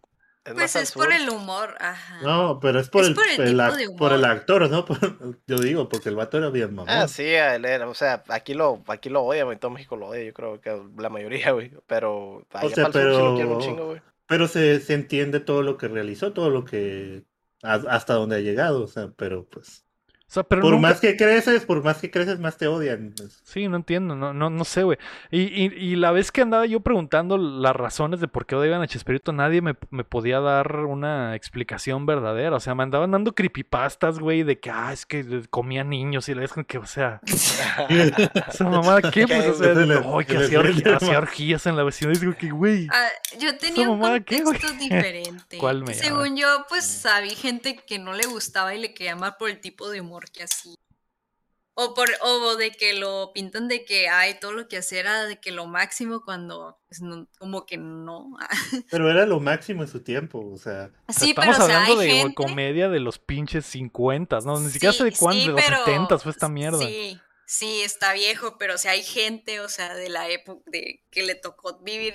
Es 0.47 0.53
Pues 0.53 0.77
es 0.77 0.93
por 0.93 1.11
el 1.11 1.29
humor, 1.31 1.75
ajá. 1.81 2.21
No, 2.23 2.61
pero 2.61 2.79
es 2.79 2.91
por, 2.91 3.03
Es 3.03 3.09
el, 3.09 3.15
por 3.15 3.25
el 3.25 3.31
el 3.41 3.49
tipo 3.51 3.63
ac- 3.63 3.77
de 3.77 3.91
por 3.97 4.13
el 4.13 4.25
actor, 4.27 4.71
¿no? 4.71 4.85
Por- 4.87 5.39
yo 5.47 5.57
digo, 5.59 5.89
porque 5.89 6.11
el 6.11 6.17
vato 6.17 6.37
era 6.37 6.51
bien 6.51 6.75
mamón. 6.75 6.91
Ah, 6.91 7.09
sí, 7.09 7.25
él 7.25 7.65
era, 7.65 7.89
o 7.89 7.95
sea, 7.95 8.23
aquí 8.29 8.53
lo, 8.53 8.83
aquí 8.89 9.09
lo 9.09 9.23
odia, 9.23 9.45
güey, 9.45 9.59
todo 9.59 9.71
México 9.71 9.97
lo 9.97 10.09
odia, 10.09 10.23
yo 10.25 10.35
creo 10.35 10.61
que 10.61 10.71
la 10.99 11.09
mayoría, 11.09 11.51
güey, 11.53 11.73
pero 11.87 12.47
allá 12.53 12.75
sea, 12.75 12.89
para 12.89 13.05
el 13.05 13.15
sur 13.15 13.37
sí 13.39 13.43
lo 13.43 13.49
un 13.53 13.59
pero- 13.59 13.61
chingo, 13.61 13.87
güey. 13.87 14.01
Pero 14.27 14.49
se, 14.49 14.81
se 14.81 14.95
entiende 14.95 15.39
todo 15.41 15.63
lo 15.63 15.77
que 15.77 15.87
realizó, 15.89 16.33
todo 16.33 16.49
lo 16.49 16.65
que... 16.65 17.25
hasta 17.65 18.15
donde 18.15 18.37
ha 18.37 18.41
llegado, 18.41 18.85
o 18.85 18.89
sea, 18.89 19.13
pero 19.17 19.49
pues... 19.49 19.85
O 20.35 20.43
sea, 20.43 20.43
pero 20.43 20.63
por 20.63 20.73
nunca- 20.73 20.89
más 20.89 21.01
que 21.01 21.17
creces, 21.17 21.65
por 21.65 21.85
más 21.85 21.99
que 21.99 22.11
creces, 22.11 22.41
más 22.41 22.57
te 22.57 22.67
odian. 22.67 23.15
pues. 23.17 23.41
Sí, 23.45 23.69
no 23.69 23.77
entiendo, 23.77 24.17
no, 24.17 24.35
no, 24.35 24.51
no 24.51 24.65
sé, 24.65 24.83
güey. 24.83 24.99
Y, 25.31 25.43
y, 25.43 25.73
y 25.77 25.95
la 25.95 26.11
vez 26.11 26.33
que 26.33 26.41
andaba 26.43 26.67
yo 26.67 26.81
preguntando 26.81 27.39
las 27.39 27.77
razones 27.77 28.19
de 28.21 28.27
por 28.27 28.45
qué 28.45 28.57
odiaban 28.57 28.83
a 28.83 28.89
Chespirito, 28.89 29.33
nadie 29.33 29.61
me, 29.63 29.77
me 29.91 30.03
podía 30.03 30.41
dar 30.41 30.77
una 30.81 31.37
explicación 31.37 32.05
verdadera. 32.05 32.57
O 32.57 32.61
sea, 32.61 32.75
me 32.75 32.83
andaban 32.83 33.13
dando 33.13 33.33
creepypastas, 33.35 34.19
güey, 34.19 34.43
de 34.43 34.59
que, 34.59 34.71
ah, 34.71 34.93
es 34.93 35.07
que 35.07 35.43
comía 35.51 35.85
niños 35.85 36.29
y 36.29 36.35
la 36.35 36.41
vez 36.41 36.53
que, 36.67 36.79
o 36.79 36.87
sea, 36.87 37.21
esa 37.89 38.65
mamada, 38.65 39.11
¿qué? 39.11 39.27
Pues, 39.27 39.47
o 39.47 39.55
sea, 39.55 39.75
no, 39.75 40.19
que 40.19 40.37
hacía, 40.37 41.19
orgías, 41.19 41.67
en 41.67 41.77
la 41.77 41.85
vecindad. 41.85 42.15
Y 42.17 42.19
digo 42.19 42.35
que, 42.37 42.51
güey, 42.51 42.89
Ah, 42.91 43.09
yo 43.39 43.57
tenía 43.57 43.89
un 43.89 43.99
mamada 43.99 44.21
qué, 44.21 44.43
güey? 44.43 44.59
contexto 44.59 44.79
diferente. 44.79 45.59
¿Cuál 45.59 45.83
me 45.83 45.95
Según 45.95 46.37
yo, 46.37 46.47
pues 46.69 47.07
había 47.07 47.35
gente 47.35 47.77
que 47.87 47.99
no 47.99 48.13
le 48.15 48.27
gustaba 48.27 48.75
y 48.75 48.81
le 48.81 48.95
quería 48.95 49.13
amar 49.13 49.37
por 49.39 49.51
el 49.51 49.61
tipo 49.61 49.89
de 49.91 50.01
humor 50.01 50.24
que 50.31 50.43
hacía. 50.45 50.75
O 51.77 51.93
por, 51.93 52.09
o 52.21 52.55
de 52.55 52.71
que 52.71 52.93
lo 52.95 53.33
pintan 53.35 53.67
de 53.67 53.85
que 53.85 54.09
ay, 54.09 54.39
todo 54.39 54.53
lo 54.53 54.69
que 54.69 54.77
hacía 54.77 55.01
era 55.01 55.25
de 55.25 55.41
que 55.41 55.51
lo 55.51 55.67
máximo 55.67 56.23
cuando 56.25 56.79
pues, 56.87 57.01
no- 57.03 57.27
como 57.37 57.67
que 57.67 57.77
no. 57.79 58.31
Pero 58.93 59.11
era 59.11 59.27
lo 59.27 59.41
máximo 59.41 59.83
en 59.83 59.89
su 59.89 60.01
tiempo, 60.05 60.39
o 60.53 60.57
sea... 60.57 60.93
Sí, 61.09 61.35
pero 61.35 61.51
estamos 61.51 61.59
o 61.59 61.67
sea, 61.67 61.83
hablando 61.83 62.01
de 62.01 62.09
gente. 62.11 62.35
comedia 62.35 62.89
de 62.89 63.01
los 63.01 63.19
pinches 63.19 63.67
50, 63.67 64.39
¿no? 64.41 64.61
Ni 64.61 64.71
siquiera 64.71 64.93
Sí, 64.93 64.99
sé 64.99 65.05
de 65.07 65.13
cuándo, 65.17 65.41
sí, 65.41 65.47
de 65.49 65.53
los 65.53 65.61
pero- 65.65 65.85
70 65.85 66.19
fue 66.21 66.31
esta 66.31 66.49
mierda. 66.49 66.79
Sí, 66.79 67.21
sí, 67.45 67.81
está 67.83 68.13
viejo, 68.13 68.57
pero 68.57 68.75
o 68.77 68.79
sea, 68.79 68.93
hay 68.93 69.03
gente, 69.03 69.59
o 69.59 69.69
sea, 69.69 69.95
de 69.97 70.09
la 70.11 70.29
época 70.29 70.63
de 70.71 71.03
que 71.11 71.25
le 71.25 71.35
tocó 71.35 71.81
vivir 71.81 72.15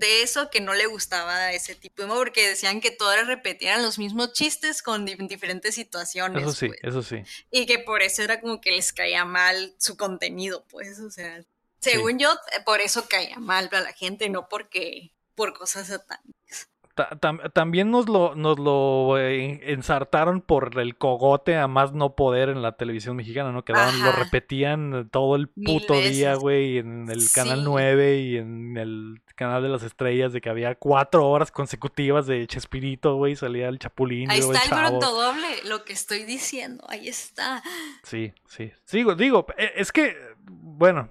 de 0.00 0.22
eso 0.22 0.50
que 0.50 0.60
no 0.60 0.74
le 0.74 0.86
gustaba 0.86 1.52
ese 1.52 1.74
tipo 1.76 2.02
de 2.02 2.06
humor, 2.06 2.18
porque 2.18 2.48
decían 2.48 2.80
que 2.80 2.90
todas 2.90 3.26
repetían 3.26 3.82
los 3.82 3.98
mismos 3.98 4.32
chistes 4.32 4.82
con 4.82 5.04
di- 5.06 5.14
diferentes 5.14 5.74
situaciones. 5.76 6.42
Eso 6.42 6.52
sí, 6.52 6.68
pues, 6.68 6.80
eso 6.82 7.02
sí. 7.02 7.22
y 7.50 7.66
que 7.66 7.78
por 7.78 8.02
eso 8.02 8.22
era 8.22 8.40
como 8.40 8.60
que 8.60 8.72
les 8.72 8.92
caía 8.92 9.24
mal 9.24 9.74
su 9.78 9.96
contenido, 9.96 10.64
pues, 10.68 10.98
o 10.98 11.10
sea, 11.10 11.44
según 11.80 12.18
yo, 12.18 12.32
eh, 12.32 12.60
por 12.64 12.80
eso 12.80 13.06
caía 13.08 13.38
mal 13.38 13.68
a 13.72 13.80
la 13.80 13.92
gente, 13.92 14.28
no 14.28 14.48
porque 14.48 15.12
por 15.34 15.56
cosas 15.56 15.86
satánicas. 15.88 16.68
Ta- 16.94 17.10
tam- 17.20 17.52
también 17.52 17.90
nos 17.90 18.08
lo, 18.08 18.34
nos 18.34 18.58
lo 18.58 19.16
eh, 19.16 19.60
ensartaron 19.72 20.40
por 20.40 20.78
el 20.80 20.96
cogote 20.96 21.56
a 21.56 21.68
más 21.68 21.92
no 21.92 22.14
poder 22.16 22.48
en 22.48 22.62
la 22.62 22.72
televisión 22.72 23.16
mexicana, 23.16 23.52
¿no? 23.52 23.64
Que 23.64 23.72
daban- 23.72 24.02
lo 24.02 24.12
repetían 24.12 25.08
todo 25.10 25.36
el 25.36 25.48
puto 25.48 25.94
día, 25.94 26.34
güey, 26.34 26.78
en 26.78 27.08
el 27.08 27.22
canal 27.32 27.58
Sí. 27.60 27.64
9 27.64 28.18
y 28.20 28.36
en 28.38 28.76
el 28.76 29.22
canal 29.36 29.62
de 29.62 29.68
las 29.70 29.82
estrellas, 29.84 30.32
de 30.32 30.40
que 30.40 30.50
había 30.50 30.74
cuatro 30.74 31.26
horas 31.28 31.50
consecutivas 31.52 32.26
de 32.26 32.46
Chespirito, 32.46 33.14
güey, 33.16 33.36
salía 33.36 33.68
el 33.68 33.78
Chapulín, 33.78 34.30
Ahí 34.30 34.40
está 34.40 34.88
el 34.88 34.98
doble, 34.98 35.46
lo 35.66 35.84
que 35.84 35.92
estoy 35.94 36.24
diciendo, 36.24 36.84
ahí 36.88 37.08
está. 37.08 37.62
Sí, 38.02 38.32
sí. 38.46 38.72
Digo, 38.92 39.14
digo, 39.14 39.46
eh, 39.56 39.72
es 39.76 39.92
que, 39.92 40.14
bueno, 40.44 41.08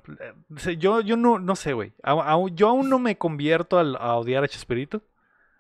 eh, 0.68 0.76
yo, 0.78 1.02
yo 1.02 1.16
no, 1.18 1.40
no 1.40 1.56
sé, 1.56 1.74
güey. 1.74 1.94
Yo 2.54 2.68
aún 2.70 2.90
no 2.90 3.00
me 3.00 3.18
convierto 3.18 3.80
a 3.80 4.16
odiar 4.18 4.44
a 4.44 4.48
Chespirito. 4.48 5.02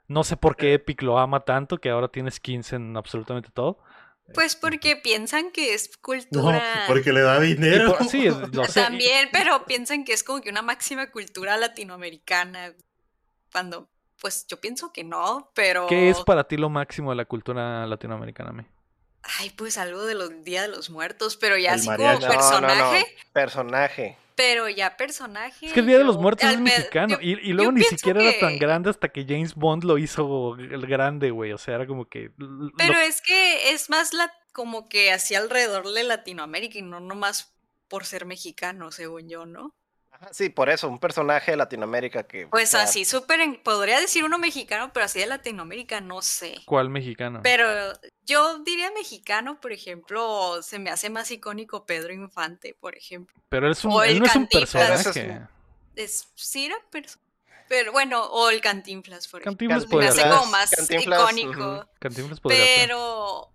No 0.09 0.23
sé 0.25 0.35
por 0.35 0.57
qué 0.57 0.73
Epic 0.73 1.01
lo 1.03 1.17
ama 1.19 1.39
tanto, 1.41 1.77
que 1.77 1.89
ahora 1.89 2.09
tiene 2.09 2.29
skins 2.31 2.73
en 2.73 2.97
absolutamente 2.97 3.49
todo. 3.53 3.77
Pues 4.33 4.55
porque 4.55 4.95
piensan 4.95 5.51
que 5.51 5.73
es 5.73 5.89
No, 5.91 5.99
cultura. 6.01 6.83
porque 6.87 7.13
le 7.13 7.21
da 7.21 7.39
dinero. 7.39 7.95
por- 7.95 8.07
sí, 8.07 8.27
lo 8.51 8.63
sé. 8.65 8.81
También, 8.81 9.29
pero 9.31 9.65
piensan 9.65 10.03
que 10.03 10.13
es 10.13 10.23
como 10.23 10.41
que 10.41 10.49
una 10.49 10.61
máxima 10.61 11.09
cultura 11.11 11.55
latinoamericana. 11.57 12.73
Cuando, 13.51 13.89
pues 14.21 14.45
yo 14.47 14.59
pienso 14.59 14.91
que 14.91 15.03
no, 15.03 15.51
pero. 15.55 15.87
¿Qué 15.87 16.09
es 16.09 16.19
para 16.21 16.43
ti 16.43 16.57
lo 16.57 16.69
máximo 16.69 17.09
de 17.11 17.15
la 17.15 17.25
cultura 17.25 17.85
latinoamericana, 17.87 18.51
me? 18.51 18.67
Ay, 19.23 19.49
pues 19.51 19.77
algo 19.77 20.05
de 20.05 20.15
los 20.15 20.43
Día 20.43 20.61
de 20.63 20.67
los 20.69 20.89
Muertos, 20.89 21.35
pero 21.37 21.57
ya 21.57 21.73
El 21.73 21.79
así 21.79 21.87
mariachi. 21.87 22.21
como 22.21 22.33
personaje. 22.33 23.15
Personaje. 23.33 24.17
Pero 24.35 24.69
ya 24.69 24.95
personaje. 24.95 25.65
Es 25.67 25.73
que 25.73 25.81
el 25.81 25.87
Día 25.87 25.97
de 25.97 26.05
los 26.05 26.17
Muertos 26.17 26.49
es 26.49 26.57
me- 26.57 26.63
mexicano. 26.71 27.15
yo- 27.15 27.21
Y, 27.21 27.49
y 27.49 27.53
luego 27.53 27.73
ni 27.73 27.83
siquiera 27.83 28.21
era 28.23 28.39
tan 28.39 28.53
que- 28.53 28.59
grande 28.59 28.89
hasta 28.89 29.09
que 29.09 29.25
James 29.27 29.53
Bond 29.55 29.83
lo 29.83 29.97
hizo 29.97 30.55
el 30.57 30.87
grande, 30.87 31.31
güey. 31.31 31.51
O 31.51 31.57
sea, 31.57 31.75
era 31.75 31.85
como 31.85 32.07
que. 32.07 32.31
lo- 32.37 32.71
Pero 32.77 32.97
es 32.99 33.21
que 33.21 33.71
es 33.73 33.89
más 33.89 34.13
la, 34.13 34.31
como 34.53 34.87
que 34.87 35.11
hacia 35.11 35.39
alrededor 35.39 35.91
de 35.91 36.03
Latinoamérica 36.03 36.77
y 36.79 36.81
no 36.83 37.01
nomás 37.01 37.53
por 37.89 38.05
ser 38.05 38.25
mexicano, 38.25 38.91
según 38.91 39.27
yo, 39.27 39.45
¿no? 39.45 39.75
Sí, 40.31 40.49
por 40.49 40.69
eso, 40.69 40.87
un 40.89 40.99
personaje 40.99 41.51
de 41.51 41.57
Latinoamérica 41.57 42.23
que. 42.23 42.47
Pues 42.47 42.69
o 42.69 42.71
sea, 42.71 42.81
así, 42.83 43.05
súper, 43.05 43.39
en- 43.39 43.61
podría 43.61 43.99
decir 43.99 44.23
uno 44.23 44.37
mexicano, 44.37 44.91
pero 44.93 45.05
así 45.05 45.19
de 45.19 45.25
Latinoamérica, 45.27 46.01
no 46.01 46.21
sé. 46.21 46.55
¿Cuál 46.65 46.89
mexicano? 46.89 47.39
Pero 47.43 47.67
yo 48.25 48.59
diría 48.59 48.91
mexicano, 48.91 49.59
por 49.61 49.71
ejemplo, 49.71 50.61
se 50.61 50.77
me 50.79 50.89
hace 50.89 51.09
más 51.09 51.31
icónico 51.31 51.85
Pedro 51.85 52.13
Infante, 52.13 52.75
por 52.79 52.95
ejemplo. 52.95 53.35
Pero 53.49 53.65
él, 53.67 53.71
es 53.73 53.83
un, 53.85 53.91
o 53.93 54.03
él 54.03 54.11
el 54.11 54.19
no 54.19 54.25
es 54.25 54.35
un 54.35 54.45
Cantinflas. 54.45 55.03
personaje. 55.03 55.41
Es 55.95 56.27
sí 56.35 56.65
era 56.65 56.75
perso- 56.91 57.19
Pero 57.67 57.91
bueno, 57.91 58.23
o 58.25 58.49
el 58.49 58.61
Cantinflas, 58.61 59.27
por 59.27 59.41
ejemplo. 59.41 59.51
Cantinflas 59.67 59.85
podría 59.85 60.09
hace 60.09 60.21
ser. 60.21 60.31
como 60.31 60.45
más 60.47 60.69
Cantinflas, 60.71 61.19
icónico. 61.21 61.89
Cantinflas 61.99 62.39
podría 62.39 62.65
ser. 62.65 62.75
Pero 62.87 63.51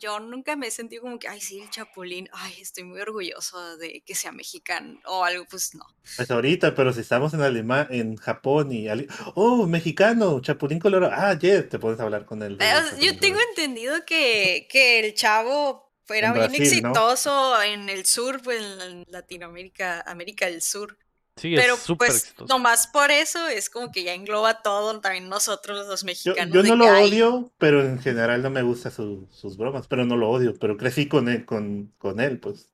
yo 0.00 0.18
nunca 0.18 0.56
me 0.56 0.66
he 0.66 0.70
sentido 0.70 1.02
como 1.02 1.18
que, 1.18 1.28
ay, 1.28 1.40
sí, 1.40 1.60
el 1.60 1.70
Chapulín, 1.70 2.28
ay, 2.32 2.54
estoy 2.60 2.84
muy 2.84 3.00
orgulloso 3.00 3.76
de 3.76 4.02
que 4.04 4.14
sea 4.14 4.32
mexicano 4.32 4.98
o 5.06 5.24
algo, 5.24 5.44
pues 5.48 5.74
no. 5.74 5.84
Pues 6.16 6.30
ahorita, 6.30 6.74
pero 6.74 6.92
si 6.92 7.00
estamos 7.00 7.32
en 7.34 7.42
Alemania, 7.42 7.88
en 7.90 8.16
Japón 8.16 8.72
y... 8.72 8.88
Ali- 8.88 9.06
Oh, 9.34 9.66
mexicano, 9.66 10.40
Chapulín 10.40 10.78
Colorado. 10.80 11.12
Ah, 11.16 11.38
yes, 11.38 11.68
te 11.68 11.78
puedes 11.78 12.00
hablar 12.00 12.24
con 12.24 12.42
él. 12.42 12.58
Chapulín 12.58 13.14
Yo 13.14 13.20
tengo 13.20 13.38
entendido 13.50 14.04
que, 14.04 14.66
que 14.70 15.00
el 15.00 15.14
chavo 15.14 15.90
era 16.08 16.28
En 16.28 16.34
bien 16.34 16.54
exitoso 16.62 17.62
en 17.62 17.88
el 17.88 18.04
sur, 18.04 18.42
pues 18.42 18.60
en 18.60 19.04
Latinoamérica, 19.08 20.00
América 20.00 20.46
del 20.46 20.62
Sur. 20.62 20.98
Sí, 21.36 21.54
Pero 21.56 21.74
es 21.74 21.80
súper 21.80 22.08
pues 22.08 22.22
exitoso. 22.24 22.52
nomás 22.54 22.86
por 22.88 23.10
eso 23.10 23.46
es 23.48 23.70
como 23.70 23.90
que 23.90 24.02
ya 24.02 24.12
engloba 24.14 24.60
todo, 24.62 25.00
también 25.00 25.28
nosotros 25.30 25.86
los 25.88 26.04
mexicanos. 26.04 26.52
yo 26.54 26.62
no 26.62 26.76
lo 26.76 26.86
odio, 27.00 27.50
pero 27.56 27.80
en 27.82 27.98
general 27.98 28.42
no 28.42 28.50
me 28.50 28.62
gustan 28.62 28.92
su- 28.92 29.26
sus 29.32 29.56
bromas, 29.56 29.86
pero 29.88 30.04
no 30.04 30.16
lo 30.16 30.28
odio, 30.28 30.54
pero 30.60 30.76
crecí 30.76 31.08
con 31.08 31.28
él, 31.30 31.46
con, 31.46 31.92
con 31.98 32.20
él, 32.20 32.38
pues. 32.40 32.68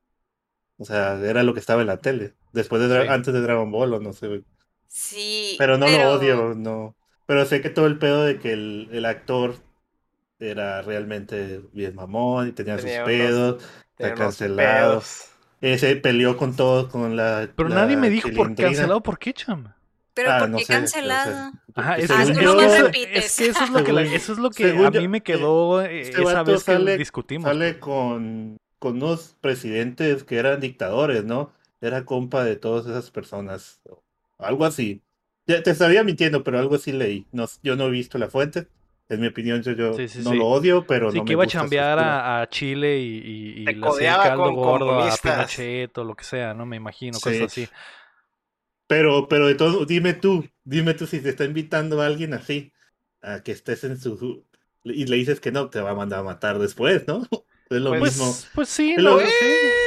O 0.77 0.85
sea, 0.85 1.17
era 1.23 1.43
lo 1.43 1.53
que 1.53 1.59
estaba 1.61 1.81
en 1.81 1.87
la 1.87 2.01
tele, 2.01 2.33
después 2.51 2.81
de 2.81 3.01
Sí. 3.03 3.07
antes 3.07 3.33
de 3.33 3.41
Dragon 3.41 3.71
Ball 3.71 3.93
o 3.93 3.99
no 3.99 4.11
sé. 4.13 4.43
Sí. 4.87 5.55
Pero 5.57 5.77
no 5.77 5.87
lo 5.87 6.11
odio, 6.11 6.53
no. 6.55 6.95
Pero 7.25 7.45
sé 7.45 7.61
que 7.61 7.69
todo 7.69 7.87
el 7.87 7.97
pedo 7.99 8.23
de 8.23 8.37
que 8.39 8.51
el, 8.53 8.89
el 8.91 9.05
actor 9.05 9.55
era 10.39 10.81
realmente 10.81 11.61
bien 11.73 11.95
mamón 11.95 12.49
y 12.49 12.51
tenía, 12.51 12.77
Tenía 12.77 12.99
sus 12.99 13.07
unos- 13.07 13.07
pedos, 13.07 13.63
está 13.97 14.13
cancelado. 14.13 14.89
pedos. 14.99 15.25
Ese 15.61 15.95
peleó 15.95 16.37
con 16.37 16.55
todos, 16.55 16.87
con 16.89 17.15
la. 17.15 17.49
Pero 17.55 17.69
la 17.69 17.75
nadie 17.75 17.97
me 17.97 18.09
dijo 18.09 18.29
por 18.35 18.53
cancelado 18.55 19.01
por 19.01 19.17
qué, 19.17 19.33
cham. 19.33 19.73
Pero 20.13 20.31
Ah, 20.31 20.39
¿por 20.39 20.49
no 20.49 20.57
qué 20.57 20.65
sé, 20.65 20.73
pero, 20.73 20.79
o 20.79 20.81
cancelado? 20.83 21.51
Ajá, 21.75 21.95
que 21.95 22.01
es, 22.03 22.09
no 22.09 22.25
que 22.35 22.55
me 22.57 22.65
eso, 22.75 22.83
repites. 22.85 23.25
es 23.25 23.37
que 23.37 23.45
eso 23.47 23.63
es 23.63 23.69
lo 23.69 23.83
que, 23.83 23.93
la- 23.93 24.01
eso 24.01 24.33
es 24.33 24.39
lo 24.39 24.49
que 24.49 24.63
según 24.69 24.85
a 24.87 24.91
yo- 24.91 25.01
mí 25.01 25.07
me 25.07 25.21
quedó 25.21 25.81
eh, 25.83 26.01
este 26.01 26.21
esa 26.21 26.33
vato 26.33 26.51
vez 26.51 26.63
que 26.63 26.71
sale- 26.73 26.97
discutimos. 26.97 27.47
Sale 27.47 27.79
con, 27.79 28.57
con 28.79 28.95
unos 28.97 29.35
presidentes 29.41 30.23
que 30.23 30.37
eran 30.37 30.59
dictadores, 30.59 31.23
¿no? 31.23 31.53
Era 31.81 32.03
compa 32.05 32.43
de 32.43 32.55
todas 32.55 32.87
esas 32.87 33.11
personas. 33.11 33.79
Algo 34.39 34.65
así. 34.65 35.01
Ya 35.45 35.61
te 35.63 35.69
estaría 35.71 36.03
mintiendo, 36.03 36.43
pero 36.43 36.57
algo 36.59 36.75
así 36.75 36.91
leí. 36.91 37.27
No, 37.31 37.45
yo 37.63 37.75
no 37.75 37.85
he 37.85 37.89
visto 37.91 38.17
la 38.17 38.27
fuente. 38.29 38.67
En 39.09 39.21
mi 39.21 39.27
opinión, 39.27 39.61
yo, 39.63 39.71
yo 39.71 39.93
Sí, 39.93 40.07
sí, 40.09 40.19
no 40.23 40.31
sí. 40.31 40.37
lo 40.37 40.47
odio, 40.47 40.85
pero 40.85 41.11
Sí, 41.11 41.17
no 41.19 41.23
que 41.23 41.29
me 41.29 41.33
iba 41.33 41.43
a 41.43 41.45
gusta 41.45 41.59
su 41.59 41.63
chambear 41.63 41.99
a, 41.99 42.41
a 42.41 42.49
Chile 42.49 42.99
y, 42.99 43.17
y, 43.17 43.69
y 43.69 43.73
le 43.75 43.87
hacía 43.87 44.17
caldo 44.21 44.43
con 44.45 44.55
gordo 44.55 44.99
a. 45.01 45.15
Pinochet 45.15 45.97
o 45.97 46.03
lo 46.03 46.15
que 46.15 46.23
sea, 46.25 46.53
¿no? 46.53 46.65
Me 46.65 46.75
imagino, 46.75 47.13
Sí. 47.17 47.23
cosas 47.23 47.41
así. 47.43 47.69
Pero, 48.87 49.27
pero 49.27 49.47
de 49.47 49.55
todo, 49.55 49.85
dime 49.85 50.13
tú, 50.13 50.45
dime 50.63 50.93
tú 50.93 51.07
si 51.07 51.19
te 51.19 51.29
está 51.29 51.43
invitando 51.45 52.01
a 52.01 52.05
alguien 52.05 52.33
así, 52.33 52.71
a 53.21 53.41
que 53.43 53.51
estés 53.51 53.83
en 53.83 53.97
su... 53.97 54.45
Y 54.83 55.05
le 55.05 55.17
dices 55.17 55.39
que 55.41 55.51
no, 55.51 55.69
te 55.69 55.81
va 55.81 55.91
a 55.91 55.95
mandar 55.95 56.19
a 56.19 56.23
matar 56.23 56.59
después, 56.59 57.05
¿no? 57.07 57.21
Es 57.69 57.81
lo 57.81 57.89
Pues- 57.89 58.01
mismo. 58.17 58.25
Pues, 58.25 58.49
pues 58.55 58.69
sí, 58.69 58.93
Es 58.97 59.03
no, 59.03 59.15
lo- 59.15 59.19
sí. 59.19 59.25
Eh, 59.25 59.86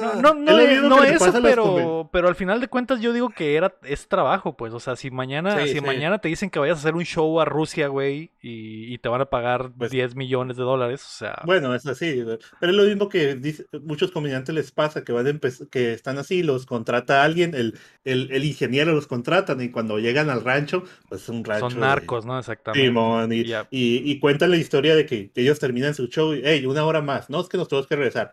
No, 0.00 0.14
No, 0.14 0.34
no, 0.34 0.58
Es 0.58 0.82
no 0.82 1.04
eso, 1.04 1.32
pero, 1.42 2.08
pero 2.12 2.28
al 2.28 2.34
final 2.34 2.60
de 2.60 2.68
cuentas 2.68 3.00
yo 3.00 3.12
digo 3.12 3.30
que 3.30 3.54
era 3.56 3.74
es 3.82 4.08
trabajo, 4.08 4.56
pues. 4.56 4.72
O 4.72 4.80
sea, 4.80 4.96
si 4.96 5.10
mañana, 5.10 5.58
Sí, 5.62 5.68
si 5.68 5.74
sí. 5.74 5.80
mañana 5.80 6.18
te 6.18 6.28
dicen 6.28 6.50
que 6.50 6.58
vayas 6.58 6.76
a 6.78 6.80
hacer 6.80 6.94
un 6.94 7.04
show 7.04 7.40
a 7.40 7.44
Rusia, 7.44 7.88
güey, 7.88 8.30
y, 8.42 8.92
y 8.92 8.98
te 8.98 9.08
van 9.08 9.20
a 9.20 9.26
pagar 9.26 9.70
Pues- 9.76 9.90
10 9.90 10.14
millones 10.16 10.56
de 10.56 10.62
dólares, 10.62 11.04
o 11.04 11.10
sea, 11.18 11.40
Bueno, 11.44 11.74
es 11.74 11.86
así, 11.86 12.22
pero 12.58 12.72
es 12.72 12.76
lo 12.76 12.84
mismo 12.84 13.08
que 13.08 13.34
dice- 13.36 13.66
muchos 13.82 14.10
comediantes 14.10 14.54
les 14.54 14.70
pasa, 14.72 15.04
que 15.04 15.12
van 15.12 15.26
a 15.26 15.30
que 15.70 15.92
están 15.92 16.18
así, 16.18 16.42
los 16.42 16.66
contrata 16.66 17.22
alguien, 17.24 17.54
el, 17.54 17.78
el, 18.04 18.30
el 18.32 18.44
ingeniero 18.44 18.92
los 18.92 19.06
contratan 19.06 19.60
y 19.60 19.70
cuando 19.70 19.98
llegan 19.98 20.30
al 20.30 20.44
rancho, 20.44 20.84
pues 21.08 21.22
es 21.22 21.28
un 21.28 21.44
rancho. 21.44 21.70
son 21.70 21.74
de- 21.80 21.86
narcos, 21.86 22.24
¿no? 22.24 22.38
Exactamente. 22.38 22.86
Simón, 22.86 23.32
y, 23.32 23.44
y 23.70 24.18
cuentan 24.20 24.50
la 24.50 24.56
historia 24.56 24.94
de 24.94 25.06
que 25.06 25.30
ellos 25.34 25.58
terminan 25.58 25.94
su 25.94 26.06
show 26.08 26.34
y, 26.34 26.40
hey, 26.44 26.64
una 26.66 26.84
hora 26.84 27.00
más, 27.00 27.30
no 27.30 27.40
es 27.40 27.48
que 27.48 27.56
nos 27.58 27.68
tenemos 27.68 27.86
que 27.86 27.96
regresar, 27.96 28.32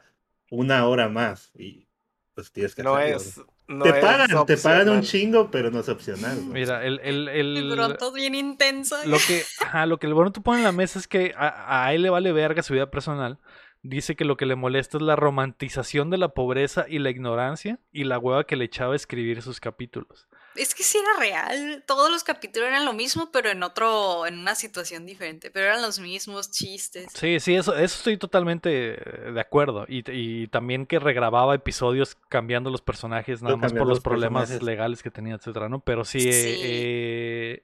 una 0.52 0.88
hora 0.88 1.10
más, 1.10 1.52
y 1.56 1.88
pues 2.34 2.52
tienes 2.52 2.76
que 2.76 2.84
no 2.84 2.96
hacerlo, 2.96 3.18
es. 3.18 3.36
te 3.84 4.02
pagan, 4.02 4.46
te 4.46 4.58
pagan 4.58 4.90
un 4.90 5.02
chingo, 5.02 5.50
pero 5.50 5.72
no 5.72 5.80
es 5.80 5.90
opcional. 5.90 6.38
Mira, 6.46 6.86
el, 6.86 7.00
el, 7.04 7.28
el- 7.30 7.88
bien 8.14 8.36
intenso. 8.36 8.96
lo 9.06 9.18
que, 9.18 9.44
ajá, 9.62 9.86
lo 9.86 9.98
que 9.98 10.08
el 10.08 10.14
Boruto 10.14 10.42
pone 10.42 10.60
en 10.60 10.64
la 10.64 10.72
mesa 10.72 11.00
es 11.00 11.08
que 11.08 11.34
a, 11.36 11.86
a 11.86 11.94
él 11.94 12.04
le 12.04 12.10
vale 12.10 12.32
verga 12.32 12.64
su 12.64 12.74
vida 12.74 12.90
personal. 12.92 13.40
Dice 13.84 14.16
que 14.16 14.26
lo 14.26 14.38
que 14.38 14.46
le 14.46 14.56
molesta 14.56 14.98
es 14.98 15.04
la 15.04 15.16
romantización 15.16 16.10
de 16.10 16.18
la 16.18 16.30
pobreza 16.30 16.86
y 16.90 17.00
la 17.00 17.10
ignorancia 17.10 17.80
y 17.92 18.04
la 18.04 18.18
hueva 18.20 18.44
que 18.46 18.56
le 18.56 18.66
echaba 18.66 18.94
a 18.94 18.96
escribir 18.96 19.42
sus 19.42 19.60
capítulos. 19.60 20.28
Es 20.58 20.76
que 20.76 20.84
sí 20.84 20.98
era 20.98 21.20
real. 21.20 21.84
Todos 21.86 22.10
los 22.12 22.24
capítulos 22.24 22.68
eran 22.70 22.86
lo 22.86 22.94
mismo, 22.94 23.30
pero 23.32 23.50
en 23.50 23.64
otro, 23.64 24.26
en 24.26 24.40
una 24.40 24.56
situación 24.56 25.06
diferente. 25.06 25.52
Pero 25.52 25.68
eran 25.68 25.82
los 25.82 26.00
mismos 26.00 26.52
chistes. 26.52 27.08
Sí, 27.14 27.40
sí, 27.40 27.56
eso, 27.56 27.74
eso 27.76 27.84
estoy 27.96 28.18
totalmente 28.18 28.70
de 28.70 29.40
acuerdo. 29.40 29.86
Y, 29.88 30.04
y 30.12 30.48
también 30.48 30.86
que 30.86 31.00
regrababa 31.00 31.56
episodios 31.56 32.18
cambiando 32.30 32.70
los 32.70 32.82
personajes 32.82 33.42
nada 33.42 33.56
más 33.58 33.72
por 33.74 33.82
los 33.82 33.90
los 33.90 34.00
problemas 34.02 34.44
personajes. 34.50 34.64
legales 34.66 35.04
que 35.04 35.12
tenía, 35.12 35.36
etcétera, 35.36 35.70
¿no? 35.70 35.80
Pero 35.80 36.04
sí, 36.06 36.20
eh, 36.28 36.32
Sí. 36.34 36.60
eh, 36.64 37.64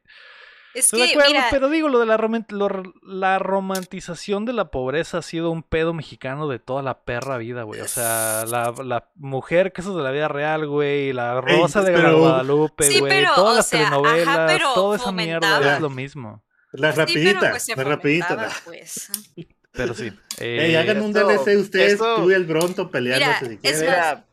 Es 0.74 0.86
estoy 0.86 1.02
de 1.02 1.08
que, 1.08 1.14
acuerdo, 1.14 1.32
mira, 1.34 1.48
pero 1.52 1.70
digo, 1.70 1.88
lo 1.88 2.00
de 2.00 2.06
la, 2.06 2.18
lo- 2.50 2.94
la 3.04 3.38
romantización 3.40 4.46
de 4.46 4.54
la 4.54 4.72
pobreza 4.72 5.20
ha 5.20 5.22
sido 5.22 5.52
un 5.52 5.64
pedo 5.64 5.94
mexicano 5.94 6.48
de 6.48 6.60
toda 6.60 6.82
la 6.82 7.00
perra 7.04 7.38
vida, 7.38 7.64
güey. 7.64 7.82
O 7.82 7.88
sea, 7.88 8.44
la, 8.48 8.74
la 8.84 9.10
mujer 9.16 9.72
que 9.72 9.82
eso 9.82 9.92
es 9.92 9.98
de 9.98 10.04
la 10.04 10.12
vida 10.12 10.28
real, 10.28 10.68
güey, 10.68 11.14
la 11.14 11.42
Ey, 11.46 11.60
Rosa 11.60 11.82
de 11.84 11.92
pero- 11.94 12.18
Guadalupe, 12.20 12.84
Sí, 12.86 13.00
güey, 13.00 13.12
pero, 13.12 13.32
todas 13.36 13.58
las 13.58 13.68
sea, 13.68 13.80
telenovelas, 13.86 14.62
toda 14.74 14.98
esa 14.98 15.12
mierda 15.12 15.76
es 15.76 15.82
lo 15.82 15.90
mismo. 15.90 16.44
La 16.72 16.92
sí, 16.92 16.96
pero 16.96 17.06
rapidita, 17.08 17.50
pues 17.52 17.64
se 17.64 17.76
la 17.76 17.84
rapidita. 17.84 18.28
fomentaba, 18.28 18.50
la- 18.56 18.62
pues. 18.66 19.12
Pero 19.74 19.94
sí. 19.94 20.12
Ey, 20.40 20.74
eh, 20.74 20.78
hagan 20.78 21.02
un 21.02 21.16
esto- 21.16 21.28
DLC 21.28 21.58
ustedes, 21.58 21.94
esto- 21.94 22.16
tú 22.16 22.32
y 22.32 22.34
el 22.34 22.46
Bronto 22.46 22.90
peleándose 22.92 23.46
si 23.48 23.60
es 23.62 23.80
quieren. 23.80 24.24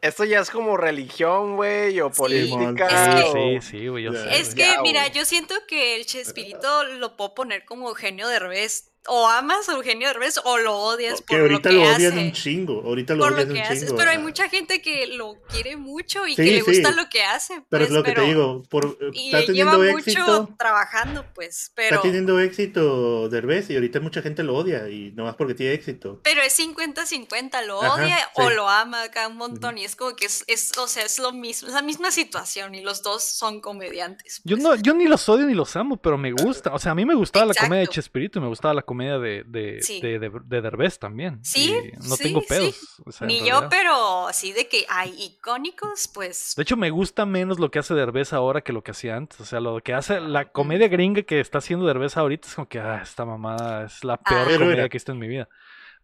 Esto 0.00 0.24
ya 0.24 0.40
es 0.40 0.50
como 0.50 0.76
religión, 0.76 1.56
güey, 1.56 2.00
o 2.00 2.10
Sí. 2.12 2.16
política. 2.18 2.86
Es 2.86 3.14
que- 3.24 3.30
o- 3.30 3.60
Sí, 3.60 3.68
sí, 3.78 3.88
güey, 3.88 4.04
yo 4.04 4.12
sé. 4.12 4.40
Es 4.40 4.54
que, 4.54 4.62
Ya, 4.62 4.82
mira, 4.82 5.06
yo 5.08 5.24
siento 5.24 5.54
que 5.68 5.96
el 5.96 6.06
Chespirito 6.06 6.84
lo 6.84 7.16
puedo 7.16 7.34
poner 7.34 7.64
como 7.64 7.88
Eugenio 7.88 8.28
Derbez. 8.28 8.90
O 9.08 9.26
amas 9.28 9.68
a 9.68 9.72
Eugenio 9.72 10.08
Derbez 10.08 10.38
o 10.44 10.58
lo 10.58 10.74
odias 10.76 11.20
Que 11.20 11.26
por 11.36 11.40
ahorita 11.40 11.70
lo 11.70 11.76
lo, 11.76 11.82
que 11.82 11.88
odian 11.96 12.12
hace. 12.12 12.20
un 12.26 12.32
chingo. 12.32 12.82
Ahorita 12.84 13.14
lo 13.14 13.22
por 13.24 13.32
odian 13.34 13.48
lo 13.48 13.54
que 13.54 13.60
un 13.60 13.66
haces, 13.66 13.80
chingo. 13.86 13.96
pero 13.96 14.10
hay 14.10 14.16
ajá. 14.16 14.24
mucha 14.26 14.48
gente 14.48 14.82
que 14.82 15.06
lo 15.08 15.34
quiere 15.48 15.76
mucho 15.76 16.26
y 16.26 16.30
Sí, 16.30 16.36
que 16.36 16.50
le 16.52 16.60
gusta 16.62 16.90
sí. 16.90 16.96
lo 16.96 17.08
que 17.08 17.22
hace. 17.24 17.62
Pero 17.68 17.84
es 17.84 17.88
pues, 17.90 17.96
lo 17.98 18.02
que 18.04 18.10
pero- 18.12 18.22
te 18.22 18.28
digo, 18.28 18.62
por, 18.68 18.98
Y 19.12 19.26
está 19.26 19.40
lleva 19.40 19.46
teniendo 19.72 19.78
mucho 19.78 19.98
éxito. 19.98 20.48
trabajando, 20.58 21.24
pues, 21.34 21.72
pero... 21.74 21.96
Está 21.96 22.02
teniendo 22.02 22.40
éxito 22.40 23.28
Derbez 23.28 23.70
y 23.70 23.74
ahorita 23.74 24.00
mucha 24.00 24.22
gente 24.22 24.42
lo 24.42 24.54
odia 24.56 24.88
y 24.88 25.12
no 25.12 25.24
más 25.24 25.36
porque 25.36 25.54
tiene 25.54 25.72
éxito. 25.74 26.20
Pero 26.24 26.42
es 26.42 26.58
50-50, 26.58 27.64
lo 27.66 27.82
Ajá, 27.82 27.94
odia 27.94 28.18
o 28.34 28.48
sí. 28.48 28.54
lo 28.54 28.68
ama 28.68 29.02
acá 29.04 29.28
un 29.28 29.36
montón. 29.36 29.78
Y 29.78 29.84
es 29.84 29.96
como 29.96 30.16
que 30.16 30.26
es, 30.26 30.44
es, 30.46 30.72
o 30.78 30.88
sea, 30.88 31.04
es 31.04 31.18
lo 31.18 31.32
mismo, 31.32 31.68
es 31.68 31.74
la 31.74 31.82
misma 31.82 32.10
situación 32.10 32.74
y 32.74 32.82
los 32.82 33.02
dos 33.02 33.22
son 33.24 33.60
comediantes. 33.60 34.40
Yo 34.44 34.56
pues. 34.56 34.62
no, 34.64 34.74
yo 34.76 34.94
ni 34.94 35.04
los 35.06 35.28
odio 35.28 35.46
ni 35.46 35.54
los 35.54 35.74
amo, 35.76 35.96
pero 35.96 36.18
me 36.18 36.32
gusta. 36.32 36.72
O 36.72 36.78
sea, 36.78 36.92
a 36.92 36.94
mí 36.94 37.04
me 37.04 37.14
gustaba 37.14 37.46
la 37.46 37.54
comedia 37.54 37.76
de 37.78 37.82
Exacto. 37.84 37.94
Chespirito 37.94 38.38
y 38.38 38.42
me 38.42 38.48
gustaba 38.48 38.74
la 38.74 38.82
comedia 38.82 38.95
de, 39.04 39.44
de, 39.46 39.80
Sí. 39.82 40.00
de, 40.00 40.18
de, 40.18 40.30
de 40.44 40.60
Derbez 40.60 40.98
también. 40.98 41.44
Sí, 41.44 41.72
Y 41.72 41.96
no 41.96 42.16
sí, 42.16 42.22
tengo 42.24 42.40
sí. 42.40 42.46
pedos. 42.48 43.00
o 43.04 43.12
sea, 43.12 43.24
en 43.24 43.28
Ni 43.28 43.38
yo, 43.40 43.60
realidad. 43.60 43.68
pero 43.70 44.26
así 44.26 44.52
de 44.52 44.68
que 44.68 44.84
hay 44.88 45.14
icónicos, 45.18 46.08
pues... 46.12 46.54
De 46.56 46.62
hecho, 46.62 46.76
me 46.76 46.90
gusta 46.90 47.26
menos 47.26 47.58
lo 47.58 47.70
que 47.70 47.78
hace 47.78 47.94
Derbez 47.94 48.32
ahora 48.32 48.60
que 48.62 48.72
lo 48.72 48.82
que 48.82 48.90
hacía 48.92 49.16
antes. 49.16 49.40
O 49.40 49.44
sea, 49.44 49.60
lo 49.60 49.80
que 49.82 49.94
hace 49.94 50.20
la 50.20 50.50
comedia 50.52 50.88
gringa 50.88 51.22
que 51.22 51.40
está 51.40 51.58
haciendo 51.58 51.86
Derbez 51.86 52.16
ahorita 52.16 52.48
es 52.48 52.54
como 52.54 52.68
que, 52.68 52.78
ah, 52.80 53.00
esta 53.02 53.24
mamada 53.24 53.84
es 53.84 54.02
la 54.04 54.16
peor 54.16 54.40
Ah. 54.40 54.44
Pero 54.46 54.58
comedia 54.60 54.76
mira. 54.76 54.88
que 54.88 54.96
he 54.96 54.98
visto 54.98 55.12
en 55.12 55.18
mi 55.18 55.28
vida. 55.28 55.48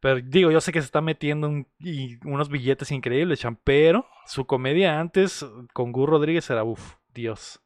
Pero 0.01 0.21
digo, 0.21 0.51
yo 0.51 0.61
sé 0.61 0.73
que 0.73 0.81
se 0.81 0.87
está 0.87 1.01
metiendo 1.01 1.49
un- 1.49 1.69
y 1.79 2.19
unos 2.27 2.49
billetes 2.49 2.91
increíbles, 2.91 3.39
Chan, 3.39 3.57
pero 3.63 4.07
su 4.27 4.47
comedia 4.47 4.99
antes 4.99 5.47
con 5.73 5.93
Gur 5.93 6.11
Rodríguez 6.11 6.51
era, 6.51 6.65
uff, 6.65 6.95
Dios. 7.15 7.61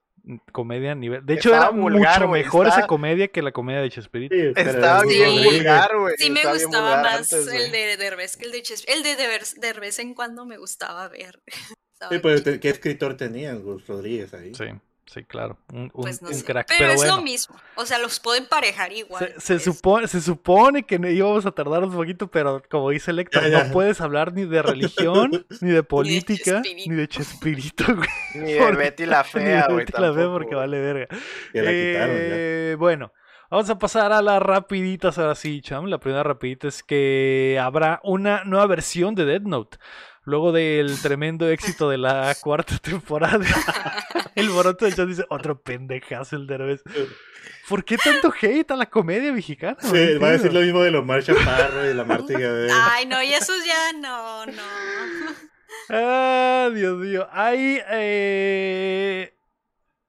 Comedia 0.50 0.92
a 0.92 0.94
nivel. 0.96 1.24
De 1.24 1.34
hecho, 1.34 1.50
Estaba 1.50 1.68
era 1.70 1.76
vulgar, 1.80 2.20
mucho 2.20 2.28
mejor 2.32 2.66
esa 2.66 2.86
comedia 2.86 3.28
que 3.28 3.42
la 3.42 3.52
comedia 3.52 3.80
de 3.80 3.90
Chespirito. 3.90 4.34
Sí, 4.34 4.52
Estaba 4.56 5.02
es 5.02 5.08
bien 5.08 5.44
vulgar, 5.44 5.96
güey. 5.96 6.14
Sí 6.18 6.30
me 6.30 6.40
estaba 6.40 6.58
gustaba 6.58 7.02
más 7.02 7.32
antes, 7.32 7.46
el 7.46 7.70
de 7.70 7.96
Derbez 7.96 8.36
que 8.36 8.46
el 8.46 8.52
de 8.52 8.62
Chespirito. 8.62 9.08
El 9.08 9.16
de 9.16 9.28
Derbez, 9.60 9.98
en 10.00 10.14
cuando 10.14 10.44
me 10.44 10.58
gustaba 10.58 11.08
ver. 11.08 11.42
Sí, 12.10 12.18
pero 12.22 12.42
te- 12.42 12.60
¿qué 12.60 12.68
escritor 12.68 13.16
tenían 13.16 13.62
Gus 13.62 13.86
Rodríguez 13.86 14.34
ahí? 14.34 14.54
Sí, 14.54 14.64
sí, 15.06 15.24
claro. 15.24 15.58
Un, 15.72 15.82
un- 15.82 15.90
Pues 15.90 16.20
no 16.22 16.28
un 16.28 16.34
sé. 16.34 16.44
crack. 16.44 16.66
Pero, 16.68 16.78
Pero, 16.78 16.90
es 16.92 16.96
bueno. 16.98 17.16
lo 17.16 17.22
mismo. 17.22 17.56
O 17.76 17.86
sea, 17.86 17.98
los 17.98 18.20
puedo 18.20 18.36
emparejar 18.36 18.92
igual. 18.92 19.32
Se, 19.38 19.58
se 19.58 19.60
supone, 19.60 20.08
se 20.08 20.20
supone 20.20 20.84
que 20.84 20.98
no 20.98 21.08
íbamos 21.08 21.46
a 21.46 21.52
tardar 21.52 21.84
un 21.84 21.92
poquito, 21.92 22.28
pero 22.30 22.62
como 22.70 22.90
dice 22.90 23.12
Ya, 23.14 23.48
ya. 23.48 23.64
no 23.64 23.72
puedes 23.72 24.00
hablar 24.00 24.32
ni 24.32 24.44
de 24.44 24.62
religión, 24.62 25.46
ni 25.60 25.70
de 25.70 25.82
política, 25.82 26.62
ni 26.86 26.94
de 26.94 27.08
Chespirito, 27.08 27.84
güey. 27.96 28.08
Ni 28.34 28.52
de 28.52 28.72
Betty 28.72 29.06
la 29.06 29.24
fea, 29.24 29.66
güey. 29.66 29.78
Betty 29.78 29.92
la 29.92 29.98
Fea 29.98 30.06
tampoco, 30.12 30.32
porque 30.32 30.54
güey. 30.54 30.58
vale 30.60 30.80
verga. 30.80 31.06
Que 31.52 31.62
la 31.62 31.70
quitaron 31.70 32.16
ya. 32.16 32.22
Eh, 32.36 32.76
Bueno, 32.78 33.12
vamos 33.50 33.70
a 33.70 33.78
pasar 33.78 34.12
a 34.12 34.20
las 34.22 34.42
rapiditas 34.42 35.18
ahora 35.18 35.34
sí, 35.34 35.60
cham. 35.62 35.86
La 35.86 35.98
primera 35.98 36.22
rapidita 36.22 36.68
es 36.68 36.82
que 36.82 37.58
habrá 37.62 38.00
una 38.02 38.44
nueva 38.44 38.66
versión 38.66 39.14
de 39.14 39.24
Dead 39.24 39.42
Note. 39.42 39.78
Luego 40.26 40.50
del 40.52 41.00
tremendo 41.00 41.48
éxito 41.48 41.88
de 41.88 41.98
la 41.98 42.34
cuarta 42.42 42.76
temporada, 42.78 43.46
el 44.34 44.50
boroto 44.50 44.84
del 44.84 44.94
chat 44.94 45.06
dice, 45.08 45.24
otro 45.30 45.60
pendejazo 45.62 46.36
el 46.36 46.46
Derbez. 46.48 46.82
¿Por 47.68 47.84
qué 47.84 47.96
tanto 47.96 48.32
hate 48.40 48.70
a 48.72 48.76
la 48.76 48.86
comedia 48.86 49.32
mexicana? 49.32 49.76
No 49.80 49.88
Sí, 49.88 50.18
va 50.18 50.28
a 50.28 50.32
decir 50.32 50.52
lo 50.52 50.60
mismo 50.60 50.82
de 50.82 50.90
los 50.90 51.24
Chaparro 51.24 51.84
y 51.84 51.88
de 51.88 51.94
la 51.94 52.04
Marta 52.04 52.32
Gabriel. 52.32 52.70
Ay, 52.72 53.06
no, 53.06 53.22
y 53.22 53.32
esos 53.32 53.64
ya 53.64 53.92
no, 53.92 54.46
no. 54.46 54.62
Ah, 55.90 56.70
Dios 56.74 56.98
mío. 56.98 57.28
Hay. 57.30 57.80
eh, 57.90 59.35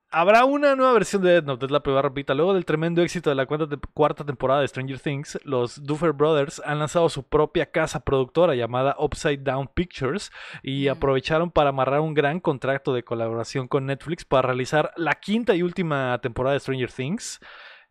Habrá 0.10 0.46
una 0.46 0.74
nueva 0.78 0.94
versión 0.94 1.22
de 1.22 1.32
Death 1.34 1.44
Note, 1.44 1.66
es 1.66 1.72
la 1.72 1.84
primera 1.84 2.02
repita. 2.02 2.34
Luego 2.34 2.54
del 2.54 2.64
tremendo 2.64 3.02
éxito 3.02 3.30
de 3.30 3.36
la 3.36 3.46
cuarta, 3.46 3.68
te- 3.68 3.78
cuarta 3.94 4.24
temporada 4.26 4.62
de 4.62 4.68
Stranger 4.70 5.00
Things, 5.02 5.38
los 5.44 5.84
Duffer 5.84 6.14
Brothers 6.14 6.62
han 6.66 6.80
lanzado 6.80 7.10
su 7.10 7.24
propia 7.24 7.70
casa 7.70 8.00
productora 8.00 8.56
llamada 8.56 8.96
Upside 9.00 9.40
Down 9.44 9.68
Pictures 9.74 10.32
y 10.64 10.88
Mm. 10.88 10.92
aprovecharon 10.92 11.52
para 11.52 11.70
amarrar 11.72 12.00
un 12.00 12.14
gran 12.14 12.40
contrato 12.40 12.94
de 12.94 13.04
colaboración 13.04 13.68
con 13.68 13.86
Netflix 13.86 14.24
para 14.24 14.48
realizar 14.48 14.94
la 14.96 15.16
quinta 15.16 15.56
y 15.56 15.62
última 15.62 16.18
temporada 16.22 16.54
de 16.54 16.62
Stranger 16.62 16.92
Things, 16.92 17.42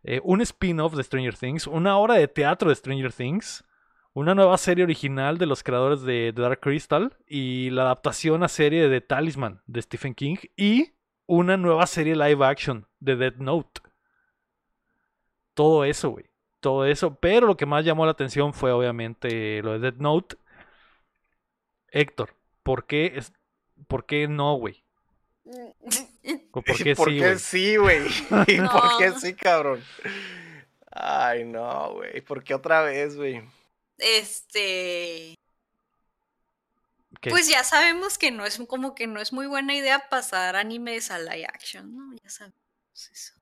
eh, 0.03 0.19
un 0.23 0.41
spin-off 0.41 0.95
de 0.95 1.03
Stranger 1.03 1.37
Things, 1.37 1.67
una 1.67 1.97
obra 1.99 2.15
de 2.15 2.27
teatro 2.27 2.69
de 2.69 2.75
Stranger 2.75 3.13
Things, 3.13 3.63
una 4.13 4.33
nueva 4.33 4.57
serie 4.57 4.83
original 4.83 5.37
de 5.37 5.45
los 5.45 5.61
creadores 5.61 6.01
de 6.01 6.33
The 6.35 6.41
Dark 6.41 6.61
Crystal 6.61 7.15
y 7.27 7.69
la 7.69 7.83
adaptación 7.83 8.41
a 8.41 8.47
serie 8.47 8.89
de 8.89 9.01
Talisman 9.01 9.61
de 9.67 9.83
Stephen 9.83 10.15
King 10.15 10.37
y 10.55 10.93
una 11.27 11.57
nueva 11.57 11.85
serie 11.85 12.15
live 12.15 12.43
action 12.45 12.87
de 12.99 13.15
Dead 13.15 13.35
Note. 13.35 13.81
Todo 15.53 15.85
eso, 15.85 16.09
güey. 16.09 16.25
Todo 16.59 16.85
eso. 16.85 17.15
Pero 17.15 17.47
lo 17.47 17.57
que 17.57 17.65
más 17.65 17.85
llamó 17.85 18.05
la 18.05 18.11
atención 18.11 18.53
fue 18.53 18.71
obviamente 18.71 19.61
lo 19.61 19.73
de 19.73 19.79
Dead 19.79 19.95
Note. 19.99 20.37
Héctor, 21.89 22.35
¿por 22.63 22.85
qué, 22.85 23.13
es, 23.15 23.33
¿por 23.87 24.05
qué 24.05 24.27
no, 24.27 24.55
güey? 24.55 24.83
¿O 26.51 26.61
¿Por 26.61 26.83
qué 26.83 26.95
¿Por 26.95 27.09
sí, 27.09 27.17
qué 27.17 27.25
güey? 27.25 27.39
sí, 27.39 27.77
güey? 27.77 28.07
¿Y 28.47 28.61
por 28.61 28.97
qué 28.97 29.11
sí, 29.19 29.33
cabrón? 29.33 29.83
Ay, 30.91 31.45
no, 31.45 31.93
güey. 31.93 32.21
¿Por 32.21 32.43
qué 32.43 32.53
otra 32.53 32.81
vez, 32.81 33.15
güey? 33.15 33.41
Este. 33.97 35.35
¿Qué? 37.21 37.29
Pues 37.29 37.47
ya 37.47 37.63
sabemos 37.63 38.17
que 38.17 38.31
no 38.31 38.45
es 38.45 38.59
como 38.67 38.93
que 38.95 39.07
no 39.07 39.19
es 39.19 39.33
muy 39.33 39.47
buena 39.47 39.73
idea 39.73 40.07
pasar 40.09 40.55
animes 40.55 41.09
a 41.11 41.19
live 41.19 41.45
action, 41.45 41.95
¿no? 41.95 42.15
Ya 42.23 42.29
sabemos 42.29 42.57
eso. 43.11 43.33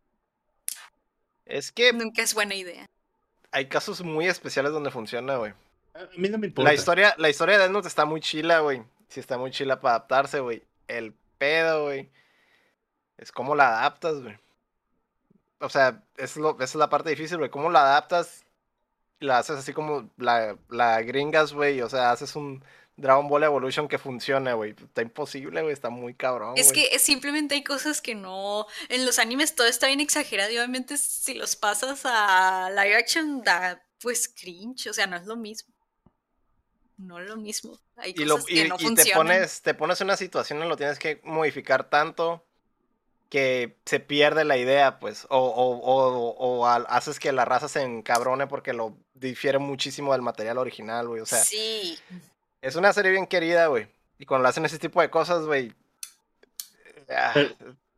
Es 1.46 1.72
que 1.72 1.94
Nunca 1.94 2.22
es 2.22 2.34
buena 2.34 2.56
idea. 2.56 2.86
hay 3.52 3.68
casos 3.68 4.02
muy 4.02 4.28
especiales 4.28 4.72
donde 4.72 4.92
funciona, 4.92 5.36
güey. 5.38 5.54
A 5.94 6.08
mí 6.18 6.28
no 6.30 6.38
me 6.38 6.48
importa. 6.48 6.70
La 6.70 6.74
historia, 6.76 7.16
la 7.18 7.30
historia 7.30 7.56
de 7.56 7.64
Death 7.64 7.72
Note 7.72 7.88
está 7.88 8.06
muy 8.06 8.20
chila, 8.22 8.60
güey. 8.60 8.84
Sí 9.10 9.20
está 9.20 9.38
muy 9.38 9.52
chila 9.52 9.80
para 9.80 9.96
adaptarse, 9.96 10.40
güey. 10.40 10.64
El 10.88 11.14
pedo, 11.38 11.84
güey. 11.86 12.10
Es 13.18 13.32
cómo 13.32 13.56
la 13.56 13.80
adaptas, 13.80 14.22
güey. 14.22 14.38
O 15.60 15.70
sea, 15.70 16.04
es 16.18 16.36
lo, 16.36 16.56
esa 16.56 16.64
es 16.64 16.76
la 16.76 16.90
parte 16.90 17.10
difícil, 17.12 17.38
güey. 17.38 17.50
¿Cómo 17.50 17.70
la 17.70 17.82
adaptas? 17.82 18.44
La 19.20 19.38
haces 19.38 19.58
así 19.58 19.72
como 19.72 20.10
la, 20.18 20.58
la 20.70 21.02
gringas, 21.02 21.54
güey. 21.54 21.82
O 21.82 21.88
sea, 21.90 22.12
haces 22.12 22.36
un 22.36 22.64
Dragon 22.98 23.28
Ball 23.28 23.44
Evolution 23.44 23.88
que 23.88 23.98
funcione, 23.98 24.54
güey. 24.54 24.72
Está 24.72 25.02
imposible, 25.02 25.62
güey. 25.62 25.74
Está 25.74 25.90
muy 25.90 26.14
cabrón. 26.14 26.54
Es 26.58 26.72
que 26.72 26.98
simplemente 27.00 27.56
hay 27.56 27.64
cosas 27.64 28.02
que 28.02 28.16
no. 28.16 28.66
En 28.90 29.06
los 29.06 29.20
animes 29.20 29.54
todo 29.56 29.68
está 29.68 29.88
bien 29.88 30.00
exagerado 30.00 30.52
y 30.52 30.58
obviamente 30.58 30.98
si 30.98 31.34
los 31.34 31.56
pasas 31.58 32.02
a 32.06 32.70
live 32.70 32.96
action 32.96 33.44
da 33.44 33.82
pues 34.02 34.30
cringe. 34.30 34.88
O 34.88 34.94
sea, 34.94 35.08
no 35.08 35.18
es 35.18 35.26
lo 35.26 35.36
mismo. 35.36 35.74
No 36.98 37.20
es 37.20 37.28
lo 37.28 37.36
mismo. 37.36 37.78
Hay 37.98 38.14
y, 38.16 38.24
lo- 38.24 38.36
cosas 38.36 38.50
y- 38.52 38.54
que 38.64 38.68
no 38.70 38.76
y 38.76 38.78
te 38.78 38.84
funcionan. 38.86 39.18
pones, 39.28 39.62
te 39.62 39.74
pones 39.74 40.00
en 40.00 40.06
una 40.08 40.16
situación 40.18 40.62
en 40.64 40.70
lo 40.70 40.78
tienes 40.78 40.98
que 41.00 41.20
modificar 41.26 41.90
tanto 41.90 42.46
que 43.30 43.78
se 43.86 44.00
pierde 44.00 44.46
la 44.46 44.56
idea, 44.56 45.00
pues. 45.00 45.26
O, 45.30 45.38
o- 45.40 45.80
o- 45.80 46.30
o 46.38 46.68
al- 46.68 46.86
haces 46.88 47.20
que 47.20 47.34
la 47.34 47.44
raza 47.44 47.68
se 47.68 47.82
encabrone 47.82 48.48
porque 48.48 48.72
lo 48.72 48.96
difiere 49.14 49.58
muchísimo 49.60 50.14
del 50.14 50.22
material 50.22 50.58
original, 50.60 51.08
güey. 51.10 51.20
O 51.22 51.26
sea, 51.26 51.44
sí. 51.44 52.00
Es 52.66 52.76
una 52.76 52.92
serie 52.94 53.12
bien 53.12 53.28
querida, 53.28 53.68
güey. 53.68 53.88
Y 54.18 54.26
cuando 54.26 54.44
le 54.44 54.50
hacen 54.50 54.66
ese 54.66 54.80
tipo 54.80 55.02
de 55.02 55.10
cosas, 55.10 55.46
güey. 55.46 55.74
ah, 57.10 57.34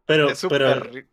Pero- 0.05 0.29
es 0.29 0.39
súper 0.39 0.61
ri- 0.91 1.07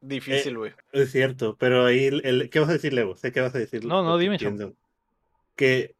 difícil, 0.00 0.58
güey. 0.58 0.72
es 0.92 1.10
cierto, 1.12 1.56
pero 1.58 1.86
ahí, 1.86 2.06
el, 2.06 2.24
el- 2.24 2.50
¿qué 2.50 2.60
vas 2.60 2.68
a 2.68 2.72
decir, 2.74 2.92
Lego? 2.92 3.16
Sé 3.16 3.32
que 3.32 3.40
vas 3.40 3.54
a 3.54 3.58
decir. 3.58 3.84
No, 3.84 4.02
no, 4.02 4.18
dime, 4.18 4.34
entiendo. 4.34 4.74
Que 5.56 5.94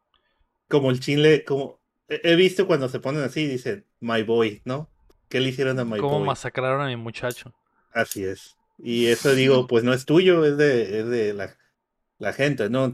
como 0.67 0.91
el 0.91 0.99
chinle, 0.99 1.43
como 1.43 1.79
he 2.07 2.35
visto 2.35 2.67
cuando 2.67 2.89
se 2.89 2.99
ponen 2.99 3.23
así, 3.23 3.45
dicen, 3.47 3.85
my 3.99 4.23
boy, 4.23 4.61
¿no? 4.65 4.89
¿Qué 5.27 5.39
le 5.39 5.49
hicieron 5.49 5.79
a 5.79 5.85
my 5.85 5.99
¿Cómo 5.99 6.19
boy? 6.19 6.27
masacraron 6.27 6.81
a 6.81 6.87
mi 6.87 6.95
muchacho? 6.95 7.53
Así 7.91 8.23
es. 8.23 8.55
Y 8.77 9.07
eso 9.07 9.33
digo, 9.35 9.67
pues 9.67 9.83
no 9.83 9.93
es 9.93 10.05
tuyo, 10.05 10.45
es 10.45 10.57
de, 10.57 10.99
es 10.99 11.07
de 11.09 11.33
la, 11.33 11.57
la 12.17 12.33
gente, 12.33 12.69
¿no? 12.69 12.91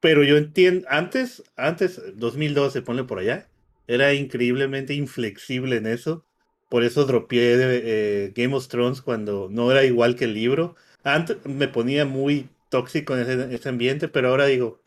Pero 0.00 0.22
yo 0.22 0.36
entiendo, 0.36 0.86
antes, 0.90 1.42
antes, 1.56 2.00
2012, 2.16 2.82
ponle 2.82 3.04
por 3.04 3.18
allá, 3.18 3.48
era 3.86 4.14
increíblemente 4.14 4.94
inflexible 4.94 5.76
en 5.76 5.86
eso. 5.86 6.24
Por 6.68 6.84
eso 6.84 7.04
dropeé 7.04 7.56
de, 7.56 7.82
eh, 7.84 8.32
Game 8.34 8.54
of 8.54 8.68
Thrones 8.68 9.02
cuando 9.02 9.48
no 9.50 9.70
era 9.70 9.84
igual 9.84 10.16
que 10.16 10.24
el 10.24 10.34
libro. 10.34 10.76
Antes 11.04 11.38
me 11.44 11.68
ponía 11.68 12.04
muy 12.04 12.48
tóxico 12.68 13.14
en 13.16 13.22
ese, 13.22 13.54
ese 13.54 13.68
ambiente, 13.68 14.08
pero 14.08 14.28
ahora 14.28 14.46
digo, 14.46 14.80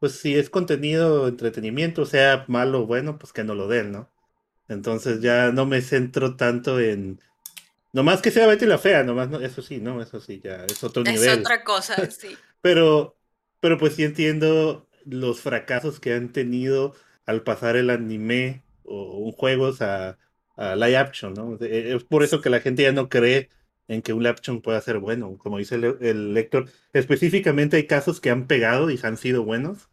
pues 0.00 0.14
si 0.14 0.36
es 0.36 0.50
contenido, 0.50 1.28
entretenimiento, 1.28 2.06
sea 2.06 2.44
malo 2.48 2.80
o 2.82 2.86
bueno, 2.86 3.18
pues 3.18 3.32
que 3.32 3.44
no 3.44 3.54
lo 3.54 3.68
den, 3.68 3.92
¿no? 3.92 4.10
Entonces 4.68 5.20
ya 5.20 5.52
no 5.52 5.64
me 5.66 5.80
centro 5.80 6.34
tanto 6.36 6.80
en... 6.80 7.20
Nomás 7.92 8.22
que 8.22 8.30
sea 8.30 8.46
Betty 8.46 8.66
la 8.66 8.78
Fea, 8.78 9.04
nomás, 9.04 9.28
no, 9.28 9.40
eso 9.40 9.62
sí, 9.62 9.78
no, 9.78 10.02
eso 10.02 10.20
sí, 10.20 10.40
ya 10.42 10.64
es 10.64 10.82
otro 10.82 11.04
Es 11.04 11.20
nivel. 11.20 11.40
otra 11.40 11.62
cosa, 11.62 11.94
sí. 12.10 12.36
Pero, 12.62 13.16
pero 13.62 13.78
pues 13.78 13.96
sí 13.96 14.04
entiendo 14.04 14.88
los 15.06 15.42
fracasos 15.42 16.00
que 16.00 16.14
han 16.14 16.32
tenido 16.32 16.94
al 17.26 17.44
pasar 17.44 17.76
el 17.76 17.90
anime 17.90 18.64
o 18.84 19.32
juegos 19.32 19.82
a, 19.82 20.18
a 20.56 20.76
live 20.76 20.98
action, 20.98 21.34
¿no? 21.34 21.56
Eh, 21.62 21.94
Es 21.96 22.04
por 22.04 22.24
eso 22.24 22.42
que 22.42 22.50
la 22.50 22.60
gente 22.60 22.84
ya 22.84 22.92
no 22.92 23.08
cree 23.10 23.50
en 23.88 24.02
que 24.02 24.12
un 24.14 24.20
live 24.24 24.32
action 24.36 24.62
pueda 24.62 24.80
ser 24.82 24.98
bueno, 25.00 25.38
como 25.38 25.58
dice 25.58 25.76
el, 25.76 25.98
el 26.02 26.34
lector. 26.34 26.70
Específicamente 26.94 27.76
hay 27.78 27.86
casos 27.88 28.20
que 28.20 28.30
han 28.30 28.46
pegado 28.48 28.90
y 28.90 29.00
han 29.02 29.16
sido 29.18 29.44
buenos, 29.44 29.90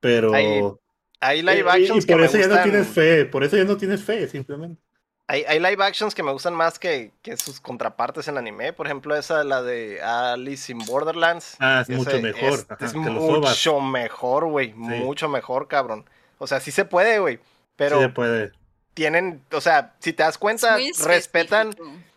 pero... 0.00 0.80
Hay 1.20 1.42
Hay 1.42 1.42
live 1.42 1.68
Eh, 1.68 1.92
y- 1.94 1.98
actions 1.98 1.98
y 1.98 2.06
que 2.06 2.14
por 2.14 2.20
me 2.20 2.26
eso 2.26 2.38
ya 2.38 2.48
no 2.48 2.60
tienes 2.60 2.88
fe, 2.88 3.26
por 3.26 3.44
eso 3.44 3.56
ya 3.58 3.64
no 3.64 3.76
tienes 3.78 4.04
fe, 4.04 4.28
simplemente. 4.28 4.82
Hay, 5.28 5.42
hay 5.44 5.58
live 5.58 5.82
actions 5.84 6.14
que 6.14 6.22
me 6.22 6.30
gustan 6.30 6.54
más 6.54 6.78
que, 6.78 7.10
que 7.22 7.36
sus 7.36 7.60
contrapartes 7.60 8.28
en 8.28 8.38
anime. 8.38 8.72
Por 8.72 8.86
ejemplo, 8.86 9.16
esa, 9.16 9.42
la 9.42 9.62
de 9.62 10.00
Alice 10.00 10.70
in 10.70 10.78
Borderlands. 10.78 11.56
Ah, 11.58 11.80
es 11.82 11.88
Ese 11.88 11.98
mucho 11.98 12.20
mejor. 12.20 12.66
Es, 12.80 12.94
ajá, 12.94 12.98
mucho 13.10 13.80
mejor, 13.80 14.46
güey. 14.46 14.72
Mucho 14.74 15.28
mejor, 15.28 15.66
cabrón. 15.66 16.08
O 16.38 16.46
sea, 16.46 16.60
sí 16.60 16.70
se 16.70 16.84
puede, 16.84 17.18
güey. 17.18 17.40
Pero 17.74 17.96
Sí 17.98 18.04
se 18.04 18.08
puede. 18.10 18.52
tienen, 18.94 19.42
o 19.52 19.60
sea, 19.60 19.94
si 19.98 20.12
te 20.12 20.22
das 20.22 20.38
cuenta, 20.38 20.76
respetan, 21.04 21.74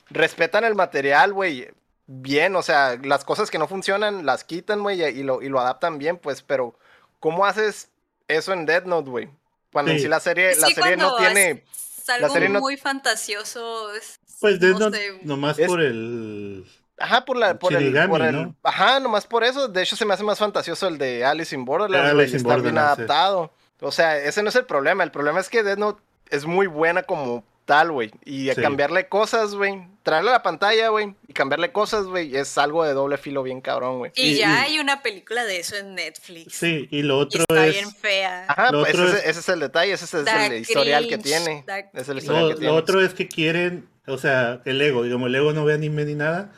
respetan 0.09 0.63
el 0.63 0.75
material, 0.75 1.33
güey. 1.33 1.67
Bien, 2.05 2.55
o 2.55 2.61
sea, 2.61 2.97
las 3.03 3.25
cosas 3.25 3.49
que 3.51 3.57
no 3.59 3.67
funcionan 3.67 4.25
las 4.25 4.43
quitan, 4.43 4.81
güey, 4.81 5.01
y 5.01 5.23
lo, 5.23 5.41
y 5.41 5.49
lo 5.49 5.59
adaptan 5.59 5.97
bien, 5.99 6.17
pues, 6.17 6.41
pero 6.41 6.75
¿cómo 7.19 7.45
haces 7.45 7.89
eso 8.27 8.53
en 8.53 8.65
Dead 8.65 8.85
Note, 8.85 9.09
güey? 9.09 9.29
Cuando 9.71 9.91
en 9.91 9.97
Sí. 9.97 10.03
sí 10.03 10.09
la 10.09 10.19
serie, 10.19 10.51
Es 10.51 10.59
la 10.59 10.69
serie 10.69 10.97
no 10.97 11.15
tiene... 11.17 11.63
algo 12.09 12.29
serie 12.33 12.49
no- 12.49 12.59
muy 12.59 12.77
fantasioso. 12.77 13.93
es- 13.93 14.19
Pues 14.39 14.59
Death 14.59 14.77
no 14.79 14.89
sé, 14.91 15.19
nomás 15.23 15.59
Es- 15.59 15.67
por 15.67 15.81
el. 15.81 16.65
Ajá, 16.97 17.23
por 17.23 17.37
la, 17.37 17.57
por 17.57 17.73
el, 17.73 17.79
Shinigami, 17.79 18.09
por 18.11 18.21
el- 18.21 18.31
¿no? 18.35 18.55
ajá, 18.63 18.99
nomás 18.99 19.25
por 19.25 19.43
eso. 19.43 19.67
De 19.69 19.81
hecho, 19.81 19.95
se 19.95 20.05
me 20.05 20.13
hace 20.13 20.23
más 20.23 20.37
fantasioso 20.39 20.87
el 20.87 20.97
de 20.97 21.23
Alice 21.25 21.55
in 21.55 21.63
Borderlands, 21.65 22.09
Alice 22.11 22.15
güey, 22.15 22.29
in 22.31 22.35
está 22.37 22.55
bien 22.57 22.73
sí. 22.75 22.79
adaptado. 22.79 23.53
O 23.81 23.91
sea, 23.91 24.17
ese 24.17 24.43
no 24.43 24.49
es 24.49 24.55
el 24.55 24.65
problema. 24.65 25.03
El 25.05 25.11
problema 25.11 25.39
es 25.39 25.47
que 25.49 25.63
Death 25.63 25.77
Note 25.79 26.01
es 26.29 26.45
muy 26.45 26.67
buena 26.67 27.03
como 27.03 27.43
tal, 27.69 27.91
güey. 27.91 28.09
Y 28.25 28.49
a 28.49 28.55
Sí. 28.55 28.61
cambiarle 28.61 29.07
cosas, 29.07 29.53
güey. 29.53 29.83
Traerle 30.01 30.31
a 30.31 30.33
la 30.33 30.41
pantalla, 30.41 30.89
güey. 30.89 31.13
Y 31.27 31.33
cambiarle 31.33 31.71
cosas, 31.71 32.05
güey. 32.07 32.35
Es 32.35 32.57
algo 32.57 32.83
de 32.83 32.93
doble 32.93 33.17
filo 33.19 33.43
bien 33.43 33.61
cabrón, 33.61 33.99
güey. 33.99 34.11
Y, 34.15 34.31
Y- 34.31 34.37
ya 34.37 34.67
y- 34.67 34.73
hay 34.73 34.79
una 34.79 35.03
película 35.03 35.43
de 35.45 35.59
eso 35.59 35.75
en 35.75 35.93
Netflix. 35.93 36.55
Sí, 36.55 36.87
y 36.89 37.03
lo 37.03 37.19
Y 37.19 37.21
otro 37.21 37.41
está 37.47 37.67
es. 37.67 37.73
bien 37.75 37.91
fea. 37.91 38.45
Ajá, 38.47 38.71
Lo 38.71 38.79
pues 38.81 38.95
otro 38.95 39.07
ese, 39.07 39.17
es- 39.19 39.25
ese 39.27 39.39
es 39.41 39.49
el 39.49 39.59
detalle. 39.59 39.93
Ese 39.93 40.05
es 40.05 40.13
el 40.13 40.53
historial 40.61 41.07
que 41.07 41.17
tiene. 41.19 41.63
Es 41.93 42.09
el 42.09 42.17
historial 42.17 42.43
Lo, 42.43 42.49
que 42.49 42.53
lo 42.55 42.59
tiene. 42.59 42.73
otro 42.75 43.01
es 43.05 43.13
que 43.13 43.27
quieren, 43.27 43.87
o 44.07 44.17
sea, 44.17 44.61
el 44.65 44.81
ego, 44.81 45.03
digamos, 45.03 45.27
el 45.27 45.35
ego 45.35 45.53
no 45.53 45.63
ve 45.63 45.75
anime 45.75 46.05
ni 46.05 46.15
nada. 46.15 46.51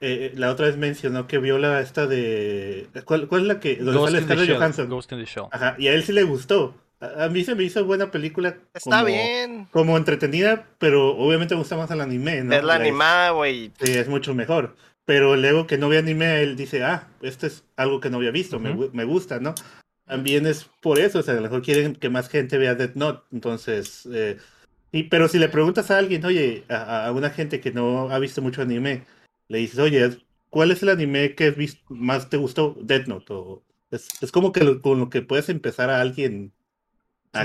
Eh, 0.00 0.30
eh, 0.32 0.32
la 0.34 0.50
otra 0.50 0.66
vez 0.66 0.76
mencionó 0.76 1.26
que 1.26 1.38
vio 1.38 1.56
la 1.58 1.80
esta 1.80 2.06
de. 2.06 2.88
¿Cuál, 3.04 3.28
cuál 3.28 3.42
es 3.42 3.46
la 3.46 3.60
que.? 3.60 3.76
Donde 3.76 3.92
Ghost 3.98 4.12
sale 4.12 4.24
Scarlett. 4.24 4.56
Johansson. 4.56 4.88
Ghost 4.88 5.12
in 5.12 5.18
the 5.18 5.24
Shell. 5.24 5.44
Ajá, 5.50 5.76
y 5.78 5.88
a 5.88 5.92
él 5.92 6.02
sí 6.04 6.12
le 6.12 6.24
gustó. 6.24 6.74
A, 7.16 7.24
a 7.24 7.28
mí 7.28 7.44
se 7.44 7.54
me 7.54 7.64
hizo 7.64 7.84
buena 7.84 8.10
película. 8.10 8.56
Está 8.74 8.90
como- 9.00 9.04
bien. 9.06 9.68
Como 9.72 9.96
entretenida, 9.96 10.66
pero 10.78 11.16
obviamente 11.16 11.54
me 11.54 11.60
gusta 11.60 11.76
más 11.76 11.90
el 11.90 12.00
anime, 12.00 12.42
¿no? 12.44 12.54
es 12.54 12.62
la 12.64 12.78
La- 12.78 12.80
animada, 12.84 13.30
güey. 13.30 13.72
Sí, 13.80 13.92
es 13.92 14.08
mucho 14.08 14.34
mejor. 14.34 14.76
Pero 15.04 15.34
el 15.34 15.44
ego 15.44 15.66
que 15.66 15.76
no 15.78 15.88
ve 15.88 15.98
anime, 15.98 16.40
él 16.42 16.56
dice, 16.56 16.82
ah, 16.82 17.08
esto 17.20 17.46
es 17.46 17.64
algo 17.76 18.00
que 18.00 18.08
no 18.10 18.16
había 18.16 18.30
visto, 18.30 18.58
me, 18.58 18.70
Ujú. 18.70 18.84
gu- 18.84 18.90
me 18.92 19.04
gusta, 19.04 19.38
¿no? 19.38 19.54
También 20.06 20.46
es 20.46 20.70
por 20.80 20.98
eso, 20.98 21.18
o 21.18 21.22
sea, 21.22 21.32
a 21.34 21.36
lo 21.36 21.42
mejor 21.42 21.62
quieren 21.62 21.94
que 21.94 22.08
más 22.08 22.28
gente 22.28 22.56
vea 22.58 22.74
Death 22.74 22.94
Note, 22.94 23.22
entonces... 23.32 24.08
eh, 24.12 24.38
y, 24.92 25.04
pero 25.04 25.28
si 25.28 25.38
le 25.38 25.48
preguntas 25.48 25.90
a 25.90 25.98
alguien, 25.98 26.24
oye, 26.24 26.64
a, 26.68 27.06
a 27.06 27.12
una 27.12 27.30
gente 27.30 27.60
que 27.60 27.72
no 27.72 28.10
ha 28.10 28.18
visto 28.18 28.40
mucho 28.42 28.62
anime, 28.62 29.02
le 29.48 29.58
dices, 29.58 29.78
oye, 29.80 30.08
¿cuál 30.50 30.70
es 30.70 30.82
el 30.82 30.88
anime 30.90 31.34
que 31.34 31.48
has 31.48 31.56
visto, 31.56 31.82
más 31.88 32.30
te 32.30 32.36
gustó? 32.36 32.76
Death 32.80 33.06
Note. 33.06 33.32
O, 33.32 33.62
es, 33.90 34.08
es 34.22 34.30
como 34.32 34.52
que 34.52 34.62
lo- 34.62 34.80
con 34.80 35.00
lo 35.00 35.10
que 35.10 35.20
puedes 35.22 35.48
empezar 35.48 35.90
a 35.90 36.00
alguien... 36.00 36.52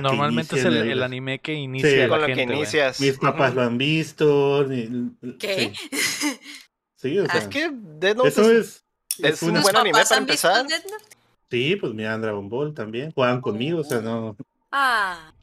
Normalmente 0.02 0.58
es 0.60 0.66
el, 0.66 1.02
anime 1.04 1.40
que 1.40 1.54
inicia 1.54 1.90
Sí. 1.90 2.00
a 2.00 2.04
la 2.04 2.10
Con 2.10 2.22
lo 2.22 2.28
gente, 2.28 2.46
que 2.48 2.54
inicias. 2.58 3.02
Mis 3.02 3.18
papás 3.18 3.56
lo 3.56 3.62
han 3.64 3.78
visto. 3.78 4.66
ni- 4.68 5.12
¿Qué? 5.40 5.74
Sí, 5.76 5.90
sí, 6.96 7.20
o 7.20 7.26
sea, 7.26 7.40
Es 7.40 7.48
que 7.48 7.70
Death 7.74 8.18
Note 8.18 8.30
eso 8.30 8.52
es, 8.52 8.86
es... 9.20 9.26
es 9.34 9.42
un 9.44 9.52
buen 9.54 9.64
¿Tus 9.64 9.76
anime 9.76 10.00
para 10.04 10.18
empezar. 10.18 10.66
Sí, 11.50 11.76
pues 11.78 11.94
miran 11.94 12.22
Dragon 12.22 12.48
Ball 12.50 12.74
también. 12.74 13.12
Juegan 13.12 13.42
conmigo, 13.42 13.80
o 13.80 13.84
sea, 13.84 14.02
no. 14.02 14.36
Ah, 14.72 15.34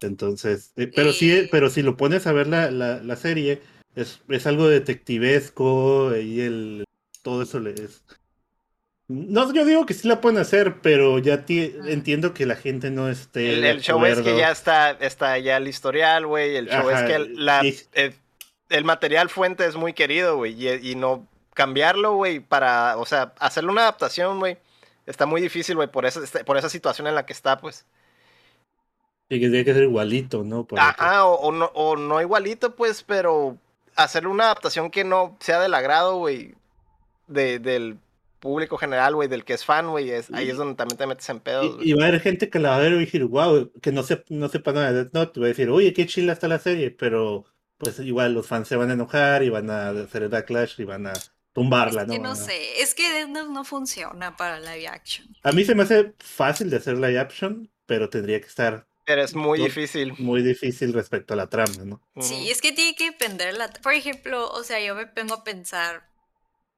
Entonces, 0.00 0.72
eh, 0.76 0.90
pero 0.94 1.12
sí, 1.12 1.32
Y- 1.32 1.48
pero 1.48 1.70
si 1.70 1.82
lo 1.82 1.96
pones 1.96 2.26
a 2.26 2.32
ver 2.32 2.48
la, 2.48 2.70
la, 2.70 3.02
la 3.02 3.16
serie, 3.16 3.62
es, 3.94 4.20
es 4.28 4.46
algo 4.46 4.68
detectivesco 4.68 6.16
y 6.16 6.40
el 6.40 6.84
todo 7.22 7.42
eso 7.42 7.60
le 7.60 7.70
es. 7.70 8.02
No, 9.06 9.52
yo 9.52 9.66
digo 9.66 9.84
que 9.84 9.92
sí 9.92 10.08
la 10.08 10.20
pueden 10.20 10.38
hacer, 10.38 10.80
pero 10.80 11.18
ya 11.18 11.44
ti- 11.44 11.74
entiendo 11.86 12.32
que 12.32 12.46
la 12.46 12.56
gente 12.56 12.90
no 12.90 13.08
esté. 13.10 13.52
El, 13.52 13.64
el 13.64 13.80
show 13.82 14.02
es 14.06 14.20
que 14.22 14.36
ya 14.36 14.50
está, 14.50 14.92
está 14.92 15.38
ya 15.38 15.58
el 15.58 15.68
historial, 15.68 16.26
güey. 16.26 16.56
El 16.56 16.68
show 16.68 16.88
Ajá, 16.88 17.00
es 17.00 17.06
que 17.10 17.14
el, 17.16 17.44
la- 17.44 17.64
y- 17.64 17.76
el, 17.92 18.14
el 18.70 18.84
material 18.84 19.28
fuente 19.28 19.66
es 19.66 19.76
muy 19.76 19.92
querido, 19.92 20.36
güey. 20.38 20.54
Y, 20.54 20.90
y 20.92 20.94
no 20.94 21.26
cambiarlo, 21.52 22.14
güey, 22.14 22.40
para, 22.40 22.96
o 22.96 23.04
sea, 23.04 23.34
hacerle 23.38 23.70
una 23.72 23.82
adaptación, 23.82 24.38
güey. 24.38 24.56
Está 25.06 25.26
muy 25.26 25.42
difícil, 25.42 25.76
güey, 25.76 25.88
por 25.88 26.06
esa, 26.06 26.24
este, 26.24 26.42
por 26.44 26.56
esa 26.56 26.70
situación 26.70 27.06
en 27.06 27.14
la 27.14 27.26
que 27.26 27.34
está, 27.34 27.58
pues. 27.58 27.84
Y 29.28 29.38
que 29.38 29.48
tiene 29.48 29.64
que 29.66 29.74
ser 29.74 29.82
igualito, 29.82 30.44
¿no? 30.44 30.64
Para 30.64 30.94
que- 30.94 31.02
Ajá, 31.04 31.26
o, 31.26 31.34
o 31.34 31.52
no, 31.52 31.66
o 31.74 31.96
no 31.96 32.22
igualito, 32.22 32.74
pues, 32.74 33.02
pero 33.02 33.58
hacerle 33.96 34.30
una 34.30 34.44
adaptación 34.44 34.90
que 34.90 35.04
no 35.04 35.36
sea 35.40 35.60
del 35.60 35.74
agrado, 35.74 36.16
güey, 36.16 36.54
de, 37.26 37.58
del 37.58 37.98
público 38.44 38.76
general, 38.78 39.14
güey, 39.16 39.28
del 39.28 39.44
que 39.44 39.54
es 39.54 39.64
fan, 39.64 39.90
güey. 39.90 40.10
Es, 40.10 40.30
ahí 40.32 40.50
es 40.50 40.56
donde 40.56 40.76
también 40.76 40.98
te 40.98 41.06
metes 41.08 41.28
en 41.30 41.40
pedos. 41.40 41.78
Y, 41.82 41.90
y 41.90 41.92
va 41.94 42.04
a 42.04 42.08
haber 42.08 42.20
gente 42.20 42.48
que 42.50 42.58
la 42.60 42.70
va 42.70 42.76
a 42.76 42.80
ver 42.80 42.92
y 42.92 42.98
decir, 43.00 43.24
wow, 43.24 43.72
que 43.82 43.90
no, 43.90 44.02
sep- 44.02 44.26
no 44.28 44.48
sepa 44.48 44.72
nada 44.72 44.92
de 44.92 45.04
Death 45.04 45.14
Note, 45.14 45.40
va 45.40 45.46
a 45.46 45.48
decir, 45.48 45.68
oye, 45.70 45.92
qué 45.92 46.06
chila 46.06 46.32
está 46.34 46.46
la 46.46 46.58
serie, 46.60 46.90
pero 46.92 47.44
pues 47.78 47.98
igual 47.98 48.34
los 48.34 48.46
fans 48.46 48.68
se 48.68 48.76
van 48.76 48.90
a 48.90 48.92
enojar 48.94 49.42
y 49.42 49.48
van 49.50 49.68
a 49.70 49.88
hacer 49.90 50.22
el 50.22 50.28
backlash 50.28 50.80
y 50.80 50.84
van 50.84 51.06
a 51.08 51.12
tumbarla, 51.52 52.02
es 52.02 52.08
¿no? 52.08 52.14
que 52.14 52.20
no 52.20 52.36
sé, 52.36 52.80
es 52.82 52.94
que 52.94 53.12
Death 53.12 53.28
Note 53.28 53.50
no 53.52 53.64
funciona 53.64 54.36
para 54.36 54.60
live 54.60 54.86
action. 54.88 55.26
A 55.42 55.52
mí 55.52 55.64
se 55.64 55.74
me 55.74 55.82
hace 55.84 56.14
fácil 56.18 56.70
de 56.70 56.76
hacer 56.76 56.94
live 56.96 57.18
action, 57.18 57.70
pero 57.86 58.08
tendría 58.10 58.40
que 58.40 58.46
estar 58.46 58.86
Pero 59.06 59.22
es 59.22 59.34
muy 59.34 59.58
No- 59.58 59.64
difícil. 59.66 60.14
muy 60.18 60.42
difícil 60.42 60.92
respecto 60.92 61.34
a 61.34 61.36
la 61.36 61.48
trama, 61.48 61.84
¿no? 61.84 62.00
Sí, 62.20 62.50
es 62.50 62.60
que 62.62 62.72
tiene 62.72 62.94
que 62.94 63.10
depender 63.10 63.54
la... 63.56 63.68
Por 63.82 63.92
ejemplo, 63.92 64.50
o 64.50 64.62
sea, 64.64 64.80
yo 64.80 64.94
me 64.94 65.06
pongo 65.06 65.34
a 65.34 65.44
pensar, 65.44 66.08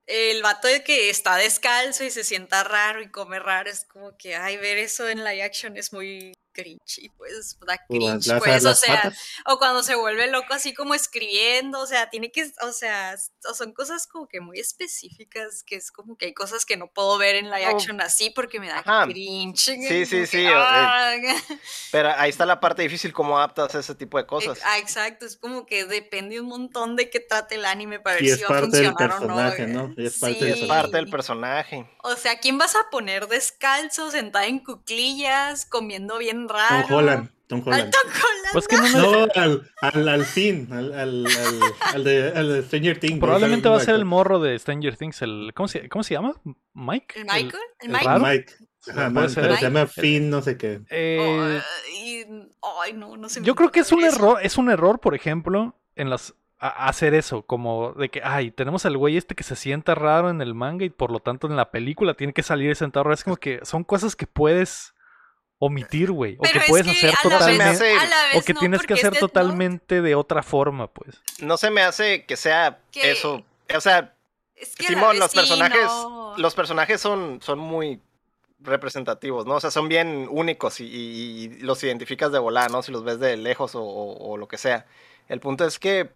el 0.06 0.42
vato 0.42 0.68
de 0.68 0.84
que 0.84 1.10
está 1.10 1.36
descalzo 1.36 2.04
y 2.04 2.10
se 2.10 2.24
sienta 2.24 2.64
raro 2.64 3.02
y 3.02 3.10
come 3.10 3.38
raro, 3.38 3.70
es 3.70 3.84
como 3.84 4.16
que, 4.16 4.36
ay, 4.36 4.56
ver 4.56 4.78
eso 4.78 5.08
en 5.08 5.24
live 5.24 5.42
action 5.42 5.76
es 5.76 5.92
muy 5.92 6.32
cringy, 6.56 7.10
pues 7.16 7.58
da 7.66 7.76
cringe, 7.86 8.26
las- 8.26 8.40
pues, 8.42 8.64
o 8.64 8.68
las 8.70 8.80
sea, 8.80 8.94
patas. 9.02 9.18
o 9.44 9.58
cuando 9.58 9.82
se 9.82 9.94
vuelve 9.94 10.26
loco 10.28 10.54
así 10.54 10.72
como 10.74 10.94
escribiendo, 10.94 11.80
o 11.80 11.86
sea, 11.86 12.08
tiene 12.08 12.32
que, 12.32 12.50
o 12.62 12.72
sea, 12.72 13.16
son 13.54 13.72
cosas 13.72 14.06
como 14.06 14.26
que 14.26 14.40
muy 14.40 14.58
específicas, 14.58 15.62
que 15.64 15.76
es 15.76 15.92
como 15.92 16.16
que 16.16 16.26
hay 16.26 16.34
cosas 16.34 16.64
que 16.64 16.76
no 16.76 16.88
puedo 16.90 17.18
ver 17.18 17.34
en 17.36 17.50
live 17.50 17.64
No. 17.70 17.76
action 17.76 18.00
así 18.00 18.30
porque 18.30 18.58
me 18.60 18.68
da 18.68 18.78
Ajá. 18.78 19.04
cringe. 19.06 19.58
Sí, 19.58 19.76
sí, 20.06 20.20
que, 20.20 20.26
sí, 20.26 20.46
Pero 21.92 22.10
ahí 22.16 22.30
está 22.30 22.46
la 22.46 22.58
parte 22.60 22.82
difícil, 22.82 23.12
cómo 23.12 23.36
adaptas 23.38 23.74
ese 23.74 23.94
tipo 23.94 24.18
de 24.18 24.26
cosas. 24.26 24.58
Ah, 24.64 24.78
exacto, 24.78 25.26
es 25.26 25.36
como 25.36 25.66
que 25.66 25.84
depende 25.84 26.40
un 26.40 26.46
montón 26.48 26.96
de 26.96 27.10
qué 27.10 27.20
trate 27.20 27.56
el 27.56 27.64
anime 27.64 28.00
para 28.00 28.16
ver 28.16 28.24
Y 28.24 28.28
si 28.28 28.32
es 28.34 28.42
va 28.42 28.46
a 28.46 28.60
parte 28.60 28.76
del 28.78 28.86
funcionar 28.86 29.10
o 29.10 29.14
no. 29.20 29.26
personaje, 29.36 29.62
eh. 29.62 29.66
¿no? 29.66 29.94
Y 29.96 30.06
es 30.06 30.18
parte 30.18 30.36
Y 30.38 30.40
del 30.40 30.52
es 30.54 30.60
Sí. 30.60 30.66
parte 30.66 30.96
del 30.96 31.08
personaje. 31.10 31.90
O 32.02 32.16
sea, 32.16 32.38
¿quién 32.38 32.56
vas 32.58 32.74
a 32.76 32.88
poner 32.90 33.26
descalzo, 33.28 34.10
sentada 34.10 34.46
en 34.46 34.60
cuclillas, 34.60 35.66
comiendo 35.66 36.18
bien 36.18 36.45
raro? 36.48 36.86
Tom 36.86 36.97
Holland. 36.97 37.31
Tom 37.47 37.62
Al 37.66 37.73
Holland. 37.74 37.90
Tom 37.93 38.10
Holland. 38.10 38.52
Pues 38.52 38.68
que 38.68 38.77
no, 38.77 38.89
No, 38.89 39.27
al, 39.35 39.70
al, 39.82 40.09
al 40.09 40.24
fin, 40.24 40.68
al, 40.73 40.93
al, 40.93 41.27
al, 41.27 41.60
al 41.94 42.05
de, 42.05 42.32
al 42.35 42.48
de 42.52 42.62
Stranger 42.62 42.98
Things. 42.98 43.20
Probablemente 43.20 43.68
va 43.68 43.77
a 43.77 43.81
ser 43.81 43.94
el 43.94 44.05
morro 44.05 44.40
de 44.40 44.59
Stranger 44.59 44.97
Things, 44.97 45.23
el 45.23 45.52
¿cómo 45.55 45.68
se, 45.68 45.89
cómo 45.89 46.02
se 46.02 46.14
llama? 46.14 46.35
Mike. 46.74 47.20
¿El 47.20 47.24
Michael? 47.24 47.62
¿El 47.81 47.90
el 47.90 47.93
Mike? 47.93 48.18
Mike. 48.20 48.52
Ajá, 48.89 48.94
Puede 48.94 49.10
man, 49.10 49.31
ser. 49.31 49.43
pero 49.44 49.56
se 49.56 49.62
llama 49.62 49.86
Finn, 49.86 50.31
no 50.31 50.43
sé 50.43 50.56
qué. 50.56 50.81
Eh, 50.90 51.60
Ay, 52.05 52.24
ay, 52.82 52.93
no, 52.93 53.16
no 53.16 53.28
se 53.28 53.40
me 53.40 53.47
yo 53.47 53.55
creo 53.56 53.70
que 53.73 53.81
es 53.81 53.90
un 53.93 54.05
eso. 54.05 54.16
error, 54.16 54.39
es 54.43 54.59
un 54.59 54.70
error, 54.70 55.01
por 55.01 55.14
ejemplo, 55.16 55.74
en 55.97 56.09
las 56.10 56.35
a- 56.59 56.86
hacer 56.89 57.12
eso, 57.14 57.43
como 57.43 57.93
de 57.94 58.10
que, 58.10 58.20
ay, 58.24 58.51
tenemos 58.52 58.86
al 58.86 58.97
güey 58.97 59.16
este 59.16 59.35
que 59.35 59.43
se 59.43 59.56
sienta 59.56 59.94
raro 59.97 60.31
en 60.31 60.40
el 60.40 60.55
manga 60.55 60.85
y 60.85 60.90
por 60.90 61.10
lo 61.10 61.18
tanto 61.20 61.48
en 61.48 61.56
la 61.56 61.70
película 61.73 62.14
tiene 62.14 62.32
que 62.32 62.43
salir 62.44 62.74
sentado 62.77 63.05
raro. 63.05 63.14
Es 63.14 63.24
como 63.24 63.36
que 63.36 63.60
son 63.64 63.82
cosas 63.85 64.14
que 64.16 64.27
puedes 64.27 64.94
omitir, 65.58 66.10
güey, 66.12 66.36
o 66.38 66.42
que 66.42 66.58
es 66.58 66.64
puedes 66.68 66.86
que 66.86 66.92
hacer 66.92 67.10
a 67.10 67.12
la 67.12 67.16
vez- 67.16 67.38
totalmente, 67.38 67.64
hace- 67.64 67.92
a 67.98 68.04
la 68.32 68.38
o 68.38 68.42
que 68.42 68.52
no, 68.54 68.60
tienes 68.60 68.82
que 68.82 68.94
hacer 68.94 69.06
es 69.06 69.12
Death 69.12 69.22
Note, 69.22 69.32
totalmente 69.32 70.02
de 70.02 70.14
otra 70.14 70.42
forma, 70.42 70.86
pues. 70.88 71.20
No 71.40 71.56
se 71.56 71.70
me 71.70 71.82
hace 71.82 72.24
que 72.26 72.36
sea 72.36 72.78
eso. 72.94 73.42
O 73.74 73.80
sea, 73.80 74.12
Es 74.54 74.74
que 74.76 74.86
Simón, 74.86 75.18
los 75.18 75.30
sí, 75.30 75.36
personajes, 75.38 75.84
no. 75.86 76.34
los 76.36 76.54
personajes 76.54 77.00
son, 77.00 77.40
son 77.42 77.58
muy 77.58 78.00
representativos, 78.60 79.46
¿no? 79.46 79.54
O 79.56 79.60
sea, 79.60 79.70
son 79.70 79.88
bien 79.88 80.28
únicos 80.30 80.80
y, 80.80 80.84
y- 80.86 81.44
y 81.44 81.48
los 81.60 81.82
identificas 81.84 82.32
de 82.32 82.38
volar, 82.38 82.70
¿no? 82.70 82.82
Si 82.82 82.90
los 82.92 83.04
ves 83.04 83.18
de 83.20 83.36
lejos 83.36 83.74
o, 83.74 83.82
o- 83.82 84.30
o 84.32 84.36
lo 84.36 84.48
que 84.48 84.58
sea. 84.58 84.86
El 85.28 85.40
punto 85.40 85.64
es 85.66 85.78
que 85.78 86.10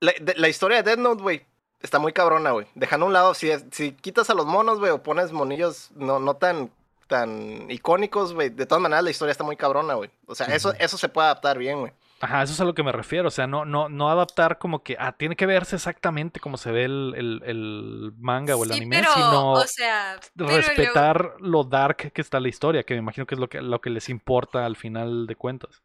la, 0.00 0.12
de- 0.20 0.34
la 0.36 0.48
historia 0.48 0.78
de 0.78 0.82
Dead 0.90 0.98
Note, 0.98 1.22
güey, 1.22 1.42
está 1.82 1.98
muy 1.98 2.12
cabrona, 2.12 2.50
güey. 2.52 2.66
Dejando 2.74 3.04
a 3.04 3.08
un 3.08 3.12
lado, 3.12 3.34
si, 3.34 3.50
si 3.70 3.92
quitas 3.92 4.30
a 4.30 4.34
los 4.34 4.46
monos, 4.46 4.78
güey, 4.78 4.90
o 4.92 5.02
pones 5.02 5.32
monillos 5.32 5.90
no, 5.94 6.18
no 6.18 6.34
tan, 6.34 6.70
tan 7.08 7.70
icónicos, 7.70 8.32
güey, 8.34 8.48
de 8.50 8.66
todas 8.66 8.80
maneras 8.82 9.04
la 9.04 9.10
historia 9.10 9.32
está 9.32 9.44
muy 9.44 9.56
cabrona, 9.56 9.94
güey. 9.94 10.10
O 10.26 10.34
sea, 10.34 10.46
eso, 10.46 10.72
eso 10.78 10.96
se 10.98 11.08
puede 11.08 11.26
adaptar 11.26 11.58
bien, 11.58 11.80
güey. 11.80 11.92
Ajá, 12.20 12.40
eso 12.44 12.52
es 12.52 12.60
a 12.60 12.64
lo 12.64 12.72
que 12.72 12.84
me 12.84 12.92
refiero. 12.92 13.26
O 13.26 13.30
sea, 13.32 13.48
no, 13.48 13.64
no, 13.64 13.88
no 13.88 14.08
adaptar 14.08 14.58
como 14.58 14.84
que, 14.84 14.96
ah, 14.96 15.10
tiene 15.10 15.34
que 15.34 15.44
verse 15.44 15.74
exactamente 15.74 16.38
como 16.38 16.56
se 16.56 16.70
ve 16.70 16.84
el, 16.84 17.14
el- 17.16 17.42
el 17.44 18.12
manga 18.16 18.54
o 18.54 18.62
el 18.62 18.70
Sí, 18.70 18.76
anime, 18.76 18.98
pero, 19.00 19.12
sino 19.12 19.52
o 19.54 19.60
sea, 19.66 20.20
pero 20.36 20.48
luego- 20.50 20.56
respetar 20.68 21.34
lo 21.40 21.64
dark 21.64 22.12
que 22.12 22.20
está 22.20 22.38
la 22.38 22.48
historia, 22.48 22.84
que 22.84 22.94
me 22.94 22.98
imagino 23.00 23.26
que 23.26 23.34
es 23.34 23.40
lo 23.40 23.48
que, 23.48 23.60
lo 23.60 23.80
que 23.80 23.90
les 23.90 24.08
importa 24.08 24.64
al 24.64 24.76
final 24.76 25.26
de 25.26 25.34
cuentas. 25.34 25.82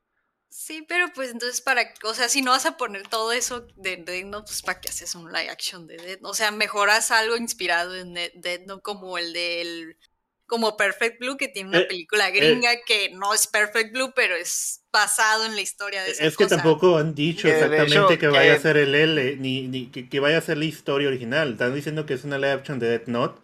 Sí, 0.59 0.81
pero 0.87 1.07
pues 1.13 1.29
entonces 1.31 1.61
para, 1.61 1.93
o 2.03 2.13
sea, 2.15 2.27
si 2.29 2.41
no 2.41 2.49
vas 2.51 2.65
a 2.65 2.77
poner 2.77 3.07
todo 3.07 3.31
eso 3.31 3.61
de 3.75 3.97
Death 3.97 4.25
Note, 4.25 4.45
pues 4.47 4.63
para 4.63 4.81
qué 4.81 4.89
haces 4.89 5.13
un 5.13 5.31
live 5.31 5.49
action 5.51 5.85
de 5.85 5.97
Death 5.97 6.21
Note? 6.21 6.31
O 6.31 6.33
sea, 6.33 6.49
mejoras 6.51 7.11
algo 7.11 7.37
inspirado 7.37 7.95
en 7.95 8.13
De- 8.15 8.31
Death 8.35 8.61
Note 8.65 8.81
como 8.81 9.17
el 9.19 9.33
del 9.33 9.97
como 10.47 10.75
Perfect 10.77 11.19
Blue 11.19 11.37
que 11.37 11.49
tiene 11.49 11.69
una 11.69 11.79
Eh, 11.79 11.87
película 11.87 12.29
gringa 12.31 12.71
que 12.85 13.09
no 13.13 13.33
es 13.33 13.45
Perfect 13.47 13.93
Blue, 13.93 14.13
pero 14.15 14.35
es 14.35 14.83
basado 14.91 15.45
en 15.45 15.55
la 15.55 15.61
historia 15.61 16.03
de 16.03 16.11
esa 16.11 16.23
Es 16.23 16.37
que 16.37 16.45
tampoco 16.47 16.97
han 16.97 17.13
dicho 17.15 17.47
exactamente 17.49 18.17
hecho, 18.17 18.19
que 18.19 18.27
vaya 18.27 18.53
a 18.53 18.57
ser 18.57 18.77
el 18.77 18.95
L, 18.95 19.35
ni, 19.37 19.67
ni 19.67 19.87
que, 19.91 20.09
que 20.09 20.19
vaya 20.19 20.37
a 20.37 20.41
ser 20.41 20.57
la 20.57 20.65
historia 20.65 21.07
original. 21.09 21.51
Están 21.53 21.75
diciendo 21.75 22.05
que 22.05 22.13
es 22.15 22.23
una 22.23 22.37
live 22.37 22.51
action 22.53 22.79
de 22.79 22.89
Death 22.89 23.07
Note. 23.07 23.41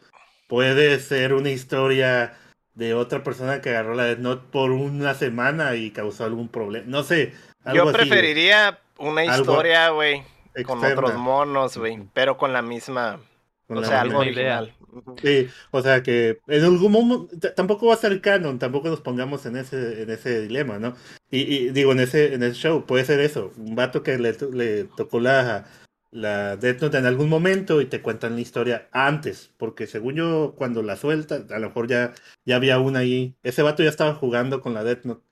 Puede 0.48 1.00
ser 1.00 1.34
una 1.34 1.52
historia 1.52 2.38
de 2.76 2.94
otra 2.94 3.24
persona 3.24 3.62
que 3.62 3.70
agarró 3.70 3.94
la 3.96 4.06
Death 4.06 4.20
Note 4.20 4.44
por 4.52 4.72
una 4.72 5.14
semana 5.14 5.76
y 5.76 5.92
causó 5.92 6.26
algún 6.26 6.48
problema. 6.50 6.86
No 6.88 7.04
sé. 7.04 7.34
Algo 7.64 7.84
Yo 7.86 7.90
así, 7.90 7.98
preferiría 8.10 8.80
una 8.98 9.24
historia, 9.26 9.90
güey, 9.90 10.24
con 10.66 10.84
otros 10.84 11.16
monos, 11.16 11.78
güey, 11.78 12.00
pero 12.14 12.38
con 12.38 12.52
la 12.54 12.62
misma, 12.62 13.20
con 13.68 13.78
o 13.78 13.82
la 13.82 13.88
sea, 13.88 14.04
misma- 14.04 14.18
algo 14.20 14.26
misma 14.26 14.42
idea. 14.42 14.60
original. 14.62 14.78
Ujú. 14.96 15.16
Sí, 15.24 15.50
o 15.72 15.82
sea 15.82 16.04
que 16.04 16.38
en 16.48 16.64
algún 16.64 16.92
momento 16.92 17.36
tampoco 17.56 17.88
va 17.88 17.96
a 17.96 17.98
ser 17.98 18.22
canon, 18.22 18.60
tampoco 18.60 18.90
nos 18.90 19.02
pongamos 19.02 19.44
en 19.48 19.58
ese, 19.58 20.04
en 20.04 20.10
ese 20.12 20.42
dilema, 20.42 20.78
¿no? 20.78 20.96
Y, 21.32 21.40
y 21.42 21.70
digo, 21.72 21.94
en 21.94 22.00
ese, 22.02 22.36
en 22.36 22.44
el 22.44 22.54
show 22.54 22.86
puede 22.86 23.04
ser 23.04 23.20
eso, 23.20 23.52
un 23.58 23.76
vato 23.76 24.04
que 24.04 24.20
le, 24.20 24.34
to- 24.34 24.52
le 24.52 24.84
tocó 24.84 25.20
la, 25.20 25.66
la 26.14 26.58
Death 26.58 26.82
Note 26.82 26.98
en 27.00 27.06
algún 27.06 27.30
momento 27.30 27.82
y 27.82 27.86
te 27.88 28.02
cuentan 28.02 28.36
la 28.36 28.42
historia 28.42 28.88
antes, 28.92 29.52
porque 29.58 29.88
según 29.88 30.16
yo, 30.16 30.56
cuando 30.58 30.84
la 30.84 30.96
suelta, 30.98 31.46
a 31.50 31.60
lo 31.60 31.68
mejor 31.68 31.88
ya, 31.88 32.14
ya 32.46 32.56
había 32.58 32.80
una 32.80 33.00
ahí, 33.00 33.36
ese 33.44 33.64
vato 33.64 33.84
ya 33.84 33.90
estaba 33.90 34.16
jugando 34.16 34.62
con 34.62 34.74
la 34.74 34.84
Death 34.84 35.06
Note. 35.06 35.24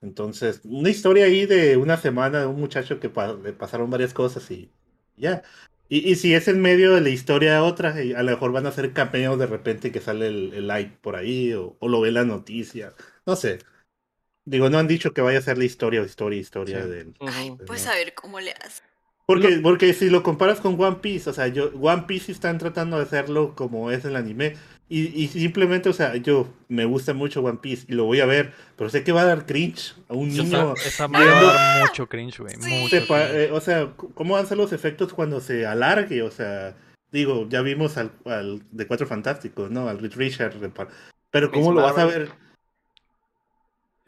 Entonces, 0.00 0.60
una 0.64 0.90
historia 0.90 1.26
ahí 1.26 1.46
de 1.46 1.76
una 1.76 1.96
semana 1.96 2.40
de 2.40 2.46
un 2.46 2.60
muchacho 2.60 2.98
que 3.00 3.08
pa- 3.10 3.34
le 3.34 3.52
pasaron 3.52 3.90
varias 3.90 4.14
cosas 4.14 4.50
y 4.50 4.70
ya. 5.16 5.42
Y, 5.88 6.10
y 6.10 6.16
si 6.16 6.34
es 6.34 6.48
en 6.48 6.60
medio 6.62 6.94
de 6.94 7.02
la 7.02 7.10
historia 7.10 7.62
otra, 7.62 8.02
y 8.02 8.14
a 8.14 8.22
lo 8.22 8.32
mejor 8.32 8.52
van 8.52 8.66
a 8.66 8.70
hacer 8.70 8.92
cameos 8.92 9.38
de 9.38 9.46
repente 9.46 9.92
que 9.92 10.00
sale 10.00 10.26
el, 10.28 10.54
el 10.54 10.66
like 10.66 10.96
por 11.02 11.16
ahí 11.16 11.52
o, 11.54 11.76
o 11.78 11.88
lo 11.88 12.00
ve 12.00 12.10
la 12.10 12.24
noticia. 12.24 12.94
No 13.26 13.36
sé. 13.36 13.58
Digo, 14.44 14.70
no 14.70 14.78
han 14.78 14.88
dicho 14.88 15.12
que 15.12 15.20
vaya 15.20 15.38
a 15.38 15.42
ser 15.42 15.58
la 15.58 15.64
historia 15.64 16.02
o 16.02 16.04
historia, 16.04 16.40
historia 16.40 16.82
Sí. 16.82 16.88
del... 16.88 17.14
Ay, 17.20 17.56
pues 17.66 17.86
a 17.86 17.94
ver 17.94 18.14
cómo 18.14 18.40
le 18.40 18.52
haces. 18.52 18.82
Porque, 19.26 19.60
porque 19.62 19.92
si 19.94 20.10
lo 20.10 20.22
comparas 20.22 20.60
con 20.60 20.80
One 20.80 20.96
Piece, 21.00 21.30
o 21.30 21.32
sea, 21.32 21.46
yo, 21.48 21.70
One 21.80 22.04
Piece 22.06 22.26
sí 22.26 22.32
están 22.32 22.58
tratando 22.58 22.96
de 22.96 23.04
hacerlo 23.04 23.54
como 23.54 23.90
es 23.90 24.04
el 24.04 24.16
anime. 24.16 24.56
Y, 24.88 25.06
y 25.22 25.28
simplemente, 25.28 25.88
o 25.88 25.92
sea, 25.94 26.16
yo 26.16 26.52
me 26.68 26.84
gusta 26.84 27.14
mucho 27.14 27.40
One 27.42 27.60
Piece 27.62 27.86
y 27.88 27.94
lo 27.94 28.04
voy 28.04 28.20
a 28.20 28.26
ver, 28.26 28.52
pero 28.76 28.90
sé 28.90 29.04
que 29.04 29.12
va 29.12 29.22
a 29.22 29.26
dar 29.26 29.46
cringe 29.46 29.94
a 30.08 30.14
un 30.14 30.28
Esa, 30.28 30.42
niño. 30.42 30.74
esa 30.74 31.08
madre 31.08 31.30
va 31.30 31.38
a 31.38 31.78
dar 31.78 31.88
mucho 31.88 32.08
cringe, 32.08 32.40
güey. 32.40 32.54
Sí. 32.60 32.88
eh, 32.92 33.50
o 33.52 33.60
sea, 33.60 33.92
¿cómo 33.96 34.34
van 34.34 34.44
a 34.44 34.48
ser 34.48 34.58
los 34.58 34.72
efectos 34.72 35.14
cuando 35.14 35.40
se 35.40 35.64
alargue? 35.66 36.22
O 36.22 36.30
sea, 36.30 36.76
digo, 37.10 37.48
ya 37.48 37.62
vimos 37.62 37.96
al, 37.96 38.12
al 38.26 38.62
de 38.70 38.86
Cuatro 38.86 39.06
Fantásticos, 39.06 39.70
¿no? 39.70 39.88
Al 39.88 39.98
Reed 39.98 40.14
Richard, 40.14 40.54
pero 41.30 41.50
¿cómo 41.50 41.70
Miss 41.70 41.76
lo 41.76 41.82
vas 41.86 41.96
a 41.96 42.04
ver? 42.04 42.30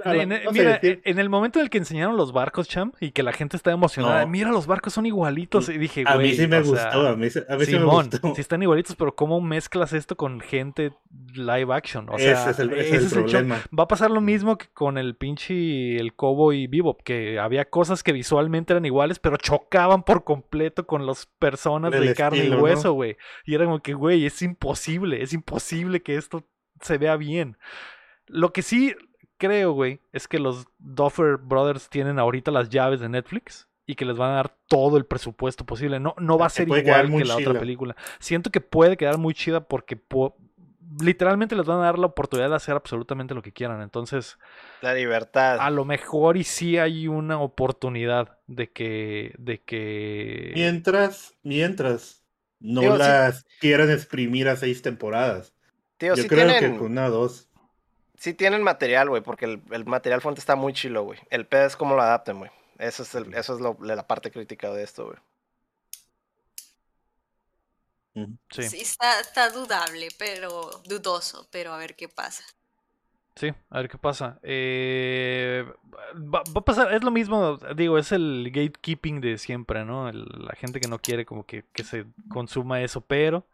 A 0.04 0.12
En- 0.16 0.28
no 0.30 0.50
mira, 0.50 0.80
en 0.82 1.18
el 1.20 1.28
momento 1.28 1.60
en 1.60 1.64
el 1.64 1.70
que 1.70 1.78
enseñaron 1.78 2.16
los 2.16 2.32
barcos, 2.32 2.68
Cham, 2.68 2.92
y 3.00 3.12
que 3.12 3.22
la 3.22 3.32
gente 3.32 3.56
estaba 3.56 3.74
emocionada, 3.74 4.22
No. 4.22 4.26
mira, 4.28 4.50
los 4.50 4.66
barcos 4.66 4.92
son 4.92 5.06
igualitos. 5.06 5.68
Y 5.68 5.78
dije, 5.78 6.02
a 6.04 6.14
güey. 6.16 6.30
mí 6.30 6.34
sí 6.34 6.48
me 6.48 6.58
gustó, 6.62 6.74
sea, 6.76 7.10
a 7.12 7.16
mí, 7.16 7.26
a 7.48 7.56
mí 7.56 7.64
sí 7.64 7.72
me 7.72 7.78
Simón, 7.78 8.08
gustó. 8.10 8.34
sí 8.34 8.40
están 8.40 8.60
igualitos, 8.62 8.96
pero 8.96 9.14
¿cómo 9.14 9.40
mezclas 9.40 9.92
esto 9.92 10.16
con 10.16 10.40
gente 10.40 10.92
live 11.32 11.72
action? 11.72 12.08
O 12.10 12.18
sea, 12.18 12.32
ese 12.32 12.50
es 12.50 12.58
el, 12.58 12.72
ese 12.72 12.80
ese 12.80 12.96
es 12.96 13.00
el 13.02 13.06
es 13.06 13.12
el 13.12 13.18
show. 13.18 13.30
problema. 13.30 13.60
Va 13.78 13.84
a 13.84 13.88
pasar 13.88 14.10
lo 14.10 14.20
mismo 14.20 14.58
que 14.58 14.66
con 14.74 14.98
el 14.98 15.14
pinche 15.14 15.96
el 15.96 16.14
Cowboy 16.14 16.66
Bebop, 16.66 17.00
que 17.04 17.38
había 17.38 17.66
cosas 17.70 18.02
que 18.02 18.12
visualmente 18.12 18.72
eran 18.72 18.84
iguales, 18.86 19.20
pero 19.20 19.36
chocaban 19.36 20.02
por 20.02 20.24
completo 20.24 20.86
con 20.86 21.06
las 21.06 21.26
personas 21.38 21.92
Del 21.92 22.06
de 22.08 22.14
carne 22.14 22.38
estilo, 22.38 22.58
y 22.58 22.62
hueso, 22.62 22.92
güey. 22.94 23.16
Y 23.44 23.54
era 23.54 23.64
como 23.64 23.80
que, 23.80 23.94
güey, 23.94 24.26
es 24.26 24.42
imposible, 24.42 25.22
es 25.22 25.32
imposible 25.32 26.02
que 26.02 26.16
esto 26.16 26.44
se 26.80 26.98
vea 26.98 27.16
bien. 27.16 27.56
Lo 28.26 28.52
que 28.52 28.62
sí 28.62 28.94
creo, 29.38 29.72
güey, 29.72 30.00
es 30.12 30.28
que 30.28 30.38
los 30.38 30.66
Duffer 30.78 31.36
Brothers 31.36 31.88
tienen 31.88 32.18
ahorita 32.18 32.50
las 32.50 32.68
llaves 32.68 33.00
de 33.00 33.08
Netflix 33.08 33.68
y 33.86 33.94
que 33.94 34.04
les 34.04 34.16
van 34.16 34.32
a 34.32 34.34
dar 34.36 34.56
todo 34.68 34.96
el 34.96 35.04
presupuesto 35.06 35.64
posible. 35.64 36.00
No, 36.00 36.14
no 36.18 36.38
va 36.38 36.46
a 36.46 36.50
ser 36.50 36.68
igual 36.68 37.14
que 37.16 37.24
la 37.24 37.36
otra 37.36 37.58
película. 37.58 37.96
Siento 38.18 38.50
que 38.50 38.60
puede 38.60 38.96
quedar 38.96 39.18
muy 39.18 39.34
chida 39.34 39.60
porque 39.68 39.96
po- 39.96 40.36
literalmente 41.00 41.56
les 41.56 41.66
van 41.66 41.80
a 41.80 41.84
dar 41.84 41.98
la 41.98 42.06
oportunidad 42.06 42.50
de 42.50 42.56
hacer 42.56 42.74
absolutamente 42.74 43.34
lo 43.34 43.42
que 43.42 43.52
quieran. 43.52 43.82
Entonces, 43.82 44.38
La 44.80 44.94
libertad. 44.94 45.58
a 45.60 45.70
lo 45.70 45.84
mejor 45.84 46.36
y 46.36 46.44
sí 46.44 46.78
hay 46.78 47.08
una 47.08 47.40
oportunidad 47.40 48.38
de 48.46 48.70
que, 48.70 49.34
de 49.38 49.62
que 49.62 50.52
Mientras, 50.54 51.34
mientras 51.42 52.24
no 52.60 52.80
Digo, 52.80 52.96
las 52.96 53.44
quieran 53.60 53.90
exprimir 53.90 54.48
a 54.48 54.56
seis 54.56 54.82
temporadas. 54.82 55.54
Tío, 55.98 56.14
Yo 56.14 56.26
creo 56.26 56.46
tienen, 56.46 56.72
que 56.72 56.78
con 56.78 56.92
una 56.92 57.06
o 57.06 57.10
dos. 57.10 57.48
Sí 58.16 58.34
tienen 58.34 58.62
material, 58.62 59.08
güey, 59.08 59.22
porque 59.22 59.44
el, 59.46 59.62
el 59.70 59.84
material 59.86 60.20
fuente 60.20 60.40
está 60.40 60.56
muy 60.56 60.72
chilo, 60.72 61.04
güey. 61.04 61.20
El 61.30 61.46
pedo 61.46 61.66
es 61.66 61.76
cómo 61.76 61.94
lo 61.94 62.02
adapten, 62.02 62.38
güey. 62.38 62.50
Eso 62.78 63.02
es, 63.04 63.14
el, 63.14 63.34
eso 63.34 63.54
es 63.54 63.60
lo- 63.60 63.76
la 63.80 64.06
parte 64.06 64.30
crítica 64.30 64.70
de 64.72 64.82
esto, 64.82 65.06
güey. 65.06 65.18
Sí, 68.50 68.62
Sí, 68.62 68.80
está, 68.80 69.20
está 69.20 69.50
dudable, 69.50 70.08
pero 70.18 70.70
dudoso, 70.84 71.48
pero 71.50 71.72
a 71.72 71.78
ver 71.78 71.94
qué 71.96 72.08
pasa. 72.08 72.44
sí, 73.36 73.52
a 73.70 73.78
ver 73.80 73.88
qué 73.88 73.98
pasa. 73.98 74.38
Eh, 74.42 75.64
va, 76.14 76.42
va 76.54 76.60
a 76.60 76.64
pasar, 76.64 76.92
es 76.94 77.02
lo 77.02 77.10
mismo, 77.10 77.58
digo, 77.76 77.98
es 77.98 78.12
el 78.12 78.50
gatekeeping 78.52 79.20
de 79.20 79.38
siempre, 79.38 79.84
¿no? 79.84 80.08
El- 80.08 80.24
la 80.38 80.54
gente 80.54 80.80
que 80.80 80.88
no 80.88 80.98
quiere 81.00 81.24
como 81.26 81.44
que, 81.46 81.64
que 81.72 81.84
se 81.84 82.06
consuma 82.28 82.82
eso, 82.82 83.00
pero 83.02 83.46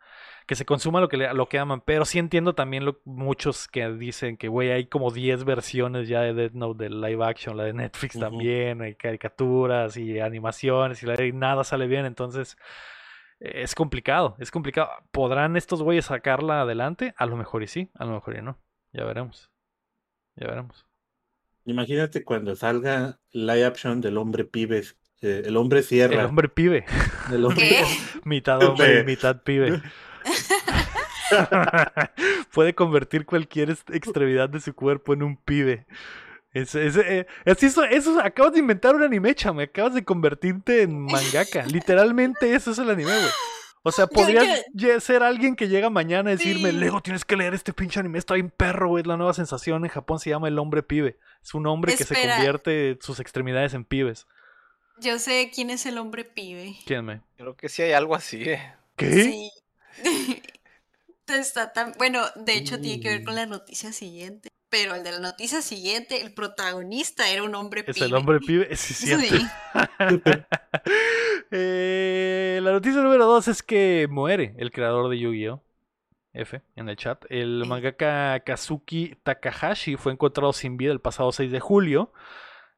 que 0.51 0.57
se 0.57 0.65
consuma 0.65 1.01
lo 1.01 1.09
que, 1.09 1.17
le- 1.17 1.33
lo 1.33 1.49
que 1.49 1.61
aman. 1.61 1.81
Pero 1.81 2.05
sí 2.05 2.19
entiendo 2.19 2.57
también 2.57 2.85
lo- 2.85 3.01
muchos 3.05 3.69
que 3.69 3.89
dicen 3.93 4.37
que, 4.37 4.49
güey, 4.49 4.73
hay 4.73 4.87
como 4.87 5.13
10 5.13 5.45
versiones 5.45 6.09
ya 6.09 6.23
de 6.23 6.35
Death 6.35 6.55
Note 6.55 6.83
del 6.83 7.01
live 7.01 7.25
action, 7.25 7.57
la 7.57 7.63
de 7.63 7.73
Netflix 7.73 8.19
también, 8.19 8.83
hay 8.83 8.97
caricaturas 8.97 9.97
y 9.97 10.19
animaciones 10.19 11.01
y, 11.05 11.07
la- 11.07 11.25
y 11.25 11.31
nada 11.33 11.63
sale 11.63 11.87
bien. 11.87 12.05
Entonces, 12.05 12.57
eh, 13.39 13.63
es 13.63 13.77
complicado, 13.77 14.35
es 14.41 14.51
complicado. 14.51 14.91
¿Podrán 15.13 15.57
estos 15.57 15.85
güeyes 15.85 16.07
sacarla 16.07 16.63
adelante? 16.63 17.15
A 17.17 17.27
lo 17.27 17.37
mejor 17.37 17.63
y 17.63 17.69
sí, 17.69 17.89
a 17.95 18.05
lo 18.05 18.15
mejor 18.15 18.37
y 18.37 18.43
no. 18.43 18.59
Ya 18.93 19.05
veremos. 19.05 19.53
Ya 20.35 20.49
veremos. 20.49 20.85
Imagínate 21.65 22.25
cuando 22.25 22.57
salga 22.57 23.21
live 23.31 23.67
action 23.67 24.01
del 24.01 24.19
hombre 24.19 24.45
pibes, 24.45 24.97
eh, 25.23 25.43
el 25.45 25.57
hombre 25.57 25.85
sierra. 25.85 26.15
El 26.23 26.27
hombre 26.27 26.49
pibe. 26.49 26.85
el 27.33 27.45
hombre- 27.45 27.69
¿Qué? 27.69 27.85
Mitad 28.25 28.61
hombre 28.65 28.93
y 28.93 28.97
De- 28.97 29.05
mitad 29.05 29.43
pibe. 29.45 29.81
Puede 32.53 32.75
convertir 32.75 33.27
cualquier 33.27 33.71
extremidad 33.71 34.49
de 34.49 34.61
su 34.61 34.75
cuerpo 34.75 35.13
en 35.15 35.23
un 35.23 35.37
pibe. 35.37 35.87
Es, 36.53 36.75
es- 36.75 36.97
eh, 36.97 37.27
es 37.45 37.63
eso, 37.63 37.85
eso- 37.85 38.21
acabas 38.21 38.53
de 38.55 38.59
inventar 38.59 38.95
un 38.95 39.03
anime, 39.03 39.35
chame. 39.35 39.65
Acabas 39.65 39.95
de 39.95 40.05
convertirte 40.05 40.83
en 40.83 41.01
mangaka. 41.01 41.65
Literalmente 41.67 42.55
eso 42.55 42.73
es 42.73 42.79
el 42.79 42.91
anime, 42.91 43.13
güey. 43.13 43.25
O 43.83 43.93
sea, 43.93 44.07
podrías 44.09 44.63
ser 45.03 45.23
alguien 45.23 45.57
que 45.57 45.69
llega 45.69 45.89
mañana 45.89 46.31
a 46.31 46.37
decirme, 46.37 46.71
Sí. 46.71 46.77
Lego, 46.77 47.01
tienes 47.01 47.25
que 47.25 47.37
leer 47.37 47.55
este 47.55 47.73
pinche 47.73 47.99
anime, 47.99 48.19
está 48.19 48.35
bien 48.35 48.51
perro, 48.51 48.89
güey. 48.89 49.01
Es 49.03 49.07
la 49.07 49.17
nueva 49.17 49.33
sensación. 49.33 49.85
En 49.85 49.91
Japón 49.91 50.19
se 50.19 50.29
llama 50.29 50.49
el 50.49 50.59
hombre 50.59 50.83
pibe. 50.83 51.17
Es 51.43 51.55
un 51.55 51.67
hombre 51.67 51.97
que 51.97 52.05
se 52.05 52.15
convierte 52.15 52.99
sus 53.01 53.21
extremidades 53.21 53.73
en 53.73 53.85
pibes. 53.85 54.27
Yo 54.99 55.19
sé 55.19 55.51
quién 55.55 55.71
es 55.71 55.87
el 55.87 55.97
hombre 55.97 56.25
pibe. 56.27 56.77
¿Quién 56.85 57.07
me? 57.07 57.23
Creo 57.39 57.57
que 57.57 57.71
sí 57.71 57.81
hay 57.81 57.93
algo 57.93 58.15
así, 58.15 58.43
eh. 58.43 58.61
¿Qué? 58.97 59.11
Sí. 59.25 59.51
Está 61.27 61.73
tan... 61.73 61.93
Bueno, 61.97 62.23
de 62.35 62.55
hecho 62.55 62.81
tiene 62.81 63.01
que 63.01 63.09
ver 63.09 63.25
con 63.25 63.35
la 63.37 63.47
noticia 63.47 63.93
siguiente. 63.93 64.49
Pero 64.69 64.95
el 64.95 65.03
de 65.03 65.11
la 65.13 65.19
noticia 65.19 65.63
siguiente, 65.63 66.23
el 66.23 66.33
protagonista 66.33 67.29
era 67.29 67.43
un 67.43 67.55
hombre 67.57 67.85
Es 67.87 67.95
pibe. 67.95 68.07
el 68.07 68.15
hombre 68.15 68.39
pibe. 68.39 68.77
Sí, 68.77 68.95
sí. 68.95 69.11
Eh, 71.53 72.61
la 72.63 72.71
noticia 72.71 73.01
número 73.03 73.27
dos 73.27 73.49
es 73.49 73.63
que 73.65 74.07
muere 74.09 74.55
el 74.59 74.71
creador 74.71 75.11
de 75.11 75.19
Yu-Gi-Oh! 75.19 75.61
F 76.33 76.63
en 76.77 76.89
el 76.89 76.95
chat. 76.97 77.25
El 77.29 77.65
mangaka 77.67 78.39
Kazuki 78.47 79.17
Takahashi 79.25 79.97
fue 79.97 80.13
encontrado 80.13 80.53
sin 80.53 80.77
vida 80.77 80.93
el 80.93 81.01
pasado 81.01 81.33
6 81.33 81.51
de 81.51 81.59
julio. 81.59 82.13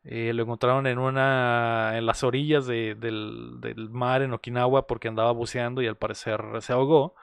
Eh, 0.05 0.33
lo 0.35 0.43
encontraron 0.43 0.87
en 0.89 0.99
una 0.99 1.93
en 1.97 2.07
las 2.07 2.24
orillas 2.24 2.66
de- 2.66 2.97
del, 2.97 3.61
del 3.61 3.89
mar 3.91 4.23
en 4.23 4.33
Okinawa 4.33 4.87
porque 4.87 5.09
andaba 5.09 5.31
buceando 5.33 5.81
y 5.81 5.87
al 5.87 5.97
parecer 5.97 6.41
se 6.61 6.73
ahogó. 6.73 7.15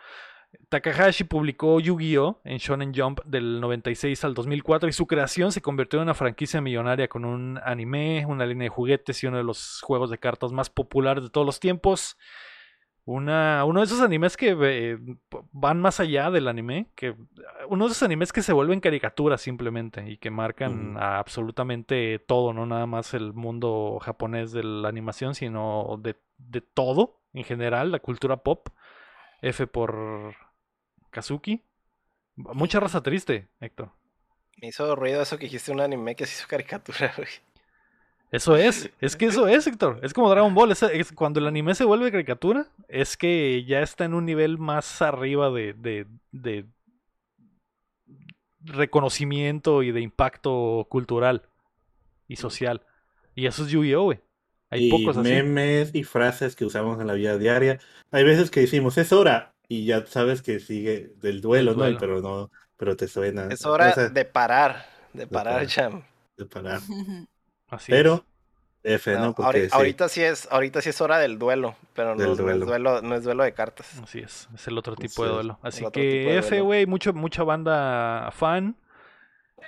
Takahashi 0.69 1.25
publicó 1.25 1.79
Yu-Gi-Oh! 1.79 2.39
en 2.43 2.57
Shonen 2.57 2.91
Jump 2.95 3.19
del 3.25 3.59
96 3.61 4.23
al 4.23 4.33
2004 4.33 4.89
y 4.89 4.93
su 4.93 5.05
creación 5.05 5.51
se 5.51 5.61
convirtió 5.61 5.99
en 5.99 6.03
una 6.03 6.13
franquicia 6.15 6.59
millonaria 6.59 7.07
con 7.07 7.23
un 7.25 7.59
anime, 7.63 8.25
una 8.25 8.45
línea 8.47 8.65
de 8.65 8.69
juguetes 8.69 9.21
y 9.23 9.27
uno 9.27 9.37
de 9.37 9.43
los 9.43 9.79
juegos 9.83 10.09
de 10.09 10.17
cartas 10.17 10.51
más 10.51 10.69
populares 10.71 11.23
de 11.23 11.29
todos 11.29 11.45
los 11.45 11.59
tiempos. 11.59 12.17
Una, 13.11 13.65
uno 13.65 13.79
de 13.79 13.87
esos 13.87 14.01
animes 14.01 14.37
que 14.37 14.55
eh, 14.61 14.97
van 15.51 15.81
más 15.81 15.99
allá 15.99 16.29
del 16.29 16.47
anime, 16.47 16.91
que 16.95 17.15
uno 17.67 17.85
de 17.85 17.91
esos 17.91 18.03
animes 18.03 18.31
que 18.31 18.43
se 18.43 18.53
vuelven 18.53 18.81
caricaturas 18.81 19.41
simplemente 19.41 20.07
y 20.07 20.17
que 20.17 20.29
marcan 20.29 20.95
a 20.95 21.17
absolutamente 21.17 22.19
todo, 22.19 22.53
no 22.53 22.67
nada 22.67 22.85
más 22.85 23.15
el 23.15 23.33
mundo 23.33 23.97
japonés 23.99 24.51
de 24.51 24.63
la 24.63 24.89
animación, 24.89 25.33
sino 25.33 25.99
de, 25.99 26.17
de 26.37 26.61
todo 26.61 27.19
en 27.33 27.43
general, 27.43 27.91
la 27.91 27.99
cultura 27.99 28.37
pop. 28.37 28.69
F 29.41 29.67
por 29.67 30.35
Kazuki. 31.09 31.63
Mucha 32.35 32.79
raza 32.79 33.01
triste, 33.01 33.47
Héctor. 33.59 33.91
Me 34.61 34.67
hizo 34.67 34.95
ruido 34.95 35.21
eso 35.21 35.37
que 35.37 35.45
dijiste 35.45 35.71
un 35.71 35.81
anime 35.81 36.15
que 36.15 36.25
se 36.25 36.35
hizo 36.37 36.47
caricatura, 36.47 37.13
güey. 37.17 37.29
Eso 38.31 38.55
es, 38.55 38.91
es 39.01 39.15
que 39.15 39.25
eso 39.25 39.47
es, 39.47 39.65
Héctor. 39.65 39.99
Es 40.03 40.13
como 40.13 40.29
Dragon 40.29 40.53
Ball. 40.53 40.71
es- 40.71 40.83
es 40.83 41.11
cuando 41.11 41.39
el 41.39 41.47
anime 41.47 41.73
se 41.75 41.83
vuelve 41.85 42.11
caricatura, 42.11 42.67
es 42.87 43.17
que 43.17 43.63
ya 43.65 43.81
está 43.81 44.05
en 44.05 44.13
un 44.13 44.25
nivel 44.25 44.57
más 44.59 45.01
arriba 45.01 45.49
de, 45.49 45.73
de, 45.73 46.05
de 46.31 46.65
reconocimiento 48.61 49.83
y 49.83 49.91
de 49.91 50.01
impacto 50.01 50.85
cultural 50.89 51.43
y 52.27 52.35
social. 52.35 52.81
Y 53.35 53.47
eso 53.47 53.63
es 53.63 53.69
Yu-Gi-Oh, 53.69 54.03
güey. 54.03 54.19
Hay 54.69 54.87
y 54.87 54.91
pocos 54.91 55.17
así. 55.17 55.29
memes 55.29 55.95
y 55.95 56.03
frases 56.03 56.55
que 56.55 56.65
usamos 56.65 56.99
en 57.01 57.07
la 57.07 57.13
vida 57.13 57.37
diaria. 57.37 57.79
Hay 58.11 58.23
veces 58.23 58.51
que 58.51 58.59
decimos, 58.61 58.97
es 58.99 59.11
hora, 59.11 59.55
y 59.67 59.85
ya 59.85 60.05
sabes 60.05 60.41
que 60.43 60.59
sigue 60.59 61.13
del 61.17 61.41
duelo. 61.41 61.73
¿no? 61.73 61.97
Pero 61.99 62.21
no, 62.21 62.51
pero 62.77 62.95
te 62.95 63.07
suena. 63.07 63.47
Es 63.47 63.65
hora 63.65 64.09
de 64.09 64.25
parar, 64.25 64.85
de 65.13 65.25
parar, 65.25 65.53
parar. 65.53 65.67
Cham. 65.67 66.03
de 66.37 66.45
parar. 66.45 66.81
Así 67.69 67.91
Pero, 67.91 68.23
F, 68.83 69.13
¿no? 69.13 69.19
No, 69.19 69.35
Porque 69.35 69.63
sí, 69.65 69.69
ahorita 69.71 70.07
sí 70.09 70.23
es, 70.23 70.47
ahorita 70.51 70.81
sí 70.81 70.89
es 70.89 71.01
hora 71.01 71.17
del 71.19 71.37
duelo, 71.37 71.75
pero 71.93 72.15
no, 72.15 72.17
Del 72.17 72.27
no 72.27 72.31
es 72.33 72.37
duelo. 72.39 72.65
duelo, 72.65 73.01
no 73.01 73.15
es 73.15 73.23
duelo 73.23 73.43
de 73.43 73.53
cartas. 73.53 73.99
Así 74.01 74.19
es. 74.19 74.47
Es 74.55 74.67
el 74.67 74.77
otro 74.77 74.95
tipo 74.95 75.23
de 75.25 75.31
duelo. 75.31 75.59
Así 75.61 75.85
que 75.91 76.37
F, 76.37 76.49
duelo. 76.49 76.65
güey, 76.65 76.85
mucho, 76.85 77.13
mucha 77.13 77.43
banda 77.43 78.29
fan. 78.31 78.75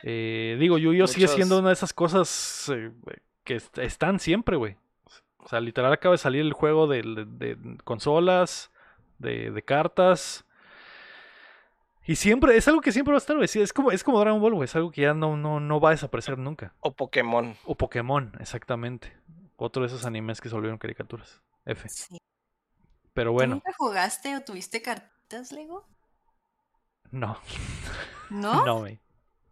Eh, 0.03 0.57
digo, 0.59 0.77
Yu-Gi-Oh 0.77 1.07
sigue 1.07 1.27
siendo 1.27 1.59
una 1.59 1.67
de 1.69 1.73
esas 1.73 1.93
cosas 1.93 2.71
eh, 2.73 2.91
que 3.43 3.55
est- 3.55 3.77
están 3.77 4.19
siempre, 4.19 4.55
güey. 4.55 4.77
O 5.37 5.47
sea, 5.47 5.59
literal 5.59 5.91
acaba 5.91 6.13
de 6.13 6.17
salir 6.19 6.41
el 6.41 6.53
juego 6.53 6.87
de, 6.87 7.01
de- 7.03 7.55
de 7.55 7.77
consolas, 7.83 8.71
de, 9.19 9.51
de 9.51 9.61
cartas. 9.63 10.45
Y 12.05 12.15
siempre, 12.15 12.57
es 12.57 12.67
algo 12.67 12.81
que 12.81 12.91
siempre 12.91 13.11
va 13.11 13.17
a 13.17 13.19
estar, 13.19 13.35
güey. 13.35 13.47
Es 13.53 13.73
como, 13.73 13.91
es 13.91 14.03
como 14.03 14.19
Dragon 14.19 14.41
Ball, 14.41 14.55
güey. 14.55 14.65
Es 14.65 14.75
algo 14.75 14.91
que 14.91 15.01
ya 15.01 15.13
no, 15.13 15.37
no, 15.37 15.59
no 15.59 15.79
va 15.79 15.89
a 15.89 15.91
desaparecer 15.91 16.37
nunca. 16.37 16.73
O 16.79 16.93
Pokémon. 16.95 17.55
O 17.65 17.75
Pokémon, 17.75 18.33
exactamente. 18.39 19.15
Otro 19.55 19.83
de 19.83 19.87
esos 19.87 20.05
animes 20.05 20.41
que 20.41 20.49
se 20.49 20.55
volvieron 20.55 20.79
caricaturas. 20.79 21.41
F. 21.65 21.87
Sí. 21.89 22.17
Pero 23.13 23.29
¿Tú 23.29 23.33
bueno, 23.33 23.55
nunca 23.55 23.71
jugaste 23.77 24.35
o 24.35 24.41
tuviste 24.41 24.81
cartitas, 24.81 25.51
Lego? 25.51 25.85
no. 27.11 27.37
¿No? 28.29 28.65
No, 28.65 28.79
güey. 28.79 28.99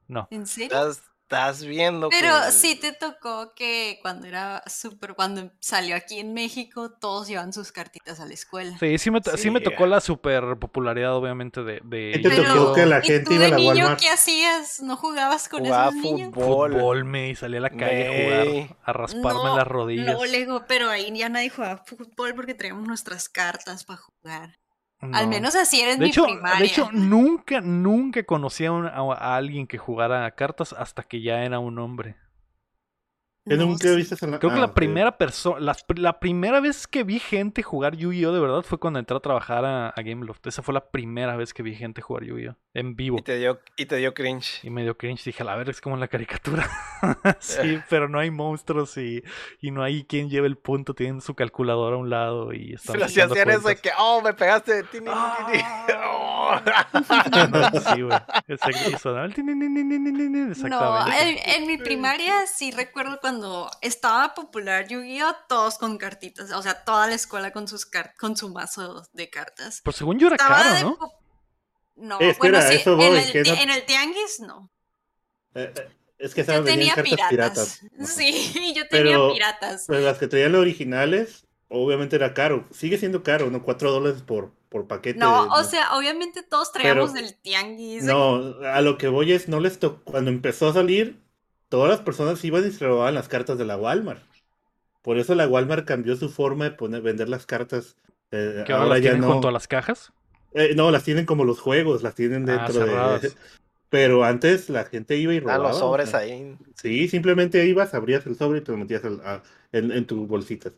No. 0.07 0.27
¿En 0.31 0.47
serio? 0.47 0.75
Estás, 0.75 1.03
estás 1.29 1.63
viendo 1.63 2.09
Pero 2.09 2.33
sí 2.51 2.73
te 2.75 2.91
tocó 2.91 3.53
que 3.53 3.99
cuando 4.01 4.25
era 4.25 4.63
súper, 4.65 5.13
cuando 5.13 5.51
salió 5.59 5.95
aquí 5.95 6.19
en 6.19 6.33
México, 6.33 6.91
todos 6.91 7.27
llevan 7.27 7.53
sus 7.53 7.71
cartitas 7.71 8.19
a 8.19 8.25
la 8.25 8.33
escuela. 8.33 8.75
Sí, 8.79 8.97
sí 8.97 9.11
me, 9.11 9.21
to- 9.21 9.37
sí 9.37 9.51
me 9.51 9.59
Sí. 9.59 9.65
tocó 9.65 9.85
la 9.85 10.01
super 10.01 10.57
popularidad, 10.59 11.13
obviamente, 11.15 11.61
de, 11.63 11.81
de 11.83 12.13
¿Y 12.15 12.21
te 12.23 12.29
Pero- 12.29 12.51
tocó 12.55 12.73
que 12.73 12.85
la 12.87 12.97
¿Y 12.99 13.03
gente 13.03 13.25
tú 13.25 13.33
iba 13.33 13.45
a 13.45 13.49
la 13.49 13.55
niño 13.57 13.69
Walmart? 13.75 13.99
qué 13.99 14.09
hacías? 14.09 14.81
¿No 14.81 14.97
jugabas 14.97 15.47
con 15.49 15.63
Jugaba 15.63 15.89
esos 15.89 16.01
niños? 16.01 16.33
fútbol. 16.33 16.73
fútbol, 16.73 17.05
me 17.05 17.29
y 17.29 17.35
salí 17.35 17.57
a 17.57 17.61
la 17.61 17.69
calle 17.69 18.07
a 18.07 18.43
jugar, 18.63 18.77
a 18.85 18.93
rasparme 18.93 19.43
No, 19.43 19.57
las 19.57 19.67
rodillas. 19.67 20.07
No, 20.15 20.25
Lego, 20.25 20.65
pero 20.67 20.89
ahí 20.89 21.15
ya 21.15 21.29
nadie 21.29 21.49
jugaba 21.51 21.83
fútbol 21.85 22.33
porque 22.33 22.55
traíamos 22.55 22.87
nuestras 22.87 23.29
cartas 23.29 23.83
para 23.83 23.99
jugar. 23.99 24.55
Al 25.01 25.25
No. 25.25 25.27
menos 25.29 25.55
así 25.55 25.79
era 25.79 25.93
en 25.93 25.99
De 25.99 26.05
mi 26.05 26.09
hecho, 26.11 26.25
primaria. 26.25 26.59
de 26.59 26.65
hecho, 26.65 26.89
nunca, 26.91 27.61
nunca 27.61 28.23
conocí 28.23 28.65
a, 28.65 28.71
un- 28.73 28.85
a- 28.87 28.91
a 29.13 29.35
alguien 29.37 29.65
que 29.65 29.77
jugara 29.77 30.29
cartas 30.31 30.73
hasta 30.73 31.03
que 31.03 31.21
ya 31.21 31.43
era 31.43 31.59
un 31.59 31.79
hombre. 31.79 32.15
¿Qué 33.49 33.57
No 33.57 33.65
nunca 33.65 33.87
sé. 33.87 33.95
viste 33.95 34.15
en 34.23 34.31
la... 34.31 34.39
Creo 34.39 34.51
que 34.51 34.57
ah, 34.57 34.61
la 34.61 34.73
primera 34.73 35.17
persona, 35.17 35.59
la, 35.59 35.75
la 35.95 36.19
primera 36.19 36.59
vez 36.59 36.87
que 36.87 37.03
vi 37.03 37.19
gente 37.19 37.63
jugar 37.63 37.95
Yu-Gi-Oh 37.95 38.31
de 38.31 38.39
verdad 38.39 38.61
fue 38.61 38.79
cuando 38.79 38.99
entré 38.99 39.17
a 39.17 39.19
trabajar 39.19 39.65
a, 39.65 39.89
a 39.89 40.01
Gameloft. 40.01 40.45
Esa 40.47 40.61
fue 40.61 40.73
la 40.73 40.91
primera 40.91 41.35
vez 41.35 41.53
que 41.53 41.63
vi 41.63 41.75
gente 41.75 42.01
jugar 42.01 42.23
Yu-Gi-Oh 42.23 42.55
en 42.73 42.95
vivo. 42.95 43.17
Y 43.17 43.21
te 43.23 43.37
dio, 43.37 43.59
y 43.75 43.85
te 43.87 43.95
dio 43.97 44.13
cringe. 44.13 44.63
Y 44.63 44.69
me 44.69 44.83
dio 44.83 44.97
cringe, 44.97 45.23
dije, 45.23 45.41
a 45.43 45.45
la 45.45 45.55
verga, 45.55 45.71
es 45.71 45.81
como 45.81 45.95
en 45.95 46.01
la 46.01 46.07
caricatura. 46.07 46.69
sí, 47.39 47.79
pero 47.89 48.07
no 48.07 48.19
hay 48.19 48.29
monstruos 48.29 48.97
y, 48.97 49.23
y 49.59 49.71
no 49.71 49.83
hay 49.83 50.03
quien 50.03 50.29
lleve 50.29 50.47
el 50.47 50.57
punto, 50.57 50.93
tienen 50.93 51.21
su 51.21 51.33
calculadora 51.33 51.95
a 51.95 51.99
un 51.99 52.09
lado 52.09 52.53
y 52.53 52.73
están 52.73 52.95
si 52.97 53.03
echando 53.03 53.33
hacían 53.33 53.49
eso 53.49 53.67
de 53.67 53.75
que, 53.77 53.89
oh, 53.97 54.21
me 54.21 54.33
pegaste. 54.33 54.83
tini, 54.83 55.05
tini, 55.05 55.51
tini. 55.51 55.63
Oh. 56.11 56.28
Sí, 57.95 58.01
güey. 58.01 58.19
No, 60.69 61.07
en, 61.07 61.37
en 61.45 61.67
mi 61.67 61.77
primaria 61.77 62.45
sí 62.47 62.71
recuerdo 62.71 63.19
cuando 63.21 63.69
estaba 63.81 64.33
popular 64.33 64.87
Yu-Gi-Oh! 64.87 65.35
todos 65.47 65.77
con 65.77 65.97
cartitas, 65.97 66.51
o 66.51 66.61
sea, 66.61 66.83
toda 66.83 67.07
la 67.07 67.15
escuela 67.15 67.51
con 67.51 67.67
sus 67.67 67.87
con 68.19 68.35
su 68.37 68.49
mazo 68.49 69.03
de 69.13 69.29
cartas. 69.29 69.81
Pero 69.83 69.95
según 69.97 70.19
yo 70.19 70.27
era 70.27 70.35
Estaba 70.35 70.55
caro, 70.63 70.73
de 70.75 70.83
¿no? 70.83 70.97
No, 71.95 72.19
Eh, 72.21 72.29
espera, 72.29 72.59
bueno, 72.59 72.71
sí, 72.71 72.77
eso 72.77 72.95
voy, 72.95 73.05
en, 73.05 73.15
el, 73.17 73.31
que 73.31 73.43
no- 73.43 73.53
en 73.55 73.69
el 73.71 73.85
tianguis 73.85 74.39
no. 74.39 74.71
Eh, 75.55 75.73
eh, 75.75 75.89
es 76.17 76.33
que 76.33 76.39
Yo 76.39 76.53
estaban 76.53 76.65
tenía 76.65 76.95
vendiendo 76.95 77.17
cartas 77.23 77.29
piratas. 77.29 77.79
piratas. 77.81 78.15
Sí, 78.15 78.73
yo 78.75 78.87
tenía 78.87 79.13
Pero- 79.13 79.33
piratas. 79.33 79.85
Pero 79.87 79.99
las 80.01 80.17
que 80.17 80.27
traían 80.27 80.51
los 80.53 80.61
originales, 80.61 81.45
obviamente 81.67 82.15
era 82.15 82.33
caro. 82.33 82.67
Sigue 82.71 82.97
siendo 82.97 83.23
caro, 83.23 83.49
¿no? 83.49 83.63
Cuatro 83.63 83.91
dólares 83.91 84.21
por, 84.21 84.53
por 84.69 84.87
paquete. 84.87 85.19
No, 85.19 85.47
o 85.47 85.63
sea, 85.63 85.97
obviamente 85.97 86.43
todos 86.43 86.71
traíamos 86.71 87.11
Pero- 87.11 87.25
del 87.25 87.35
tianguis. 87.35 88.03
No, 88.03 88.55
a 88.65 88.81
lo 88.81 88.97
que 88.97 89.07
voy 89.07 89.31
es, 89.33 89.47
no 89.49 89.59
les 89.59 89.79
tocó. 89.79 90.01
Cuando 90.03 90.29
empezó 90.31 90.69
a 90.69 90.73
salir, 90.73 91.19
todas 91.69 91.89
las 91.89 91.99
personas 92.01 92.43
iban 92.45 92.65
y 92.67 92.71
se 92.71 92.85
robaban 92.85 93.15
las 93.15 93.27
cartas 93.27 93.57
de 93.57 93.65
la 93.65 93.77
Walmart. 93.77 94.21
Por 95.01 95.17
eso 95.17 95.33
la 95.33 95.47
Walmart 95.47 95.85
cambió 95.87 96.15
su 96.15 96.29
forma 96.29 96.65
de 96.65 96.71
poner, 96.71 97.01
vender 97.01 97.29
las 97.29 97.45
cartas. 97.45 97.95
Eh, 98.31 98.63
Que 98.67 98.73
ahora, 98.73 98.89
las 98.89 98.97
ya 98.99 99.11
tienen 99.11 99.21
no. 99.21 99.31
junto 99.33 99.47
a 99.47 99.51
las 99.51 99.67
cajas. 99.67 100.11
Eh, 100.53 100.73
no, 100.75 100.91
las 100.91 101.03
tienen 101.03 101.25
como 101.25 101.45
los 101.45 101.59
juegos, 101.59 102.03
las 102.03 102.15
tienen 102.15 102.47
Ah, 102.49 102.67
dentro 102.67 102.85
de... 102.85 103.31
Pero 103.89 104.23
antes 104.23 104.69
la 104.69 104.85
gente 104.85 105.17
iba 105.17 105.33
y 105.33 105.37
Ah, 105.37 105.41
robaba. 105.41 105.69
los 105.69 105.77
o 105.77 105.79
sobres 105.79 106.13
ahí. 106.13 106.55
Sí, 106.75 107.07
simplemente 107.07 107.65
ibas, 107.65 107.95
abrías 107.95 108.23
el 108.27 108.35
sobre 108.37 108.59
y 108.59 108.61
te 108.61 108.71
lo 108.71 108.77
metías 108.77 109.03
al- 109.03 109.21
a- 109.25 109.41
en, 109.71 109.91
en 109.91 110.05
tu 110.05 110.27
bolsita. 110.27 110.69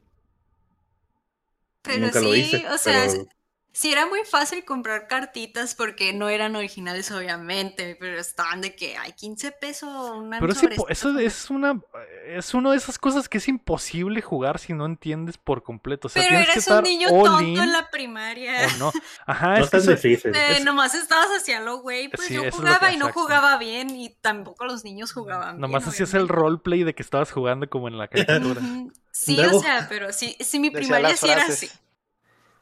Pero 1.81 1.99
Nunca 2.05 2.19
sí, 2.19 2.25
lo 2.25 2.35
hice, 2.35 2.69
o 2.69 2.77
sea, 2.77 3.07
pero- 3.07 3.25
sí 3.73 3.91
era 3.91 4.05
muy 4.05 4.19
fácil 4.25 4.65
comprar 4.65 5.07
cartitas 5.07 5.75
porque 5.75 6.13
no 6.13 6.27
eran 6.29 6.55
originales, 6.55 7.09
obviamente, 7.11 7.95
pero 7.99 8.19
estaban 8.19 8.61
de 8.61 8.75
que 8.75 8.97
hay 8.97 9.13
15 9.13 9.51
pesos 9.53 9.89
una 10.17 10.39
Pero 10.39 10.53
eso 10.89 11.17
es 11.19 11.49
una 11.49 11.79
es 12.27 12.53
una 12.53 12.71
de 12.71 12.77
esas 12.77 12.97
cosas 12.97 13.27
que 13.29 13.37
es 13.39 13.47
imposible 13.47 14.21
jugar 14.21 14.59
si 14.59 14.73
no 14.73 14.85
entiendes 14.85 15.37
por 15.37 15.63
completo. 15.63 16.07
O 16.07 16.09
sea, 16.09 16.21
Pero 16.21 16.29
tienes 16.29 16.47
que 16.47 16.51
eres 16.53 16.67
un 16.67 16.73
estar 16.73 16.83
niño 16.83 17.09
tonto 17.09 17.41
in 17.41 17.59
en 17.59 17.71
la 17.71 17.89
primaria. 17.89 18.67
o 18.75 18.77
no. 18.77 18.91
Ajá, 19.25 19.57
no 19.57 19.63
es 19.65 19.69
tan 19.69 19.81
eso- 19.81 19.91
difícil. 19.91 20.35
Eh, 20.35 20.57
Es- 20.57 20.63
nomás 20.65 20.93
estabas 20.95 21.27
hacia 21.29 21.59
lo 21.61 21.79
güey, 21.79 22.09
pues 22.09 22.27
Sí, 22.27 22.35
yo 22.35 22.43
es 22.43 22.53
jugaba 22.55 22.87
que- 22.89 22.93
y 22.93 22.97
no 22.97 23.11
jugaba 23.11 23.57
bien 23.57 23.89
y 23.89 24.09
tampoco 24.21 24.65
los 24.65 24.83
niños 24.83 25.11
jugaban 25.13 25.59
nomás 25.59 25.83
bien. 25.83 25.89
hacías 25.93 26.13
el 26.13 26.27
roleplay 26.27 26.83
de 26.83 26.93
que 26.95 27.03
estabas 27.03 27.31
jugando 27.31 27.69
como 27.69 27.87
en 27.87 27.97
la 27.97 28.07
caricatura. 28.07 28.61
Sí, 29.13 29.37
o 29.41 29.59
sea, 29.59 29.87
pero 29.89 30.13
sí, 30.13 30.37
sí 30.39 30.57
mi 30.57 30.71
primaria 30.71 31.15
sí 31.17 31.29
era 31.29 31.43
así. 31.45 31.69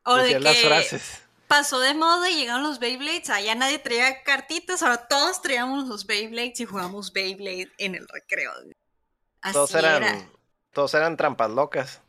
O 0.03 0.15
de 0.15 0.29
que 0.29 0.39
las 0.39 0.57
frases. 0.57 1.21
pasó 1.47 1.79
de 1.79 1.93
moda 1.93 2.29
y 2.29 2.35
llegaron 2.35 2.63
los 2.63 2.79
Beyblades, 2.79 3.29
allá 3.29 3.55
nadie 3.55 3.79
traía 3.79 4.23
cartitas, 4.23 4.81
ahora 4.83 5.07
todos 5.07 5.41
traíamos 5.41 5.87
los 5.87 6.05
Beyblades 6.05 6.59
y 6.59 6.65
jugamos 6.65 7.11
Beyblade 7.13 7.71
en 7.77 7.95
el 7.95 8.07
recreo. 8.07 8.51
Así 9.41 9.53
Todos 9.53 9.75
era. 9.75 9.97
eran, 9.97 10.31
todos 10.73 10.93
eran 10.93 11.17
trampas 11.17 11.49
locas. 11.49 12.01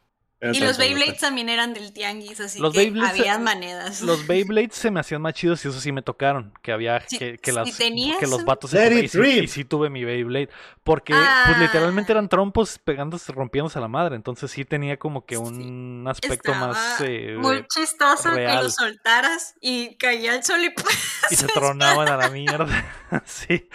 Y 0.43 0.59
los 0.61 0.79
Beyblades 0.79 1.19
también 1.19 1.49
eran 1.51 1.75
del 1.75 1.93
tianguis, 1.93 2.41
así 2.41 2.59
Los 2.61 2.73
que 2.73 2.79
Beyblades, 2.79 3.21
eh, 3.27 3.39
maneras. 3.39 4.01
Los 4.01 4.27
Beyblades 4.27 4.75
se 4.75 4.91
me 4.91 5.01
hacían 5.01 5.21
más 5.21 5.35
chidos 5.35 5.63
y 5.65 5.69
eso 5.69 5.81
sí 5.81 5.93
me 5.93 6.01
tocaron. 6.03 6.53
Que 6.63 6.73
había 6.73 6.99
que, 7.01 7.39
las, 7.53 7.77
que 7.77 8.27
los 8.27 8.45
vatos 8.45 8.71
se 8.71 9.05
y, 9.05 9.09
sí, 9.09 9.21
y 9.21 9.49
sí 9.49 9.65
tuve 9.65 9.91
mi 9.91 10.05
Beyblade. 10.05 10.49
Porque 10.83 11.13
Ah. 11.15 11.45
pues 11.47 11.59
literalmente 11.59 12.13
eran 12.13 12.29
trompos 12.29 12.79
pegándose, 12.79 13.33
rompiéndose 13.33 13.79
a 13.79 13.83
la 13.83 13.89
madre. 13.89 14.17
Entonces 14.17 14.51
sí 14.51 14.65
tenía 14.65 14.97
como 14.99 15.27
que 15.27 15.37
Sí. 15.37 15.43
un 15.43 16.07
aspecto 16.09 16.53
Estaba 16.53 16.69
más 16.69 17.01
eh, 17.03 17.37
muy 17.39 17.57
de- 17.57 17.67
chistoso 17.67 18.33
que 18.35 18.47
lo 18.47 18.71
soltaras 18.71 19.55
y 19.61 19.97
caía 19.97 20.35
el 20.37 20.43
sol 20.43 20.65
y 20.65 20.71
pues, 20.71 20.87
y 21.31 21.37
se 21.37 21.47
tronaban 21.49 22.09
a 22.09 22.17
la 22.17 22.29
mierda. 22.31 23.23
sí. 23.27 23.69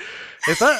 Está, 0.47 0.79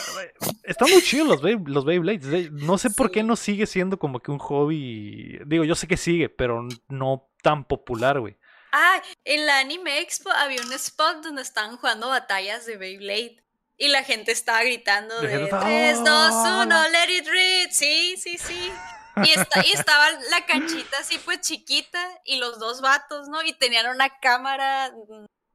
están 0.64 0.90
muy 0.92 1.02
chidos 1.02 1.28
los, 1.28 1.42
Bey- 1.42 1.60
los 1.66 1.86
Beyblades. 1.86 2.26
De- 2.28 2.50
No 2.52 2.78
sé 2.78 2.90
por 2.90 3.12
qué 3.12 3.24
no 3.24 3.36
sigue 3.36 3.66
siendo 3.66 3.98
como 4.00 4.20
que 4.20 4.32
un 4.32 4.40
hobby. 4.40 5.40
Digo, 5.46 5.64
yo 5.64 5.76
sé 5.76 5.88
que 5.88 5.98
sigue, 5.98 6.30
pero 6.30 6.68
no 6.88 7.30
tan 7.42 7.66
popular, 7.66 8.20
güey. 8.20 8.38
Ah, 8.72 9.02
en 9.24 9.46
la 9.46 9.60
Anime 9.60 10.00
Expo 10.00 10.30
había 10.32 10.62
un 10.62 10.74
spot 10.74 11.24
donde 11.24 11.42
estaban 11.42 11.78
jugando 11.78 12.10
batallas 12.10 12.66
de 12.66 12.78
Beyblade. 12.78 13.42
Y 13.78 13.90
la 13.90 14.04
gente 14.04 14.32
estaba 14.32 14.64
gritando 14.64 15.20
de 15.20 15.28
gente 15.28 15.44
estaba, 15.46 15.66
3, 15.66 15.98
2, 15.98 16.08
"Oh, 16.34 16.62
1, 16.64 16.90
let 16.90 17.18
it 17.18 17.28
rip. 17.28 17.72
Sí, 17.72 18.16
sí, 18.18 18.38
sí. 18.38 18.72
Y, 19.24 19.30
esta- 19.32 19.66
y 19.66 19.72
estaba 19.74 20.12
la 20.30 20.46
canchita 20.46 20.98
así 21.00 21.18
pues 21.24 21.42
chiquita 21.42 22.00
y 22.26 22.38
los 22.38 22.60
dos 22.60 22.82
vatos, 22.82 23.28
¿no? 23.30 23.42
Y 23.44 23.54
tenían 23.54 23.88
una 23.94 24.10
cámara, 24.20 24.92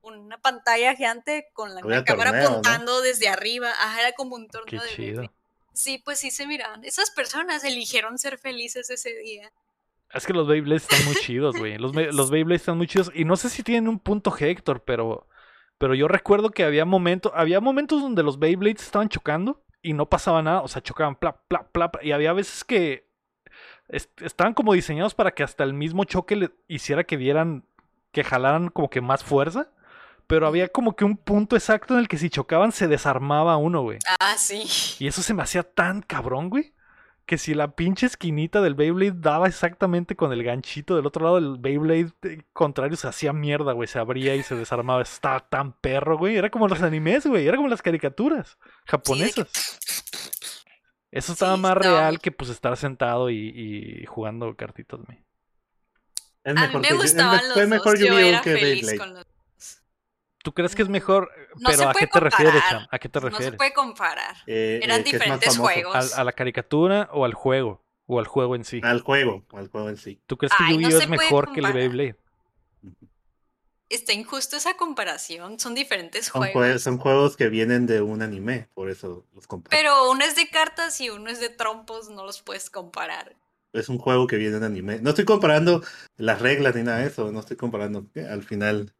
una 0.02 0.39
pantalla 0.39 0.94
gigante 0.94 1.48
con 1.52 1.74
la 1.74 1.85
una 1.85 2.05
cámara 2.05 2.31
torneo, 2.31 2.44
¿no? 2.44 2.51
apuntando 2.59 3.02
desde 3.02 3.28
arriba. 3.28 3.70
Ajá, 3.70 4.01
era 4.01 4.12
como 4.12 4.36
un 4.36 4.47
Qué 4.47 4.52
torneo 4.59 4.82
de 4.82 4.89
chido. 4.90 5.32
Sí, 5.72 5.98
pues 6.05 6.18
sí 6.18 6.31
se 6.31 6.47
miraban. 6.47 6.85
Esas 6.85 7.10
personas 7.10 7.64
eligieron 7.64 8.18
ser 8.18 8.39
felices 8.39 8.90
ese 8.90 9.14
día. 9.18 9.52
Es 10.12 10.27
que 10.27 10.32
los 10.32 10.48
Beyblades 10.48 10.82
están 10.82 11.05
muy 11.06 11.14
chidos, 11.16 11.56
güey. 11.56 11.78
Los, 11.78 11.94
los 11.94 12.31
Beyblades 12.31 12.62
están 12.62 12.77
muy 12.77 12.86
chidos. 12.89 13.12
Y 13.14 13.24
no 13.24 13.36
sé 13.36 13.48
si 13.48 13.62
tienen 13.62 13.89
un 13.89 13.98
punto 14.01 14.35
Héctor, 14.36 14.82
pero, 14.85 15.28
pero 15.78 15.94
yo 15.94 16.09
recuerdo 16.09 16.51
que 16.51 16.64
había 16.64 16.85
momentos, 16.85 17.32
había 17.35 17.60
momentos 17.60 18.02
donde 18.02 18.22
los 18.22 18.39
Beyblades 18.39 18.82
estaban 18.82 19.09
chocando 19.09 19.62
y 19.82 19.93
no 19.93 20.09
pasaba 20.09 20.43
nada. 20.43 20.62
O 20.62 20.68
sea, 20.68 20.82
chocaban 20.82 21.14
plap, 21.14 21.47
plap, 21.47 21.70
plap. 21.70 21.97
Y 22.02 22.10
había 22.12 22.32
veces 22.32 22.64
que 22.64 23.09
est- 23.89 24.20
estaban 24.22 24.55
como 24.55 24.72
diseñados 24.72 25.14
para 25.14 25.31
que 25.31 25.43
hasta 25.44 25.62
el 25.62 25.74
mismo 25.74 26.05
choque 26.05 26.35
le 26.36 26.51
hiciera 26.66 27.05
que 27.05 27.16
dieran, 27.16 27.64
que 28.12 28.24
jalaran 28.24 28.70
como 28.70 28.90
que 28.90 29.01
más 29.01 29.22
fuerza. 29.22 29.70
Pero 30.31 30.47
había 30.47 30.69
como 30.69 30.94
que 30.97 31.05
un 31.05 31.16
punto 31.16 31.57
exacto 31.57 31.93
en 31.94 32.01
el 32.01 32.09
que 32.09 32.16
si 32.16 32.31
chocaban 32.31 32.73
se 32.73 32.86
desarmaba 32.89 33.57
uno, 33.57 33.82
güey. 33.82 33.98
Ah, 34.20 34.36
sí. 34.39 34.62
Y 34.98 35.09
eso 35.09 35.23
se 35.23 35.35
me 35.35 35.43
hacía 35.43 35.62
tan 35.65 36.01
cabrón, 36.02 36.48
güey. 36.51 36.73
Que 37.27 37.36
si 37.36 37.52
la 37.55 37.73
pinche 37.77 38.07
esquinita 38.07 38.61
del 38.61 38.74
Beyblade 38.74 39.12
daba 39.20 39.47
exactamente 39.48 40.16
con 40.16 40.32
el 40.32 40.43
ganchito 40.43 40.97
del 40.97 41.07
otro 41.07 41.24
lado 41.24 41.36
del 41.40 41.59
Beyblade 41.59 42.12
eh, 42.23 42.43
contrario, 42.52 42.97
se 42.97 43.07
hacía 43.09 43.32
mierda, 43.32 43.73
güey. 43.73 43.86
Se 43.89 43.98
abría 43.98 44.35
y 44.36 44.43
se 44.43 44.55
desarmaba. 44.57 45.02
Estaba 45.02 45.40
tan 45.40 45.73
perro, 45.74 46.16
güey. 46.19 46.36
Era 46.36 46.48
como 46.51 46.66
los 46.69 46.81
animes, 46.82 47.27
güey. 47.27 47.47
Era 47.47 47.57
como 47.57 47.69
las 47.69 47.82
caricaturas 47.82 48.57
japonesas. 48.86 49.78
Eso 51.11 51.32
estaba 51.32 51.57
Sí, 51.57 51.61
más 51.61 51.77
real 51.77 52.20
que 52.20 52.31
pues 52.31 52.51
estar 52.51 52.77
sentado 52.77 53.31
y, 53.31 53.48
y 54.02 54.07
jugando 54.07 54.55
cartitas, 54.57 55.01
güey. 55.05 55.19
Es 56.44 56.52
A 56.52 56.55
mí 56.55 56.61
mejor 56.61 56.81
me 56.82 56.89
que- 56.89 56.94
gustaban 56.94 57.36
es- 57.40 57.44
los 57.47 57.52
fue 57.55 57.66
mejor 57.66 57.93
dos. 57.98 58.01
Yo 58.01 58.07
Yu-Gi-Oh 58.15 58.28
era 58.28 58.40
que 58.43 58.52
feliz 58.57 58.86
Beyblade. 58.86 58.98
con 58.98 59.15
los 59.15 59.27
¿Tú 60.42 60.52
crees 60.52 60.74
que 60.74 60.82
es 60.82 60.88
mejor? 60.88 61.30
No 61.56 61.70
se 61.70 61.76
Pero 61.76 61.90
¿a 61.90 61.94
qué 61.94 62.06
te 62.06 62.20
refieres. 62.20 62.62
Cham? 62.68 62.86
¿A 62.90 62.98
qué 62.98 63.08
te 63.08 63.20
No 63.20 63.38
se 63.38 63.52
puede 63.52 63.72
comparar. 63.72 64.36
Eh, 64.46 64.80
Eran 64.82 64.96
eh, 64.96 64.98
más 65.00 65.04
diferentes 65.04 65.58
juegos. 65.58 66.14
¿A, 66.14 66.20
a 66.20 66.24
la 66.24 66.32
caricatura 66.32 67.08
o 67.12 67.24
al 67.24 67.34
juego? 67.34 67.84
O 68.06 68.18
al 68.18 68.26
juego 68.26 68.56
en 68.56 68.64
sí. 68.64 68.80
Al 68.82 69.02
juego, 69.02 69.44
al 69.52 69.68
juego 69.68 69.88
en 69.88 69.96
sí. 69.96 70.20
¿Tú 70.26 70.36
crees 70.36 70.52
que 70.52 70.64
Ay, 70.64 70.74
Yu-Gi-Oh 70.74 70.98
es 70.98 71.08
mejor 71.08 71.52
que 71.52 71.60
el. 71.60 71.72
Beyblade? 71.72 72.16
Está 73.88 74.12
injusto 74.12 74.56
esa 74.56 74.74
comparación. 74.76 75.58
Son 75.58 75.74
diferentes 75.74 76.26
Son, 76.26 76.40
juegos. 76.42 76.64
jue- 76.64 76.78
son 76.78 76.98
juegos 76.98 77.36
que 77.36 77.48
vienen 77.48 77.86
de 77.86 78.00
un 78.00 78.22
anime, 78.22 78.68
por 78.74 78.88
eso 78.88 79.26
los 79.34 79.46
comparo. 79.46 79.70
Pero 79.76 80.10
uno 80.10 80.24
es 80.24 80.36
de 80.36 80.48
cartas 80.48 81.00
y 81.00 81.10
uno 81.10 81.28
es 81.30 81.40
de 81.40 81.48
trompos. 81.50 82.08
No 82.08 82.24
los 82.24 82.40
puedes 82.40 82.70
comparar. 82.70 83.34
Es 83.72 83.88
un 83.88 83.98
juego 83.98 84.26
que 84.26 84.36
viene 84.36 84.58
de 84.58 84.66
anime. 84.66 84.98
No 85.00 85.10
estoy 85.10 85.24
comparando 85.24 85.82
las 86.16 86.40
reglas 86.40 86.74
ni 86.74 86.82
nada 86.82 86.98
de 86.98 87.06
eso, 87.08 87.30
no 87.30 87.40
estoy 87.40 87.56
comparando. 87.56 88.06
eh, 88.14 88.26
Al 88.28 88.42
final, 88.42 88.92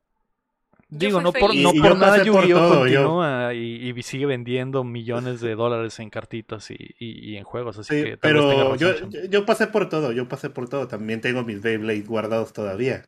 Digo, 0.91 1.21
no 1.21 1.33
por, 1.33 1.55
no 1.55 1.73
por 1.73 1.97
nada 1.99 2.19
yo- 2.25 3.53
y, 3.53 3.91
y 3.91 4.03
sigue 4.03 4.27
vendiendo 4.27 4.83
millones 4.85 5.41
de 5.41 5.55
dólares 5.55 5.99
en 6.01 6.11
cartitas 6.11 6.71
y, 6.71 6.77
y- 6.99 7.31
y 7.33 7.37
en 7.37 7.45
juegos, 7.45 7.79
así 7.79 7.95
sí, 7.95 8.05
que 8.05 8.17
tal 8.17 8.33
vez 8.35 8.47
tenga 8.49 8.65
pero 8.65 8.73
razón, 8.73 8.79
yo, 8.79 8.95
Cham. 8.95 9.11
yo, 9.11 9.25
yo 9.31 9.47
pasé 9.47 9.67
por 9.69 9.89
todo, 9.89 10.13
yo 10.13 10.29
pasé 10.29 10.51
por 10.51 10.69
todo. 10.69 10.89
También 10.89 11.21
tengo 11.21 11.45
mis 11.45 11.63
Beyblade 11.63 12.03
guardados 12.03 12.53
todavía. 12.53 13.05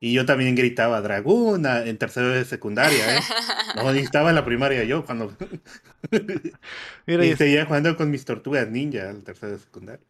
Y 0.00 0.12
yo 0.14 0.26
también 0.26 0.56
gritaba 0.56 1.00
Draguna 1.00 1.84
en 1.84 1.96
tercero 1.96 2.28
de 2.28 2.44
secundaria, 2.44 3.18
¿eh? 3.18 3.20
No, 3.76 3.90
estaba 3.92 4.30
en 4.30 4.34
la 4.34 4.44
primaria 4.44 4.84
yo 4.84 5.04
cuando... 5.04 5.32
Mira, 7.06 7.24
y 7.24 7.36
seguía 7.36 7.66
jugando 7.66 7.96
con 7.96 8.10
mis 8.10 8.24
tortugas 8.24 8.68
ninja 8.68 9.10
en 9.10 9.22
tercero 9.22 9.52
de 9.52 9.58
secundaria. 9.58 10.04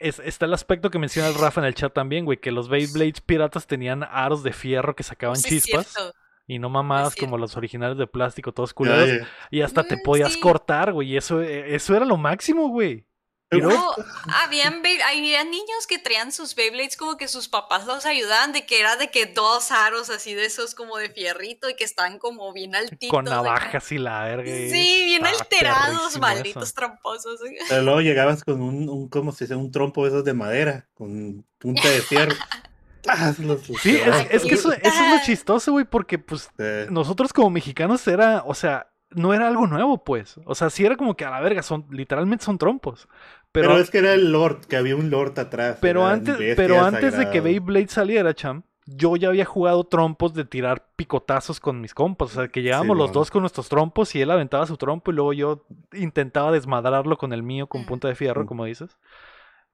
Es- 0.00 0.18
está 0.20 0.46
el 0.46 0.54
aspecto 0.54 0.90
que 0.90 0.98
menciona 0.98 1.28
el 1.28 1.34
Rafa 1.34 1.60
en 1.60 1.66
el 1.66 1.74
chat 1.74 1.92
también, 1.92 2.24
güey, 2.24 2.38
que 2.38 2.50
los 2.52 2.68
Beyblades 2.68 3.20
piratas 3.20 3.66
tenían 3.66 4.02
aros 4.02 4.42
de 4.42 4.52
fierro 4.52 4.94
que 4.96 5.02
sacaban 5.02 5.36
Sí, 5.36 5.48
chispas 5.60 5.86
cierto. 5.88 6.14
y 6.46 6.58
no 6.58 6.68
mamadas 6.70 7.14
como 7.16 7.38
los 7.38 7.56
originales 7.56 7.98
de 7.98 8.06
plástico, 8.06 8.52
todos 8.52 8.72
culeros. 8.74 9.08
Ay, 9.10 9.18
Y 9.50 9.60
hasta 9.62 9.84
te 9.84 9.96
Mm, 9.96 10.02
podías 10.04 10.32
sí. 10.34 10.40
cortar, 10.40 10.92
güey, 10.92 11.12
y 11.12 11.16
eso, 11.16 11.40
eso 11.42 11.96
era 11.96 12.04
lo 12.04 12.16
máximo, 12.16 12.68
güey. 12.68 13.04
Luego- 13.50 13.94
No, 13.96 14.04
habían, 14.42 14.82
niños 14.82 15.86
que 15.88 15.98
traían 15.98 16.32
sus 16.32 16.54
Beyblades 16.54 16.96
como 16.96 17.16
que 17.16 17.28
sus 17.28 17.48
papás 17.48 17.86
los 17.86 18.04
ayudaban, 18.04 18.52
de 18.52 18.66
que 18.66 18.80
era 18.80 18.96
de 18.96 19.10
que 19.10 19.26
dos 19.26 19.70
aros 19.70 20.10
así 20.10 20.34
de 20.34 20.46
esos 20.46 20.74
como 20.74 20.96
de 20.98 21.10
fierrito 21.10 21.68
y 21.70 21.76
que 21.76 21.84
estaban 21.84 22.18
como 22.18 22.52
bien 22.52 22.74
altitos. 22.74 23.10
con 23.10 23.24
navajas 23.24 23.92
y 23.92 23.98
la 23.98 24.24
verga. 24.24 24.50
Sí, 24.50 25.02
bien 25.04 25.24
alterados, 25.26 26.18
malditos 26.18 26.64
eso. 26.64 26.74
tramposos. 26.74 27.40
Pero 27.68 27.82
luego 27.82 28.00
llegabas 28.00 28.42
con 28.42 28.60
un, 28.60 28.88
un 28.88 29.08
¿cómo 29.08 29.30
se 29.32 29.44
dice? 29.44 29.54
Un 29.54 29.70
trompo 29.70 30.02
de 30.02 30.08
esos 30.10 30.24
de 30.24 30.34
madera, 30.34 30.88
con 30.94 31.44
punta 31.58 31.88
de 31.88 32.00
fierro. 32.02 32.34
Sí, 33.82 33.96
es, 34.30 34.42
que 34.42 34.54
eso, 34.54 34.72
es 34.72 34.82
lo 34.82 35.24
chistoso, 35.24 35.70
güey, 35.70 35.84
porque 35.84 36.18
pues 36.18 36.50
Eh, 36.58 36.88
nosotros 36.90 37.32
como 37.32 37.50
mexicanos 37.50 38.06
era, 38.08 38.42
o 38.44 38.52
sea, 38.52 38.88
no 39.10 39.32
era 39.34 39.48
algo 39.48 39.66
nuevo, 39.66 40.04
pues. 40.04 40.38
O 40.44 40.54
sea, 40.54 40.70
sí 40.70 40.84
era 40.84 40.96
como 40.96 41.16
que 41.16 41.24
a 41.24 41.30
la 41.30 41.40
verga, 41.40 41.62
son, 41.62 41.86
literalmente 41.90 42.44
son 42.44 42.58
trompos. 42.58 43.08
Pero, 43.52 43.68
pero, 43.68 43.68
pero, 43.68 43.80
es 43.80 43.90
que 43.90 43.98
era 43.98 44.12
el 44.14 44.32
Lord, 44.32 44.66
que 44.66 44.76
había 44.76 44.96
un 44.96 45.10
Lord 45.10 45.38
atrás. 45.38 45.78
eran 45.82 46.02
antes, 46.04 46.36
pero 46.56 46.80
antes 46.84 47.16
de 47.16 47.30
que. 47.30 47.40
Beyblade 47.40 47.88
saliera, 47.88 48.34
cham, 48.34 48.64
yo 48.84 49.16
ya 49.16 49.28
había 49.28 49.44
jugado 49.44 49.84
trompos 49.84 50.34
de 50.34 50.44
tirar 50.44 50.86
picotazos 50.96 51.58
con 51.60 51.80
mis 51.80 51.94
compas. 51.94 52.32
O 52.32 52.40
sea, 52.40 52.48
que 52.48 52.62
llegábamos 52.62 52.96
los 52.96 53.12
dos 53.12 53.30
con 53.30 53.42
nuestros 53.42 53.68
trompos 53.68 54.14
y 54.14 54.20
él 54.22 54.30
aventaba 54.30 54.66
su 54.66 54.76
trompo 54.76 55.10
y 55.10 55.14
luego 55.14 55.32
yo 55.32 55.66
intentaba 55.92 56.52
desmadrarlo 56.52 57.16
con 57.16 57.32
el 57.32 57.42
mío 57.42 57.66
con 57.68 57.86
punta 57.86 58.08
de 58.08 58.14
fierro, 58.14 58.44
Mm. 58.44 58.46
como 58.46 58.64
dices. 58.66 58.98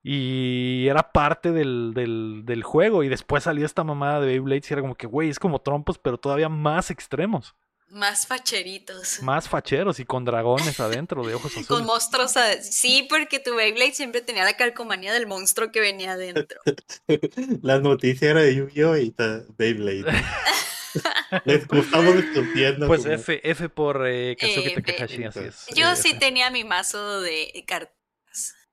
Y 0.04 0.86
era 0.88 1.12
parte 1.12 1.52
del, 1.52 1.92
del, 1.94 2.42
del 2.44 2.62
juego. 2.62 3.02
Y 3.02 3.09
después 3.09 3.44
salió 3.44 3.64
esta 3.66 3.84
mamada 3.84 4.20
de 4.20 4.26
Beyblade 4.26 4.62
y 4.68 4.72
era 4.72 4.82
como 4.82 4.94
que, 4.94 5.06
güey, 5.06 5.28
es 5.28 5.38
como 5.38 5.60
trompos, 5.60 5.98
pero 5.98 6.18
todavía 6.18 6.48
más 6.48 6.90
extremos. 6.90 7.54
Más 7.93 8.27
facheritos. 8.27 9.23
Más 9.23 9.48
facheros 9.51 10.01
y 10.01 10.06
con 10.06 10.24
dragones 10.24 10.81
adentro 10.81 11.27
de 11.27 11.35
ojos 11.35 11.52
Con 11.55 11.62
azules. 11.62 11.85
monstruos. 11.86 12.36
a- 12.39 12.62
Sí, 12.62 13.06
porque 13.09 13.39
tu 13.39 13.55
Beyblade 13.55 13.93
siempre 13.93 14.23
tenía 14.23 14.44
la 14.44 14.56
calcomanía 14.56 15.12
del 15.12 15.27
monstruo 15.27 15.70
que 15.70 15.81
venía 15.81 16.12
adentro. 16.12 16.59
Las 17.62 17.82
noticias 17.82 18.23
eran 18.31 18.44
de 18.44 18.55
Yu-Gi-Oh! 18.56 18.97
y 18.97 19.10
ta- 19.10 19.43
Beyblade. 19.59 20.05
Les 21.44 21.66
gustamos 21.69 22.16
discutiendo. 22.16 22.86
Pues 22.86 23.02
como- 23.02 23.14
F, 23.14 23.40
F 23.51 23.69
por 23.69 24.06
eh, 24.06 24.36
Kazuki 24.39 24.69
F. 24.69 24.82
Takahashi, 24.82 25.24
así 25.24 25.40
es. 25.40 25.66
Yo 25.74 25.90
Eh, 25.93 25.97
sí 25.97 26.10
F. 26.10 26.19
tenía 26.19 26.51
mi 26.51 26.64
mazo 26.64 27.20
de 27.20 27.64
cartas. 27.66 27.93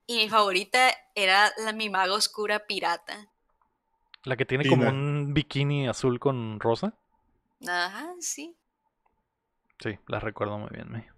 Y 0.06 0.16
mi 0.16 0.28
favorita 0.28 0.92
era 1.14 1.52
la 1.64 1.72
mi 1.72 1.88
maga 1.90 2.14
oscura 2.14 2.66
pirata. 2.66 3.30
La 4.24 4.36
que 4.36 4.44
tiene 4.44 4.66
como 4.68 4.88
un 4.88 5.32
bikini 5.34 5.88
azul 5.88 6.18
con 6.18 6.58
rosa. 6.58 6.94
Ajá, 7.66 8.12
sí. 8.20 8.56
Sí, 9.80 9.98
la 10.08 10.20
recuerdo 10.20 10.58
muy 10.58 10.68
bien. 10.72 10.90
me. 10.90 11.08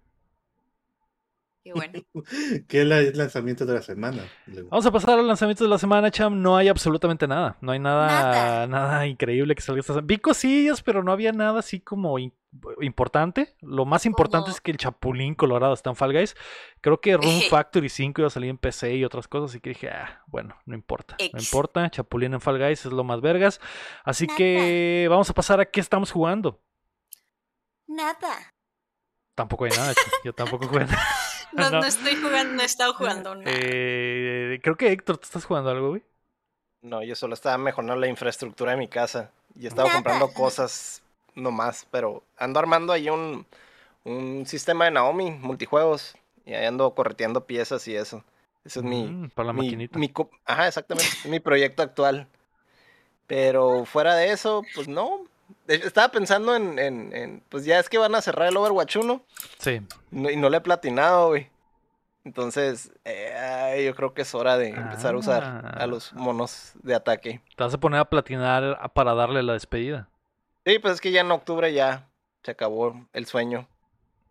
Y 1.65 1.71
bueno. 1.71 1.93
¿Qué 2.67 2.81
es 2.81 2.91
el 2.91 3.17
lanzamiento 3.17 3.65
de 3.65 3.73
la 3.75 3.81
semana? 3.81 4.23
Vamos 4.69 4.85
a 4.85 4.91
pasar 4.91 5.11
a 5.11 5.17
los 5.17 5.25
lanzamientos 5.25 5.63
de 5.65 5.69
la 5.69 5.77
semana, 5.77 6.11
Cham. 6.11 6.41
No 6.41 6.57
hay 6.57 6.67
absolutamente 6.67 7.25
nada. 7.25 7.57
No 7.61 7.71
hay 7.71 7.79
nada, 7.79 8.07
Nada. 8.07 8.67
nada 8.67 9.07
increíble 9.07 9.55
que 9.55 9.61
salga 9.61 9.79
esta 9.79 9.93
semana. 9.93 10.07
Vi 10.07 10.17
cosillas, 10.17 10.81
pero 10.83 11.03
no 11.03 11.13
había 11.13 11.31
nada 11.31 11.59
así 11.59 11.79
como 11.79 12.19
in- 12.19 12.33
importante. 12.81 13.55
Lo 13.61 13.85
más 13.85 14.05
importante 14.05 14.51
es 14.51 14.59
que 14.59 14.71
el 14.71 14.77
Chapulín 14.77 15.35
Colorado 15.35 15.73
está 15.73 15.89
en 15.89 15.95
Fall 15.95 16.11
Guys. 16.11 16.35
Creo 16.81 16.99
que 16.99 17.15
Room 17.15 17.39
Factory 17.49 17.87
5 17.87 18.19
iba 18.19 18.27
a 18.27 18.29
salir 18.29 18.49
en 18.49 18.57
PC 18.57 18.95
y 18.97 19.05
otras 19.05 19.29
cosas, 19.29 19.51
así 19.51 19.61
que 19.61 19.69
dije, 19.69 19.87
ah, 19.89 20.21
bueno, 20.27 20.57
no 20.65 20.75
importa. 20.75 21.15
No 21.31 21.39
importa, 21.39 21.89
Chapulín 21.89 22.33
en 22.33 22.41
Fall 22.41 22.59
Guys 22.59 22.85
es 22.85 22.91
lo 22.91 23.05
más 23.05 23.21
vergas. 23.21 23.61
Así 24.03 24.27
Nada. 24.27 24.37
que 24.37 25.07
vamos 25.09 25.29
a 25.29 25.33
pasar 25.33 25.61
a 25.61 25.65
qué 25.65 25.79
estamos 25.79 26.11
jugando. 26.11 26.61
Nada. 27.87 28.52
Tampoco 29.35 29.65
hay 29.65 29.71
nada, 29.71 29.93
yo 30.23 30.33
tampoco 30.33 30.67
jugué 30.67 30.85
nada. 30.85 30.99
No, 31.53 31.69
No. 31.69 31.81
no 31.81 31.85
estoy 31.85 32.15
jugando, 32.15 32.55
no 32.55 32.61
he 32.63 32.65
estado 32.65 32.95
jugando 32.95 33.35
nada. 33.35 33.51
Eh, 33.53 34.59
creo 34.63 34.75
que 34.75 34.91
Héctor, 34.91 35.19
¿tú 35.19 35.25
estás 35.25 35.45
jugando 35.45 35.69
algo, 35.69 35.89
güey? 35.89 36.03
No, 36.81 37.03
yo 37.03 37.13
solo 37.15 37.35
estaba 37.35 37.59
mejorando 37.59 37.95
la 37.95 38.07
infraestructura 38.07 38.71
de 38.71 38.77
mi 38.77 38.87
casa. 38.87 39.29
Y 39.59 39.67
estaba 39.67 39.83
Nada. 39.89 39.97
comprando 39.97 40.33
cosas 40.33 41.03
nomás, 41.35 41.85
pero 41.91 42.23
ando 42.37 42.59
armando 42.59 42.91
ahí 42.91 43.07
un, 43.11 43.45
un 44.03 44.45
sistema 44.47 44.85
de 44.85 44.91
Naomi, 44.91 45.29
multijuegos. 45.29 46.15
Y 46.43 46.55
ahí 46.55 46.65
ando 46.65 46.93
correteando 46.95 47.45
piezas 47.45 47.87
y 47.87 47.95
eso. 47.95 48.23
Ese 48.65 48.79
es 48.79 48.85
mi, 48.85 49.03
Mm, 49.03 49.29
para 49.29 49.47
la 49.47 49.53
mi- 49.53 49.65
maquinita. 49.67 49.99
mi 49.99 50.11
Ajá, 50.45 50.67
exactamente. 50.67 51.07
es 51.23 51.25
mi 51.27 51.39
proyecto 51.39 51.83
actual. 51.83 52.27
Pero 53.27 53.85
fuera 53.85 54.15
de 54.15 54.31
eso, 54.31 54.63
pues 54.75 54.87
no. 54.87 55.23
Estaba 55.67 56.09
pensando 56.09 56.55
en, 56.55 56.77
en- 56.79 57.13
en, 57.15 57.43
Pues 57.49 57.65
ya 57.65 57.79
es 57.79 57.89
que 57.89 57.97
van 57.97 58.15
a 58.15 58.21
cerrar 58.21 58.47
el 58.49 58.57
Overwatch 58.57 58.97
1. 58.97 59.21
Sí. 59.59 59.81
no- 60.11 60.29
y 60.29 60.35
no 60.35 60.49
le 60.49 60.57
he 60.57 60.61
platinado, 60.61 61.29
güey. 61.29 61.49
Entonces, 62.25 62.91
eh, 63.03 63.83
yo 63.85 63.93
creo 63.95 64.13
que 64.13 64.21
es 64.21 64.33
hora 64.33 64.57
de 64.57 64.69
empezar 64.69 65.13
a 65.13 65.17
usar 65.17 65.43
a 65.77 65.85
los 65.87 66.13
Ah. 66.13 66.15
monos 66.17 66.71
de 66.81 66.95
ataque. 66.95 67.41
Te 67.57 67.63
vas 67.63 67.73
a 67.73 67.79
poner 67.79 67.99
a 67.99 68.05
platinar 68.09 68.91
para 68.93 69.13
darle 69.13 69.43
la 69.43 69.53
despedida. 69.53 70.07
Sí, 70.65 70.79
pues 70.79 70.95
es 70.95 71.01
que 71.01 71.11
ya 71.11 71.21
en 71.21 71.31
octubre 71.31 71.73
ya 71.73 72.07
se 72.43 72.51
acabó 72.51 72.95
el 73.11 73.25
sueño. 73.25 73.67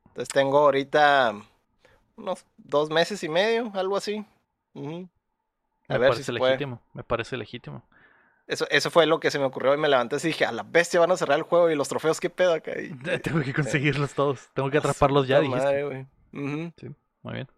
Entonces 0.07 0.29
tengo 0.31 0.59
ahorita 0.61 1.35
unos 2.17 2.47
dos 2.57 2.89
meses 2.89 3.23
y 3.25 3.29
medio, 3.29 3.71
algo 3.75 3.97
así. 3.99 4.25
Ujú. 4.75 5.09
A 5.89 5.95
Me 5.95 5.99
ver 5.99 6.13
si 6.13 6.23
parece 6.23 6.25
se 6.33 6.39
puede. 6.39 6.53
legítimo. 6.53 6.81
Me 6.95 7.05
parece 7.05 7.37
legítimo. 7.37 7.83
Eso, 8.47 8.67
eso 8.71 8.91
fue 8.91 9.07
lo 9.07 9.21
que 9.21 9.31
se 9.31 9.39
me 9.39 9.45
ocurrió 9.45 9.73
y 9.75 9.79
me 9.79 9.89
levanté 9.89 10.17
y 10.17 10.27
dije, 10.27 10.45
a 10.45 10.53
la 10.53 10.63
bestia 10.65 11.01
van 11.01 11.11
a 11.13 11.17
cerrar 11.17 11.39
el 11.39 11.45
juego 11.45 11.71
y 11.71 11.75
los 11.77 11.89
trofeos, 11.89 12.21
¿qué 12.21 12.29
pedo 12.29 12.53
acá? 12.55 12.73
Y- 12.81 12.93
Tengo 13.21 13.41
que 13.41 13.53
conseguirlos 13.55 14.15
todos. 14.15 14.49
Tengo 14.55 14.71
que 14.71 14.79
atraparlos 14.79 15.27
ya, 15.29 15.37
puta 15.37 15.47
dijiste. 15.49 15.67
madre, 15.67 15.85
güey. 15.85 16.07
Ujú. 16.33 16.73
Muy 17.23 17.35
bien. 17.35 17.49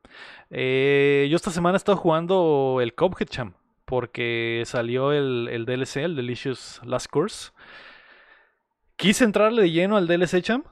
Eh, 0.50 1.26
yo 1.30 1.36
esta 1.36 1.50
semana 1.50 1.76
he 1.76 1.78
estado 1.78 1.96
jugando 1.96 2.78
el 2.82 2.94
Cuphead 2.94 3.28
Champ. 3.28 3.56
Porque 3.86 4.62
salió 4.66 5.12
el, 5.12 5.46
el 5.50 5.66
DLC, 5.66 5.96
el 5.98 6.16
Delicious 6.16 6.80
Last 6.84 7.06
Course. 7.08 7.52
Quise 8.96 9.24
entrarle 9.24 9.62
de 9.62 9.70
lleno 9.70 9.96
al 9.96 10.06
DLC 10.06 10.40
Champ. 10.42 10.66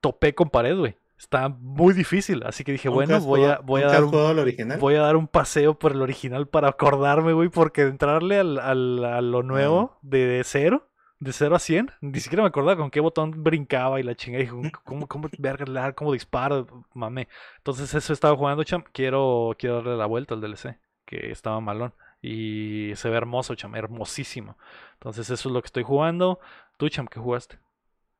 Topé 0.00 0.34
con 0.34 0.50
pared, 0.50 0.76
güey. 0.76 0.96
Está 1.18 1.48
muy 1.48 1.94
difícil. 1.94 2.42
Así 2.44 2.62
que 2.64 2.72
dije, 2.72 2.88
¿Nunca 2.88 3.04
bueno, 3.06 3.20
voy 3.20 3.44
a, 3.44 3.58
voy 3.58 3.82
a 3.82 3.86
dar 3.88 4.04
un 4.04 4.14
original? 4.42 4.78
Voy 4.78 4.94
a 4.94 5.02
dar 5.02 5.16
un 5.16 5.26
paseo 5.26 5.78
por 5.78 5.92
el 5.92 6.02
original 6.02 6.46
para 6.48 6.68
acordarme, 6.68 7.32
güey, 7.32 7.48
porque 7.48 7.82
entrarle 7.82 8.38
al, 8.38 8.58
al- 8.58 9.04
a 9.04 9.20
lo 9.20 9.42
nuevo 9.42 9.98
de, 10.02 10.26
de 10.26 10.44
cero, 10.44 10.88
de 11.18 11.32
0 11.32 11.56
a 11.56 11.58
100, 11.58 11.90
ni 12.00 12.20
siquiera 12.20 12.42
me 12.44 12.48
acordaba 12.48 12.76
con 12.76 12.90
qué 12.90 13.00
botón 13.00 13.42
brincaba 13.42 13.98
y 13.98 14.04
la 14.04 14.14
chingada. 14.14 14.42
Dije, 14.44 14.54
¿cómo, 14.84 15.08
cómo, 15.08 15.28
verga, 15.38 15.92
cómo 15.92 16.12
disparo? 16.12 16.66
Mame. 16.94 17.26
Entonces 17.58 17.92
eso 17.92 18.12
estaba 18.12 18.36
jugando, 18.36 18.62
champ. 18.62 18.86
Quiero, 18.92 19.56
quiero 19.58 19.76
darle 19.76 19.96
la 19.96 20.06
vuelta 20.06 20.34
al 20.34 20.40
DLC, 20.40 20.78
que 21.04 21.30
estaba 21.32 21.60
malón. 21.60 21.92
Y 22.22 22.92
se 22.96 23.08
ve 23.10 23.16
hermoso, 23.16 23.54
cham, 23.56 23.74
hermosísimo. 23.74 24.56
Entonces 24.94 25.30
eso 25.30 25.48
es 25.48 25.52
lo 25.52 25.60
que 25.62 25.66
estoy 25.66 25.82
jugando. 25.82 26.38
¿Tú, 26.76 26.88
champ, 26.88 27.08
qué 27.08 27.18
jugaste? 27.20 27.58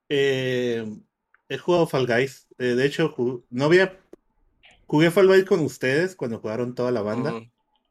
Eh, 0.08 0.84
he 1.48 1.58
jugado 1.58 1.86
Fall 1.86 2.06
Guys. 2.06 2.46
Eh, 2.58 2.74
de 2.74 2.84
hecho, 2.86 3.14
no 3.50 3.64
había. 3.64 3.98
Jugué 4.86 5.10
Fall 5.10 5.28
Guys 5.28 5.44
con 5.44 5.60
ustedes 5.60 6.16
cuando 6.16 6.38
jugaron 6.40 6.74
toda 6.74 6.90
la 6.90 7.02
banda. 7.02 7.34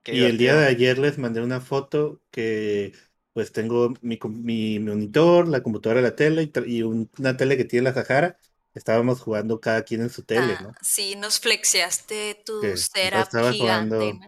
Y 0.05 0.23
el 0.23 0.37
día 0.37 0.55
de 0.55 0.67
ayer 0.67 0.97
les 0.97 1.17
mandé 1.17 1.41
una 1.41 1.59
foto 1.59 2.21
que 2.31 2.93
pues 3.33 3.51
tengo 3.51 3.93
mi, 4.01 4.17
mi 4.29 4.79
monitor, 4.79 5.47
la 5.47 5.61
computadora, 5.61 6.01
la 6.01 6.15
tele 6.15 6.43
y, 6.43 6.47
tra- 6.47 6.67
y 6.67 6.81
un- 6.81 7.09
una 7.19 7.37
tele 7.37 7.57
que 7.57 7.65
tiene 7.65 7.83
la 7.89 7.93
Sahara. 7.93 8.37
Estábamos 8.73 9.21
jugando 9.21 9.59
cada 9.59 9.83
quien 9.83 10.01
en 10.01 10.09
su 10.09 10.23
tele, 10.23 10.41
Ah, 10.53 10.63
¿no? 10.63 10.71
sí, 10.81 11.15
nos 11.15 11.39
flexeaste 11.39 12.41
tu 12.45 12.61
setup 12.61 13.19
estaba 13.23 13.51
gigante. 13.51 13.95
jugando-. 13.95 14.27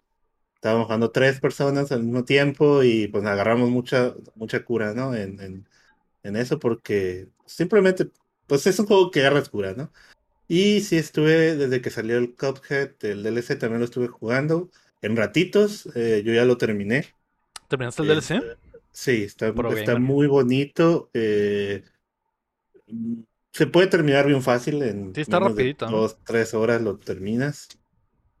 Estábamos 0.56 0.84
jugando 0.86 1.10
tres 1.10 1.40
personas 1.40 1.90
al 1.90 2.02
mismo 2.02 2.24
tiempo 2.24 2.82
y 2.82 3.08
pues 3.08 3.24
agarramos 3.24 3.70
mucha, 3.70 4.14
mucha 4.34 4.62
cura, 4.62 4.92
¿no? 4.92 5.14
En, 5.14 5.40
en, 5.40 5.66
en 6.22 6.36
eso 6.36 6.58
porque 6.58 7.28
simplemente, 7.46 8.10
pues 8.50 8.66
es 8.68 8.78
un 8.80 8.86
juego 8.86 9.10
que 9.12 9.20
agarras 9.22 9.48
cura, 9.50 9.74
¿no? 9.74 9.92
Y 10.48 10.82
sí 10.82 10.96
estuve, 10.98 11.56
desde 11.56 11.82
que 11.82 11.90
salió 11.90 12.18
el 12.18 12.36
Cuphead, 12.36 12.92
el 13.04 13.22
DLC 13.24 13.56
también 13.56 13.80
lo 13.80 13.86
estuve 13.86 14.08
jugando 14.08 14.70
en 15.02 15.16
ratitos, 15.16 15.88
eh, 15.96 16.22
yo 16.24 16.34
ya 16.34 16.44
lo 16.46 16.58
terminé. 16.58 17.06
¿Terminaste 17.68 18.02
el 18.02 18.08
Eh, 18.08 18.16
DLC? 18.20 18.42
Sí, 18.92 19.24
está, 19.24 19.54
Pro 19.54 19.70
está 19.70 19.92
gamer. 19.92 20.02
muy 20.02 20.26
bonito. 20.26 21.10
eh, 21.14 21.84
se 23.52 23.66
puede 23.66 23.88
terminar 23.88 24.26
bien 24.26 24.42
fácil 24.42 24.82
en 24.82 25.12
Sí, 25.14 25.20
está 25.22 25.38
rapidito, 25.40 25.86
dos, 25.86 26.18
tres 26.24 26.54
horas 26.54 26.82
lo 26.82 26.98
terminas. 26.98 27.68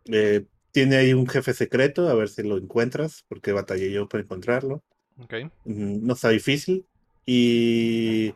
Eh, 0.06 0.46
tiene 0.72 0.96
ahí 0.96 1.14
un 1.14 1.28
jefe 1.28 1.54
secreto, 1.54 2.08
a 2.08 2.14
ver 2.14 2.28
si 2.28 2.42
lo 2.42 2.58
encuentras, 2.58 3.24
porque 3.28 3.52
batallé 3.52 3.92
yo 3.92 4.08
para 4.08 4.24
encontrarlo. 4.24 4.84
Ok. 5.18 5.50
Mm, 5.64 6.06
No 6.06 6.14
está 6.14 6.30
difícil. 6.30 6.86
Y 7.26 8.34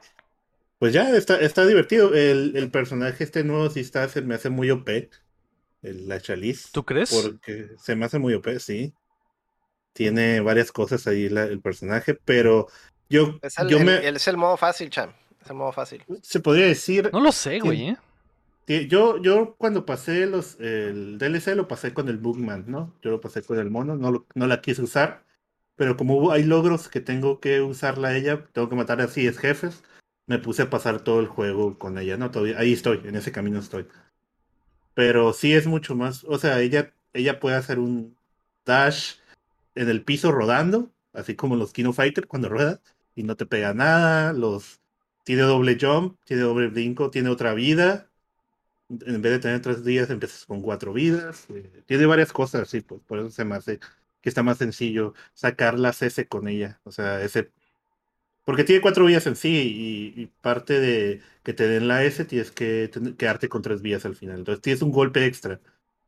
pues 0.78 0.92
ya 0.92 1.10
está, 1.16 1.40
está 1.40 1.66
divertido. 1.66 2.14
El, 2.14 2.56
el 2.56 2.70
personaje 2.70 3.24
este 3.24 3.44
nuevo 3.44 3.70
sí 3.70 3.80
está, 3.80 4.08
se 4.08 4.22
me 4.22 4.34
hace 4.34 4.50
muy 4.50 4.70
OP. 4.70 5.10
El, 5.82 6.08
la 6.08 6.20
Chalice. 6.20 6.68
¿Tú 6.72 6.84
crees? 6.84 7.10
Porque 7.10 7.68
se 7.78 7.94
me 7.96 8.06
hace 8.06 8.18
muy 8.18 8.34
OP, 8.34 8.58
sí. 8.58 8.94
Tiene 9.92 10.40
varias 10.40 10.72
cosas 10.72 11.06
ahí 11.06 11.28
la- 11.28 11.44
el 11.44 11.60
personaje, 11.60 12.14
pero 12.24 12.66
yo, 13.08 13.38
Es 13.42 13.58
el, 13.58 13.68
yo 13.68 13.78
el- 13.78 13.84
me, 13.84 13.96
el- 14.06 14.16
es 14.16 14.26
el 14.28 14.36
modo 14.36 14.56
fácil, 14.56 14.90
Cham. 14.90 15.12
Es 15.42 15.50
el 15.50 15.56
modo 15.56 15.72
fácil. 15.72 16.02
se 16.22 16.40
podría 16.40 16.66
decir, 16.66 17.10
No 17.12 17.20
lo 17.20 17.30
sé, 17.32 17.60
güey, 17.60 17.90
¿eh? 18.66 18.88
yo, 18.88 19.20
yo 19.22 19.54
cuando 19.58 19.84
pasé 19.84 20.26
los, 20.26 20.58
el 20.58 21.18
DLC 21.18 21.54
lo 21.54 21.68
pasé 21.68 21.92
con 21.92 22.08
el 22.08 22.16
Boogman, 22.16 22.64
¿no? 22.66 22.94
Yo 23.02 23.10
lo 23.10 23.20
pasé 23.20 23.42
con 23.42 23.58
el 23.58 23.70
mono, 23.70 23.94
no, 23.96 24.10
lo- 24.10 24.26
no 24.34 24.46
la 24.46 24.62
quise 24.62 24.82
usar, 24.82 25.24
pero 25.76 25.96
como 25.96 26.32
hay 26.32 26.44
logros 26.44 26.88
que 26.88 27.00
tengo 27.00 27.40
que 27.40 27.60
usarla 27.60 28.08
a 28.08 28.16
ella, 28.16 28.46
tengo 28.52 28.68
que 28.70 28.76
matar 28.76 29.00
a 29.02 29.06
10 29.06 29.38
jefes, 29.38 29.84
me 30.26 30.38
puse 30.38 30.62
a 30.62 30.70
pasar 30.70 31.00
todo 31.04 31.20
el 31.20 31.26
juego 31.28 31.78
con 31.78 31.98
ella, 31.98 32.16
¿no? 32.16 32.30
Todavía, 32.30 32.58
ahí 32.58 32.72
estoy, 32.72 33.00
en 33.04 33.16
ese 33.16 33.32
camino 33.32 33.58
estoy. 33.60 33.86
Pero 34.94 35.32
sí 35.32 35.52
es 35.54 35.66
mucho 35.66 35.94
más, 35.96 36.24
o 36.24 36.38
sea, 36.38 36.60
ella, 36.60 36.94
ella 37.12 37.40
puede 37.40 37.56
hacer 37.56 37.78
un 37.78 38.16
dash 38.64 39.16
en 39.74 39.88
el 39.88 40.02
piso 40.04 40.32
rodando, 40.32 40.92
así 41.12 41.34
como 41.36 41.56
los 41.56 41.72
Kino 41.72 41.92
Fighter 41.92 42.26
cuando 42.26 42.48
rueda, 42.48 42.80
y 43.14 43.22
no 43.24 43.36
te 43.36 43.46
pega 43.46 43.74
nada, 43.74 44.32
los... 44.32 44.80
Tiene 45.24 45.42
doble 45.42 45.78
jump, 45.80 46.18
tiene 46.24 46.42
doble 46.42 46.68
brinco, 46.68 47.10
tiene 47.10 47.30
otra 47.30 47.54
vida. 47.54 48.10
En 48.90 49.22
vez 49.22 49.32
de 49.32 49.38
tener 49.38 49.62
tres 49.62 49.84
días, 49.84 50.10
empiezas 50.10 50.44
con 50.46 50.60
cuatro 50.62 50.92
vidas. 50.92 51.46
eh, 51.50 51.82
tiene 51.86 52.06
varias 52.06 52.32
cosas, 52.32 52.68
sí, 52.68 52.82
pues 52.82 53.00
por 53.06 53.18
eso 53.18 53.30
se 53.30 53.44
me 53.44 53.56
hace 53.56 53.80
que 54.24 54.30
está 54.30 54.42
más 54.42 54.56
sencillo 54.58 55.12
sacar 55.34 55.78
las 55.78 56.00
S 56.02 56.26
con 56.28 56.48
ella. 56.48 56.80
O 56.84 56.92
sea, 56.92 57.22
ese. 57.22 57.52
Porque 58.44 58.64
tiene 58.64 58.82
cuatro 58.82 59.06
vías 59.06 59.26
en 59.26 59.36
sí, 59.36 60.12
y, 60.16 60.20
y 60.22 60.26
parte 60.26 60.78
de 60.80 61.20
que 61.42 61.54
te 61.54 61.66
den 61.66 61.88
la 61.88 62.04
S 62.04 62.24
tienes 62.26 62.50
que 62.50 62.88
ten- 62.92 63.16
quedarte 63.16 63.48
con 63.48 63.62
tres 63.62 63.80
vías 63.82 64.04
al 64.04 64.16
final. 64.16 64.38
Entonces 64.40 64.62
tienes 64.62 64.82
un 64.82 64.92
golpe 64.92 65.24
extra. 65.26 65.60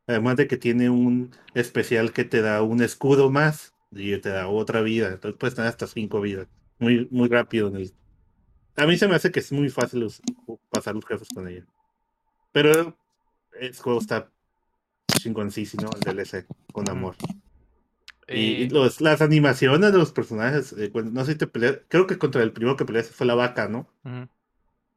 Además 0.07 0.37
de 0.37 0.47
que 0.47 0.57
tiene 0.57 0.89
un 0.89 1.31
especial 1.53 2.13
que 2.13 2.23
te 2.25 2.41
da 2.41 2.61
un 2.61 2.81
escudo 2.81 3.29
más 3.31 3.73
y 3.91 4.15
te 4.17 4.29
da 4.29 4.47
otra 4.47 4.81
vida. 4.81 5.07
Entonces 5.09 5.37
puedes 5.39 5.55
tener 5.55 5.69
hasta 5.69 5.87
cinco 5.87 6.21
vidas. 6.21 6.47
Muy, 6.79 7.07
muy 7.11 7.27
rápido 7.27 7.67
en 7.69 7.77
el. 7.77 7.93
A 8.77 8.85
mí 8.87 8.97
se 8.97 9.07
me 9.07 9.15
hace 9.15 9.31
que 9.31 9.39
es 9.41 9.51
muy 9.51 9.69
fácil 9.69 10.03
us- 10.03 10.21
pasar 10.69 10.95
los 10.95 11.05
jefes 11.05 11.27
con 11.33 11.47
ella. 11.47 11.65
Pero 12.51 12.97
el 13.59 13.75
juego 13.77 13.99
está 13.99 14.29
chingoncísimo, 15.19 15.89
el 15.95 16.01
DLC, 16.01 16.45
con 16.73 16.89
amor. 16.89 17.15
Y, 18.29 18.39
y 18.39 18.63
Eh, 18.63 18.69
los- 18.71 18.99
las 19.01 19.21
animaciones 19.21 19.91
de 19.91 19.97
los 19.97 20.11
personajes, 20.11 20.73
eh, 20.73 20.89
cuando- 20.91 21.11
no 21.11 21.23
sé 21.25 21.33
si 21.33 21.37
te 21.37 21.47
peleas, 21.47 21.79
creo 21.87 22.07
que 22.07 22.17
contra 22.17 22.43
el 22.43 22.51
primero 22.51 22.75
que 22.75 22.83
peleaste 22.85 23.13
fue 23.13 23.25
la 23.25 23.35
vaca, 23.35 23.67
¿no? 23.69 23.87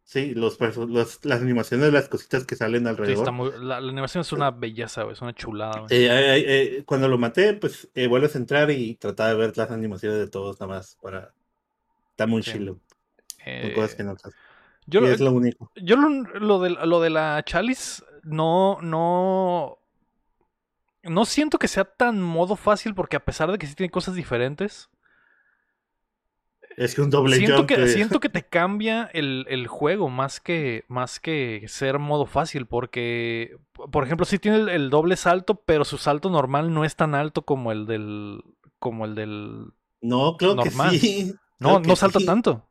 Sí, 0.02 0.34
los, 0.34 0.58
los- 0.60 1.24
las 1.24 1.40
animaciones 1.40 1.86
de 1.86 1.92
las 1.92 2.08
cositas 2.08 2.44
que 2.44 2.56
salen 2.56 2.82
Sí, 2.82 2.88
alrededor. 2.88 3.18
está 3.18 3.30
muy- 3.30 3.52
la, 3.52 3.80
la 3.80 3.90
animación 3.92 4.22
es 4.22 4.32
una 4.32 4.50
belleza. 4.50 5.04
Es 5.10 5.22
una 5.22 5.32
chulada. 5.32 5.86
Eh, 5.88 6.82
cuando 6.84 7.06
lo 7.06 7.16
maté, 7.18 7.54
pues 7.54 7.88
vuelves 8.08 8.34
a 8.34 8.38
entrar 8.38 8.70
y 8.72 8.96
tratar 8.96 9.30
de 9.30 9.36
ver 9.36 9.56
las 9.56 9.70
animaciones 9.70 10.18
de 10.18 10.26
todos 10.28 10.58
nada 10.60 10.74
más 10.74 10.96
para... 11.00 11.32
Está 12.10 12.26
muy 12.26 12.42
Sí. 12.42 12.52
chilo. 12.52 12.80
Cosas 13.74 13.94
que 13.94 14.02
notas. 14.02 14.34
yo 14.86 15.00
Y 15.02 15.06
es 15.06 15.20
lo 15.20 15.30
único. 15.30 15.70
yo 15.76 15.96
lo, 15.96 16.08
lo 16.40 16.58
de, 16.60 16.70
lo 16.70 17.00
de 17.00 17.10
la 17.10 17.42
Chalice 17.46 18.02
no, 18.24 18.78
no, 18.82 19.78
no 21.02 21.24
siento 21.24 21.58
que 21.58 21.68
sea 21.68 21.84
tan 21.84 22.20
modo 22.20 22.56
fácil 22.56 22.94
porque 22.94 23.16
a 23.16 23.24
pesar 23.24 23.50
de 23.50 23.58
que 23.58 23.66
sí 23.66 23.74
tiene 23.74 23.90
cosas 23.90 24.14
diferentes, 24.14 24.88
Es 26.76 26.94
que 26.94 27.02
un 27.02 27.10
doble 27.10 27.36
siento 27.36 27.56
jump. 27.58 27.68
que, 27.68 27.88
siento 27.88 28.20
que 28.20 28.28
te 28.28 28.42
cambia 28.46 29.10
el, 29.12 29.44
el 29.48 29.66
juego 29.66 30.08
más 30.08 30.40
que, 30.40 30.84
más 30.88 31.20
que 31.20 31.64
ser 31.68 31.98
modo 31.98 32.26
fácil 32.26 32.66
porque, 32.66 33.56
por 33.90 34.04
ejemplo, 34.04 34.24
sí 34.24 34.38
tiene 34.38 34.58
el, 34.58 34.68
el 34.68 34.90
doble 34.90 35.16
salto, 35.16 35.62
pero 35.66 35.84
su 35.84 35.98
salto 35.98 36.30
normal 36.30 36.72
no 36.72 36.84
es 36.84 36.96
tan 36.96 37.14
alto 37.14 37.42
como 37.42 37.72
el 37.72 37.86
del, 37.86 38.42
como 38.78 39.04
el 39.04 39.14
del, 39.14 39.72
No, 40.00 40.36
creo 40.36 40.54
normal. 40.54 40.90
que 40.92 40.98
sí. 40.98 41.34
no, 41.58 41.76
Creo 41.80 41.88
no 41.88 41.96
salta 41.96 42.20
sí. 42.20 42.26
tanto. 42.26 42.66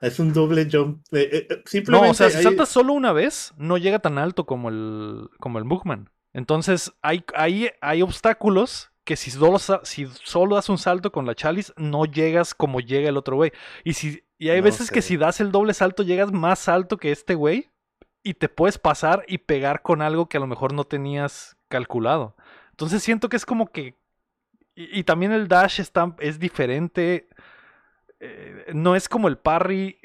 Es 0.00 0.18
un 0.18 0.32
doble 0.32 0.66
jump. 0.70 1.02
eh, 1.12 1.28
eh, 1.30 1.46
eh, 1.50 1.62
simplemente 1.66 2.06
No, 2.06 2.10
o 2.10 2.14
sea, 2.14 2.30
si 2.30 2.38
hay- 2.38 2.42
saltas 2.42 2.68
solo 2.70 2.94
una 2.94 3.12
vez, 3.12 3.52
no 3.58 3.76
llega 3.76 3.98
tan 3.98 4.16
alto 4.18 4.44
como 4.46 4.70
el, 4.70 5.28
como 5.38 5.58
el 5.58 5.64
Mugman. 5.66 6.10
Entonces, 6.32 6.92
hay, 7.02 7.24
hay, 7.34 7.70
hay 7.80 8.02
obstáculos 8.02 8.90
que 9.04 9.16
si 9.16 9.30
solo, 9.30 9.58
si 9.82 10.06
solo 10.24 10.54
das 10.56 10.68
un 10.68 10.78
salto 10.78 11.10
con 11.10 11.26
la 11.26 11.34
chalice, 11.34 11.72
no 11.76 12.04
llegas 12.04 12.54
como 12.54 12.80
llega 12.80 13.08
el 13.08 13.16
otro 13.16 13.36
güey. 13.36 13.52
Y, 13.84 13.94
si, 13.94 14.22
y 14.38 14.50
hay 14.50 14.58
No 14.58 14.64
veces 14.64 14.90
que 14.90 15.02
si 15.02 15.16
das 15.16 15.40
el 15.40 15.50
doble 15.52 15.74
salto, 15.74 16.02
llegas 16.04 16.32
más 16.32 16.68
alto 16.68 16.96
que 16.98 17.10
este 17.12 17.34
güey 17.34 17.70
y 18.22 18.34
te 18.34 18.48
puedes 18.48 18.78
pasar 18.78 19.24
y 19.26 19.38
pegar 19.38 19.82
con 19.82 20.02
algo 20.02 20.28
que 20.28 20.36
a 20.36 20.40
lo 20.40 20.46
mejor 20.46 20.72
no 20.72 20.84
tenías 20.84 21.56
calculado. 21.68 22.36
Entonces, 22.70 23.02
siento 23.02 23.28
que 23.28 23.36
es 23.36 23.46
como 23.46 23.72
que... 23.72 23.98
Y, 24.74 25.00
y 25.00 25.04
también 25.04 25.32
el 25.32 25.48
dash 25.48 25.80
está, 25.80 26.14
es 26.20 26.38
diferente. 26.38 27.28
eh, 28.20 28.66
no 28.74 28.94
es 28.96 29.08
como 29.08 29.28
el 29.28 29.38
parry. 29.38 29.98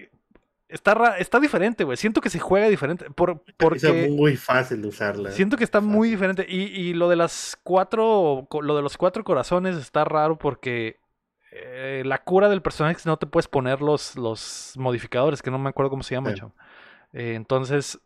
Está, 0.75 1.17
está 1.17 1.39
diferente, 1.39 1.85
güey. 1.85 1.95
Siento 1.97 2.19
que 2.19 2.29
se 2.29 2.37
juega 2.39 2.67
diferente. 2.67 3.09
Por, 3.09 3.41
es 3.47 3.53
porque 3.57 4.09
muy 4.11 4.35
fácil 4.35 4.81
de 4.81 4.89
usarla. 4.89 5.31
siento 5.31 5.55
que 5.57 5.63
está 5.63 5.79
Fácil. 5.79 5.95
muy 5.95 6.09
diferente. 6.09 6.45
Y, 6.47 6.63
y 6.63 6.93
lo 6.93 7.07
de 7.09 7.15
las 7.15 7.57
cuatro. 7.63 8.47
Lo 8.61 8.75
de 8.75 8.81
los 8.81 8.97
cuatro 8.97 9.23
corazones 9.23 9.77
está 9.77 10.03
raro 10.03 10.37
porque. 10.37 10.97
eh, 11.51 12.03
la 12.05 12.23
cura 12.23 12.49
del 12.49 12.61
personaje 12.61 12.97
no 13.05 13.17
te 13.17 13.25
puedes 13.25 13.47
poner 13.47 13.81
los, 13.81 14.17
los 14.17 14.73
modificadores, 14.77 15.41
que 15.41 15.49
no 15.51 15.57
me 15.59 15.69
acuerdo 15.69 15.89
cómo 15.89 16.03
se 16.03 16.15
llama, 16.15 16.35
Sí. 16.35 16.41
Eh, 17.13 17.35
entonces, 17.35 17.97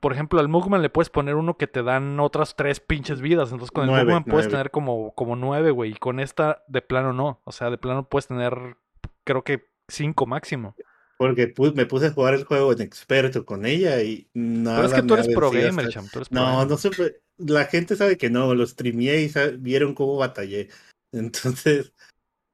por 0.00 0.12
ejemplo, 0.12 0.40
al 0.40 0.48
Mugman 0.48 0.82
le 0.82 0.90
puedes 0.90 1.08
poner 1.10 1.36
uno 1.36 1.56
que 1.56 1.68
te 1.68 1.84
dan 1.84 2.18
otras 2.18 2.56
tres 2.56 2.80
pinches 2.80 3.20
vidas. 3.20 3.52
Entonces, 3.52 3.70
con 3.70 3.84
el 3.84 3.90
Nueve, 3.90 4.04
Mugman 4.06 4.24
puedes 4.24 4.46
nueve. 4.46 4.50
tener 4.50 4.70
como, 4.72 5.14
como 5.14 5.36
nueve, 5.36 5.70
güey. 5.70 5.92
Y 5.92 5.94
con 5.94 6.18
esta, 6.18 6.64
de 6.66 6.82
plano, 6.82 7.12
no. 7.12 7.40
O 7.44 7.52
sea, 7.52 7.70
de 7.70 7.78
plano 7.78 8.08
puedes 8.08 8.26
tener, 8.26 8.76
creo 9.22 9.44
que 9.44 9.68
cinco 9.86 10.26
máximo. 10.26 10.74
Porque 11.18 11.54
pu- 11.54 11.74
me 11.74 11.86
puse 11.86 12.06
a 12.06 12.10
jugar 12.12 12.34
el 12.34 12.44
juego 12.44 12.72
en 12.72 12.82
experto 12.82 13.44
con 13.46 13.64
ella 13.64 14.02
y 14.02 14.28
nada. 14.34 14.76
Pero 14.76 14.88
es 14.88 14.94
que 14.94 15.02
tú 15.06 15.14
eres 15.14 15.28
pro 15.28 15.50
gamer, 15.50 15.86
hasta- 15.86 15.88
champ. 15.88 16.10
Tú 16.12 16.18
eres 16.18 16.28
pro 16.28 16.40
No, 16.40 16.46
gamer. 16.52 16.68
no 16.68 16.76
sé. 16.76 16.90
pues, 16.90 17.14
La 17.38 17.64
gente 17.66 17.96
sabe 17.96 18.16
que 18.18 18.30
no, 18.30 18.54
lo 18.54 18.66
streameé 18.66 19.22
y 19.22 19.32
vieron 19.58 19.94
cómo 19.94 20.16
batallé. 20.16 20.68
Entonces, 21.12 21.92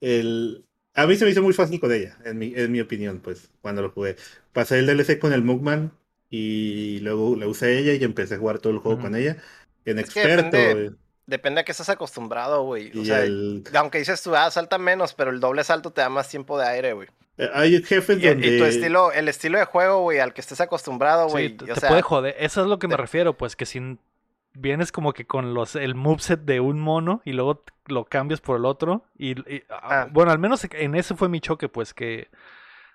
el... 0.01 0.65
a 0.95 1.07
mí 1.07 1.17
se 1.17 1.25
me 1.25 1.31
hizo 1.31 1.43
muy 1.43 1.53
fácil 1.53 1.81
con 1.81 1.93
ella, 1.93 2.17
en 2.25 2.39
mi, 2.39 2.53
en 2.55 2.71
mi 2.73 2.81
opinión, 2.81 3.21
pues, 3.21 3.51
cuando 3.61 3.83
lo 3.83 3.91
jugué. 3.91 4.17
Pasé 4.53 4.79
el 4.79 4.87
DLC 4.87 5.19
con 5.19 5.33
el 5.33 5.43
Mugman 5.43 5.93
y 6.31 7.01
luego 7.01 7.37
la 7.37 7.47
usé 7.47 7.79
ella 7.79 7.95
y 7.95 8.05
empecé 8.05 8.35
a 8.37 8.39
jugar 8.39 8.59
todo 8.59 8.73
el 8.73 8.79
juego 8.79 9.01
con 9.01 9.15
ella. 9.17 9.37
En 9.85 9.99
Es 9.99 10.11
que 10.11 10.21
experto. 10.23 10.57
depende- 10.57 10.87
eh, 10.87 10.91
Depende 11.25 11.61
a 11.61 11.65
qué 11.65 11.71
estás 11.71 11.89
acostumbrado, 11.89 12.65
güey. 12.65 12.91
O 12.99 13.01
y 13.03 13.07
sea, 13.07 13.23
el- 13.23 13.63
aunque 13.75 13.99
dices 13.99 14.21
tú, 14.23 14.35
ah, 14.35 14.51
salta 14.51 14.77
menos, 14.79 15.15
pero 15.15 15.31
el 15.31 15.39
doble 15.39 15.63
salto 15.63 15.93
te 15.93 16.01
da 16.01 16.09
más 16.09 16.29
tiempo 16.29 16.59
de 16.59 16.67
aire, 16.67 16.93
güey. 16.95 17.09
Hay 17.55 17.83
jefes 17.83 18.19
Y, 18.23 18.29
donde. 18.29 18.47
y 18.47 18.59
tu 18.59 18.65
estilo, 18.65 19.13
el 19.13 19.29
estilo 19.29 19.59
de 19.59 19.65
juego, 19.65 20.01
güey, 20.03 20.19
al 20.21 20.33
que 20.35 20.41
estés 20.41 20.61
acostumbrado, 20.61 21.27
Sí, 21.29 21.33
güey. 21.33 21.57
te, 21.57 21.71
o 21.71 21.75
te 21.75 21.81
sea, 21.81 21.89
puede 21.89 22.03
joder. 22.03 22.37
Eso 22.39 22.63
es 22.63 22.67
lo 22.67 22.79
que 22.79 22.89
me 22.89 22.95
te- 22.97 23.01
refiero, 23.03 23.37
pues 23.37 23.57
que 23.57 23.67
si 23.67 23.99
vienes 24.55 24.93
como 24.93 25.13
que 25.15 25.27
con 25.27 25.55
los 25.55 25.77
el 25.77 25.95
moveset 25.95 26.41
de 26.41 26.61
un 26.61 26.79
mono 26.79 27.23
y 27.25 27.33
luego 27.33 27.65
lo 27.87 28.05
cambias 28.05 28.41
por 28.41 28.59
el 28.59 28.65
otro. 28.67 29.05
Y, 29.17 29.31
y- 29.53 29.63
ah, 29.71 30.03
Ah. 30.03 30.09
bueno, 30.11 30.31
al 30.31 30.39
menos 30.39 30.67
en 30.71 30.95
ese 30.95 31.15
fue 31.15 31.29
mi 31.29 31.41
choque, 31.41 31.69
pues 31.69 31.95
que 31.95 32.29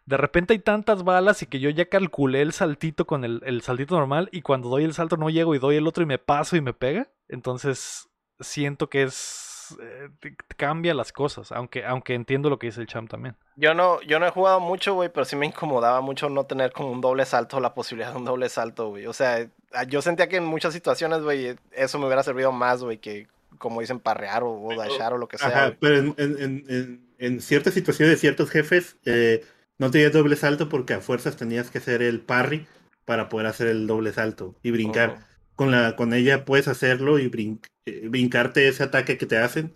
de 0.06 0.18
repente 0.18 0.54
hay 0.54 0.60
tantas 0.60 1.04
balas 1.04 1.42
y 1.42 1.48
que 1.48 1.60
yo 1.60 1.70
ya 1.70 1.90
calculé 1.90 2.42
el 2.42 2.54
saltito 2.54 3.06
con 3.06 3.26
el, 3.26 3.42
el 3.46 3.62
saltito 3.62 3.96
normal 3.98 4.30
y 4.32 4.42
cuando 4.42 4.70
doy 4.70 4.84
el 4.86 4.94
salto 4.94 5.18
no 5.18 5.30
llego 5.30 5.54
y 5.56 5.60
doy 5.60 5.76
el 5.78 5.88
otro 5.88 6.04
y 6.04 6.06
me 6.06 6.18
paso 6.20 6.56
y 6.56 6.62
me 6.62 6.74
pega. 6.74 7.10
Entonces 7.28 8.08
siento 8.40 8.90
que 8.90 9.04
es... 9.04 9.47
eh, 9.82 10.10
te- 10.20 10.32
te 10.32 10.56
cambia 10.56 10.94
las 10.94 11.12
cosas, 11.12 11.52
aunque, 11.52 11.86
aunque 11.86 12.14
entiendo 12.14 12.50
lo 12.50 12.60
que 12.60 12.68
dice 12.68 12.82
el 12.82 12.88
champ 12.88 13.10
también. 13.10 13.36
yo 13.56 13.74
no, 13.74 14.02
yo 14.02 14.20
no 14.20 14.26
he 14.28 14.32
jugado 14.32 14.60
mucho, 14.60 14.94
güey, 14.94 15.10
pero 15.10 15.26
sí 15.26 15.36
me 15.36 15.46
incomodaba 15.46 16.02
mucho 16.02 16.30
no 16.30 16.46
tener 16.46 16.72
como 16.72 16.92
un 16.92 17.02
doble 17.02 17.26
salto, 17.26 17.60
la 17.60 17.74
posibilidad 17.74 18.12
de 18.12 18.18
un 18.18 18.26
doble 18.26 18.50
salto, 18.50 18.90
güey. 18.90 19.06
O 19.08 19.14
sea, 19.14 19.48
ah, 19.74 19.84
yo 19.84 20.02
sentía 20.02 20.28
que 20.30 20.38
en 20.38 20.46
muchas 20.46 20.74
situaciones, 20.74 21.22
güey, 21.22 21.56
eso 21.72 22.00
me 22.00 22.06
hubiera 22.06 22.24
servido 22.24 22.52
más, 22.52 22.84
güey, 22.84 22.98
que 22.98 23.28
como 23.58 23.82
dicen, 23.82 24.00
parrear 24.00 24.44
o, 24.44 24.52
o 24.62 24.76
dashar 24.76 25.14
o 25.14 25.18
lo 25.18 25.28
que 25.28 25.38
sea. 25.38 25.48
Ajá, 25.48 25.76
pero 25.80 25.98
en, 25.98 26.16
en- 26.18 27.08
en- 27.18 27.42
ciertas 27.42 27.74
situaciones 27.74 28.14
de 28.16 28.20
ciertos 28.20 28.50
jefes 28.52 28.98
eh, 29.06 29.44
no 29.80 29.90
tenías 29.90 30.14
doble 30.14 30.36
salto 30.36 30.70
porque 30.70 30.94
a 30.94 31.02
fuerzas 31.02 31.36
tenías 31.38 31.72
que 31.72 31.80
hacer 31.80 32.02
el 32.04 32.20
parry 32.22 32.68
para 33.06 33.30
poder 33.30 33.48
hacer 33.48 33.68
el 33.68 33.88
doble 33.88 34.14
salto 34.14 34.54
y 34.62 34.72
brincar. 34.72 35.18
Con 35.58 35.72
la 35.72 35.98
con 35.98 36.14
ella 36.14 36.46
puedes 36.46 36.70
hacerlo 36.70 37.20
y 37.20 37.30
brin- 37.30 37.60
eh, 37.86 38.08
brincarte 38.08 38.68
ese 38.70 38.84
ataque 38.84 39.18
que 39.18 39.26
te 39.26 39.38
hacen 39.38 39.74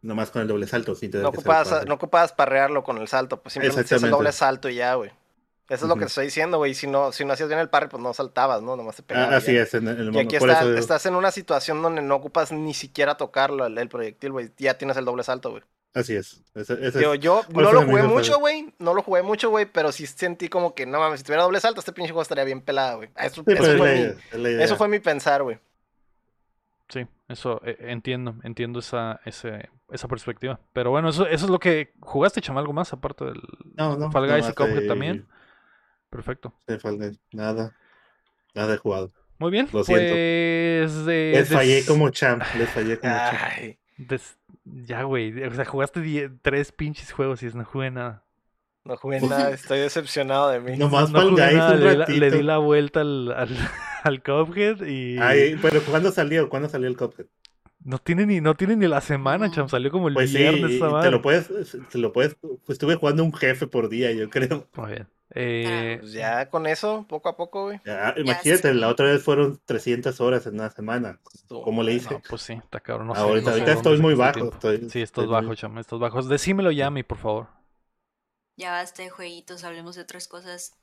nomás 0.00 0.30
con 0.30 0.40
el 0.40 0.48
doble 0.48 0.66
salto 0.66 0.94
sin 0.94 1.10
No 1.10 1.32
parry. 1.32 1.88
no 1.88 1.98
parrearlo 2.32 2.82
con 2.84 2.96
el 2.98 3.08
salto, 3.08 3.42
pues 3.42 3.52
simplemente 3.54 3.82
hacías 3.82 4.02
el 4.02 4.10
doble 4.10 4.32
salto 4.32 4.68
y 4.70 4.76
ya, 4.76 4.94
güey. 4.94 5.10
Eso 5.68 5.86
es 5.86 5.88
lo 5.88 5.94
que 5.94 6.00
te 6.00 6.06
estoy 6.08 6.26
diciendo, 6.26 6.58
güey. 6.58 6.74
Si 6.74 6.86
no, 6.86 7.10
si 7.10 7.24
no 7.24 7.32
hacías 7.32 7.48
bien 7.48 7.58
el 7.58 7.70
parry, 7.70 7.88
pues 7.88 8.02
no 8.02 8.12
saltabas, 8.14 8.60
¿no? 8.62 8.76
Nomás 8.76 8.96
te 8.96 9.02
Ah, 9.02 9.06
pegabas. 9.06 9.34
así 9.34 9.56
es, 9.56 9.72
en, 9.74 9.88
el- 9.88 9.94
en 10.00 10.08
el 10.08 10.14
Y 10.14 10.18
aquí 10.20 10.36
está- 10.36 10.78
estás 10.78 11.06
en 11.06 11.14
una 11.14 11.30
situación 11.30 11.80
donde 11.82 12.02
no 12.02 12.14
ocupas 12.16 12.52
ni 12.52 12.74
siquiera 12.74 13.16
tocarlo, 13.16 13.64
el, 13.66 13.76
el 13.78 13.88
proyectil, 13.88 14.30
güey. 14.32 14.50
Ya 14.58 14.76
tienes 14.78 14.96
el 14.98 15.04
doble 15.06 15.24
salto, 15.24 15.50
güey. 15.50 15.62
Así 15.94 16.14
es. 16.16 16.42
Ese- 16.54 16.86
ese 16.86 16.98
Digo, 16.98 17.14
es- 17.14 17.20
yo 17.20 17.42
por 17.52 17.62
no 17.62 17.72
lo 17.72 17.82
jugué 17.86 18.02
mucho, 18.02 18.38
güey. 18.38 18.74
No 18.78 18.92
lo 18.94 19.02
jugué 19.02 19.22
mucho, 19.22 19.48
güey, 19.50 19.64
pero 19.66 19.90
sí 19.92 20.06
sentí 20.06 20.48
como 20.48 20.74
que, 20.74 20.84
no 20.86 20.98
mames, 20.98 21.20
si 21.20 21.24
tuviera 21.24 21.44
doble 21.44 21.60
salto, 21.60 21.80
este 21.80 21.92
pinche 21.92 22.10
juego 22.12 22.22
estaría 22.22 22.44
bien 22.44 22.60
pelado, 22.60 22.98
güey. 22.98 23.10
Eso, 23.16 23.36
Sí, 23.36 23.42
pero 23.44 23.62
eso 23.62 23.72
es 23.72 23.78
fue 23.78 24.38
mi, 24.38 24.62
eso 24.62 24.76
fue 24.76 25.00
pensar, 25.00 25.42
güey. 25.42 25.58
Sí, 26.88 27.06
eso 27.28 27.60
eh, 27.64 27.76
entiendo, 27.80 28.36
entiendo 28.42 28.78
esa, 28.80 29.18
ese, 29.24 29.70
esa 29.90 30.06
perspectiva. 30.06 30.60
Pero 30.74 30.90
bueno, 30.90 31.08
eso, 31.08 31.26
eso 31.26 31.46
es 31.46 31.50
lo 31.50 31.58
que 31.58 31.94
jugaste, 32.00 32.40
chama, 32.42 32.60
algo 32.60 32.72
más 32.74 32.92
aparte 32.92 33.24
del 33.24 33.40
No, 33.74 33.96
no, 33.96 34.10
Fall 34.12 34.28
Guys 34.30 34.48
y 34.48 34.52
Cuphead 34.52 34.86
también. 34.86 35.26
Perfecto. 36.10 36.52
de 36.66 36.78
Fall 36.78 36.98
Guys, 36.98 37.18
Nada. 37.32 37.74
Nada 38.54 38.74
he 38.74 38.76
jugado. 38.76 39.12
Muy 39.38 39.50
bien, 39.50 39.66
Lo 39.66 39.72
pues 39.72 39.86
siento. 39.86 40.14
de, 40.14 41.32
Les 41.34 41.48
fallé 41.48 41.84
como 41.86 42.08
champ. 42.10 42.42
Les 42.56 42.68
fallé 42.70 42.98
como 43.00 43.12
champ. 43.12 43.38
Ay, 43.56 43.78
des- 43.96 44.38
ya, 44.64 45.02
güey, 45.02 45.42
o 45.44 45.52
sea, 45.54 45.64
jugaste 45.64 46.00
die- 46.00 46.30
tres 46.42 46.72
pinches 46.72 47.12
juegos 47.12 47.42
y 47.42 47.46
no 47.46 47.64
jugué 47.64 47.90
nada. 47.90 48.24
no 48.84 48.96
jugué 48.96 49.20
nada, 49.20 49.50
estoy 49.54 49.78
decepcionado 49.80 50.50
de 50.50 50.60
mí. 50.60 50.76
Nomás 50.76 51.10
No 51.10 51.20
Fall 51.20 51.30
jugué 51.30 51.54
nada, 51.54 51.72
un 51.74 51.80
le, 51.80 51.90
di 51.90 51.96
la, 51.96 52.04
ratito. 52.06 52.18
le 52.20 52.30
di 52.30 52.42
la 52.42 52.58
vuelta 52.58 53.00
al, 53.00 53.32
al, 53.32 53.48
al 54.04 54.22
Cuphead 54.22 54.86
y 54.86 55.18
Ay, 55.18 55.56
pero 55.60 55.80
¿cuándo 55.82 56.10
salió? 56.12 56.48
¿Cuándo 56.48 56.68
salió 56.68 56.88
el 56.88 56.96
Cuphead? 56.96 57.26
no 57.86 57.98
tiene 57.98 58.24
ni 58.24 58.40
no 58.40 58.54
tiene 58.54 58.76
ni 58.76 58.86
la 58.88 59.02
semana, 59.02 59.48
No. 59.48 59.52
cham, 59.52 59.68
salió 59.68 59.90
como 59.90 60.08
el 60.08 60.14
Pues 60.14 60.30
sí, 60.30 60.38
viernes 60.38 60.72
esa 60.72 61.00
te 61.02 61.10
lo 61.10 61.20
puedes, 61.20 61.48
te 61.90 61.98
lo 61.98 62.12
puedes, 62.14 62.34
pues 62.36 62.58
estuve 62.68 62.94
jugando 62.94 63.22
un 63.24 63.32
jefe 63.34 63.66
por 63.66 63.90
día, 63.90 64.10
yo 64.12 64.30
creo. 64.30 64.66
Muy 64.74 64.92
bien. 64.92 65.08
Eh, 65.30 65.96
Pues 66.00 66.12
ya 66.12 66.48
con 66.50 66.66
eso, 66.66 67.06
poco 67.08 67.28
a 67.28 67.36
poco, 67.36 67.64
güey. 67.64 67.80
Ya, 67.84 68.14
imagínate, 68.16 68.72
sí. 68.72 68.78
la 68.78 68.88
otra 68.88 69.06
vez 69.06 69.22
fueron 69.22 69.60
300 69.64 70.20
horas 70.20 70.46
en 70.46 70.54
una 70.54 70.70
semana. 70.70 71.18
¿Cómo 71.48 71.82
le 71.82 71.94
hice? 71.94 72.14
no, 72.14 72.22
pues 72.28 72.42
sí, 72.42 72.52
está 72.52 72.80
cabrón. 72.80 73.08
No 73.08 73.14
sé, 73.14 73.20
ahorita 73.20 73.46
no 73.50 73.52
ahorita 73.52 73.72
estoy 73.72 74.00
muy 74.00 74.14
bajo. 74.14 74.52
Estoy, 74.52 74.78
Sí, 74.78 74.84
estás 75.02 75.02
estoy 75.02 75.26
bajo, 75.26 75.46
muy- 75.48 75.56
cham, 75.56 75.78
estás 75.78 75.98
bajos. 75.98 76.28
Decímelo, 76.28 76.70
Yami, 76.70 77.02
por 77.02 77.18
favor. 77.18 77.48
Ya 78.56 78.70
basta 78.72 79.02
de 79.02 79.10
jueguitos, 79.10 79.64
hablemos 79.64 79.96
de 79.96 80.02
otras 80.02 80.28
cosas. 80.28 80.78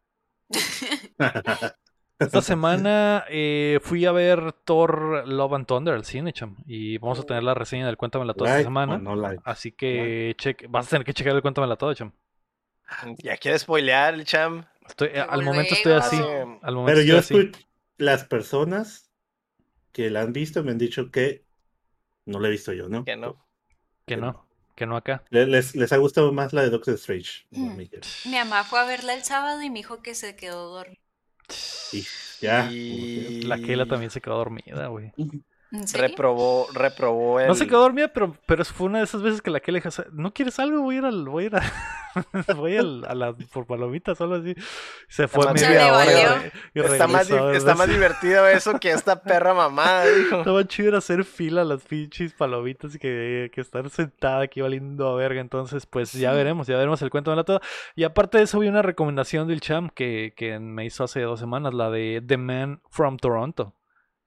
Esta 2.19 2.41
semana 2.43 3.23
eh, 3.29 3.79
fui 3.81 4.05
a 4.05 4.11
ver 4.11 4.53
Thor 4.65 5.27
Love 5.27 5.53
and 5.53 5.65
Thunder 5.65 5.95
al 5.95 6.05
cine, 6.05 6.33
cham. 6.33 6.55
Y 6.67 6.99
vamos 6.99 7.19
a 7.19 7.23
tener 7.23 7.41
la 7.41 7.55
reseña 7.55 7.87
del 7.87 7.97
Cuéntamela 7.97 8.33
toda 8.35 8.51
esta 8.51 8.63
semana. 8.67 8.95
o 8.95 8.97
no 8.99 9.15
like. 9.15 9.41
Así 9.43 9.71
que 9.71 10.35
cheque, 10.37 10.67
vas 10.67 10.85
a 10.87 10.89
tener 10.91 11.05
que 11.05 11.13
checar 11.15 11.35
el 11.35 11.41
Cuéntamela 11.41 11.77
toda, 11.77 11.95
cham. 11.95 12.11
Ya 13.17 13.37
quiere 13.37 13.57
spoilear 13.59 14.13
el 14.13 14.25
cham. 14.25 14.65
Estoy, 14.87 15.09
al 15.15 15.43
momento 15.43 15.73
estoy 15.73 15.93
así. 15.93 16.17
Al 16.17 16.75
momento 16.75 16.85
Pero 16.85 17.01
yo 17.01 17.17
estoy 17.19 17.37
así. 17.39 17.47
escucho, 17.47 17.67
las 17.97 18.25
personas 18.25 19.09
que 19.91 20.09
la 20.09 20.21
han 20.21 20.33
visto 20.33 20.63
me 20.63 20.71
han 20.71 20.77
dicho 20.77 21.11
que 21.11 21.45
no 22.25 22.39
la 22.39 22.47
he 22.47 22.51
visto 22.51 22.73
yo, 22.73 22.89
¿no? 22.89 23.05
Que 23.05 23.15
no. 23.15 23.45
Que 24.05 24.17
no. 24.17 24.45
que 24.75 24.85
no 24.85 24.97
acá. 24.97 25.23
Le- 25.29 25.45
Les, 25.45 25.75
les 25.75 25.93
ha 25.93 25.97
gustado 25.97 26.33
más 26.33 26.51
la 26.53 26.63
de 26.63 26.69
Doctor 26.71 26.95
Strange. 26.95 27.45
Mm. 27.51 27.77
Mi 28.25 28.31
mamá 28.37 28.63
fue 28.63 28.79
a 28.79 28.85
verla 28.85 29.13
el 29.13 29.23
sábado 29.23 29.61
y 29.61 29.69
me 29.69 29.79
dijo 29.79 30.01
que 30.01 30.15
se 30.15 30.35
quedó 30.35 30.69
dormida. 30.73 30.99
Y 31.93 32.05
ya. 32.41 32.69
Y- 32.71 33.43
La 33.43 33.57
Keila 33.57 33.85
también 33.85 34.11
se 34.11 34.19
quedó 34.21 34.37
dormida, 34.37 34.87
güey. 34.87 35.13
Reprobó, 35.93 36.67
reprobó 36.73 37.39
el... 37.39 37.47
No 37.47 37.55
se 37.55 37.65
quedó 37.65 37.79
dormida, 37.81 38.09
pero, 38.09 38.35
pero 38.45 38.65
fue 38.65 38.87
una 38.87 38.97
de 38.97 39.05
esas 39.05 39.21
veces 39.21 39.41
que 39.41 39.49
la 39.51 39.61
Keila 39.61 39.79
dijo, 39.79 39.89
¿no 40.11 40.33
quieres 40.33 40.59
algo? 40.59 40.81
Voy 40.81 40.95
a 40.95 40.97
ir 40.99 41.05
al, 41.05 41.23
voy 41.29 41.43
a 41.45 41.47
ir 41.47 41.55
a, 41.55 42.53
voy 42.55 42.75
al- 42.75 43.05
a 43.07 43.15
la 43.15 43.33
por 43.33 43.65
palomitas 43.65 44.17
solo 44.17 44.35
así. 44.35 44.53
Se 45.07 45.29
fue 45.29 45.45
más 45.45 45.53
media 45.53 45.69
le 45.85 45.91
hora. 45.91 46.51
y 46.73 46.79
Está 46.81 47.07
más, 47.07 47.29
está 47.29 47.75
más 47.75 47.87
divertido 47.87 48.45
eso 48.47 48.77
que 48.79 48.91
esta 48.91 49.21
perra 49.21 49.53
mamada, 49.53 50.05
dijo. 50.17 50.39
Estaba 50.39 50.67
chido 50.67 50.89
ir 50.89 50.95
a 50.95 50.97
hacer 50.97 51.23
fila 51.23 51.61
a 51.61 51.65
las 51.65 51.83
pinches 51.83 52.33
palomitas 52.33 52.95
y 52.95 52.99
que, 52.99 53.49
que 53.53 53.61
estar 53.61 53.89
sentada 53.89 54.41
aquí 54.41 54.59
valiendo 54.59 55.07
a 55.07 55.15
verga. 55.15 55.39
Entonces, 55.39 55.85
pues 55.85 56.11
ya 56.11 56.33
veremos, 56.33 56.67
ya 56.67 56.75
veremos 56.75 57.01
el 57.01 57.09
cuento 57.09 57.31
de 57.31 57.37
la 57.37 57.45
todo. 57.45 57.61
Y 57.95 58.03
aparte 58.03 58.39
de 58.39 58.43
eso, 58.43 58.59
vi 58.59 58.67
una 58.67 58.81
recomendación 58.81 59.47
del 59.47 59.61
Cham 59.61 59.89
que, 59.89 60.33
que 60.35 60.59
me 60.59 60.83
hizo 60.85 61.05
hace 61.05 61.21
dos 61.21 61.39
semanas, 61.39 61.73
la 61.73 61.89
de 61.89 62.21
The 62.25 62.35
Man 62.35 62.81
from 62.89 63.15
Toronto 63.15 63.73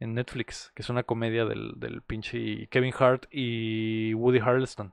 en 0.00 0.14
Netflix, 0.14 0.72
que 0.74 0.82
es 0.82 0.90
una 0.90 1.02
comedia 1.04 1.44
del, 1.44 1.72
del 1.76 2.02
pinche 2.02 2.66
Kevin 2.68 2.92
Hart 2.98 3.26
y 3.30 4.14
Woody 4.14 4.38
Harrelson. 4.40 4.92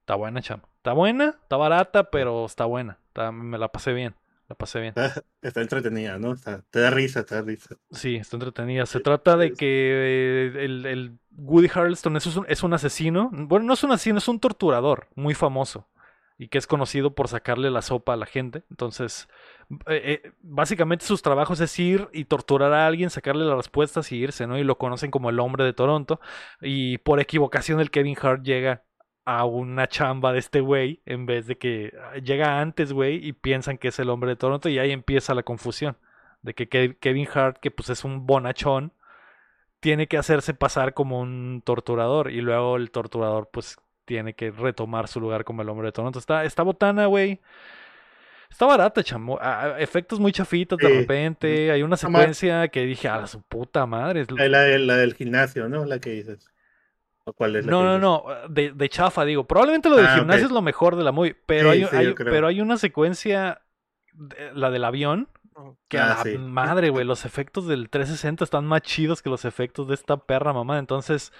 Está 0.00 0.14
buena, 0.14 0.42
Cham. 0.42 0.62
Está 0.78 0.92
buena, 0.92 1.36
está 1.42 1.56
barata, 1.56 2.10
pero 2.10 2.44
está 2.46 2.64
buena. 2.64 2.98
Está- 3.08 3.32
me 3.32 3.58
la 3.58 3.68
pasé 3.70 3.92
bien, 3.92 4.14
la 4.48 4.56
pasé 4.56 4.80
bien. 4.80 4.94
Está, 4.96 5.22
está 5.42 5.60
entretenida, 5.60 6.18
¿no? 6.18 6.32
Está- 6.32 6.62
te 6.70 6.80
da 6.80 6.90
risa, 6.90 7.24
te 7.24 7.34
da 7.34 7.42
risa. 7.42 7.76
Sí, 7.90 8.16
está 8.16 8.36
entretenida. 8.36 8.86
Se 8.86 9.00
trata 9.00 9.36
de 9.36 9.52
que 9.52 9.66
eh, 10.56 10.64
el, 10.64 10.86
el 10.86 11.18
Woody 11.36 11.68
Harrelson 11.72 12.16
es 12.16 12.26
un, 12.36 12.46
es 12.48 12.62
un 12.62 12.72
asesino. 12.74 13.30
Bueno, 13.32 13.66
no 13.66 13.74
es 13.74 13.84
un 13.84 13.92
asesino, 13.92 14.18
es 14.18 14.28
un 14.28 14.40
torturador 14.40 15.08
muy 15.14 15.34
famoso. 15.34 15.86
Y 16.42 16.48
que 16.48 16.56
es 16.56 16.66
conocido 16.66 17.14
por 17.14 17.28
sacarle 17.28 17.70
la 17.70 17.82
sopa 17.82 18.14
a 18.14 18.16
la 18.16 18.24
gente. 18.24 18.64
Entonces, 18.70 19.28
eh, 19.86 20.20
eh, 20.24 20.32
básicamente 20.40 21.04
sus 21.04 21.20
trabajos 21.20 21.60
es 21.60 21.78
ir 21.78 22.08
y 22.14 22.24
torturar 22.24 22.72
a 22.72 22.86
alguien, 22.86 23.10
sacarle 23.10 23.44
las 23.44 23.56
respuestas 23.58 24.10
y 24.10 24.16
irse, 24.16 24.46
¿no? 24.46 24.58
Y 24.58 24.64
lo 24.64 24.78
conocen 24.78 25.10
como 25.10 25.28
el 25.28 25.38
hombre 25.38 25.64
de 25.64 25.74
Toronto. 25.74 26.18
Y 26.62 26.96
por 26.98 27.20
equivocación 27.20 27.78
el 27.80 27.90
Kevin 27.90 28.16
Hart 28.22 28.42
llega 28.42 28.84
a 29.26 29.44
una 29.44 29.86
chamba 29.86 30.32
de 30.32 30.38
este 30.38 30.60
güey 30.62 31.02
en 31.04 31.26
vez 31.26 31.46
de 31.46 31.58
que 31.58 31.92
ah, 32.02 32.16
llega 32.18 32.60
antes, 32.60 32.92
güey, 32.94 33.24
y 33.26 33.32
piensan 33.34 33.76
que 33.78 33.88
es 33.88 33.98
el 33.98 34.08
hombre 34.10 34.30
de 34.30 34.36
Toronto 34.36 34.68
y 34.70 34.78
ahí 34.78 34.92
empieza 34.92 35.34
la 35.34 35.42
confusión 35.42 35.98
de 36.42 36.54
que 36.54 36.68
Ke- 36.70 36.96
Kevin 37.00 37.28
Hart, 37.34 37.58
que 37.58 37.70
pues 37.70 37.90
es 37.90 38.02
un 38.04 38.26
bonachón, 38.26 38.92
tiene 39.80 40.08
que 40.08 40.18
hacerse 40.18 40.54
pasar 40.54 40.94
como 40.94 41.20
un 41.20 41.62
torturador 41.64 42.30
y 42.30 42.40
luego 42.40 42.76
el 42.76 42.90
torturador 42.90 43.48
pues 43.52 43.78
tiene 44.10 44.34
que 44.34 44.50
retomar 44.50 45.06
su 45.06 45.20
lugar 45.20 45.44
como 45.44 45.62
el 45.62 45.68
hombre 45.68 45.86
de 45.86 45.92
Toronto. 45.92 46.18
Está, 46.18 46.42
está 46.44 46.64
botana, 46.64 47.06
güey. 47.06 47.38
Está 48.50 48.66
barata, 48.66 49.04
chamo. 49.04 49.38
a- 49.40 49.62
a- 49.62 49.78
efectos 49.80 50.18
muy 50.18 50.32
chafitos 50.32 50.76
de 50.80 50.88
Sí. 50.88 50.94
repente. 50.98 51.70
Hay 51.70 51.84
una 51.84 51.96
secuencia 51.96 52.66
que 52.66 52.84
dije, 52.86 53.06
a 53.06 53.24
su 53.28 53.40
puta 53.42 53.86
madre. 53.86 54.22
es- 54.22 54.30
La, 54.32 54.48
la- 54.48 54.78
la 54.78 54.96
del 54.96 55.14
gimnasio, 55.14 55.68
¿no? 55.68 55.84
La 55.84 56.00
que 56.00 56.10
dices. 56.10 56.50
¿O 57.24 57.32
cuál 57.32 57.54
es 57.54 57.64
la 57.64 57.70
No, 57.70 57.78
que 57.78 57.84
no, 57.84 57.90
dices? 57.92 58.02
no, 58.02 58.48
de, 58.52 58.72
de 58.72 58.88
chafa, 58.88 59.24
digo. 59.24 59.44
Probablemente 59.44 59.88
lo 59.88 59.94
del 59.96 60.06
Ah, 60.06 60.16
gimnasio 60.16 60.46
es 60.46 60.50
lo 60.52 60.62
mejor 60.62 60.96
de 60.96 61.04
la 61.04 61.12
movie, 61.12 61.36
pero, 61.46 61.72
Sí, 61.72 61.84
hay, 61.92 62.06
sí, 62.08 62.14
pero 62.16 62.48
hay 62.48 62.60
una 62.60 62.76
secuencia, 62.78 63.60
de- 64.12 64.52
la 64.54 64.70
del 64.72 64.82
avión, 64.84 65.28
que 65.88 65.98
a 66.00 66.06
Ah, 66.06 66.08
la 66.16 66.22
sí. 66.24 66.36
madre, 66.36 66.90
güey, 66.90 67.04
los 67.04 67.24
efectos 67.24 67.68
del 67.68 67.88
360 67.90 68.42
están 68.42 68.64
más 68.66 68.82
chidos 68.82 69.22
que 69.22 69.30
los 69.30 69.44
efectos 69.44 69.86
de 69.86 69.94
esta 69.94 70.16
perra 70.16 70.52
mamá. 70.52 70.78
Entonces, 70.80 71.32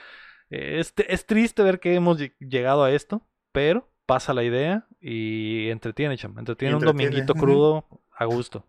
es, 0.51 0.93
es 1.09 1.27
triste 1.27 1.62
ver 1.62 1.81
que 1.81 1.94
hemos 1.94 2.18
lle- 2.18 2.35
llegado 2.39 2.85
a 2.85 2.90
esto, 2.93 3.22
pero 3.52 3.89
pasa 4.06 4.35
la 4.35 4.43
idea 4.44 4.86
y 5.01 5.68
entretiene, 5.70 6.16
cham. 6.18 6.39
Entretiene 6.39 6.74
un 6.74 6.85
dominguito 6.85 7.35
crudo 7.35 7.85
a 8.10 8.24
gusto. 8.27 8.64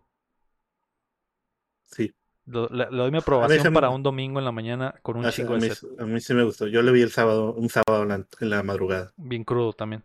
Sí. 1.82 2.14
Lo- 2.46 2.68
le, 2.68 2.90
le 2.90 2.96
doy 2.96 3.10
mi 3.10 3.18
aprobación 3.18 3.62
me- 3.68 3.74
para 3.74 3.90
un 3.90 4.02
domingo 4.02 4.38
en 4.38 4.44
la 4.44 4.52
mañana 4.52 4.94
con 5.02 5.16
un 5.16 5.26
A, 5.26 5.30
chingo 5.30 5.54
a 5.54 5.58
de 5.58 5.70
set. 5.74 6.00
a 6.00 6.04
mí 6.06 6.20
sí 6.20 6.34
me 6.34 6.42
gustó. 6.44 6.66
Yo 6.66 6.82
le 6.82 6.92
vi 6.92 7.02
el 7.02 7.10
sábado, 7.10 7.52
un 7.54 7.68
sábado 7.68 8.02
en 8.02 8.08
la, 8.08 8.26
en 8.40 8.50
la 8.50 8.62
madrugada. 8.62 9.12
Bien 9.16 9.44
crudo 9.44 9.72
también. 9.72 10.02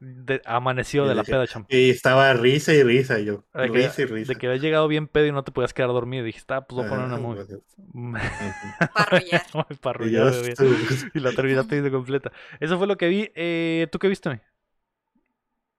De- 0.00 0.40
amaneció 0.44 1.04
Y 1.04 1.08
de 1.08 1.14
la 1.14 1.24
peda, 1.24 1.46
cham. 1.46 1.66
Y 1.68 1.90
estaba 1.90 2.32
risa 2.34 2.72
y 2.72 2.82
risa 2.82 3.18
yo. 3.18 3.44
De 3.52 3.70
que, 3.70 3.78
Risa 3.78 4.02
y 4.02 4.04
risa. 4.06 4.32
de 4.32 4.38
que 4.38 4.46
habías 4.46 4.62
llegado 4.62 4.86
bien 4.86 5.08
pedo 5.08 5.26
y 5.26 5.32
no 5.32 5.42
te 5.42 5.50
podías 5.50 5.74
quedar 5.74 5.88
dormido. 5.90 6.24
Dijiste, 6.24 6.54
ah, 6.54 6.60
pues 6.66 6.76
voy 6.76 6.86
a 6.86 6.88
poner 6.88 7.06
una 7.06 7.16
movie. 7.16 7.44
pues, 7.44 7.60
Para 9.80 10.06
y 11.14 11.20
la 11.20 11.32
terminaste 11.32 11.74
viendo 11.80 11.90
completa. 11.90 12.30
Eso 12.60 12.78
fue 12.78 12.86
lo 12.86 12.96
que 12.96 13.08
vi. 13.08 13.30
Eh, 13.34 13.88
¿Tú 13.90 13.98
qué 13.98 14.08
viste? 14.08 14.40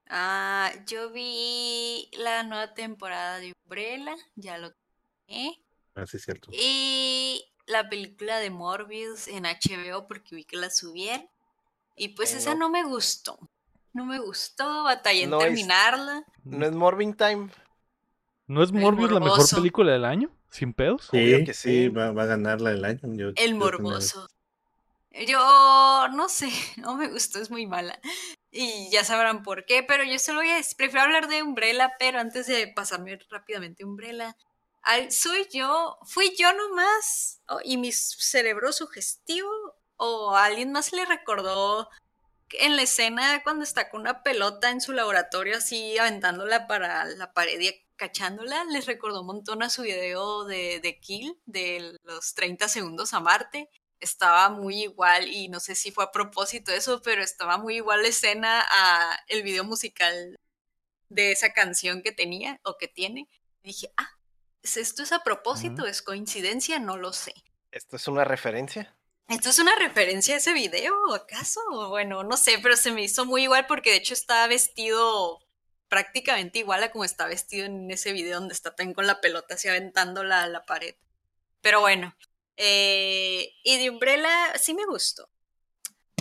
Ah, 0.09 0.71
yo 0.85 1.11
vi 1.11 2.09
la 2.17 2.43
nueva 2.43 2.73
temporada 2.73 3.39
de 3.39 3.53
Umbrella, 3.65 4.15
ya 4.35 4.57
lo 4.57 4.71
tenía. 5.25 5.51
Ah, 5.95 6.05
sí, 6.05 6.17
es 6.17 6.23
cierto. 6.23 6.49
Y 6.51 7.43
la 7.67 7.89
película 7.89 8.39
de 8.39 8.49
Morbius 8.49 9.27
en 9.27 9.45
HBO 9.45 10.07
porque 10.07 10.35
vi 10.35 10.43
que 10.43 10.57
la 10.57 10.69
subieron. 10.69 11.27
Y 11.95 12.09
pues 12.09 12.33
Eh, 12.33 12.37
esa 12.37 12.53
no. 12.53 12.61
no 12.61 12.69
me 12.69 12.83
gustó. 12.83 13.37
No 13.93 14.05
me 14.05 14.19
gustó, 14.19 14.83
batallé 14.83 15.23
en 15.23 15.29
No 15.29 15.37
es- 15.39 15.43
terminarla. 15.45 16.25
¿No 16.43 16.65
es 16.65 16.71
Morbin 16.71 17.13
Time? 17.13 17.49
¿No 18.47 18.61
es 18.63 18.71
Morbius 18.71 19.11
la 19.11 19.19
mejor 19.19 19.47
película 19.49 19.91
del 19.93 20.03
año? 20.05 20.29
¿Sin 20.49 20.73
pedos? 20.73 21.09
Obvio 21.11 21.37
Sí, 21.39 21.45
que 21.45 21.53
sí, 21.53 21.69
sí. 21.83 21.89
va, 21.89 22.11
va 22.11 22.23
a 22.23 22.27
ganar 22.27 22.59
la 22.61 22.71
del 22.71 22.83
año. 22.85 22.99
Yo- 23.15 23.31
El 23.35 23.55
morboso. 23.55 24.27
Yo 25.27 26.07
no 26.13 26.27
sé, 26.27 26.49
no 26.77 26.95
me 26.95 27.07
gustó, 27.07 27.39
es 27.39 27.51
muy 27.51 27.67
mala. 27.67 27.99
Y 28.51 28.89
ya 28.91 29.03
sabrán 29.03 29.43
por 29.43 29.65
qué, 29.65 29.83
pero 29.83 30.03
yo 30.03 30.17
solo 30.19 30.39
voy 30.39 30.49
a 30.49 30.55
decir, 30.55 30.75
prefiero 30.75 31.03
hablar 31.03 31.27
de 31.27 31.43
Umbrella, 31.43 31.93
pero 31.99 32.19
antes 32.19 32.47
de 32.47 32.67
pasarme 32.67 33.19
rápidamente 33.29 33.83
a 33.83 33.87
Umbrella, 33.87 34.35
al- 34.81 35.11
soy 35.11 35.47
yo, 35.51 35.97
fui 36.03 36.35
yo 36.37 36.51
nomás, 36.53 37.41
o- 37.47 37.59
y 37.63 37.77
mi 37.77 37.91
cerebro 37.91 38.71
sugestivo, 38.73 39.49
o 40.03 40.35
alguien 40.35 40.71
más 40.71 40.91
le 40.93 41.05
recordó 41.05 41.89
en 42.51 42.75
la 42.75 42.83
escena 42.83 43.41
cuando 43.43 43.63
está 43.63 43.89
con 43.89 44.01
una 44.01 44.21
pelota 44.21 44.69
en 44.69 44.81
su 44.81 44.91
laboratorio 44.91 45.57
así 45.57 45.97
aventándola 45.97 46.67
para 46.67 47.05
la 47.05 47.33
pared 47.33 47.59
y 47.59 47.73
cachándola, 47.95 48.63
les 48.65 48.85
recordó 48.85 49.21
un 49.21 49.27
montón 49.27 49.63
a 49.63 49.69
su 49.69 49.83
video 49.83 50.43
de, 50.45 50.79
de 50.81 50.99
Kill, 50.99 51.39
de 51.45 51.97
los 52.03 52.33
30 52.35 52.67
segundos 52.67 53.13
a 53.13 53.19
Marte. 53.19 53.69
Estaba 53.99 54.49
muy 54.49 54.83
igual 54.83 55.27
y 55.29 55.47
no 55.47 55.59
sé 55.61 55.75
si 55.75 55.91
fue 55.91 56.03
a 56.03 56.11
propósito 56.11 56.71
eso, 56.73 57.01
pero 57.01 57.23
estaba 57.23 57.57
muy 57.57 57.75
igual 57.77 58.01
la 58.01 58.09
escena 58.09 58.61
a 58.69 59.17
el 59.27 59.43
video 59.43 59.63
musical 59.63 60.37
de 61.09 61.31
esa 61.31 61.53
canción 61.53 62.01
que 62.01 62.11
tenía 62.11 62.59
o 62.63 62.77
que 62.77 62.87
tiene. 62.87 63.29
Y 63.61 63.67
dije, 63.69 63.93
ah, 63.97 64.09
¿es- 64.61 64.77
¿esto 64.77 65.03
es 65.03 65.11
a 65.13 65.23
propósito? 65.23 65.85
¿Es 65.85 66.01
coincidencia? 66.01 66.79
No 66.79 66.97
lo 66.97 67.13
sé. 67.13 67.33
¿Esto 67.71 67.95
es 67.95 68.07
una 68.07 68.25
referencia? 68.25 68.93
¿Esto 69.27 69.49
es 69.49 69.59
una 69.59 69.75
referencia 69.75 70.35
a 70.35 70.37
ese 70.37 70.53
video, 70.53 70.93
acaso? 71.13 71.61
Bueno, 71.89 72.23
no 72.23 72.37
sé, 72.37 72.59
pero 72.61 72.75
se 72.75 72.91
me 72.91 73.03
hizo 73.03 73.25
muy 73.25 73.43
igual 73.43 73.65
porque 73.67 73.91
de 73.91 73.97
hecho 73.97 74.13
está 74.13 74.45
vestido 74.47 75.39
prácticamente 75.87 76.59
igual 76.59 76.83
a 76.83 76.91
como 76.91 77.03
está 77.05 77.25
vestido 77.27 77.65
en 77.65 77.89
ese 77.91 78.13
video 78.13 78.39
donde 78.39 78.53
está 78.53 78.75
también 78.75 78.93
con 78.95 79.07
la 79.07 79.21
pelota 79.21 79.55
así 79.55 79.67
aventándola 79.67 80.43
a 80.43 80.47
la 80.47 80.65
pared. 80.65 80.95
Pero 81.61 81.81
bueno, 81.81 82.15
eh, 82.57 83.53
y 83.63 83.77
de 83.77 83.89
Umbrella 83.89 84.57
sí 84.59 84.73
me 84.73 84.85
gustó. 84.85 85.29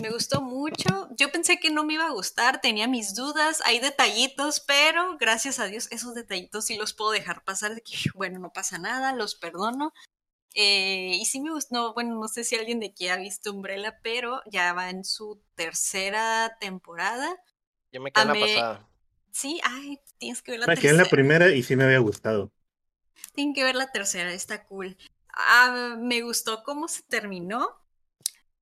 Me 0.01 0.09
gustó 0.09 0.41
mucho. 0.41 1.07
Yo 1.17 1.31
pensé 1.31 1.59
que 1.59 1.69
no 1.69 1.83
me 1.83 1.93
iba 1.93 2.07
a 2.07 2.11
gustar, 2.11 2.61
tenía 2.61 2.87
mis 2.87 3.15
dudas, 3.15 3.61
hay 3.65 3.79
detallitos, 3.79 4.59
pero 4.59 5.17
gracias 5.17 5.59
a 5.59 5.65
Dios 5.65 5.87
esos 5.91 6.13
detallitos 6.13 6.65
sí 6.65 6.75
los 6.75 6.93
puedo 6.93 7.11
dejar 7.11 7.43
pasar. 7.43 7.75
de 7.75 7.81
que, 7.81 7.93
Bueno, 8.15 8.39
no 8.39 8.51
pasa 8.51 8.77
nada, 8.79 9.13
los 9.13 9.35
perdono. 9.35 9.93
Eh, 10.53 11.17
y 11.19 11.25
sí 11.25 11.39
me 11.39 11.51
gustó, 11.51 11.75
no, 11.75 11.93
bueno, 11.93 12.15
no 12.19 12.27
sé 12.27 12.43
si 12.43 12.55
alguien 12.55 12.79
de 12.79 12.87
aquí 12.87 13.07
ha 13.07 13.17
visto 13.17 13.51
Umbrella, 13.51 13.99
pero 14.03 14.41
ya 14.45 14.73
va 14.73 14.89
en 14.89 15.03
su 15.03 15.41
tercera 15.55 16.57
temporada. 16.59 17.35
Yo 17.91 18.01
me 18.01 18.11
quedé 18.11 18.23
en 18.23 18.27
la 18.27 18.39
pasada. 18.39 18.89
Sí, 19.31 19.59
ay, 19.63 19.99
tienes 20.19 20.43
que 20.43 20.51
ver 20.51 20.59
la 20.59 20.67
Me 20.67 20.75
quedé 20.75 20.91
en 20.91 20.97
la 20.97 21.03
tercera. 21.03 21.15
primera 21.15 21.49
y 21.49 21.63
sí 21.63 21.75
me 21.75 21.85
había 21.85 21.99
gustado. 21.99 22.51
Tienen 23.33 23.55
que 23.55 23.63
ver 23.63 23.75
la 23.75 23.91
tercera, 23.91 24.31
está 24.31 24.65
cool. 24.65 24.95
Ah, 25.29 25.95
me 25.97 26.21
gustó 26.21 26.63
cómo 26.63 26.87
se 26.87 27.01
terminó. 27.03 27.67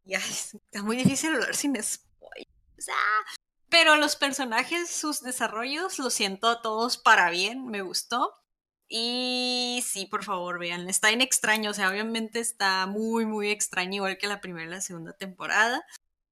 Y 0.05 0.15
ay, 0.15 0.31
está 0.31 0.81
muy 0.83 0.95
difícil 0.95 1.33
hablar 1.33 1.55
sin 1.55 1.75
spoilers. 1.81 2.89
Ah, 2.89 3.35
pero 3.69 3.97
los 3.97 4.15
personajes, 4.15 4.89
sus 4.89 5.21
desarrollos, 5.21 5.99
los 5.99 6.13
siento 6.13 6.47
a 6.47 6.61
todos 6.61 6.97
para 6.97 7.29
bien, 7.29 7.67
me 7.67 7.81
gustó. 7.81 8.33
Y 8.93 9.81
sí, 9.87 10.05
por 10.05 10.25
favor, 10.25 10.59
vean, 10.59 10.89
está 10.89 11.11
en 11.11 11.21
extraño, 11.21 11.71
o 11.71 11.73
sea, 11.73 11.89
obviamente 11.89 12.41
está 12.41 12.85
muy, 12.87 13.25
muy 13.25 13.49
extraño, 13.49 13.95
igual 13.95 14.17
que 14.17 14.27
la 14.27 14.41
primera 14.41 14.67
y 14.67 14.69
la 14.69 14.81
segunda 14.81 15.13
temporada. 15.13 15.81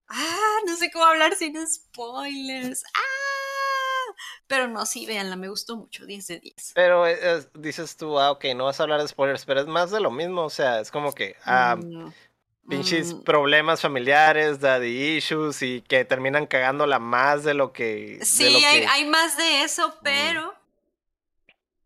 Ah, 0.10 0.57
no 0.68 0.76
sé 0.76 0.91
cómo 0.91 1.06
hablar 1.06 1.36
sin 1.36 1.56
spoilers. 1.65 2.84
Ah, 2.95 4.14
pero 4.48 4.68
no, 4.68 4.86
sí, 4.86 5.06
véanla, 5.06 5.38
me 5.38 5.48
gustó 5.48 5.77
mucho, 5.77 6.06
10 6.06 6.27
de 6.27 6.40
10. 6.41 6.73
Pero 6.76 7.07
eh, 7.07 7.18
eh, 7.22 7.45
dices 7.53 7.95
tú, 7.95 8.19
ah, 8.19 8.31
ok, 8.31 8.44
no 8.57 8.65
vas 8.65 8.77
a 8.81 8.84
hablar 8.84 9.02
de 9.02 9.07
spoilers, 9.07 9.45
pero 9.45 9.61
es 9.61 9.68
más 9.68 9.91
de 9.91 10.02
lo 10.02 10.11
mismo, 10.11 10.44
o 10.44 10.49
sea, 10.49 10.81
es 10.81 10.91
como 10.91 11.14
que, 11.14 11.38
ah, 11.45 11.77
Mm, 11.77 12.11
pinches 12.68 13.14
Mm. 13.14 13.23
problemas 13.23 13.80
familiares, 13.80 14.60
daddy 14.60 15.15
issues 15.15 15.61
y 15.61 15.81
que 15.81 16.03
terminan 16.03 16.45
cagándola 16.45 16.99
más 16.99 17.45
de 17.45 17.53
lo 17.53 17.72
que. 17.72 18.18
de 18.19 18.26
Sí, 18.26 18.52
lo 18.52 18.57
hay, 18.68 18.81
que- 18.81 18.88
hay 18.88 19.06
más 19.06 19.38
de 19.38 19.64
eso, 19.64 19.95
pero 20.03 20.53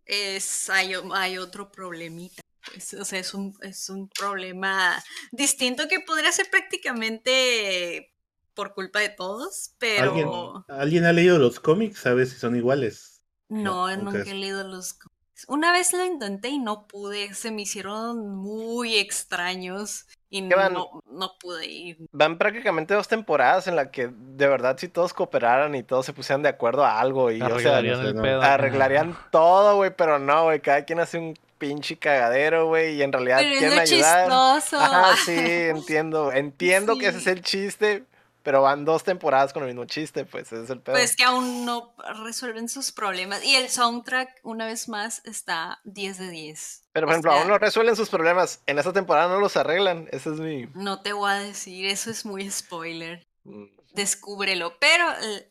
es, 0.06 0.70
hay, 0.70 1.38
otro 1.38 1.72
problemita. 1.72 2.42
pues, 2.72 2.94
o 2.94 3.06
sea, 3.06 3.20
es 3.20 3.34
un, 3.34 3.56
es 3.62 3.90
un 3.90 4.10
problema 4.10 5.04
distinto 5.32 5.88
que 5.88 6.00
podría 6.00 6.32
ser 6.32 6.50
prácticamente 6.50 8.14
por 8.54 8.74
culpa 8.74 9.00
de 9.00 9.10
todos, 9.10 9.76
pero 9.80 10.04
¿Alguien, 10.04 10.30
¿Alguien 10.68 11.06
ha 11.06 11.14
leído 11.14 11.40
los 11.40 11.60
cómics? 11.60 12.00
¿Sabes 12.00 12.32
si 12.32 12.40
son 12.40 12.56
iguales? 12.56 13.22
no, 13.50 13.88
no, 13.88 14.04
nunca 14.04 14.30
he 14.30 14.34
leído 14.34 14.68
los 14.68 14.94
cómics. 14.94 15.13
Una 15.48 15.72
vez 15.72 15.94
lo 15.94 16.06
intenté 16.06 16.50
y 16.50 16.60
no 16.60 16.88
pude, 16.88 17.34
se 17.34 17.52
me 17.52 17.64
hicieron 17.64 18.36
muy 18.36 18.98
extraños 18.98 20.06
y 20.30 20.42
no, 20.42 21.04
no 21.12 21.32
pude 21.40 21.66
ir. 21.68 21.98
Van 22.12 22.38
prácticamente 22.38 22.94
dos 22.94 23.08
temporadas 23.08 23.68
en 23.68 23.76
la 23.76 23.92
que 23.92 24.10
de 24.12 24.48
verdad 24.48 24.78
si 24.78 24.88
todos 24.88 25.14
cooperaran 25.14 25.76
y 25.76 25.84
todos 25.84 26.06
se 26.06 26.14
pusieran 26.14 26.42
de 26.44 26.50
acuerdo 26.50 26.84
a 26.86 27.00
algo 27.00 27.32
y 27.32 27.42
o 27.42 27.60
sea, 27.60 27.78
Arreglarían 27.78 28.06
el 28.06 28.16
pedo. 28.16 28.42
arreglarían 28.42 29.18
todo, 29.32 29.76
güey, 29.76 29.92
pero 29.96 30.18
no, 30.20 30.46
güey, 30.46 30.60
cada 30.60 30.86
quien 30.86 31.00
hace 31.00 31.18
un 31.20 31.34
pinche 31.58 31.98
cagadero, 31.98 32.68
güey, 32.68 32.96
y 32.96 33.04
en 33.04 33.12
realidad 33.12 33.38
Pero 33.40 33.52
es 33.54 33.58
quieren 33.60 33.76
lo 33.78 33.82
ayudar. 33.82 34.30
chistoso. 34.60 34.84
Ajá, 34.84 35.16
sí, 35.26 35.32
entiendo, 35.38 36.32
entiendo 36.32 36.98
que 36.98 37.08
ese 37.08 37.20
es 37.20 37.28
el 37.28 37.42
chiste, 37.42 38.04
pero 38.44 38.62
van 38.62 38.86
dos 38.86 39.04
temporadas 39.04 39.54
con 39.54 39.64
el 39.64 39.70
mismo 39.70 39.86
chiste, 39.86 40.26
pues 40.26 40.52
ese 40.52 40.64
es 40.64 40.70
el 40.70 40.82
pedo. 40.82 40.96
Pues 40.96 41.16
que 41.16 41.24
aún 41.24 41.66
no 41.66 41.96
resuelven 42.24 42.70
sus 42.70 42.92
problemas. 42.92 43.44
Y 43.44 43.56
el 43.56 43.70
soundtrack, 43.70 44.42
una 44.44 44.66
vez 44.66 44.90
más, 44.90 45.22
está 45.26 45.80
10 45.86 46.18
de 46.20 46.30
10. 46.30 46.84
pero 46.92 47.06
o 47.06 47.08
por 47.08 47.14
ejemplo, 47.14 47.32
sea- 47.32 47.40
aún 47.42 47.50
no 47.50 47.58
resuelven 47.58 47.96
sus 47.96 48.10
problemas, 48.10 48.62
en 48.68 48.78
esta 48.80 48.94
temporada 48.94 49.30
no 49.30 49.40
los 49.40 49.56
arreglan, 49.58 50.08
ese 50.12 50.30
es 50.32 50.40
mi... 50.40 50.68
No 50.76 51.02
te 51.02 51.14
voy 51.14 51.32
a 51.32 51.36
decir, 51.36 51.86
eso 51.88 52.12
es 52.12 52.26
muy 52.26 52.50
spoiler. 52.52 53.26
mm, 53.46 53.64
Descúbrelo. 53.94 54.78
Pero 54.80 55.06
eh, 55.22 55.50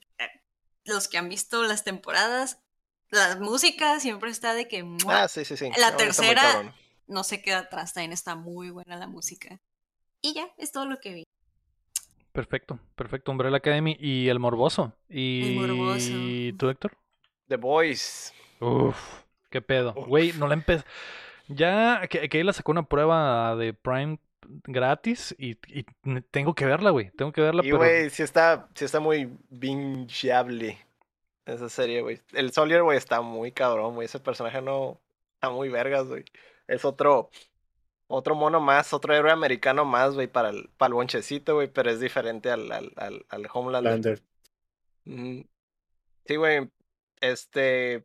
los 0.85 1.09
que 1.09 1.17
han 1.19 1.29
visto 1.29 1.63
las 1.63 1.85
temporadas, 1.85 2.59
la 3.09 3.37
música 3.37 4.01
siempre 4.01 4.31
está 4.31 4.53
de 4.55 4.69
que 4.69 4.83
¡mua! 4.83 5.23
Ah, 5.25 5.29
sí, 5.29 5.45
sí, 5.45 5.57
sí. 5.57 5.71
La 5.79 5.93
no, 5.93 5.97
tercera- 5.97 6.75
no 7.07 7.25
se 7.25 7.41
queda 7.43 7.59
atrás, 7.61 7.93
también 7.95 8.13
está 8.13 8.35
muy 8.37 8.71
buena 8.71 8.97
la 8.97 9.07
música. 9.07 9.61
Y 10.21 10.35
ya, 10.35 10.49
es 10.59 10.73
todo 10.73 10.87
lo 10.87 10.99
que 11.01 11.13
vi. 11.15 11.25
Perfecto, 12.33 12.79
perfecto. 12.95 13.31
Umbrella 13.31 13.59
Academy 13.59 13.97
y 14.01 14.29
El 14.29 14.39
Morboso. 14.39 14.93
¿Y 15.09 15.55
Morboso. 15.59 16.13
tú, 16.59 16.71
Héctor? 16.71 16.93
The 17.49 17.57
Boys. 17.57 18.33
Uf, 18.61 18.97
qué 19.51 19.61
pedo. 19.61 19.93
Güey, 19.93 20.33
no 20.35 20.49
la 20.49 20.55
empecé. 20.55 20.85
Ya 21.49 22.07
que, 22.09 22.29
que 22.29 22.45
la 22.45 22.53
sacó 22.53 22.73
una 22.73 22.85
prueba 22.85 23.55
de 23.57 23.75
Prime 23.75 24.19
gratis 24.65 25.35
y, 25.39 25.59
y 25.69 25.85
tengo 26.31 26.55
que 26.55 26.65
verla, 26.67 26.91
güey. 26.91 27.11
Tengo 27.11 27.33
que 27.33 27.41
verla, 27.41 27.63
Y 27.63 27.67
pero 27.67 27.79
güey, 27.79 28.11
sí 28.11 28.23
está, 28.23 28.69
sí 28.75 28.85
está 28.85 29.01
muy 29.01 29.31
bingeable 29.51 30.79
esa 31.47 31.69
serie, 31.69 32.01
güey. 32.03 32.21
El 32.33 32.53
Soldier, 32.53 32.83
güey, 32.83 32.99
está 32.99 33.21
muy 33.21 33.53
cabrón, 33.53 33.95
güey. 33.95 34.07
Ese 34.07 34.21
personaje 34.21 34.63
no 34.63 35.01
está 35.35 35.51
muy 35.51 35.69
vergas, 35.69 36.07
güey. 36.07 36.25
Es 36.67 36.85
otro, 36.85 37.31
otro 38.13 38.35
mono 38.35 38.61
más, 38.61 38.93
otro 38.93 39.15
héroe 39.15 39.33
americano 39.33 39.85
más, 39.85 40.15
güey, 40.15 40.29
para 40.29 40.51
el, 40.51 40.69
para 40.77 40.89
el 40.89 40.95
bonchecito, 40.95 41.55
güey, 41.55 41.69
pero 41.69 41.91
es 41.91 42.01
diferente 42.01 42.51
al, 42.51 42.71
al, 42.73 42.93
al, 42.97 43.27
al 43.29 43.49
Homelander. 43.53 43.93
Lander. 43.93 44.23
Ujú. 45.07 45.49
Sí, 46.27 46.37
güey. 46.37 46.71
Este. 47.21 48.05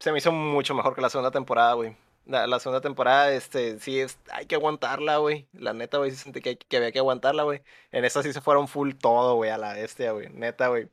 Se 0.00 0.12
me 0.12 0.18
hizo 0.18 0.32
mucho 0.32 0.74
mejor 0.74 0.94
que 0.94 1.00
la 1.00 1.10
segunda 1.10 1.30
temporada, 1.30 1.72
güey. 1.74 1.96
La, 2.26 2.46
la 2.46 2.58
segunda 2.58 2.80
temporada, 2.80 3.32
este, 3.32 3.78
sí, 3.80 4.00
es, 4.00 4.18
hay 4.30 4.46
que 4.46 4.54
aguantarla, 4.54 5.18
güey. 5.18 5.48
La 5.52 5.72
neta, 5.72 5.98
güey, 5.98 6.10
sí 6.10 6.16
sentí 6.16 6.40
que, 6.40 6.56
que 6.58 6.76
había 6.76 6.92
que 6.92 6.98
aguantarla, 6.98 7.42
güey. 7.44 7.62
En 7.90 8.04
esta 8.04 8.22
sí 8.22 8.32
se 8.32 8.40
fueron 8.40 8.68
full 8.68 8.92
todo, 8.94 9.36
güey, 9.36 9.50
a 9.50 9.58
la 9.58 9.74
bestia, 9.74 10.12
güey. 10.12 10.28
Neta, 10.30 10.68
güey. 10.68 10.90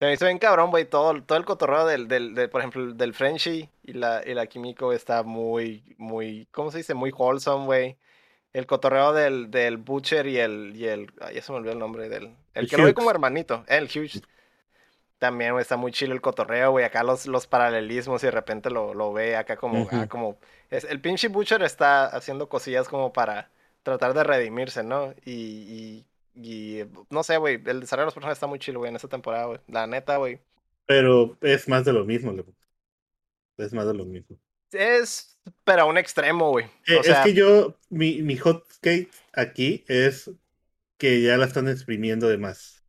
Se 0.00 0.06
me 0.06 0.14
hizo 0.14 0.24
bien 0.24 0.38
cabrón, 0.38 0.70
güey. 0.70 0.86
Todo, 0.86 1.22
todo 1.22 1.36
el 1.36 1.44
cotorreo 1.44 1.86
del, 1.86 2.08
del, 2.08 2.34
del, 2.34 2.48
por 2.48 2.62
ejemplo, 2.62 2.94
del 2.94 3.12
Frenchie 3.12 3.68
y 3.82 3.92
la, 3.92 4.22
y 4.26 4.32
la 4.32 4.46
Kimiko 4.46 4.94
está 4.94 5.22
muy, 5.22 5.84
muy, 5.98 6.48
¿cómo 6.52 6.70
se 6.70 6.78
dice? 6.78 6.94
Muy 6.94 7.12
wholesome, 7.12 7.66
güey. 7.66 7.96
El 8.54 8.66
cotorreo 8.66 9.12
del, 9.12 9.50
del 9.50 9.76
Butcher 9.76 10.26
y 10.26 10.38
el, 10.38 10.72
y 10.74 10.86
el, 10.86 11.12
ay, 11.20 11.34
ya 11.34 11.42
se 11.42 11.52
me 11.52 11.58
olvidó 11.58 11.74
el 11.74 11.78
nombre 11.78 12.08
del, 12.08 12.34
el 12.54 12.68
que 12.68 12.78
lo 12.78 12.84
ve 12.84 12.94
como 12.94 13.10
hermanito, 13.10 13.62
el 13.68 13.84
Hughes. 13.84 14.22
También, 15.18 15.52
güey, 15.52 15.60
está 15.60 15.76
muy 15.76 15.92
chido 15.92 16.14
el 16.14 16.22
cotorreo, 16.22 16.70
güey. 16.70 16.86
Acá 16.86 17.04
los, 17.04 17.26
los 17.26 17.46
paralelismos 17.46 18.22
y 18.22 18.26
de 18.26 18.30
repente 18.30 18.70
lo, 18.70 18.94
lo 18.94 19.12
ve 19.12 19.36
acá 19.36 19.56
como, 19.56 19.86
ah, 19.92 20.06
como... 20.08 20.38
Es, 20.70 20.84
el 20.84 21.02
pinche 21.02 21.28
Butcher 21.28 21.62
está 21.62 22.06
haciendo 22.06 22.48
cosillas 22.48 22.88
como 22.88 23.12
para 23.12 23.50
tratar 23.82 24.14
de 24.14 24.24
redimirse, 24.24 24.82
¿no? 24.82 25.12
Y, 25.26 25.32
y, 25.32 26.06
y 26.42 26.82
no 27.10 27.22
sé, 27.22 27.36
güey, 27.36 27.54
el 27.66 27.80
desarrollo 27.80 28.04
de 28.04 28.06
los 28.06 28.14
personajes 28.14 28.36
está 28.36 28.46
muy 28.46 28.58
chido, 28.58 28.78
güey, 28.78 28.88
en 28.90 28.96
esta 28.96 29.08
temporada, 29.08 29.46
güey. 29.46 29.60
La 29.68 29.86
neta, 29.86 30.16
güey. 30.16 30.40
Pero 30.86 31.36
es 31.40 31.68
más 31.68 31.84
de 31.84 31.92
lo 31.92 32.04
mismo, 32.04 32.32
loco. 32.32 32.54
Es 33.56 33.72
más 33.72 33.86
de 33.86 33.94
lo 33.94 34.04
mismo. 34.04 34.38
Es, 34.72 35.38
pero 35.64 35.82
a 35.82 35.84
un 35.84 35.98
extremo, 35.98 36.50
güey. 36.50 36.66
Eh, 36.86 37.02
sea, 37.02 37.20
es 37.20 37.26
que 37.26 37.34
yo, 37.34 37.76
mi, 37.88 38.22
mi 38.22 38.36
hot 38.36 38.64
cake 38.80 39.10
aquí 39.32 39.84
es 39.88 40.30
que 40.98 41.22
ya 41.22 41.36
la 41.36 41.46
están 41.46 41.68
exprimiendo 41.68 42.28
de 42.28 42.38
más. 42.38 42.84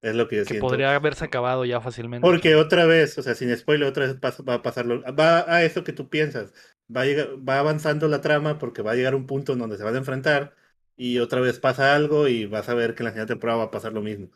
Es 0.00 0.14
lo 0.14 0.28
que 0.28 0.36
yo 0.36 0.42
que 0.42 0.50
siento. 0.50 0.66
podría 0.66 0.94
haberse 0.94 1.24
acabado 1.24 1.64
ya 1.64 1.80
fácilmente. 1.80 2.26
Porque 2.26 2.54
otra 2.54 2.86
vez, 2.86 3.18
o 3.18 3.22
sea, 3.22 3.34
sin 3.34 3.54
spoiler, 3.56 3.88
otra 3.88 4.06
vez 4.06 4.14
pasa- 4.14 4.42
va 4.42 4.54
a 4.54 4.62
pasarlo. 4.62 5.02
Va 5.14 5.52
a 5.52 5.64
eso 5.64 5.82
que 5.82 5.92
tú 5.92 6.08
piensas. 6.08 6.52
Va, 6.94 7.02
a 7.02 7.04
llegar- 7.04 7.30
va 7.46 7.58
avanzando 7.58 8.06
la 8.08 8.20
trama 8.20 8.58
porque 8.58 8.82
va 8.82 8.92
a 8.92 8.94
llegar 8.94 9.14
un 9.14 9.26
punto 9.26 9.52
en 9.54 9.58
donde 9.58 9.76
se 9.76 9.82
van 9.84 9.94
a 9.94 9.98
enfrentar 9.98 10.54
y 10.98 11.18
otra 11.20 11.40
vez 11.40 11.58
pasa 11.60 11.94
algo 11.94 12.28
y 12.28 12.44
vas 12.44 12.68
a 12.68 12.74
ver 12.74 12.94
que 12.94 13.02
en 13.02 13.04
la 13.06 13.10
siguiente 13.12 13.32
temporada 13.32 13.58
va 13.60 13.64
a 13.64 13.70
pasar 13.70 13.92
lo 13.94 14.02
mismo. 14.02 14.28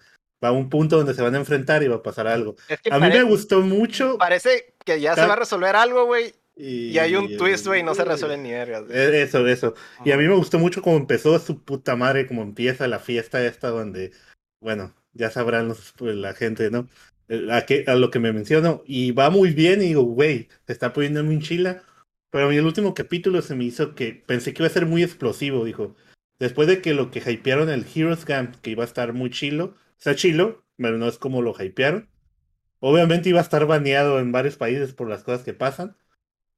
Va 0.42 0.48
a 0.48 0.52
un 0.52 0.70
punto 0.70 0.96
donde 0.96 1.12
se 1.14 1.20
van 1.22 1.34
a 1.34 1.38
enfrentar 1.38 1.82
y 1.82 1.88
va 1.88 1.96
a 1.96 2.02
pasar 2.02 2.26
algo. 2.26 2.56
es 2.68 2.80
que 2.80 2.90
A 2.90 2.98
mí 2.98 3.08
me 3.08 3.22
gustó 3.24 3.60
mucho. 3.60 4.16
parece 4.18 4.74
que 4.84 5.00
ya 5.00 5.14
se 5.14 5.26
va 5.26 5.34
a 5.34 5.36
resolver 5.36 5.76
algo, 5.76 6.06
güey. 6.06 6.32
Y, 6.56 6.88
Y 6.90 6.98
hay 6.98 7.14
un 7.16 7.36
twist, 7.36 7.66
güey, 7.66 7.80
y 7.80 7.82
no 7.82 7.94
se 7.94 8.04
resuelve 8.04 8.36
ni 8.38 8.50
vergas. 8.50 8.84
Eh, 8.90 9.22
Eso, 9.22 9.46
eso. 9.46 9.74
Y 10.04 10.12
a 10.12 10.16
mí 10.16 10.24
me 10.24 10.34
gustó 10.34 10.58
mucho 10.58 10.82
cómo 10.82 10.96
empezó 10.96 11.38
su 11.38 11.62
puta 11.64 11.96
madre, 11.96 12.26
cómo 12.26 12.42
empieza 12.42 12.86
la 12.88 12.98
fiesta 12.98 13.44
esta 13.44 13.68
donde, 13.70 14.12
bueno, 14.60 14.94
ya 15.14 15.30
sabrán 15.30 15.68
los- 15.68 15.92
pues, 15.96 16.14
la 16.16 16.34
gente, 16.34 16.70
¿no? 16.70 16.88
Eh, 17.28 17.48
A, 17.50 17.64
que, 17.64 17.84
a 17.86 17.94
lo 17.94 18.10
que 18.10 18.18
me 18.18 18.32
menciono. 18.32 18.82
Y 18.86 19.12
va 19.12 19.30
muy 19.30 19.50
bien 19.50 19.80
y 19.80 19.86
digo, 19.88 20.02
güey, 20.02 20.48
se 20.66 20.72
está 20.72 20.92
poniendo 20.92 21.22
muy 21.24 21.38
chila. 21.40 21.82
Pero 22.30 22.46
a 22.46 22.48
mí 22.48 22.56
el 22.56 22.64
último 22.66 22.94
capítulo 22.94 23.40
se 23.42 23.54
me 23.54 23.64
hizo 23.64 23.94
que 23.94 24.22
pensé 24.26 24.52
que 24.52 24.62
iba 24.62 24.66
a 24.68 24.72
ser 24.72 24.86
muy 24.86 25.02
explosivo, 25.02 25.64
dijo. 25.64 25.94
Después 26.42 26.66
de 26.66 26.82
que 26.82 26.92
lo 26.92 27.12
que 27.12 27.20
hypearon 27.24 27.70
el 27.70 27.86
Heroes 27.94 28.24
Camp, 28.24 28.56
que 28.62 28.70
iba 28.70 28.82
a 28.82 28.86
estar 28.86 29.12
muy 29.12 29.30
chilo, 29.30 29.76
está 29.96 30.16
chilo, 30.16 30.64
pero 30.76 30.98
no 30.98 31.06
es 31.06 31.16
como 31.16 31.40
lo 31.40 31.54
hypearon. 31.56 32.08
Obviamente 32.80 33.28
iba 33.28 33.38
a 33.38 33.42
estar 33.42 33.64
baneado 33.66 34.18
en 34.18 34.32
varios 34.32 34.56
países 34.56 34.92
por 34.92 35.08
las 35.08 35.22
cosas 35.22 35.44
que 35.44 35.54
pasan. 35.54 35.96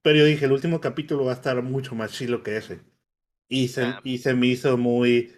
Pero 0.01 0.17
yo 0.21 0.25
dije, 0.25 0.47
el 0.47 0.53
último 0.53 0.81
capítulo 0.81 1.27
va 1.27 1.33
a 1.33 1.35
estar 1.35 1.61
mucho 1.63 1.95
más 1.95 2.13
chilo 2.13 2.43
que 2.43 2.57
ese. 2.57 2.81
Y 3.47 3.69
se, 3.69 3.83
Ah. 3.85 4.01
y 4.05 4.19
se 4.19 4.33
me 4.33 4.47
hizo 4.47 4.79
muy 4.79 5.37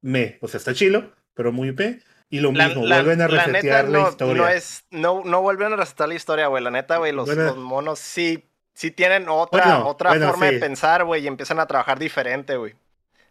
me. 0.00 0.38
O 0.40 0.48
sea, 0.48 0.56
está 0.56 0.72
chilo, 0.72 1.12
pero 1.34 1.52
muy 1.52 1.72
me. 1.72 2.00
Y 2.30 2.40
lo 2.40 2.50
La, 2.52 2.68
mismo, 2.68 2.86
la- 2.86 2.96
vuelven 3.02 3.20
a 3.20 3.28
la 3.28 3.44
resetear 3.44 3.84
neta 3.84 3.98
la 3.98 4.04
no, 4.04 4.08
historia. 4.08 4.34
no 4.42 4.48
es, 4.48 4.84
no, 4.90 5.22
no 5.22 5.42
vuelven 5.42 5.74
a 5.74 5.76
resetar 5.76 6.08
la 6.08 6.14
historia, 6.14 6.46
güey. 6.46 6.64
La 6.64 6.70
neta, 6.70 6.96
güey, 6.96 7.12
los, 7.12 7.26
Bueno. 7.26 7.42
los 7.44 7.56
monos 7.58 7.98
sí, 7.98 8.42
sí 8.72 8.90
tienen 8.90 9.28
otra, 9.28 9.64
Bueno, 9.66 9.86
otra 9.86 10.10
bueno, 10.12 10.28
forma 10.30 10.48
sí. 10.48 10.54
de 10.54 10.60
pensar, 10.60 11.04
güey, 11.04 11.24
y 11.24 11.26
empiezan 11.26 11.58
a 11.60 11.66
trabajar 11.66 11.98
diferente, 11.98 12.56
güey. 12.56 12.74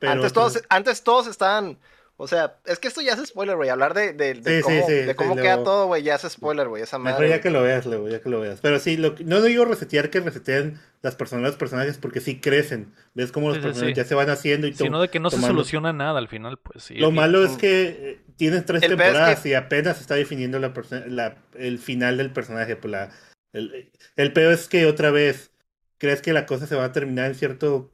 Pero 0.02 0.14
Antes 0.14 0.34
pues, 0.34 0.34
todos, 0.34 0.64
antes 0.70 1.04
todos 1.04 1.28
estaban, 1.28 1.78
o 2.18 2.28
sea, 2.28 2.58
es 2.66 2.80
que 2.80 2.88
esto 2.88 3.02
ya 3.02 3.14
es 3.14 3.28
spoiler, 3.28 3.56
güey. 3.56 3.70
Hablar 3.70 3.94
de, 3.94 4.14
de, 4.14 4.34
de 4.34 4.44
Sí, 4.44 4.58
sí, 4.58 4.62
cómo, 4.64 4.88
sí, 4.88 4.94
de 4.94 5.16
cómo 5.16 5.36
lo- 5.36 5.42
queda 5.42 5.64
todo, 5.64 5.86
güey, 5.88 6.02
ya 6.04 6.16
es 6.16 6.22
spoiler, 6.24 6.68
güey. 6.68 6.82
Esa 6.84 6.98
Mejor 7.00 7.14
madre. 7.20 7.30
ya 7.30 7.36
güey. 7.36 7.42
que 7.44 7.50
lo 7.52 7.62
veas, 7.64 7.86
Leo, 7.86 8.08
ya 8.10 8.20
que 8.20 8.30
lo 8.30 8.40
veas. 8.42 8.60
Pero 8.62 8.80
sí, 8.80 8.98
lo, 8.98 9.16
no 9.24 9.42
digo 9.42 9.64
resetear 9.66 10.10
que 10.10 10.20
reseten 10.20 10.80
las 11.04 11.16
personas, 11.16 11.46
los 11.46 11.56
personajes, 11.56 11.98
porque 11.98 12.20
sí 12.20 12.40
crecen. 12.42 12.94
Ves 13.14 13.32
cómo 13.32 13.50
los 13.50 13.60
personajes 13.60 13.96
sí. 13.96 14.02
ya 14.02 14.06
se 14.06 14.16
van 14.16 14.30
haciendo 14.30 14.68
y 14.68 14.72
todo. 14.74 14.84
Sino 14.86 15.00
de 15.02 15.10
que 15.10 15.20
no 15.20 15.30
se 15.30 15.38
tomando- 15.38 15.54
soluciona 15.56 15.94
nada 15.94 16.18
al 16.18 16.28
final, 16.28 16.58
pues 16.58 16.84
sí. 16.84 16.96
Lo 16.96 17.10
Y- 17.10 17.14
malo 17.14 17.44
es 17.46 17.58
que 17.58 17.88
eh, 17.90 18.22
tienes 18.38 18.66
tres 18.66 18.82
El 18.84 18.90
peor 18.90 19.02
es 19.02 19.06
temporadas 19.14 19.40
que- 19.42 19.50
y 19.50 19.54
apenas 19.54 19.96
se 19.98 20.02
está 20.02 20.16
definiendo 20.16 20.60
la, 20.60 20.74
perso- 20.74 21.06
la- 21.08 21.38
el 21.56 21.78
final 21.80 22.18
del 22.18 22.32
personaje. 22.32 22.76
Pues 22.76 22.92
la, 22.92 23.10
el, 23.54 23.92
el 24.16 24.34
peor 24.34 24.54
es 24.54 24.68
que 24.68 24.86
otra 24.86 25.12
vez 25.12 25.52
crees 25.98 26.22
que 26.22 26.34
la 26.34 26.46
cosa 26.46 26.66
se 26.68 26.76
va 26.76 26.86
a 26.86 26.92
terminar 26.92 27.28
en 27.28 27.36
cierto... 27.36 27.92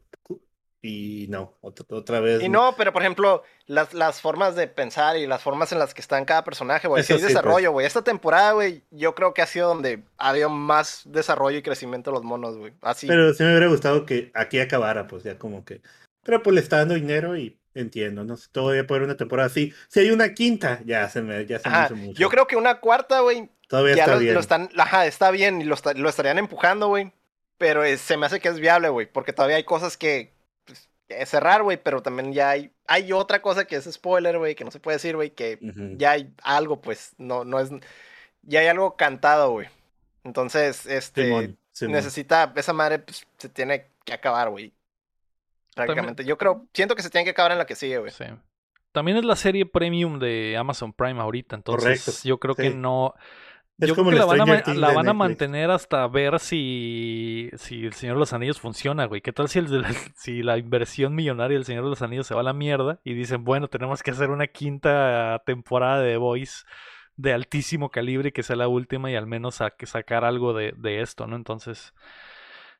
Y 0.81 1.25
no, 1.29 1.57
otra, 1.61 1.85
otra 1.89 2.19
vez. 2.19 2.41
Y 2.41 2.49
no, 2.49 2.75
pero 2.77 2.93
por 2.93 3.01
ejemplo, 3.01 3.43
las, 3.65 3.93
las 3.93 4.21
formas 4.21 4.55
de 4.55 4.67
pensar 4.67 5.17
y 5.17 5.25
las 5.25 5.41
formas 5.41 5.71
en 5.71 5.79
las 5.79 5.93
que 5.93 6.01
está 6.01 6.17
en 6.17 6.25
cada 6.25 6.43
personaje, 6.43 6.87
güey. 6.87 7.03
Sí 7.03 7.13
hay 7.13 7.19
pues. 7.19 7.29
desarrollo, 7.29 7.71
güey. 7.71 7.85
Esta 7.87 8.03
temporada, 8.03 8.51
güey, 8.51 8.83
yo 8.91 9.15
creo 9.15 9.33
que 9.33 9.41
ha 9.41 9.47
sido 9.47 9.67
donde 9.69 10.03
ha 10.17 10.29
habido 10.29 10.49
más 10.49 11.01
desarrollo 11.05 11.57
y 11.57 11.63
crecimiento 11.63 12.11
de 12.11 12.15
los 12.15 12.23
monos, 12.23 12.57
güey. 12.57 12.73
Así. 12.81 13.07
Pero 13.07 13.33
sí 13.33 13.43
me 13.43 13.49
hubiera 13.49 13.67
gustado 13.67 14.05
que 14.05 14.31
aquí 14.35 14.59
acabara, 14.59 15.07
pues 15.07 15.23
ya 15.23 15.37
como 15.37 15.65
que... 15.65 15.81
Pero 16.23 16.43
pues 16.43 16.53
le 16.53 16.61
está 16.61 16.77
dando 16.77 16.93
dinero 16.93 17.35
y 17.37 17.57
entiendo, 17.73 18.23
no 18.23 18.37
sé, 18.37 18.47
todavía 18.51 18.85
puede 18.85 18.99
haber 18.99 19.09
una 19.09 19.17
temporada 19.17 19.47
así. 19.47 19.73
Si 19.87 19.99
hay 19.99 20.11
una 20.11 20.33
quinta, 20.33 20.81
ya 20.85 21.09
se 21.09 21.21
me, 21.21 21.45
ya 21.45 21.59
se 21.59 21.69
me 21.69 21.85
hizo 21.85 21.95
mucho. 21.95 22.19
Yo 22.19 22.29
creo 22.29 22.47
que 22.47 22.55
una 22.55 22.79
cuarta, 22.79 23.21
güey, 23.21 23.49
Todavía 23.67 23.95
ya 23.95 24.03
está 24.03 24.13
lo, 24.15 24.19
bien. 24.19 24.33
lo 24.33 24.39
están, 24.39 24.69
ajá, 24.77 25.05
está 25.05 25.31
bien 25.31 25.61
y 25.61 25.63
lo, 25.65 25.73
esta- 25.73 25.93
lo 25.93 26.07
estarían 26.09 26.37
empujando, 26.37 26.87
güey. 26.87 27.11
Pero 27.57 27.83
es- 27.83 28.01
se 28.01 28.17
me 28.17 28.25
hace 28.25 28.39
que 28.39 28.49
es 28.49 28.59
viable, 28.59 28.89
güey, 28.89 29.11
porque 29.11 29.33
todavía 29.33 29.57
hay 29.57 29.63
cosas 29.63 29.97
que 29.97 30.17
eh, 30.19 30.33
cerrar, 31.25 31.63
güey, 31.63 31.77
pero 31.81 32.01
también 32.01 32.33
ya 32.33 32.51
hay, 32.51 32.71
hay 32.87 33.13
otra 33.13 33.41
cosa 33.41 33.65
que 33.65 33.75
es 33.75 33.91
spoiler, 33.91 34.37
güey, 34.37 34.55
que 34.55 34.65
no 34.65 34.71
se 34.71 34.79
puede 34.79 34.97
decir, 34.97 35.15
güey, 35.15 35.31
que 35.31 35.59
ya 35.97 36.11
hay 36.11 36.33
algo, 36.43 36.81
pues, 36.81 37.13
no, 37.17 37.45
no 37.45 37.59
es, 37.59 37.69
ya 38.41 38.59
hay 38.59 38.67
algo 38.67 38.95
cantado, 38.95 39.51
güey. 39.51 39.67
Entonces, 40.23 40.85
este, 40.85 41.25
Simón, 41.25 41.57
Simón. 41.71 41.93
necesita, 41.93 42.53
esa 42.55 42.73
madre, 42.73 42.99
pues, 42.99 43.25
se 43.37 43.49
tiene 43.49 43.87
que 44.03 44.13
acabar, 44.13 44.49
güey. 44.49 44.73
Prácticamente. 45.75 46.25
Yo 46.25 46.37
creo, 46.37 46.65
siento 46.73 46.95
que 46.95 47.03
se 47.03 47.09
tiene 47.09 47.23
que 47.23 47.31
acabar 47.31 47.51
en 47.51 47.59
la 47.59 47.65
que 47.65 47.75
sigue, 47.75 47.99
güey. 47.99 48.11
Sí. 48.11 48.25
También 48.91 49.17
es 49.17 49.25
la 49.25 49.35
serie 49.35 49.65
premium 49.65 50.19
de 50.19 50.57
Amazon 50.57 50.91
Prime 50.91 51.21
ahorita, 51.21 51.55
entonces 51.55 52.03
Correcto, 52.03 52.27
yo 52.27 52.39
creo 52.39 52.55
que 52.55 52.71
no. 52.71 53.13
Es 53.79 53.89
yo 53.89 53.95
como 53.95 54.09
creo 54.09 54.23
que 54.27 54.37
la 54.37 54.43
van, 54.45 54.49
a, 54.49 54.53
la 54.79 54.87
van 54.95 55.07
a 55.09 55.13
mantener 55.13 55.69
hasta 55.71 56.07
ver 56.07 56.39
si, 56.39 57.49
si 57.57 57.85
el 57.85 57.93
Señor 57.93 58.15
de 58.15 58.19
los 58.21 58.33
Anillos 58.33 58.59
funciona, 58.59 59.05
güey. 59.05 59.21
¿Qué 59.21 59.31
tal 59.33 59.49
si, 59.49 59.59
el, 59.59 59.85
si 60.15 60.41
la 60.41 60.57
inversión 60.57 61.13
millonaria 61.13 61.55
del 61.57 61.65
Señor 61.65 61.83
de 61.83 61.91
los 61.91 62.01
Anillos 62.01 62.25
se 62.25 62.33
va 62.33 62.41
a 62.41 62.43
la 62.43 62.53
mierda 62.53 62.99
y 63.03 63.13
dicen, 63.13 63.43
bueno, 63.43 63.67
tenemos 63.67 64.01
que 64.01 64.11
hacer 64.11 64.29
una 64.31 64.47
quinta 64.47 65.41
temporada 65.45 66.01
de 66.01 66.13
The 66.13 66.17
Voice 66.17 66.63
de 67.17 67.33
altísimo 67.33 67.89
calibre 67.89 68.29
y 68.29 68.31
que 68.31 68.43
sea 68.43 68.55
la 68.55 68.67
última 68.67 69.11
y 69.11 69.15
al 69.15 69.27
menos 69.27 69.55
sa- 69.55 69.71
que 69.71 69.85
sacar 69.85 70.23
algo 70.25 70.53
de, 70.53 70.73
de 70.77 71.01
esto, 71.01 71.25
¿no? 71.27 71.35
Entonces, 71.35 71.93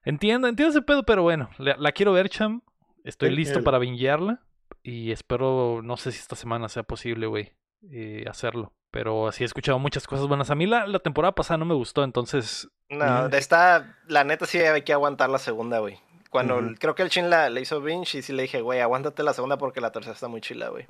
entiendo, 0.04 0.48
entiendo 0.48 0.72
ese 0.72 0.82
pedo, 0.82 1.04
pero 1.04 1.24
bueno, 1.24 1.50
la, 1.58 1.76
la 1.78 1.92
quiero 1.92 2.14
ver, 2.14 2.30
Cham. 2.30 2.62
Estoy 3.04 3.30
listo 3.36 3.60
el- 3.60 3.64
para 3.64 3.80
bingearla 3.80 4.44
y 4.84 5.12
espero, 5.12 5.82
no 5.84 5.98
sé 5.98 6.12
si 6.12 6.20
esta 6.20 6.36
semana 6.36 6.70
sea 6.70 6.84
posible, 6.84 7.26
güey, 7.28 7.54
eh, 7.92 8.26
hacerlo. 8.28 8.74
Pero 8.92 9.32
sí 9.32 9.44
he 9.44 9.46
escuchado 9.46 9.80
muchas 9.80 10.08
cosas 10.08 10.28
buenas. 10.28 10.50
A 10.50 10.56
mí 10.56 10.66
la, 10.66 10.88
la 10.88 11.00
temporada 11.00 11.34
pasada 11.36 11.58
no 11.58 11.66
me 11.66 11.76
gustó, 11.76 12.04
entonces 12.04 12.70
No, 12.90 13.06
Ujú. 13.22 13.30
de 13.30 13.38
esta, 13.38 13.98
la 14.08 14.24
neta 14.24 14.46
sí 14.46 14.60
hay 14.60 14.82
que 14.84 14.94
aguantar 14.94 15.30
la 15.30 15.40
segunda, 15.40 15.80
güey. 15.80 16.00
Cuando 16.30 16.60
creo 16.80 16.96
que 16.96 17.04
el 17.04 17.10
Chin 17.10 17.30
la, 17.30 17.50
le 17.50 17.62
hizo 17.62 17.82
binge 17.82 18.18
y 18.18 18.22
sí 18.22 18.34
le 18.34 18.44
dije, 18.44 18.62
güey, 18.62 18.80
aguántate 18.82 19.24
la 19.24 19.34
segunda 19.34 19.58
porque 19.58 19.82
la 19.82 19.92
tercera 19.92 20.14
está 20.14 20.28
muy 20.28 20.42
chila, 20.42 20.70
güey. 20.70 20.86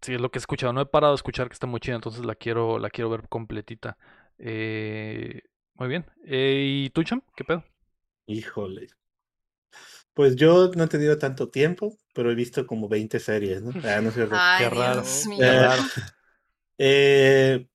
sí 0.00 0.14
es 0.14 0.20
lo 0.20 0.30
que 0.30 0.38
he 0.38 0.40
escuchado. 0.40 0.72
No 0.72 0.80
he 0.82 0.86
parado 0.86 1.12
de 1.12 1.16
escuchar 1.16 1.48
que 1.48 1.54
está 1.54 1.66
muy 1.66 1.80
chida, 1.80 1.94
entonces 1.96 2.24
la 2.24 2.34
quiero, 2.34 2.78
la 2.78 2.90
quiero 2.90 3.10
ver 3.10 3.28
completita. 3.28 3.96
Eh, 4.38 5.42
muy 5.74 5.88
bien. 5.88 6.06
Eh, 6.26 6.84
¿Y 6.86 6.90
tú, 6.90 7.02
Cham? 7.02 7.22
¿Qué 7.36 7.44
pedo? 7.44 7.64
Híjole. 8.26 8.88
Pues 10.12 10.36
yo 10.36 10.70
no 10.76 10.84
he 10.84 10.88
tenido 10.88 11.18
tanto 11.18 11.48
tiempo, 11.50 11.96
pero 12.14 12.30
he 12.30 12.34
visto 12.34 12.66
como 12.66 12.88
20 12.88 13.18
series, 13.18 13.62
¿no? 13.62 13.72
Ah, 13.82 14.00
no. 14.00 14.12
Ay. 14.30 14.68
Dios 14.70 15.22
Qué 15.24 15.28
mío. 15.28 15.44
Eh, 15.44 15.58
raro. 15.66 15.82
Eh, 16.78 17.66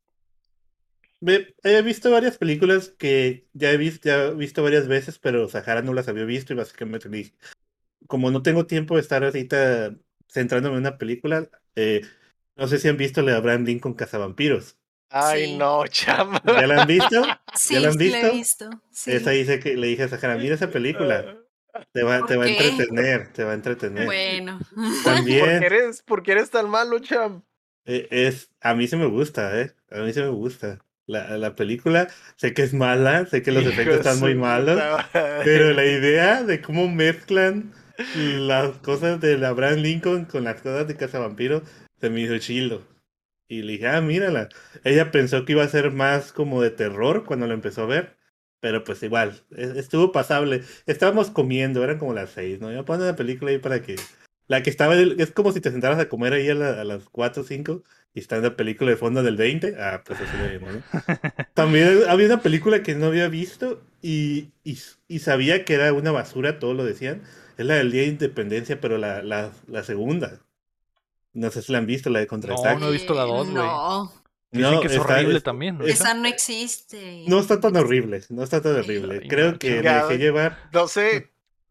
me- 1.19 1.53
he 1.63 1.81
visto 1.81 2.11
varias 2.11 2.37
películas 2.37 2.89
que 2.97 3.47
ya 3.53 3.71
he 3.71 3.77
visto, 3.77 4.07
ya 4.07 4.25
he 4.27 4.33
visto 4.35 4.63
varias 4.63 4.87
veces, 4.87 5.19
pero 5.19 5.47
Sahara 5.49 5.81
no 5.81 5.93
las 5.93 6.07
había 6.07 6.23
visto 6.25 6.53
y 6.53 6.55
básicamente 6.57 7.09
dije, 7.09 7.33
como 8.07 8.31
no 8.31 8.41
tengo 8.41 8.65
tiempo 8.65 8.95
de 8.95 9.01
estar 9.01 9.23
ahorita 9.23 9.95
centrándome 10.27 10.75
en 10.75 10.81
una 10.81 10.97
película, 10.97 11.49
eh, 11.75 12.01
no 12.55 12.67
sé 12.67 12.77
si 12.79 12.87
han 12.87 12.97
visto 12.97 13.21
la 13.21 13.31
de 13.31 13.37
Abraham 13.37 13.65
Lincoln 13.65 13.93
Cazavampiros. 13.93 14.77
Ay, 15.09 15.47
Sí. 15.47 15.57
no, 15.57 15.85
chama. 15.87 16.41
¿Ya 16.45 16.67
la 16.67 16.81
han 16.81 16.87
visto? 16.87 17.25
Sí, 17.55 17.73
¿Ya 17.75 17.79
la 17.81 17.87
han 17.89 17.97
sí 17.97 18.09
la 18.09 18.19
he 18.19 18.23
visto? 18.23 18.35
visto. 18.37 18.81
Sí. 18.91 19.11
Esa 19.11 19.33
hice 19.33 19.59
que 19.59 19.75
le 19.75 19.87
dije 19.87 20.03
a 20.03 20.07
Sahara, 20.09 20.37
mira 20.37 20.55
esa 20.55 20.69
película, 20.69 21.37
te 21.93 22.03
va, 22.03 22.19
¿Por 22.19 22.27
te 22.27 22.37
va 22.37 22.43
a 22.43 22.47
entretener, 22.47 23.33
te 23.33 23.43
va 23.43 23.51
a 23.51 23.55
entretener. 23.55 24.05
Bueno. 24.05 24.59
¿Por 24.69 25.03
También 25.03 25.59
qué 25.59 25.65
eres, 25.65 26.01
por 26.03 26.21
qué 26.23 26.31
eres 26.33 26.49
tan 26.49 26.69
malo, 26.69 26.99
cham? 26.99 27.43
Eh, 27.85 28.07
es, 28.11 28.51
a 28.61 28.73
mí 28.75 28.87
sí 28.87 28.95
me 28.95 29.05
gusta, 29.05 29.59
¿eh? 29.61 29.73
A 29.91 29.99
mí 29.99 30.13
sí 30.13 30.19
me 30.21 30.29
gusta. 30.29 30.79
La, 31.07 31.37
la 31.37 31.55
película, 31.55 32.07
sé 32.35 32.53
que 32.53 32.61
es 32.61 32.73
mala, 32.73 33.25
sé 33.25 33.41
que 33.41 33.51
los 33.51 33.63
Hijo 33.63 33.71
efectos 33.71 34.03
de 34.03 34.09
están 34.09 34.19
muy 34.19 34.33
su 34.33 34.39
malos, 34.39 34.79
puta. 34.79 35.41
Pero 35.43 35.73
la 35.73 35.85
idea 35.85 36.43
de 36.43 36.61
cómo 36.61 36.87
mezclan 36.87 37.71
las 38.15 38.77
cosas 38.77 39.19
de 39.19 39.43
Abraham 39.45 39.79
Lincoln 39.79 40.25
con 40.25 40.43
las 40.43 40.61
cosas 40.61 40.87
de 40.87 40.95
Cazavampiro 40.95 41.63
se 41.99 42.09
me 42.09 42.21
hizo 42.21 42.37
chilo. 42.37 42.83
Y 43.47 43.63
le 43.63 43.73
dije, 43.73 43.87
ah, 43.87 44.01
mírala. 44.01 44.49
Ella 44.83 45.09
pensó 45.09 45.43
que 45.43 45.53
iba 45.53 45.63
a 45.63 45.67
ser 45.67 45.91
más 45.91 46.31
como 46.31 46.61
de 46.61 46.69
terror 46.69 47.25
cuando 47.25 47.47
lo 47.47 47.55
empezó 47.55 47.83
a 47.83 47.87
ver. 47.87 48.17
Pero 48.61 48.83
pues 48.83 49.01
igual, 49.01 49.41
e- 49.55 49.73
estuvo 49.77 50.11
pasable. 50.11 50.63
Estábamos 50.85 51.31
comiendo, 51.31 51.83
eran 51.83 51.97
como 51.97 52.13
las 52.13 52.29
seis, 52.31 52.59
¿no? 52.59 52.71
Yo 52.71 52.85
pongo 52.85 53.05
la 53.05 53.15
película 53.15 53.51
ahí 53.51 53.57
para 53.57 53.81
que... 53.81 53.95
La 54.49 54.61
que 54.63 54.69
estaba, 54.69 54.95
es 54.95 55.31
como 55.31 55.53
si 55.53 55.61
te 55.61 55.71
sentaras 55.71 55.97
a 55.99 56.09
comer 56.09 56.33
ahí 56.33 56.49
a, 56.49 56.55
la- 56.55 56.81
a 56.81 56.83
las 56.83 57.03
4 57.09 57.43
o 57.43 57.45
5 57.45 57.83
y 58.13 58.19
está 58.19 58.35
en 58.35 58.43
la 58.43 58.57
película 58.57 58.89
de 58.91 58.97
fondo 58.97 59.23
del 59.23 59.37
20. 59.37 59.75
Ah, 59.79 60.01
pues 60.05 60.19
así 60.19 60.35
lo 60.37 60.49
vimos, 60.49 60.73
¿no? 60.73 60.81
También 61.53 62.01
había 62.09 62.25
una 62.25 62.41
película 62.41 62.83
que 62.83 62.95
no 62.95 63.05
había 63.05 63.27
visto 63.29 63.81
y, 64.01 64.49
y, 64.65 64.77
y 65.07 65.19
sabía 65.19 65.63
que 65.63 65.75
era 65.75 65.93
una 65.93 66.11
basura, 66.11 66.59
todos 66.59 66.75
lo 66.75 66.83
decían. 66.83 67.21
Es 67.57 67.65
la 67.65 67.75
del 67.75 67.91
Día 67.91 68.01
de 68.01 68.07
Independencia, 68.07 68.81
pero 68.81 68.97
la, 68.97 69.21
la, 69.23 69.51
la 69.67 69.83
segunda. 69.83 70.39
No 71.33 71.51
sé 71.51 71.61
si 71.61 71.71
la 71.71 71.77
han 71.77 71.85
visto, 71.85 72.09
la 72.09 72.19
de 72.19 72.25
No, 72.25 72.29
Contraataque. 72.29 72.79
no 72.79 72.87
he 72.89 72.91
visto 72.91 73.13
la 73.13 73.23
dos, 73.23 73.49
güey. 73.49 73.63
No, 73.63 74.11
Dicen 74.51 74.71
No, 74.73 74.79
que 74.81 74.87
es 74.87 74.93
está- 74.93 75.13
horrible 75.13 75.37
es- 75.37 75.43
también, 75.43 75.77
¿no? 75.77 75.85
es- 75.85 75.93
esa 75.99 76.15
no 76.15 76.27
existe. 76.27 77.23
No 77.27 77.39
está 77.39 77.59
tan 77.59 77.75
horrible, 77.77 78.23
no 78.29 78.41
está 78.43 78.61
tan 78.61 78.77
horrible. 78.77 79.19
Ay, 79.21 79.27
Creo 79.27 79.51
no, 79.51 79.59
que 79.59 79.81
me 79.83 79.93
dejé 79.93 80.17
llevar. 80.17 80.57
No 80.73 80.87
sé, 80.87 81.29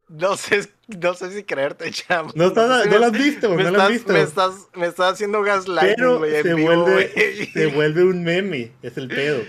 no 0.09 0.37
sé, 0.37 0.69
no 0.89 1.15
sé 1.15 1.31
si 1.31 1.45
creerte, 1.45 1.91
cham. 1.93 2.31
No, 2.35 2.49
está, 2.49 2.79
sé 2.79 2.85
si 2.85 2.91
no 2.91 2.99
la 2.99 3.07
has 3.07 3.13
visto, 3.13 3.51
me 3.51 3.63
no 3.63 3.71
la 3.71 3.87
has 3.87 3.91
estás, 3.91 3.91
visto. 3.91 4.13
me 4.13 4.23
estás, 4.23 4.69
me 4.75 4.87
estás 4.87 5.13
haciendo 5.13 5.43
gaslighting, 5.43 5.95
Pero 5.97 6.19
güey, 6.19 6.43
se 6.43 6.55
vivo, 6.55 6.85
vuelve, 6.85 7.47
se 7.53 7.67
vuelve 7.67 8.05
un 8.05 8.25
meme, 8.25 8.73
es 8.83 8.97
el 8.97 9.09
pedo. 9.09 9.43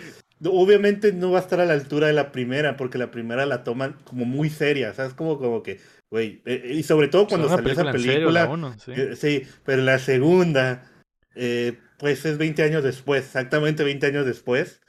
Obviamente 0.45 1.11
no 1.11 1.31
va 1.31 1.39
a 1.39 1.41
estar 1.41 1.59
a 1.59 1.65
la 1.65 1.73
altura 1.73 2.07
de 2.07 2.13
la 2.13 2.31
primera, 2.31 2.77
porque 2.77 2.97
la 2.97 3.11
primera 3.11 3.45
la 3.45 3.63
toman 3.63 3.97
como 4.03 4.25
muy 4.25 4.49
seria, 4.49 4.93
¿sabes? 4.93 5.13
Como, 5.13 5.37
como 5.37 5.63
que, 5.63 5.79
güey, 6.09 6.41
eh, 6.45 6.73
y 6.75 6.83
sobre 6.83 7.07
todo 7.07 7.27
cuando 7.27 7.49
salió 7.49 7.71
esa 7.71 7.81
en 7.89 7.99
serio, 7.99 8.31
la 8.31 8.45
película, 8.45 8.49
uno, 8.49 8.75
sí. 9.15 9.43
pero 9.65 9.81
la 9.81 9.99
segunda, 9.99 10.89
eh, 11.35 11.77
pues 11.97 12.25
es 12.25 12.37
20 12.37 12.63
años 12.63 12.83
después, 12.83 13.25
exactamente 13.25 13.83
20 13.83 14.07
años 14.07 14.25
después, 14.25 14.81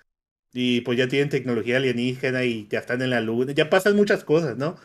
y 0.52 0.80
pues 0.82 0.98
ya 0.98 1.08
tienen 1.08 1.28
tecnología 1.28 1.76
alienígena 1.76 2.44
y 2.44 2.66
ya 2.68 2.80
están 2.80 3.02
en 3.02 3.10
la 3.10 3.20
luna, 3.20 3.52
ya 3.52 3.70
pasan 3.70 3.96
muchas 3.96 4.24
cosas, 4.24 4.56
¿no? 4.56 4.76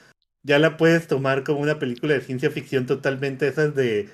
Ya 0.45 0.59
la 0.59 0.77
puedes 0.77 1.07
tomar 1.07 1.43
como 1.43 1.59
una 1.59 1.79
película 1.79 2.13
de 2.13 2.21
ciencia 2.21 2.51
ficción 2.51 2.85
totalmente 2.85 3.47
esas 3.47 3.73
de, 3.73 4.09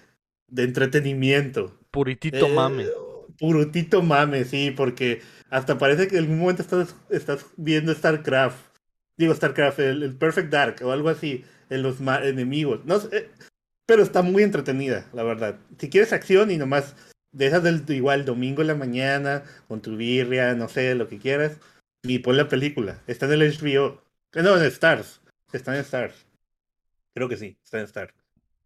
de 0.48 0.64
entretenimiento. 0.64 1.78
Puritito 1.92 2.48
Eh, 2.48 2.54
mame. 2.54 2.86
Purutito 3.38 4.02
mame, 4.02 4.46
sí, 4.46 4.72
porque 4.72 5.22
hasta 5.50 5.78
parece 5.78 6.08
que 6.08 6.18
en 6.18 6.24
algún 6.24 6.40
momento 6.40 6.62
estás, 6.62 6.96
estás 7.10 7.46
viendo 7.58 7.94
StarCraft. 7.94 8.58
Digo 9.18 9.36
StarCraft, 9.36 9.80
el, 9.80 10.04
el 10.04 10.16
Perfect 10.16 10.50
Dark 10.50 10.76
o 10.84 10.92
algo 10.92 11.10
así, 11.10 11.44
en 11.70 11.84
los 11.84 12.00
enemigos. 12.00 12.86
No 12.86 13.00
sé, 13.00 13.30
pero 13.86 14.04
está 14.04 14.22
muy 14.22 14.44
entretenida, 14.44 15.10
la 15.14 15.24
verdad. 15.24 15.60
Si 15.78 15.90
quieres 15.90 16.14
acción 16.14 16.50
y 16.50 16.58
nomás 16.58 16.96
de 17.34 17.48
esas 17.48 17.64
del 17.64 17.84
igual 17.90 18.26
domingo 18.26 18.62
en 18.62 18.68
la 18.68 18.76
mañana, 18.76 19.44
con 19.68 19.82
tu 19.82 19.98
birria, 19.98 20.54
no 20.56 20.70
sé, 20.70 20.96
lo 20.96 21.08
que 21.08 21.18
quieras, 21.18 21.58
y 22.04 22.20
pon 22.20 22.38
la 22.38 22.48
película. 22.48 23.02
Está 23.08 23.26
en 23.26 23.34
el 23.34 23.42
HBO. 23.42 24.02
Eh, 24.34 24.44
No, 24.44 24.56
en 24.58 24.64
Stars. 24.64 25.21
Está 25.52 25.76
en 25.76 25.82
Stars. 25.82 26.28
Creo 27.14 27.30
que 27.30 27.38
sí, 27.38 27.58
está 27.64 27.80
en 27.80 27.86
Stars. 27.86 28.14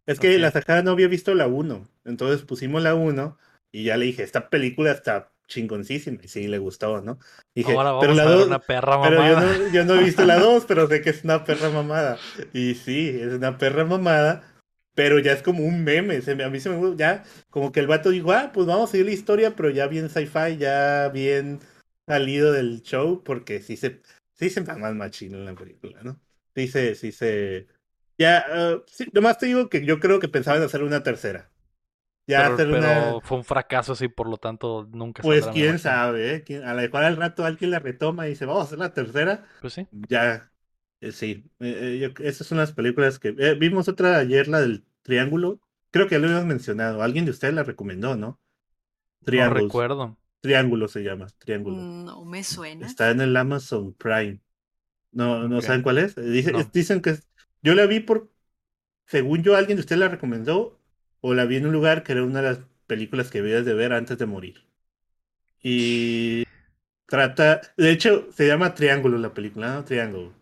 Es 0.06 0.20
que 0.20 0.38
Ok. 0.38 0.38
la 0.38 0.50
sacada 0.52 0.82
no 0.82 0.92
había 0.92 1.08
visto 1.08 1.34
la 1.34 1.46
1. 1.48 1.88
Entonces 2.04 2.44
pusimos 2.46 2.82
la 2.82 2.94
1 2.94 3.38
y 3.72 3.84
ya 3.84 3.96
le 3.96 4.06
dije, 4.06 4.22
esta 4.22 4.50
película 4.50 4.92
está 4.92 5.32
chingoncísima. 5.48 6.20
Y 6.22 6.28
sí, 6.28 6.48
le 6.48 6.58
gustó, 6.58 7.00
¿no? 7.02 7.18
Dije, 7.54 7.80
Ahora 7.80 7.92
vamos 7.92 7.98
pero 7.98 8.14
la 8.14 8.24
a 8.24 8.28
ver 8.28 8.38
2, 8.38 8.48
una 8.48 8.58
perra 8.60 8.96
pero 9.00 9.22
yo 9.22 9.36
mamada. 9.36 9.36
no, 9.36 9.68
yo 9.68 9.84
no 9.84 9.94
he 9.96 10.00
visto 10.00 10.24
la 10.24 10.38
2, 10.38 10.64
pero 10.68 10.88
sé 10.88 11.02
que 11.02 11.10
es 11.10 11.24
una 11.24 11.44
perra 11.44 11.70
mamada. 11.70 12.20
Y 12.52 12.74
sí, 12.74 13.10
es 13.20 13.32
una 13.34 13.58
perra 13.58 13.84
mamada, 13.84 14.44
pero 14.94 15.18
ya 15.18 15.32
es 15.32 15.42
como 15.42 15.64
un 15.64 15.84
meme. 15.84 16.22
Se 16.22 16.34
me- 16.36 16.44
a 16.44 16.50
mí 16.50 16.60
se 16.60 16.70
me 16.70 16.76
gusta, 16.76 16.96
ya 16.96 17.24
como 17.50 17.72
que 17.72 17.80
el 17.80 17.86
vato 17.86 18.10
dijo, 18.10 18.32
ah, 18.32 18.50
pues 18.54 18.66
vamos 18.66 18.90
a 18.90 18.92
seguir 18.92 19.06
la 19.06 19.12
historia, 19.12 19.56
pero 19.56 19.70
ya 19.70 19.86
bien 19.88 20.08
sci-fi, 20.10 20.56
ya 20.58 21.08
bien 21.10 21.60
salido 22.06 22.52
del 22.52 22.82
show, 22.82 23.22
porque 23.24 23.60
sí 23.62 23.76
se, 23.76 24.00
sí 24.34 24.50
se 24.50 24.62
más 24.62 24.94
machino 24.94 25.38
en 25.38 25.44
la 25.46 25.54
película, 25.54 26.02
¿no? 26.02 26.20
Sí 26.56 26.68
se, 26.68 26.94
sí 26.96 27.12
se... 27.12 27.68
Ya, 28.18 28.44
eh, 28.50 28.82
sí, 28.86 29.06
nomás 29.12 29.38
te 29.38 29.46
digo 29.46 29.68
que 29.68 29.84
yo 29.84 30.00
creo 30.00 30.18
que 30.20 30.28
pensaban 30.28 30.62
hacer 30.62 30.82
una 30.82 31.02
tercera. 31.02 31.50
Ya 32.26 32.40
pero, 32.40 32.54
hacer 32.54 32.68
pero 32.68 32.78
una... 32.78 33.20
fue 33.20 33.36
un 33.38 33.44
fracaso 33.44 33.92
así, 33.92 34.08
por 34.08 34.28
lo 34.28 34.38
tanto 34.38 34.88
nunca 34.90 35.22
Pues 35.22 35.46
quién 35.48 35.78
sabe, 35.78 36.34
¿eh? 36.34 36.44
¿Quién- 36.44 36.64
A 36.64 36.74
lo 36.74 36.80
mejor 36.80 37.04
al 37.04 37.16
rato 37.16 37.44
alguien 37.44 37.70
la 37.70 37.78
retoma 37.78 38.26
y 38.26 38.30
dice, 38.30 38.46
vamos 38.46 38.62
a 38.62 38.66
hacer 38.66 38.78
la 38.78 38.94
tercera. 38.94 39.46
Pues 39.60 39.74
sí. 39.74 39.86
Ya, 40.08 40.50
eh, 41.00 41.12
sí. 41.12 41.44
eh, 41.60 41.98
eh, 42.02 42.12
yo- 42.16 42.24
esas 42.24 42.46
son 42.46 42.58
las 42.58 42.72
películas 42.72 43.18
que... 43.18 43.34
eh, 43.38 43.54
vimos 43.54 43.88
otra 43.88 44.16
ayer, 44.18 44.48
la 44.48 44.60
del 44.60 44.84
Triángulo. 45.02 45.60
Creo 45.90 46.08
que 46.08 46.14
ya 46.16 46.18
lo 46.18 46.26
habíamos 46.26 46.46
mencionado. 46.46 47.02
Alguien 47.02 47.26
de 47.26 47.30
ustedes 47.32 47.54
la 47.54 47.62
recomendó, 47.62 48.16
¿no? 48.16 48.28
No 48.28 48.38
Triángulo. 49.24 49.64
recuerdo. 49.64 50.16
Triángulo 50.40 50.88
se 50.88 51.02
llama, 51.02 51.26
Triángulo. 51.38 51.76
No 51.76 52.24
me 52.24 52.42
suena. 52.44 52.86
Está 52.86 53.10
en 53.10 53.20
el 53.20 53.36
Amazon 53.36 53.94
Prime. 53.94 54.40
¿No, 55.16 55.48
¿no 55.48 55.60
saben 55.62 55.82
cuál 55.82 55.98
es? 55.98 56.14
Dice- 56.14 56.52
No. 56.52 56.60
es- 56.60 56.72
Dicen 56.72 57.00
que... 57.00 57.10
es- 57.10 57.26
Yo 57.62 57.74
la 57.74 57.86
vi 57.86 58.00
por... 58.00 58.30
Según 59.06 59.42
yo, 59.42 59.56
alguien 59.56 59.76
de 59.76 59.80
ustedes 59.80 60.00
la 60.00 60.08
recomendó. 60.08 60.78
O 61.20 61.34
la 61.34 61.44
vi 61.46 61.56
en 61.56 61.66
un 61.66 61.72
lugar 61.72 62.02
que 62.04 62.12
era 62.12 62.22
una 62.22 62.42
de 62.42 62.48
las 62.50 62.58
películas 62.86 63.30
que 63.30 63.40
debías 63.42 63.64
de 63.64 63.74
ver 63.74 63.92
antes 63.92 64.18
de 64.18 64.26
morir. 64.26 64.64
Y... 65.62 66.44
Trata... 67.06 67.60
De 67.76 67.90
hecho, 67.90 68.28
se 68.32 68.46
llama 68.46 68.74
Triángulo 68.74 69.18
la 69.18 69.32
película, 69.34 69.74
¿no? 69.74 69.84
Triángulo. 69.84 70.32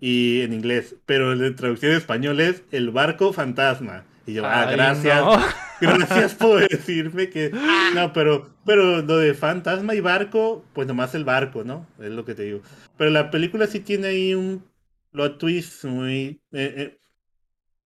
Y 0.00 0.42
en 0.42 0.52
inglés, 0.52 0.96
pero 1.06 1.34
la 1.34 1.56
traducción 1.56 1.92
en 1.92 1.98
español 1.98 2.40
es 2.40 2.62
El 2.72 2.90
barco 2.90 3.32
fantasma. 3.32 4.04
Y 4.26 4.34
yo, 4.34 4.44
ah, 4.46 4.70
gracias. 4.70 5.24
no. 5.24 5.38
Gracias 5.80 6.34
por 6.34 6.68
decirme 6.68 7.30
que. 7.30 7.50
No, 7.94 8.12
pero, 8.12 8.51
pero 8.64 9.02
lo 9.02 9.18
de 9.18 9.34
fantasma 9.34 9.94
y 9.94 10.00
barco, 10.00 10.64
pues 10.72 10.86
nomás 10.86 11.14
el 11.14 11.24
barco, 11.24 11.64
¿no? 11.64 11.86
Es 11.98 12.10
lo 12.10 12.24
que 12.24 12.34
te 12.34 12.44
digo. 12.44 12.60
Pero 12.96 13.10
la 13.10 13.30
película 13.30 13.66
sí 13.66 13.80
tiene 13.80 14.08
ahí 14.08 14.34
un 14.34 14.64
plot 15.10 15.38
twist 15.38 15.84
muy. 15.84 16.40
eh, 16.52 16.74
eh. 16.76 16.98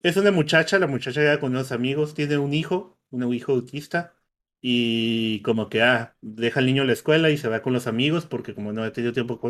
Es 0.02 0.16
una 0.16 0.30
muchacha, 0.30 0.78
la 0.78 0.86
muchacha 0.86 1.22
ya 1.22 1.40
con 1.40 1.52
unos 1.52 1.72
amigos, 1.72 2.14
tiene 2.14 2.38
un 2.38 2.54
hijo, 2.54 2.98
un 3.10 3.32
hijo 3.34 3.52
autista. 3.52 4.14
Y 4.60 5.40
como 5.42 5.68
que, 5.68 5.82
ah, 5.82 6.16
deja 6.22 6.60
al 6.60 6.66
niño 6.66 6.82
en 6.82 6.88
la 6.88 6.92
escuela 6.94 7.30
y 7.30 7.38
se 7.38 7.48
va 7.48 7.62
con 7.62 7.72
los 7.72 7.86
amigos 7.86 8.26
porque 8.26 8.54
como 8.54 8.72
no 8.72 8.82
ha 8.82 8.92
tenido 8.92 9.12
tiempo 9.12 9.40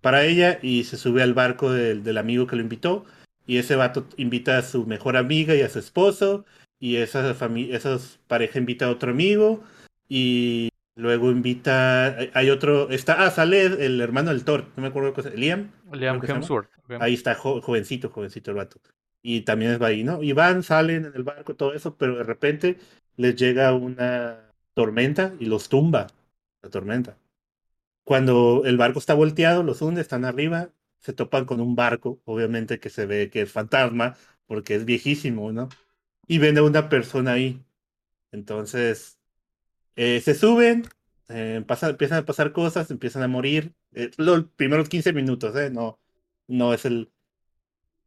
para 0.00 0.24
ella 0.24 0.58
y 0.62 0.84
se 0.84 0.96
sube 0.96 1.22
al 1.22 1.34
barco 1.34 1.72
del, 1.72 2.02
del 2.04 2.18
amigo 2.18 2.46
que 2.46 2.56
lo 2.56 2.62
invitó. 2.62 3.04
Y 3.46 3.58
ese 3.58 3.76
vato 3.76 4.06
invita 4.16 4.58
a 4.58 4.62
su 4.62 4.86
mejor 4.86 5.16
amiga 5.16 5.54
y 5.54 5.62
a 5.62 5.68
su 5.68 5.78
esposo 5.78 6.44
y 6.78 6.96
esa 6.96 7.30
esa 7.30 7.98
pareja 8.26 8.58
invita 8.58 8.86
a 8.86 8.90
otro 8.90 9.10
amigo 9.10 9.64
y 10.08 10.68
luego 10.94 11.30
invita, 11.30 12.16
hay- 12.34 12.50
otro, 12.50 12.90
está, 12.90 13.24
ah, 13.24 13.30
sale 13.30 13.62
el 13.66 14.00
hermano 14.00 14.30
del 14.30 14.44
Thor, 14.44 14.66
no 14.76 14.82
me 14.82 14.88
acuerdo 14.88 15.10
qué 15.10 15.14
cosa, 15.22 15.30
Liam, 15.30 15.70
Liam. 15.92 16.20
Hemsworth. 16.24 16.70
ahí 17.00 17.14
está 17.14 17.34
jo- 17.34 17.60
jovencito, 17.60 18.10
jovencito 18.10 18.50
el 18.50 18.56
vato. 18.56 18.80
Y 19.22 19.40
también 19.42 19.72
es 19.72 19.80
ahí, 19.82 20.04
¿no? 20.04 20.22
Y 20.22 20.32
van, 20.32 20.62
salen 20.62 21.06
en 21.06 21.12
el 21.14 21.24
barco, 21.24 21.54
todo 21.56 21.74
eso, 21.74 21.96
pero 21.96 22.16
de 22.16 22.22
repente 22.24 22.78
les 23.16 23.34
llega 23.36 23.74
una 23.74 24.52
tormenta 24.74 25.34
y 25.40 25.46
los 25.46 25.68
tumba, 25.68 26.06
la 26.62 26.70
tormenta. 26.70 27.16
Cuando 28.04 28.62
el 28.64 28.76
barco 28.76 28.98
está 28.98 29.14
volteado, 29.14 29.62
los 29.62 29.82
hunde, 29.82 30.00
están 30.00 30.24
arriba, 30.24 30.70
se 31.00 31.12
topan 31.12 31.44
con 31.44 31.60
un 31.60 31.74
barco, 31.74 32.20
obviamente 32.24 32.78
que 32.78 32.90
se 32.90 33.06
ve 33.06 33.30
que 33.30 33.42
es 33.42 33.52
fantasma, 33.52 34.16
porque 34.46 34.76
es 34.76 34.84
viejísimo, 34.84 35.52
¿no? 35.52 35.68
Y 36.28 36.38
ven 36.38 36.58
a 36.58 36.62
una 36.62 36.88
persona 36.88 37.32
ahí. 37.32 37.64
Entonces, 38.32 39.15
eh, 39.96 40.20
se 40.20 40.34
suben, 40.34 40.84
eh, 41.28 41.62
pasa- 41.66 41.90
empiezan 41.90 42.18
a 42.18 42.24
pasar 42.26 42.52
cosas, 42.52 42.90
empiezan 42.90 43.22
a 43.22 43.28
morir. 43.28 43.72
eh, 43.92 44.10
los 44.18 44.44
primeros 44.56 44.88
15 44.90 45.12
minutos, 45.12 45.56
¿eh? 45.56 45.70
No, 45.70 45.98
no 46.48 46.74
es 46.74 46.84
el... 46.84 47.10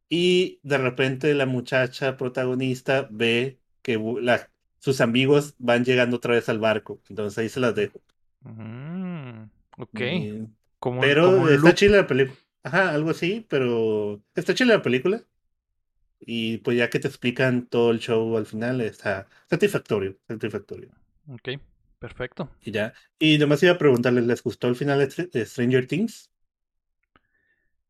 Y 0.08 0.58
de 0.62 0.78
repente 0.78 1.34
la 1.34 1.46
muchacha 1.46 2.16
protagonista 2.16 3.08
ve 3.10 3.58
que 3.82 3.98
la- 4.20 4.50
sus 4.78 5.00
amigos 5.00 5.54
van 5.58 5.84
llegando 5.84 6.16
otra 6.16 6.34
vez 6.34 6.48
al 6.48 6.58
barco. 6.58 7.00
Entonces 7.08 7.38
ahí 7.38 7.48
se 7.48 7.60
las 7.60 7.74
dejo. 7.74 8.00
Mm, 8.42 9.42
ok. 9.78 10.00
Y- 10.00 10.48
Como, 10.78 11.00
pero 11.00 11.48
está 11.48 11.68
loop. 11.68 11.74
chila 11.74 11.96
la 11.98 12.06
película. 12.06 12.38
Ajá, 12.62 12.90
algo 12.90 13.10
así, 13.10 13.46
pero 13.48 14.22
está 14.34 14.54
chila 14.54 14.74
la 14.76 14.82
película. 14.82 15.22
Y 16.20 16.58
pues 16.58 16.76
ya 16.76 16.90
que 16.90 16.98
te 17.00 17.08
explican 17.08 17.66
todo 17.66 17.90
el 17.90 17.98
show 17.98 18.36
al 18.36 18.46
final, 18.46 18.80
está 18.80 19.26
satisfactorio, 19.48 20.16
satisfactorio. 20.28 20.90
Ok, 21.28 21.50
perfecto. 22.00 22.50
Y 22.62 22.72
ya. 22.72 22.92
Y 23.20 23.38
nomás 23.38 23.62
iba 23.62 23.72
a 23.72 23.78
preguntarles, 23.78 24.24
¿les 24.26 24.42
gustó 24.42 24.66
el 24.66 24.74
final 24.74 24.98
de 24.98 25.08
Str- 25.08 25.30
de 25.30 25.46
Stranger 25.46 25.86
Things? 25.86 26.30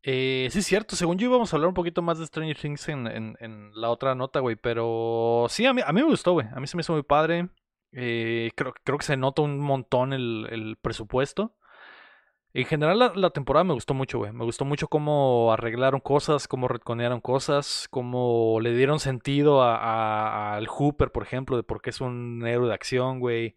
Eh, 0.02 0.48
sí, 0.50 0.58
es 0.60 0.66
cierto. 0.66 0.96
Según 0.96 1.18
yo 1.18 1.28
íbamos 1.28 1.52
a 1.52 1.56
hablar 1.56 1.68
un 1.68 1.74
poquito 1.74 2.02
más 2.02 2.18
de 2.18 2.26
Stranger 2.26 2.56
Things 2.58 2.88
en, 2.88 3.06
en- 3.06 3.36
en 3.40 3.70
la 3.74 3.90
otra 3.90 4.14
nota, 4.14 4.40
güey. 4.40 4.56
Pero 4.56 5.46
sí, 5.48 5.66
a 5.66 5.72
mí, 5.72 5.82
a 5.86 5.92
mí 5.92 6.00
me 6.02 6.06
gustó, 6.08 6.32
güey. 6.32 6.46
A 6.52 6.60
mí 6.60 6.66
se 6.66 6.76
me 6.76 6.82
hizo 6.82 6.92
muy 6.92 7.02
padre. 7.02 7.48
Eh, 7.92 8.50
creo, 8.56 8.74
creo 8.84 8.98
que 8.98 9.04
se 9.04 9.16
nota 9.16 9.42
un 9.42 9.58
montón 9.58 10.12
el, 10.12 10.46
el 10.50 10.76
presupuesto. 10.80 11.54
En 12.52 12.64
general, 12.64 12.98
la, 12.98 13.12
la 13.14 13.30
temporada 13.30 13.62
me 13.64 13.74
gustó 13.74 13.94
mucho, 13.94 14.18
güey. 14.18 14.32
Me 14.32 14.44
gustó 14.44 14.64
mucho 14.64 14.88
cómo 14.88 15.52
arreglaron 15.52 16.00
cosas, 16.00 16.48
cómo 16.48 16.66
retconearon 16.66 17.20
cosas, 17.20 17.86
cómo 17.90 18.58
le 18.60 18.74
dieron 18.74 18.98
sentido 19.00 19.62
a- 19.62 19.76
a- 19.76 20.56
al 20.56 20.66
Hooper, 20.66 21.12
por 21.12 21.22
ejemplo, 21.22 21.56
de 21.56 21.62
por 21.62 21.80
qué 21.80 21.90
es 21.90 22.00
un 22.00 22.44
héroe 22.46 22.66
de 22.68 22.74
acción, 22.74 23.20
güey. 23.20 23.54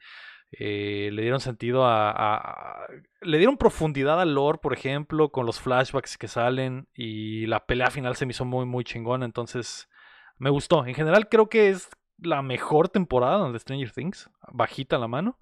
Eh, 0.59 1.09
le 1.11 1.23
dieron 1.23 1.39
sentido 1.39 1.84
a, 1.85 2.85
Le 3.21 3.38
dieron 3.38 3.57
profundidad 3.57 4.21
al 4.21 4.35
lore, 4.35 4.59
por 4.59 4.73
ejemplo, 4.73 5.30
con 5.30 5.45
los 5.45 5.59
flashbacks 5.59 6.17
que 6.17 6.27
salen. 6.27 6.88
Y 6.93 7.47
la 7.47 7.65
pelea 7.65 7.89
final 7.89 8.15
se 8.15 8.25
me 8.25 8.31
hizo 8.31 8.45
muy, 8.45 8.65
muy 8.65 8.84
chingona. 8.84 9.25
Entonces, 9.25 9.89
me 10.38 10.49
gustó. 10.49 10.85
En 10.85 10.95
general, 10.95 11.30
creo 11.30 11.49
que 11.49 11.69
es 11.69 11.89
la 12.17 12.41
mejor 12.41 12.89
temporada 12.89 13.51
de 13.51 13.59
Stranger 13.59 13.91
Things. 13.91 14.30
Bajita 14.51 14.97
la 14.97 15.07
mano. 15.07 15.38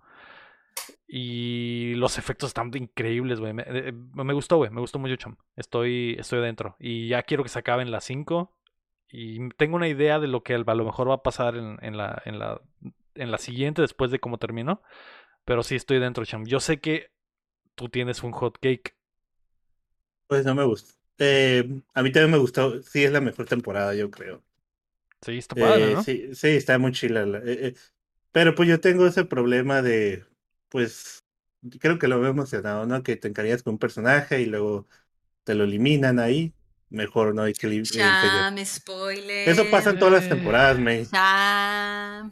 Y 1.07 1.93
los 1.95 2.17
efectos 2.17 2.51
están 2.51 2.71
increíbles, 2.73 3.39
güey. 3.41 3.53
Me, 3.53 3.63
eh, 3.67 3.93
gustó, 4.33 4.57
güey. 4.57 4.69
Me 4.71 4.79
gustó 4.79 4.97
mucho, 4.97 5.17
cham. 5.17 5.35
Estoy, 5.57 6.15
estoy 6.17 6.39
dentro. 6.41 6.77
Y 6.79 7.09
ya 7.09 7.23
quiero 7.23 7.43
que 7.43 7.49
se 7.49 7.59
acaben 7.59 7.91
las 7.91 8.05
5. 8.05 8.55
Y 9.09 9.49
tengo 9.57 9.75
una 9.75 9.89
idea 9.89 10.19
de 10.19 10.27
lo 10.27 10.41
que 10.41 10.53
a 10.53 10.57
lo 10.57 10.85
mejor 10.85 11.09
va 11.09 11.15
a 11.15 11.23
pasar 11.23 11.57
en, 11.57 11.97
la, 11.97 12.61
en 13.15 13.31
la 13.31 13.38
siguiente, 13.38 13.81
después 13.81 14.11
de 14.11 14.19
cómo 14.19 14.38
terminó. 14.38 14.81
Pero 15.45 15.63
sí 15.63 15.75
estoy 15.75 15.99
dentro, 15.99 16.25
cham. 16.25 16.45
Yo 16.45 16.59
sé 16.61 16.79
que 16.79 17.11
tú 17.75 17.89
tienes 17.89 18.23
un 18.23 18.31
hot 18.33 18.57
cake. 18.61 18.95
Pues 20.27 20.45
no 20.45 20.55
me 20.55 20.63
gustó. 20.63 20.93
Eh, 21.19 21.81
a 21.93 22.01
mí 22.03 22.11
también 22.11 22.31
me 22.31 22.38
gustó. 22.39 22.81
Sí, 22.83 23.03
es 23.03 23.11
la 23.11 23.21
mejor 23.21 23.45
temporada, 23.47 23.93
yo 23.95 24.09
creo. 24.09 24.43
Sí, 25.21 25.38
está 25.38 25.55
padre, 25.55 25.89
Eh, 25.89 25.93
¿no? 25.93 26.03
sí, 26.05 26.33
sí, 26.35 26.47
está 26.49 26.77
muy 26.79 26.91
chila. 26.91 27.25
la- 27.25 27.39
eh, 27.39 27.67
eh, 27.69 27.73
Pero 28.31 28.55
pues 28.55 28.69
yo 28.69 28.79
tengo 28.79 29.07
ese 29.07 29.25
problema 29.25 29.81
de, 29.81 30.25
pues, 30.69 31.23
creo 31.79 31.99
que 31.99 32.07
lo 32.07 32.17
hemos 32.17 32.35
mencionado, 32.35 32.85
¿no? 32.88 33.03
Que 33.03 33.17
te 33.17 33.27
encariñas 33.27 33.63
con 33.63 33.73
un 33.73 33.79
personaje 33.79 34.41
y 34.41 34.45
luego 34.47 34.88
te 35.45 35.55
lo 35.55 35.65
eliminan 35.65 36.19
ahí. 36.19 36.53
Mejor 36.89 37.35
no 37.35 37.43
hay 37.43 37.53
que... 37.55 37.67
eh, 37.69 37.83
Cham, 37.83 38.57
spoiler. 38.65 39.49
Eso 39.51 39.69
pasa 39.69 39.91
en 39.91 39.99
todas 39.99 40.13
las 40.13 40.27
temporadas, 40.27 40.79
May. 40.79 41.07
Cham. 41.11 42.31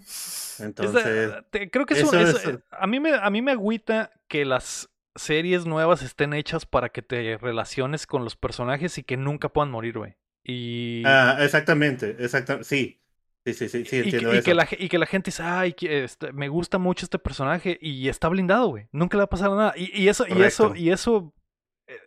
Entonces, 0.62 1.04
te- 1.52 1.70
creo 1.70 1.86
que 1.86 1.94
eso, 1.96 2.08
eso 2.08 2.38
eso- 2.38 2.50
es- 2.50 2.56
eh, 2.56 2.60
a, 2.72 2.88
mí 2.88 3.00
me, 3.00 3.14
a 3.16 3.30
mí 3.30 3.42
me 3.42 3.52
agüita 3.52 4.12
que 4.28 4.46
las 4.46 4.90
series 5.16 5.66
nuevas 5.66 6.02
estén 6.02 6.34
hechas 6.34 6.66
para 6.66 6.90
que 6.90 7.02
te 7.02 7.38
relaciones 7.38 8.08
con 8.08 8.24
los 8.24 8.36
personajes 8.36 8.98
y 8.98 9.04
que 9.04 9.18
nunca 9.18 9.50
puedan 9.50 9.72
morir, 9.72 9.98
güey. 9.98 10.16
Y, 10.44 11.04
ah, 11.06 11.38
exactamente, 11.42 12.16
exactamente, 12.20 12.68
sí. 12.68 12.96
Sí, 13.46 13.54
sí, 13.54 13.70
sí, 13.70 13.86
sí, 13.86 13.96
y, 13.98 14.02
que- 14.02 14.06
entiendo 14.06 14.34
y 14.34 14.38
eso. 14.38 14.46
que 14.46 14.54
la, 14.54 14.68
y 14.78 14.90
que 14.90 14.98
la 15.00 15.06
gente 15.06 15.30
dice, 15.32 15.44
ay, 15.44 15.74
que, 15.74 16.04
este, 16.04 16.32
me 16.34 16.50
gusta 16.50 16.78
mucho 16.78 17.06
este 17.06 17.20
personaje 17.20 17.78
y 17.82 18.08
está 18.10 18.28
blindado, 18.28 18.68
güey. 18.68 18.88
Nunca 18.92 19.18
le 19.18 19.22
va 19.22 19.26
a 19.26 19.30
pasar 19.30 19.50
nada. 19.52 19.74
Y, 19.76 19.90
y 20.04 20.08
eso, 20.10 20.26
y 20.28 20.42
eso, 20.44 20.76
y 20.76 20.92
eso 20.92 21.34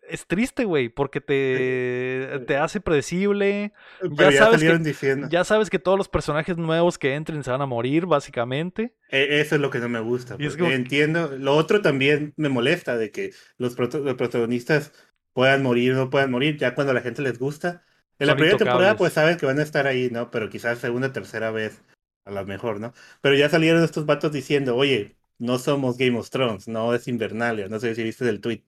es 0.08 0.26
triste, 0.26 0.64
güey, 0.64 0.88
porque 0.88 1.20
te, 1.20 2.40
te 2.46 2.56
hace 2.56 2.80
predecible. 2.80 3.72
Pero 4.00 4.14
ya 4.16 4.30
ya, 4.30 4.38
sabes 4.38 4.52
que- 4.52 4.58
salieron 4.58 4.82
diciendo. 4.84 5.28
Ya 5.30 5.44
sabes 5.44 5.70
que 5.70 5.78
todos 5.78 5.98
los 5.98 6.08
personajes 6.08 6.56
nuevos 6.56 6.98
que 6.98 7.14
entren 7.14 7.42
se 7.42 7.50
van 7.50 7.62
a 7.62 7.66
morir, 7.66 8.06
básicamente. 8.06 8.94
E- 9.08 9.40
Eso 9.40 9.56
es 9.56 9.60
lo 9.60 9.70
que 9.70 9.78
no 9.78 9.88
me 9.88 10.00
gusta. 10.00 10.36
Y 10.38 10.46
es 10.46 10.52
pues. 10.54 10.56
como 10.56 10.70
Entiendo. 10.70 11.36
Lo 11.38 11.56
otro 11.56 11.82
también 11.82 12.32
me 12.36 12.48
molesta 12.48 12.96
de 12.96 13.10
que 13.10 13.32
los, 13.58 13.76
los 13.78 14.14
protagonistas 14.14 14.92
puedan 15.32 15.62
morir 15.62 15.92
o 15.92 15.96
no 15.96 16.10
puedan 16.10 16.30
morir, 16.30 16.56
ya 16.58 16.74
cuando 16.74 16.92
a 16.92 16.94
la 16.94 17.00
gente 17.00 17.22
les 17.22 17.38
gusta. 17.38 17.82
En 18.18 18.28
la 18.28 18.36
primera 18.36 18.56
temporada, 18.56 18.96
pues 18.96 19.14
saben 19.14 19.36
que 19.36 19.46
van 19.46 19.58
a 19.58 19.62
estar 19.62 19.86
ahí, 19.86 20.08
¿no? 20.10 20.30
Pero 20.30 20.48
quizás 20.48 20.78
segunda, 20.78 21.12
tercera 21.12 21.50
vez, 21.50 21.82
a 22.24 22.30
lo 22.30 22.44
mejor, 22.46 22.78
¿no? 22.78 22.92
Pero 23.20 23.34
ya 23.34 23.48
salieron 23.48 23.82
estos 23.82 24.06
vatos 24.06 24.30
diciendo, 24.30 24.76
oye, 24.76 25.16
no 25.38 25.58
somos 25.58 25.98
Game 25.98 26.16
of 26.16 26.30
Thrones, 26.30 26.68
no 26.68 26.94
es 26.94 27.08
Invernalia. 27.08 27.68
No 27.68 27.80
sé 27.80 27.94
si 27.96 28.04
viste 28.04 28.28
el 28.28 28.40
tweet. 28.40 28.62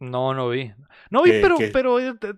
No, 0.00 0.34
no 0.34 0.48
vi. 0.48 0.72
No 1.10 1.22
vi, 1.22 1.32
pero, 1.40 1.56
pero 1.72 2.00
eh, 2.00 2.14
eh, 2.20 2.34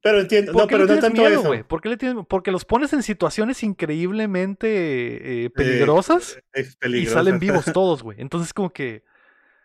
Pero 0.00 0.20
entiendo, 0.20 0.52
¿por 0.52 0.62
no, 0.62 0.68
qué 0.68 0.74
pero 0.74 0.86
le 0.86 0.94
no 0.94 1.00
tanto 1.00 1.22
miedo, 1.22 1.40
eso. 1.40 1.48
güey? 1.48 1.62
¿Por 1.64 1.80
qué 1.80 1.88
le 1.90 1.96
tienes- 1.96 2.24
Porque 2.28 2.50
los 2.50 2.64
pones 2.64 2.92
en 2.92 3.02
situaciones 3.02 3.62
increíblemente 3.62 5.44
eh, 5.44 5.50
peligrosas 5.50 6.38
Es 6.52 6.78
y 6.84 7.06
salen 7.06 7.38
vivos 7.38 7.64
todos, 7.72 8.02
güey. 8.02 8.20
Entonces 8.20 8.52
como 8.54 8.72
que 8.72 9.04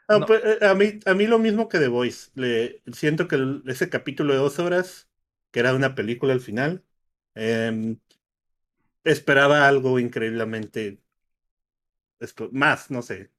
No, 0.09 0.19
No. 0.19 0.25
pues, 0.25 0.41
eh, 0.43 0.65
a, 0.65 0.73
mí, 0.75 0.99
a 1.05 1.13
mí 1.13 1.27
lo 1.27 1.39
mismo 1.39 1.69
que 1.69 1.79
The 1.79 1.87
Voice. 1.87 2.31
Le, 2.35 2.81
siento 2.93 3.27
que 3.27 3.35
el- 3.35 3.63
ese 3.67 3.89
capítulo 3.89 4.33
de 4.33 4.39
dos 4.39 4.59
horas, 4.59 5.09
que 5.51 5.59
era 5.61 5.73
una 5.75 5.95
película 5.95 6.33
al 6.33 6.41
final, 6.41 6.83
em, 7.35 7.99
esperaba 9.05 9.67
algo 9.67 9.97
increíblemente 9.99 10.99
más, 12.51 12.89
no 12.91 13.01
sé. 13.01 13.31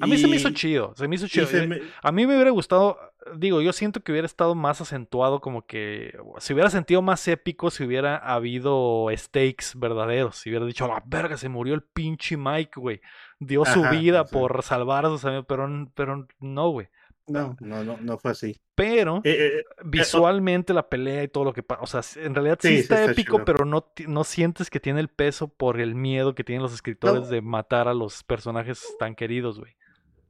A 0.00 0.06
mí 0.06 0.16
se 0.18 0.26
me 0.28 0.36
hizo 0.36 0.50
chido, 0.50 0.94
se 0.96 1.08
me 1.08 1.16
hizo 1.16 1.26
chido. 1.28 1.46
Eh, 1.52 1.66
me- 1.66 1.80
A 2.02 2.12
mí 2.12 2.26
me 2.26 2.34
hubiera 2.34 2.50
gustado, 2.50 2.98
digo, 3.36 3.60
yo 3.60 3.72
siento 3.72 4.00
que 4.00 4.12
hubiera 4.12 4.26
estado 4.26 4.54
más 4.54 4.80
acentuado, 4.80 5.40
como 5.40 5.66
que 5.66 6.16
se 6.38 6.54
hubiera 6.54 6.70
sentido 6.70 7.02
más 7.02 7.26
épico 7.28 7.70
si 7.70 7.84
hubiera 7.84 8.16
habido 8.16 9.06
stakes 9.16 9.72
verdaderos. 9.76 10.36
Si 10.36 10.50
hubiera 10.50 10.66
dicho, 10.66 10.84
a 10.84 10.88
la 10.88 11.02
verga, 11.06 11.36
se 11.36 11.48
murió 11.48 11.74
el 11.74 11.82
pinche 11.82 12.36
Mike, 12.36 12.72
güey. 12.80 13.00
Dio 13.40 13.64
su 13.64 13.82
vida 13.90 14.24
por 14.24 14.62
salvar 14.62 15.06
a 15.06 15.08
sus 15.08 15.24
amigos, 15.24 15.46
pero, 15.48 15.68
pero 15.94 16.26
no, 16.40 16.68
güey. 16.70 16.88
no, 17.26 17.56
no, 17.60 17.84
no, 17.84 17.98
no 18.00 18.18
fue 18.18 18.30
así. 18.30 18.58
Pero 18.74 19.20
Eh, 19.24 19.58
eh, 19.58 19.64
visualmente 19.84 20.72
la 20.72 20.88
pelea 20.88 21.24
y 21.24 21.28
todo 21.28 21.44
lo 21.44 21.52
que 21.52 21.62
pasa, 21.62 21.82
o 21.82 21.86
sea, 21.86 22.22
en 22.24 22.34
realidad 22.34 22.58
sí, 22.60 22.76
está, 22.76 23.00
está 23.00 23.12
épico, 23.12 23.36
chido. 23.36 23.44
pero 23.44 23.64
no, 23.64 23.92
no 24.06 24.24
sientes 24.24 24.70
que 24.70 24.80
tiene 24.80 25.00
el 25.00 25.08
peso 25.08 25.48
por 25.48 25.80
el 25.80 25.94
miedo 25.94 26.34
que 26.34 26.44
tienen 26.44 26.62
los 26.62 26.72
escritores 26.72 27.24
No. 27.24 27.28
de 27.28 27.42
matar 27.42 27.86
a 27.88 27.94
los 27.94 28.22
personajes 28.24 28.82
tan 28.98 29.14
queridos, 29.14 29.58
güey. 29.58 29.74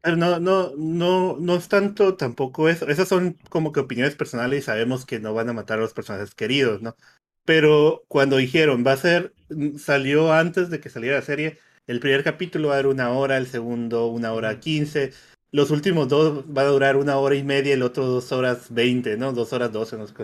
Pero 0.00 0.16
no, 0.16 0.38
no, 0.40 0.72
no, 0.76 1.36
no 1.38 1.56
es 1.56 1.68
tanto 1.68 2.16
tampoco 2.16 2.68
eso. 2.68 2.88
Esas 2.88 3.08
son 3.08 3.34
como 3.50 3.72
que 3.72 3.80
opiniones 3.80 4.14
personales 4.14 4.60
y 4.60 4.62
sabemos 4.62 5.04
que 5.04 5.20
no 5.20 5.34
van 5.34 5.48
a 5.48 5.52
matar 5.52 5.78
a 5.78 5.82
los 5.82 5.94
personajes 5.94 6.34
queridos, 6.34 6.82
¿no? 6.82 6.96
Pero 7.44 8.04
cuando 8.08 8.36
dijeron, 8.36 8.84
va 8.86 8.92
a 8.92 8.96
ser, 8.96 9.34
mm, 9.50 9.76
salió 9.78 10.32
antes 10.32 10.70
de 10.70 10.80
que 10.80 10.90
saliera 10.90 11.16
la 11.16 11.22
serie, 11.22 11.58
el 11.86 12.00
primer 12.00 12.22
capítulo 12.22 12.68
va 12.68 12.74
a 12.74 12.82
durar 12.82 12.92
una 12.94 13.10
hora, 13.10 13.38
el 13.38 13.46
segundo 13.46 14.06
una 14.08 14.32
hora 14.32 14.60
quince, 14.60 15.12
los 15.50 15.70
últimos 15.70 16.08
dos 16.08 16.44
van 16.52 16.66
a 16.66 16.70
durar 16.70 16.96
una 16.96 17.16
hora 17.18 17.34
y 17.34 17.42
media, 17.42 17.74
el 17.74 17.82
otro 17.82 18.06
dos 18.06 18.32
horas 18.32 18.72
veinte, 18.72 19.16
¿no? 19.16 19.32
Dos 19.32 19.52
horas 19.52 19.72
doce. 19.72 19.96
No 19.96 20.06
sé. 20.06 20.14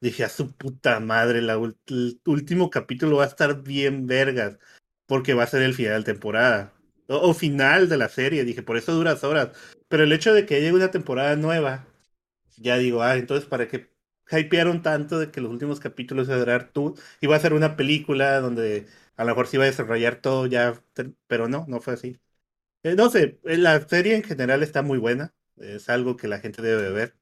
Dije, 0.00 0.24
a 0.24 0.28
su 0.28 0.52
puta 0.52 1.00
madre, 1.00 1.40
la 1.42 1.54
el 1.54 2.20
último 2.26 2.70
capítulo 2.70 3.16
va 3.18 3.24
a 3.24 3.28
estar 3.28 3.62
bien 3.62 4.06
vergas, 4.06 4.58
porque 5.06 5.34
va 5.34 5.44
a 5.44 5.46
ser 5.46 5.62
el 5.62 5.74
final 5.74 6.02
de 6.02 6.12
temporada. 6.12 6.72
O, 7.08 7.34
final 7.34 7.88
de 7.88 7.96
la 7.98 8.08
serie, 8.08 8.44
dije, 8.44 8.62
por 8.62 8.76
eso 8.76 8.92
duras 8.94 9.24
horas. 9.24 9.50
Pero 9.88 10.04
el 10.04 10.12
hecho 10.12 10.32
de 10.34 10.46
que 10.46 10.60
llegue 10.60 10.72
una 10.74 10.90
temporada 10.90 11.36
nueva, 11.36 11.86
ya 12.56 12.78
digo, 12.78 13.02
ah, 13.02 13.16
entonces, 13.16 13.48
¿para 13.48 13.68
qué 13.68 13.90
hypearon 14.30 14.82
tanto 14.82 15.18
de 15.18 15.30
que 15.30 15.40
los 15.40 15.52
últimos 15.52 15.80
capítulos 15.80 16.28
iba 16.28 16.36
a 16.36 16.38
durar 16.40 16.70
tú? 16.72 16.96
Iba 17.20 17.36
a 17.36 17.40
ser 17.40 17.52
una 17.54 17.76
película 17.76 18.40
donde 18.40 18.86
a 19.16 19.24
lo 19.24 19.30
mejor 19.30 19.46
se 19.46 19.56
iba 19.58 19.64
a 19.64 19.68
desarrollar 19.68 20.16
todo 20.16 20.46
ya, 20.46 20.82
pero 21.26 21.48
no, 21.48 21.66
no 21.68 21.80
fue 21.80 21.94
así. 21.94 22.18
Eh, 22.82 22.94
no 22.96 23.10
sé, 23.10 23.40
eh, 23.44 23.56
la 23.58 23.80
serie 23.88 24.16
en 24.16 24.22
general 24.22 24.62
está 24.62 24.82
muy 24.82 24.98
buena, 24.98 25.34
es 25.56 25.88
algo 25.88 26.16
que 26.16 26.28
la 26.28 26.40
gente 26.40 26.62
debe 26.62 26.82
de 26.82 26.92
ver, 26.92 27.16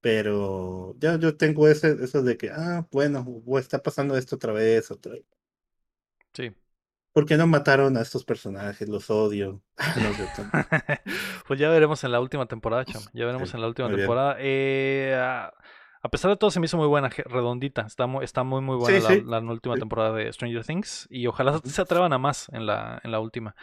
pero 0.00 0.96
ya 1.00 1.18
yo 1.18 1.36
tengo 1.36 1.68
ese, 1.68 1.96
eso 2.04 2.22
de 2.22 2.36
que, 2.36 2.50
ah, 2.50 2.86
bueno, 2.92 3.42
está 3.58 3.82
pasando 3.82 4.16
esto 4.16 4.36
otra 4.36 4.52
vez, 4.52 4.90
otra 4.90 5.12
vez. 5.14 5.24
Sí. 6.34 6.52
¿Por 7.14 7.26
qué 7.26 7.36
no 7.36 7.46
mataron 7.46 7.96
a 7.96 8.00
estos 8.02 8.24
personajes? 8.24 8.88
Los 8.88 9.08
odio. 9.08 9.62
No 9.78 10.12
sé, 10.14 10.26
tan- 10.36 10.50
Pues 11.46 11.60
ya 11.60 11.70
veremos 11.70 12.02
en 12.04 12.10
la 12.12 12.20
última 12.20 12.46
temporada, 12.46 12.84
cham. 12.84 13.02
Ya 13.14 13.24
veremos 13.24 13.48
Sí, 13.50 13.56
en 13.56 13.60
la 13.62 13.68
última 13.68 13.88
temporada. 13.88 14.36
Eh, 14.40 15.14
a, 15.16 16.08
pesar 16.10 16.32
de 16.32 16.36
todo, 16.36 16.50
se 16.50 16.58
me 16.58 16.66
hizo 16.66 16.76
muy 16.76 16.88
buena, 16.88 17.08
redondita. 17.08 17.82
Está 17.82 18.06
muy, 18.08 18.24
está 18.24 18.42
muy, 18.42 18.60
muy 18.62 18.76
buena 18.76 18.98
Sí, 18.98 19.02
la, 19.02 19.14
sí, 19.14 19.22
la 19.24 19.38
última 19.52 19.76
temporada 19.76 20.12
de 20.12 20.32
Stranger 20.32 20.64
Things. 20.64 21.06
Y 21.08 21.26
ojalá 21.28 21.60
se 21.64 21.80
atrevan 21.80 22.12
a 22.12 22.18
más 22.18 22.48
en 22.52 22.66
la, 22.66 23.00
en 23.04 23.12
la 23.12 23.20
última. 23.20 23.54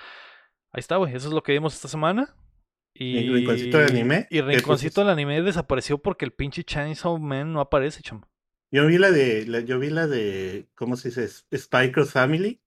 Ahí 0.71 0.79
está, 0.79 0.95
güey. 0.95 1.13
Eso 1.13 1.27
es 1.27 1.33
lo 1.33 1.43
que 1.43 1.51
vimos 1.51 1.73
esta 1.75 1.89
semana. 1.89 2.33
Y 2.93 3.17
¿Y 3.17 3.29
Rinconcito 3.33 3.79
del 3.79 3.89
anime? 3.89 4.27
Y 4.29 4.37
¿Qué 4.37 4.43
Rinconcito 4.43 5.01
del 5.01 5.09
anime 5.09 5.41
desapareció 5.41 5.97
porque 5.97 6.23
el 6.23 6.31
pinche 6.31 6.63
Chainsaw 6.63 7.17
Man 7.19 7.51
no 7.51 7.59
aparece, 7.59 8.01
cham. 8.01 8.21
Yo 8.71 8.85
vi 8.87 8.97
la 8.97 9.11
de, 9.11 9.45
la- 9.45 9.59
yo 9.59 9.77
vi 9.79 9.89
la 9.89 10.07
de, 10.07 10.69
¿cómo 10.75 10.95
se 10.95 11.09
dice? 11.09 11.27
Spy 11.27 11.91
Cross 11.91 12.11
Family 12.13 12.61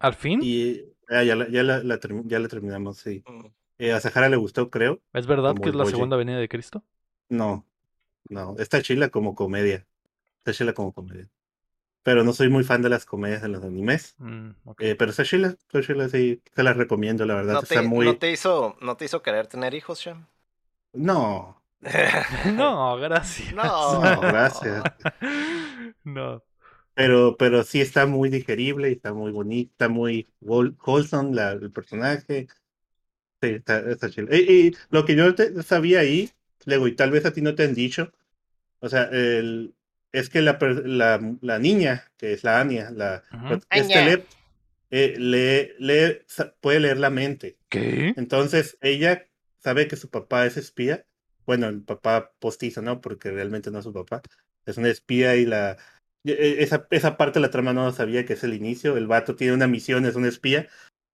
Al 0.00 0.14
fin, 0.14 0.40
y 0.42 0.82
ah, 1.08 1.22
ya, 1.22 1.36
la, 1.36 1.48
ya, 1.48 1.62
la, 1.62 1.82
la 1.82 2.00
termi- 2.00 2.26
ya 2.26 2.38
la 2.38 2.48
terminamos, 2.48 2.98
sí. 2.98 3.22
Mm. 3.26 3.46
Eh, 3.78 3.92
a 3.92 4.00
Sahara 4.00 4.28
le 4.28 4.36
gustó, 4.36 4.68
creo. 4.70 5.00
¿es 5.12 5.26
verdad 5.26 5.54
que 5.54 5.68
es 5.68 5.74
la 5.74 5.84
segunda 5.86 6.16
venida 6.16 6.38
de 6.38 6.48
Cristo? 6.48 6.82
No, 7.28 7.64
no, 8.28 8.56
está 8.58 8.82
chila 8.82 9.08
como 9.08 9.34
comedia. 9.34 9.86
Está 10.38 10.52
chila 10.52 10.72
como 10.72 10.92
comedia. 10.92 11.28
Pero 12.02 12.24
no 12.24 12.32
soy 12.32 12.48
muy 12.48 12.64
fan 12.64 12.82
de 12.82 12.88
las 12.88 13.04
comedias 13.04 13.42
de 13.42 13.48
los 13.48 13.62
animes. 13.62 14.14
Mm, 14.18 14.50
ok. 14.64 14.80
Eh, 14.80 14.94
pero 14.96 15.10
está 15.10 15.24
chila, 15.24 15.48
está 15.48 15.82
chila, 15.82 16.08
sí. 16.08 16.42
Se 16.54 16.62
las 16.62 16.76
recomiendo, 16.76 17.24
la 17.26 17.34
verdad. 17.34 17.54
¿No 17.54 17.60
está 17.60 17.82
te, 17.82 17.82
muy. 17.82 18.06
¿no 18.06 18.16
te 18.16 18.30
hizo, 18.30 18.76
¿No 18.80 18.96
te 18.96 19.04
hizo 19.04 19.22
querer 19.22 19.46
tener 19.46 19.74
hijos, 19.74 20.00
Shem? 20.00 20.24
No, 20.92 21.62
no, 22.54 22.96
gracias. 22.96 23.52
No. 23.52 24.02
no, 24.02 24.20
gracias. 24.20 24.82
no. 26.04 26.42
Pero, 27.00 27.36
pero 27.38 27.62
sí 27.64 27.80
está 27.80 28.04
muy 28.04 28.28
digerible 28.28 28.90
y 28.90 28.92
está 28.92 29.14
muy 29.14 29.32
bonita, 29.32 29.88
muy 29.88 30.28
whol- 30.42 30.76
wholesome 30.84 31.34
la, 31.34 31.52
el 31.52 31.72
personaje. 31.72 32.46
Sí, 33.40 33.48
está, 33.48 33.78
está 33.90 34.10
chido. 34.10 34.28
Y, 34.30 34.36
y 34.68 34.76
lo 34.90 35.06
que 35.06 35.16
yo 35.16 35.34
te- 35.34 35.62
sabía 35.62 36.00
ahí, 36.00 36.30
luego, 36.66 36.88
y 36.88 36.94
tal 36.94 37.10
vez 37.10 37.24
a 37.24 37.32
ti 37.32 37.40
no 37.40 37.54
te 37.54 37.64
han 37.64 37.74
dicho, 37.74 38.12
o 38.80 38.88
sea, 38.90 39.04
el, 39.04 39.74
es 40.12 40.28
que 40.28 40.42
la, 40.42 40.58
la, 40.84 41.36
la 41.40 41.58
niña, 41.58 42.04
que 42.18 42.34
es 42.34 42.44
la 42.44 42.60
Anya, 42.60 42.90
la, 42.90 43.22
Ujú. 43.32 43.54
este 43.70 43.98
Anya. 43.98 44.04
le, 44.04 44.24
eh, 44.90 45.14
lee- 45.18 45.72
lee- 45.78 46.18
sa- 46.26 46.54
puede 46.60 46.80
leer 46.80 46.98
la 46.98 47.08
mente. 47.08 47.56
¿Qué? 47.70 48.12
Entonces, 48.16 48.76
ella 48.82 49.26
sabe 49.58 49.88
que 49.88 49.96
su 49.96 50.10
papá 50.10 50.44
es 50.44 50.58
espía. 50.58 51.06
Bueno, 51.46 51.66
el 51.68 51.82
papá 51.82 52.32
postizo, 52.38 52.82
¿no? 52.82 53.00
Porque 53.00 53.30
realmente 53.30 53.70
no 53.70 53.78
es 53.78 53.84
su 53.84 53.92
papá. 53.94 54.20
Es 54.66 54.76
una 54.76 54.90
espía 54.90 55.36
y 55.36 55.46
la... 55.46 55.78
e- 56.24 56.32
e- 56.32 56.62
Esa, 56.62 56.86
esa 56.90 57.16
parte 57.16 57.38
de 57.38 57.42
la 57.46 57.50
trama 57.50 57.72
no 57.72 57.90
sabía 57.92 58.24
que 58.24 58.34
es 58.34 58.44
el 58.44 58.54
inicio. 58.54 58.96
El 58.96 59.06
vato 59.06 59.36
tiene 59.36 59.54
una 59.54 59.66
misión, 59.66 60.06
es 60.06 60.16
un 60.16 60.26
espía. 60.26 60.68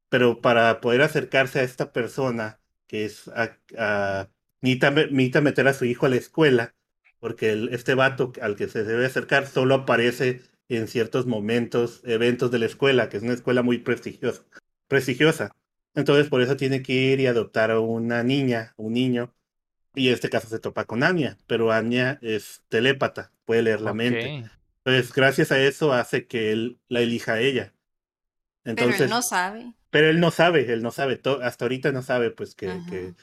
Pero 0.09 0.41
para 0.41 0.81
poder 0.81 1.03
acercarse 1.03 1.61
a 1.61 1.63
esta 1.65 1.93
persona, 1.93 2.61
que 2.87 3.05
es... 3.07 3.29
A, 3.29 3.57
a- 3.79 4.29
necesita, 4.63 4.91
necesita 4.91 5.41
meter 5.41 5.69
a 5.69 5.75
su 5.75 5.85
hijo 5.85 6.07
a 6.07 6.09
la 6.09 6.17
escuela. 6.17 6.75
Porque 7.21 7.51
el- 7.53 7.71
este 7.75 7.95
vato 7.95 8.33
al 8.43 8.57
que 8.57 8.69
se 8.69 8.85
debe 8.85 9.07
acercar 9.07 9.47
solo 9.47 9.75
aparece 9.75 10.43
en 10.69 10.89
ciertos 10.89 11.27
momentos, 11.27 12.03
eventos 12.05 12.51
de 12.51 12.59
la 12.59 12.67
escuela, 12.67 13.09
que 13.09 13.17
es 13.19 13.23
una 13.23 13.35
escuela 13.35 13.63
muy 13.63 13.79
prestigiosa. 13.79 14.43
prestigiosa. 14.89 15.53
Entonces, 15.95 16.29
por 16.29 16.43
eso 16.43 16.57
tiene 16.57 16.83
que 16.83 16.93
ir 16.93 17.21
y 17.21 17.27
adoptar 17.27 17.71
a 17.71 17.81
una 17.81 18.23
niña, 18.23 18.75
un 18.77 18.93
niño. 18.95 19.33
Y 19.95 20.09
en 20.09 20.15
este 20.15 20.29
caso 20.31 20.49
se 20.49 20.59
topa 20.59 20.85
con 20.85 21.03
Anya, 21.03 21.39
pero 21.47 21.73
Anya 21.73 22.19
es 22.23 22.63
telépata, 22.69 23.33
puede 23.45 23.63
leer 23.63 23.81
la 23.81 23.93
mente. 23.95 24.37
Entonces, 24.87 25.13
gracias 25.13 25.51
a 25.53 25.59
eso 25.59 25.93
hace 25.93 26.27
que 26.27 26.53
él 26.53 26.79
la 26.89 27.01
elija 27.01 27.35
a 27.35 27.41
ella. 27.41 27.73
Entonces, 28.65 28.95
Pero 28.97 29.05
él 29.05 29.11
no 29.11 29.23
sabe. 29.23 29.73
pero 29.91 30.11
él 30.11 30.19
no 30.21 30.31
sabe, 30.33 30.73
él 30.73 30.83
no 30.83 30.91
sabe, 30.91 31.17
to- 31.17 31.41
hasta 31.43 31.65
ahorita 31.65 31.93
no 31.93 32.03
sabe, 32.03 32.31
pues 32.33 32.55
que, 32.57 32.67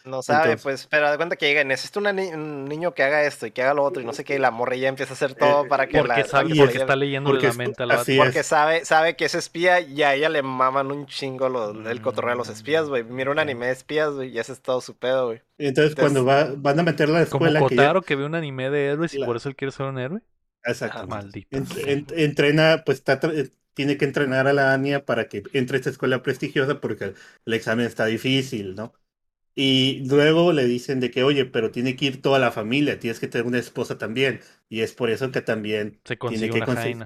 No 0.05 0.21
sabe, 0.23 0.53
Entonces- 0.53 0.63
pues, 0.63 0.87
pero 0.89 1.11
de 1.11 1.17
cuenta 1.17 1.35
que 1.35 1.47
llega, 1.47 1.63
necesito 1.65 1.99
una 1.99 2.13
ni- 2.13 2.29
un 2.33 2.65
niño 2.65 2.93
que 2.93 3.03
haga 3.03 3.23
esto 3.25 3.45
y 3.45 3.51
que 3.51 3.61
haga 3.61 3.73
lo 3.73 3.83
otro 3.83 4.01
y 4.01 4.05
no 4.05 4.13
sé 4.13 4.23
qué, 4.23 4.35
y 4.35 4.39
la 4.39 4.51
morra 4.51 4.75
ya 4.77 4.87
empieza 4.87 5.11
a 5.11 5.15
hacer 5.15 5.35
todo 5.35 5.65
Eh, 5.65 5.67
para 5.67 5.87
que 5.87 5.97
Porque 5.99 6.21
la... 6.21 6.25
sabe, 6.25 6.55
porque 6.55 6.75
es- 6.75 6.81
está 6.81 6.95
leyendo 6.95 7.29
porque 7.29 7.47
la 7.47 7.53
mente 7.53 7.83
a 7.83 7.85
la 7.85 7.95
así 7.95 8.17
Porque 8.17 8.39
es. 8.39 8.45
sabe, 8.47 8.85
sabe 8.85 9.15
que 9.17 9.25
es 9.25 9.35
espía 9.35 9.81
y 9.81 10.01
a 10.03 10.15
ella 10.15 10.29
le 10.29 10.41
maman 10.43 10.91
un 10.91 11.05
chingo 11.07 11.49
lo- 11.49 11.89
el 11.89 12.01
cotorreo 12.01 12.31
de 12.31 12.37
los 12.37 12.49
espías, 12.49 12.87
güey. 12.87 13.03
Mira 13.03 13.29
un 13.31 13.39
anime 13.39 13.67
de 13.67 13.73
espías, 13.73 14.11
güey, 14.13 14.29
y 14.29 14.39
ese 14.39 14.53
es 14.53 14.61
todo 14.61 14.79
su 14.81 14.95
pedo, 14.97 15.27
güey. 15.27 15.41
entonces 15.57 15.91
Entonces- 15.97 15.99
cuando 15.99 16.25
va, 16.25 16.53
van 16.57 16.79
a 16.79 16.83
meterla 16.83 17.17
a 17.17 17.21
la 17.21 17.27
Como 17.27 17.45
escuela, 17.47 17.67
que 17.67 17.75
ya- 17.75 17.81
Kotaro 17.83 18.01
que 18.01 18.15
ve 18.15 18.25
un 18.25 18.35
anime 18.35 18.69
de 18.69 18.87
héroes 18.87 19.13
y 19.13 19.19
La- 19.19 19.25
por 19.25 19.35
eso 19.37 19.47
él 19.49 19.55
quiere 19.55 19.71
ser 19.73 19.85
un 19.85 19.99
héroe. 19.99 20.21
Exactamente. 20.65 21.15
Maldito. 21.23 21.59
Ent- 21.85 22.11
entrena, 22.15 22.83
pues 22.85 22.99
está 22.99 23.19
tiene 23.73 23.97
que 23.97 24.05
entrenar 24.05 24.47
a 24.47 24.53
la 24.53 24.73
Anya 24.73 25.05
para 25.05 25.27
que 25.27 25.43
entre 25.53 25.77
a 25.77 25.79
esta 25.79 25.89
escuela 25.89 26.21
prestigiosa 26.23 26.79
porque 26.79 27.13
el, 27.45 27.53
examen 27.53 27.85
está 27.87 28.05
difícil, 28.05 28.75
¿no? 28.75 28.93
Y 29.55 30.05
luego 30.09 30.53
le 30.53 30.65
dicen 30.65 30.99
de 30.99 31.11
que, 31.11 31.23
oye, 31.23 31.45
pero 31.45 31.71
tiene 31.71 31.95
que 31.95 32.05
ir 32.05 32.21
toda 32.21 32.39
la 32.39 32.51
familia, 32.51 32.99
tienes 32.99 33.19
que 33.19 33.27
tener 33.27 33.47
una 33.47 33.59
esposa 33.59 33.97
también. 33.99 34.41
Y 34.69 34.81
es 34.81 34.93
por 34.93 35.09
eso 35.11 35.31
que 35.31 35.41
también 35.41 36.01
Se 36.05 36.17
tiene 36.25 36.49
que 36.49 36.63
conseguir 36.63 36.97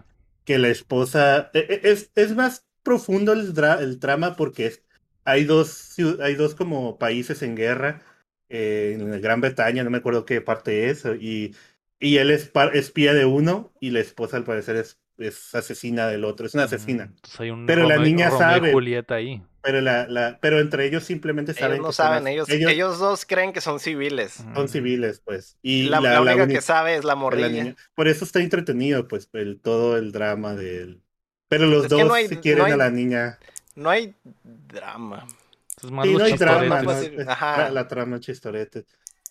que 0.45 0.57
la 0.59 0.69
esposa 0.69 1.51
e- 1.53 1.59
e- 1.83 1.91
es, 1.91 2.11
es 2.15 2.35
más 2.35 2.65
profundo 2.83 3.33
el, 3.33 3.53
dra- 3.53 3.81
el 3.81 3.99
trama 3.99 4.35
porque 4.35 4.67
es, 4.67 4.83
hay 5.25 5.43
dos 5.45 5.95
hay 6.21 6.35
dos 6.35 6.55
como 6.55 6.97
países 6.97 7.41
en 7.41 7.55
guerra 7.55 8.01
eh, 8.49 8.97
en 8.99 9.21
Gran 9.21 9.41
Bretaña, 9.41 9.83
no 9.83 9.89
me 9.89 9.97
acuerdo 9.97 10.25
qué 10.25 10.41
parte 10.41 10.89
es, 10.89 11.03
y, 11.19 11.53
y 11.99 12.17
él 12.17 12.31
es 12.31 12.47
par- 12.47 12.75
espía 12.75 13.13
de 13.13 13.25
uno 13.25 13.71
y 13.79 13.89
la 13.91 13.99
esposa 13.99 14.37
al 14.37 14.43
parecer 14.43 14.75
es, 14.75 14.99
es 15.17 15.53
asesina 15.55 16.07
del 16.07 16.23
otro, 16.25 16.45
es 16.45 16.53
una 16.53 16.63
asesina. 16.63 17.05
Mm, 17.07 17.41
hay 17.41 17.49
un 17.51 17.65
Pero 17.65 17.87
la 17.87 17.97
niña 17.97 18.29
Romeo 18.29 18.39
sabe. 18.39 18.71
Julieta 18.71 19.15
ahí. 19.15 19.41
Pero 19.61 19.81
la, 19.81 20.07
la, 20.07 20.37
pero 20.39 20.59
entre 20.61 20.85
ellos 20.85 21.03
simplemente 21.03 21.53
saben 21.53 21.73
Ellos 21.73 21.81
no 21.83 21.89
que 21.89 21.93
son 21.95 22.05
saben, 22.05 22.27
ellos, 22.27 22.47
ellos, 22.49 22.99
dos 22.99 23.25
creen 23.25 23.51
que 23.51 23.59
son 23.59 23.79
civiles. 23.81 24.33
son 24.53 24.65
Mm. 24.65 24.67
civiles, 24.69 25.21
pues. 25.25 25.57
Y 25.61 25.89
La, 25.89 25.99
la, 25.99 26.13
la 26.13 26.21
la 26.21 26.35
única 26.35 26.47
que 26.47 26.61
sabe 26.61 26.95
es 26.95 27.03
la 27.03 27.09
la 27.13 27.15
morrilla. 27.15 27.49
niña. 27.49 27.75
Por 27.93 28.07
eso 28.07 28.23
está 28.23 28.39
entretenido, 28.39 29.07
pues, 29.09 29.27
el, 29.33 29.59
todo 29.59 29.97
el 29.97 30.11
drama 30.13 30.53
del. 30.55 31.01
Pero 31.49 31.65
los 31.65 31.85
Es 31.85 31.89
dos 31.89 32.05
no 32.05 32.13
hay- 32.13 32.27
si 32.29 32.37
quieren 32.37 32.59
no 32.59 32.65
hay- 32.65 32.71
a 32.73 32.77
la 32.77 32.89
niña. 32.89 33.39
No 33.75 33.89
hay 33.89 34.15
drama. 34.67 35.27
Es 35.83 35.91
más 35.91 36.05
Sí, 36.07 36.13
no 36.15 36.23
hay 36.23 36.33
drama. 36.33 36.81
¿no? 36.81 36.91
chistoretes. 36.93 37.19
Es 37.19 37.27
Ajá. 37.27 37.57
La, 37.57 37.69
la 37.71 37.87
trama 37.87 38.19
chistorete. 38.19 38.85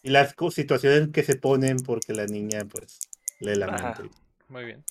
Y 0.07 0.11
las 0.11 0.35
situaciones 0.53 1.09
que 1.13 1.23
se 1.25 1.35
ponen 1.37 1.79
porque 1.81 2.13
la 2.13 2.27
niña, 2.27 2.61
pues, 2.71 3.01
lee 3.41 3.57
la 3.57 3.67
Ajá. 3.67 3.97
mente. 3.99 4.15
Muy 4.49 4.65
bien. 4.65 4.85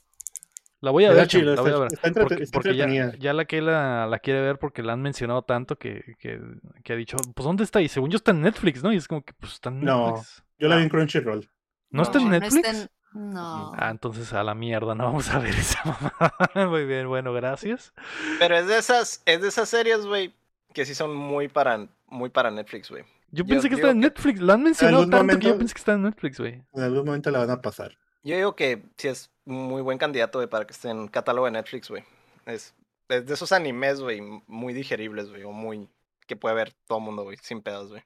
La 0.82 0.92
voy 0.92 1.06
a 1.06 1.12
ver, 1.12 1.26
cham, 1.28 1.42
chido, 1.42 1.56
la 1.56 1.62
voy 1.62 1.72
a 1.72 1.74
está- 1.74 1.84
ver. 1.84 1.94
está 1.94 2.08
entrete- 2.10 2.28
Porque, 2.28 2.44
está 2.44 2.54
porque 2.60 2.76
ya, 2.76 2.84
entretenida. 2.84 3.18
ya 3.18 3.34
la 3.34 3.46
que 3.46 3.62
la, 3.62 4.08
la 4.08 4.20
quiere 4.20 4.42
ver 4.42 4.60
porque 4.60 4.84
la 4.84 4.92
han 4.94 5.02
mencionado 5.02 5.42
tanto 5.44 5.78
que, 5.78 6.16
que, 6.20 6.40
que 6.84 6.94
ha 6.94 6.96
dicho, 6.98 7.16
pues 7.34 7.46
¿dónde 7.46 7.64
está? 7.64 7.82
Y 7.82 7.88
según 7.88 8.12
yo 8.12 8.18
está 8.18 8.32
en 8.32 8.42
Netflix, 8.42 8.84
¿no? 8.84 8.92
Y 8.92 8.98
es 8.98 9.08
como 9.08 9.24
que, 9.24 9.32
pues 9.40 9.54
está 9.54 9.70
en 9.70 9.82
No. 9.86 10.08
Netflix. 10.08 10.44
Yo 10.60 10.68
la 10.68 10.76
No. 10.76 10.80
vi 10.80 10.84
en 10.84 10.90
Crunchyroll. 10.90 11.50
¿No, 11.92 12.04
está 12.04 12.18
en 12.18 12.26
No, 12.26 12.30
no 12.32 12.40
Netflix? 12.40 12.68
está 12.68 12.82
en- 12.82 12.90
No. 13.34 13.72
Ah, 13.78 13.90
entonces 13.92 14.34
a 14.34 14.44
la 14.44 14.54
mierda, 14.54 14.94
no 14.96 15.06
vamos 15.06 15.30
a 15.30 15.40
ver 15.40 15.56
esa 15.56 15.80
mamá. 16.54 16.70
Muy 16.70 16.86
bien, 16.86 17.08
bueno, 17.08 17.32
gracias. 17.32 17.94
Pero 18.38 18.58
es 18.58 18.68
de 18.68 18.78
esas, 18.78 19.24
es 19.26 19.42
de 19.42 19.48
esas 19.48 19.70
series, 19.70 20.06
güey, 20.06 20.34
que 20.74 20.86
sí 20.86 20.94
son 20.94 21.16
muy 21.16 21.48
para, 21.48 21.88
muy 22.08 22.30
para 22.30 22.52
Netflix, 22.52 22.90
güey. 22.92 23.06
Yo 23.36 23.44
Yo 23.44 23.46
pensé 23.48 23.68
que 23.70 23.76
estaba 23.76 23.92
en 23.92 24.00
Netflix, 24.00 24.40
la 24.42 24.54
han 24.54 24.64
mencionado 24.64 25.10
tanto 25.10 25.38
que 25.40 25.48
yo 25.48 25.58
pensé 25.58 25.74
que 25.74 25.80
estaba 25.80 25.98
en 25.98 26.04
Netflix, 26.04 26.40
güey. 26.40 26.64
En 26.74 26.84
algún 26.84 27.06
momento 27.06 27.30
la 27.32 27.40
van 27.40 27.50
a 27.50 27.62
pasar. 27.62 27.98
Yo 28.24 28.36
digo 28.36 28.56
que 28.56 28.84
sí 28.98 29.08
es 29.10 29.30
muy 29.46 29.82
buen 29.82 29.98
candidato, 29.98 30.40
güey, 30.40 30.50
para 30.50 30.66
que 30.66 30.74
esté 30.74 30.90
en 30.90 31.08
catálogo 31.10 31.46
de 31.46 31.52
Netflix, 31.52 31.90
güey. 31.90 32.04
Es, 32.46 32.74
es 33.10 33.26
de 33.26 33.34
esos 33.34 33.52
animes, 33.52 34.00
güey, 34.02 34.22
muy 34.48 34.74
digeribles, 34.74 35.30
güey, 35.30 35.44
o 35.44 35.52
muy... 35.52 35.90
que 36.26 36.36
puede 36.36 36.56
ver 36.56 36.74
todo 36.88 37.00
el 37.00 37.04
mundo, 37.04 37.24
güey, 37.24 37.38
sin 37.42 37.62
pedos, 37.62 37.90
güey. 37.90 38.02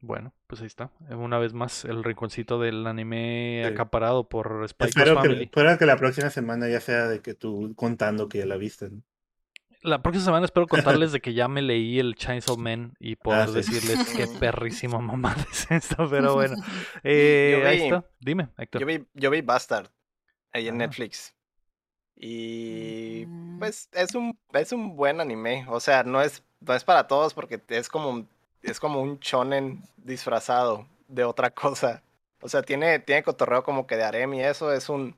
Bueno, 0.00 0.32
pues 0.46 0.60
ahí 0.60 0.66
está. 0.68 0.90
Una 1.10 1.38
vez 1.38 1.52
más, 1.52 1.84
el 1.84 2.04
rinconcito 2.04 2.58
del 2.60 2.86
anime 2.86 3.62
Sí. 3.66 3.72
acaparado 3.72 4.28
por 4.28 4.64
Spike 4.64 4.90
Espero 4.90 5.16
que, 5.16 5.28
Family. 5.28 5.44
espero 5.44 5.76
que 5.78 5.86
la 5.86 5.96
próxima 5.96 6.30
semana 6.30 6.68
ya 6.68 6.80
sea 6.80 7.06
de 7.08 7.20
que 7.20 7.34
tú 7.34 7.74
contando 7.76 8.28
que 8.28 8.38
ya 8.38 8.46
la 8.46 8.56
viste. 8.56 8.90
¿no? 8.90 9.02
La 9.82 10.02
próxima 10.02 10.24
semana 10.24 10.44
espero 10.44 10.66
contarles 10.66 11.12
de 11.12 11.20
que 11.20 11.34
ya 11.34 11.46
me 11.48 11.62
leí 11.62 11.98
el 11.98 12.14
Chainsaw 12.16 12.56
Man 12.56 12.94
y 12.98 13.16
poder 13.16 13.42
Ah, 13.42 13.46
sí. 13.48 13.52
decirles 13.54 14.12
qué 14.16 14.26
perrísimo 14.40 15.00
mamá 15.00 15.36
es 15.50 15.70
esto, 15.70 16.06
pero 16.10 16.34
bueno. 16.34 16.56
Eh, 17.04 17.62
ahí 17.66 17.82
está. 17.82 18.04
Dime, 18.20 18.48
Héctor. 18.58 18.80
Yo 18.80 18.86
vi, 18.86 19.04
yo 19.14 19.30
vi 19.30 19.40
Bastard 19.42 19.88
ahí 20.52 20.68
en 20.68 20.74
Ah. 20.74 20.78
Netflix. 20.86 21.34
Y 22.16 23.24
Mm. 23.26 23.58
pues 23.60 23.88
es 23.92 24.14
un, 24.14 24.36
es 24.52 24.72
un 24.72 24.96
buen 24.96 25.20
anime. 25.20 25.64
O 25.68 25.78
sea, 25.80 26.02
no 26.02 26.20
es, 26.20 26.42
no 26.60 26.74
es 26.74 26.82
para 26.84 27.06
todos 27.06 27.32
porque 27.34 27.60
es 27.68 27.88
como, 27.88 28.10
un- 28.10 28.28
es 28.62 28.80
como 28.80 29.00
un 29.00 29.18
shonen 29.20 29.82
disfrazado 29.96 30.86
de 31.06 31.22
otra 31.24 31.50
cosa. 31.50 32.02
O 32.40 32.48
sea, 32.48 32.62
tiene, 32.62 32.98
tiene 32.98 33.22
cotorreo 33.22 33.62
como 33.62 33.86
que 33.86 33.96
de 33.96 34.04
harem 34.04 34.34
y 34.34 34.40
eso 34.42 34.72
es 34.72 34.88
un... 34.88 35.16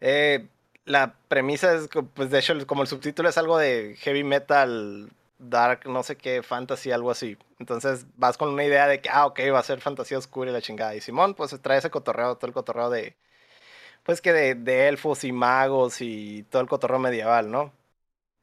eh, 0.00 0.48
la 0.84 1.14
premisa 1.28 1.74
es, 1.74 1.88
pues 2.14 2.30
de 2.30 2.38
hecho, 2.38 2.54
como 2.66 2.82
el 2.82 2.88
subtítulo 2.88 3.28
es 3.28 3.38
algo 3.38 3.58
de 3.58 3.96
heavy 4.00 4.24
metal, 4.24 5.10
dark, 5.38 5.86
no 5.86 6.02
sé 6.02 6.16
qué, 6.16 6.42
fantasy, 6.42 6.90
algo 6.92 7.10
así. 7.10 7.36
Entonces 7.58 8.06
vas 8.16 8.36
con 8.36 8.50
una 8.50 8.64
idea 8.64 8.86
de 8.86 9.00
que, 9.00 9.08
ah, 9.10 9.26
ok, 9.26 9.40
va 9.52 9.60
a 9.60 9.62
ser 9.62 9.80
fantasía 9.80 10.18
oscura 10.18 10.50
y 10.50 10.52
la 10.54 10.62
chingada. 10.62 10.94
Y 10.94 11.00
Simón, 11.00 11.34
pues 11.34 11.58
trae 11.62 11.78
ese 11.78 11.90
cotorreo, 11.90 12.36
todo 12.36 12.48
el 12.48 12.54
cotorreo 12.54 12.90
de, 12.90 13.16
pues 14.04 14.20
que 14.20 14.32
de, 14.32 14.54
de 14.54 14.88
elfos 14.88 15.24
y 15.24 15.32
magos 15.32 16.00
y 16.00 16.44
todo 16.50 16.62
el 16.62 16.68
cotorreo 16.68 16.98
medieval, 16.98 17.50
¿no? 17.50 17.72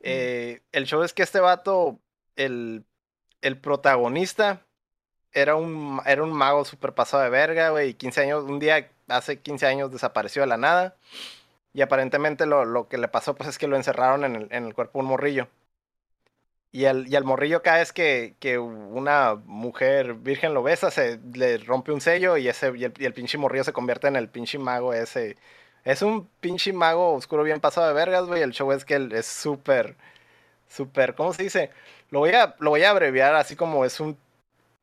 Eh, 0.01 0.61
el 0.71 0.85
show 0.85 1.03
es 1.03 1.13
que 1.13 1.23
este 1.23 1.39
vato, 1.39 1.99
el, 2.35 2.83
el 3.41 3.57
protagonista, 3.59 4.65
era 5.33 5.55
un, 5.55 6.01
era 6.05 6.23
un 6.23 6.33
mago 6.33 6.65
súper 6.65 6.93
pasado 6.93 7.23
de 7.23 7.29
verga, 7.29 7.69
güey, 7.69 7.89
y 7.89 7.93
15 7.93 8.21
años, 8.21 8.43
un 8.45 8.59
día, 8.59 8.89
hace 9.07 9.39
15 9.39 9.65
años 9.67 9.91
desapareció 9.91 10.41
de 10.41 10.47
la 10.47 10.57
nada, 10.57 10.95
y 11.73 11.81
aparentemente 11.81 12.45
lo, 12.45 12.65
lo 12.65 12.87
que 12.87 12.97
le 12.97 13.07
pasó, 13.07 13.35
pues 13.35 13.49
es 13.49 13.57
que 13.57 13.67
lo 13.67 13.75
encerraron 13.75 14.23
en 14.25 14.35
el, 14.35 14.47
en 14.51 14.65
el 14.65 14.73
cuerpo 14.73 14.99
de 14.99 15.03
un 15.03 15.09
morrillo. 15.09 15.47
Y 16.73 16.85
al, 16.85 17.07
y 17.07 17.15
al 17.17 17.25
morrillo 17.25 17.61
cada 17.61 17.79
vez 17.79 17.91
que, 17.91 18.35
que 18.39 18.57
una 18.57 19.35
mujer 19.45 20.13
virgen 20.13 20.53
lo 20.53 20.63
besa, 20.63 20.89
se 20.89 21.19
le 21.33 21.57
rompe 21.57 21.91
un 21.91 21.99
sello 21.99 22.37
y, 22.37 22.47
ese, 22.47 22.71
y, 22.77 22.85
el, 22.85 22.93
y 22.97 23.05
el 23.05 23.13
pinche 23.13 23.37
morrillo 23.37 23.65
se 23.65 23.73
convierte 23.73 24.07
en 24.07 24.15
el 24.15 24.29
pinche 24.29 24.57
mago 24.57 24.93
ese. 24.93 25.37
Es 25.83 26.01
un 26.01 26.27
pinche 26.39 26.71
mago 26.73 27.13
oscuro 27.13 27.43
bien 27.43 27.59
pasado 27.59 27.87
de 27.87 27.93
vergas, 27.93 28.25
güey. 28.25 28.41
El 28.41 28.53
show 28.53 28.71
es 28.71 28.85
que 28.85 28.95
él 28.95 29.11
es 29.13 29.25
súper, 29.25 29.95
súper, 30.69 31.15
¿cómo 31.15 31.33
se 31.33 31.43
dice? 31.43 31.71
Lo 32.09 32.19
voy, 32.19 32.31
a, 32.31 32.55
lo 32.59 32.71
voy 32.71 32.83
a 32.83 32.91
abreviar 32.91 33.35
así 33.35 33.55
como 33.55 33.85
es 33.85 33.99
un 33.99 34.17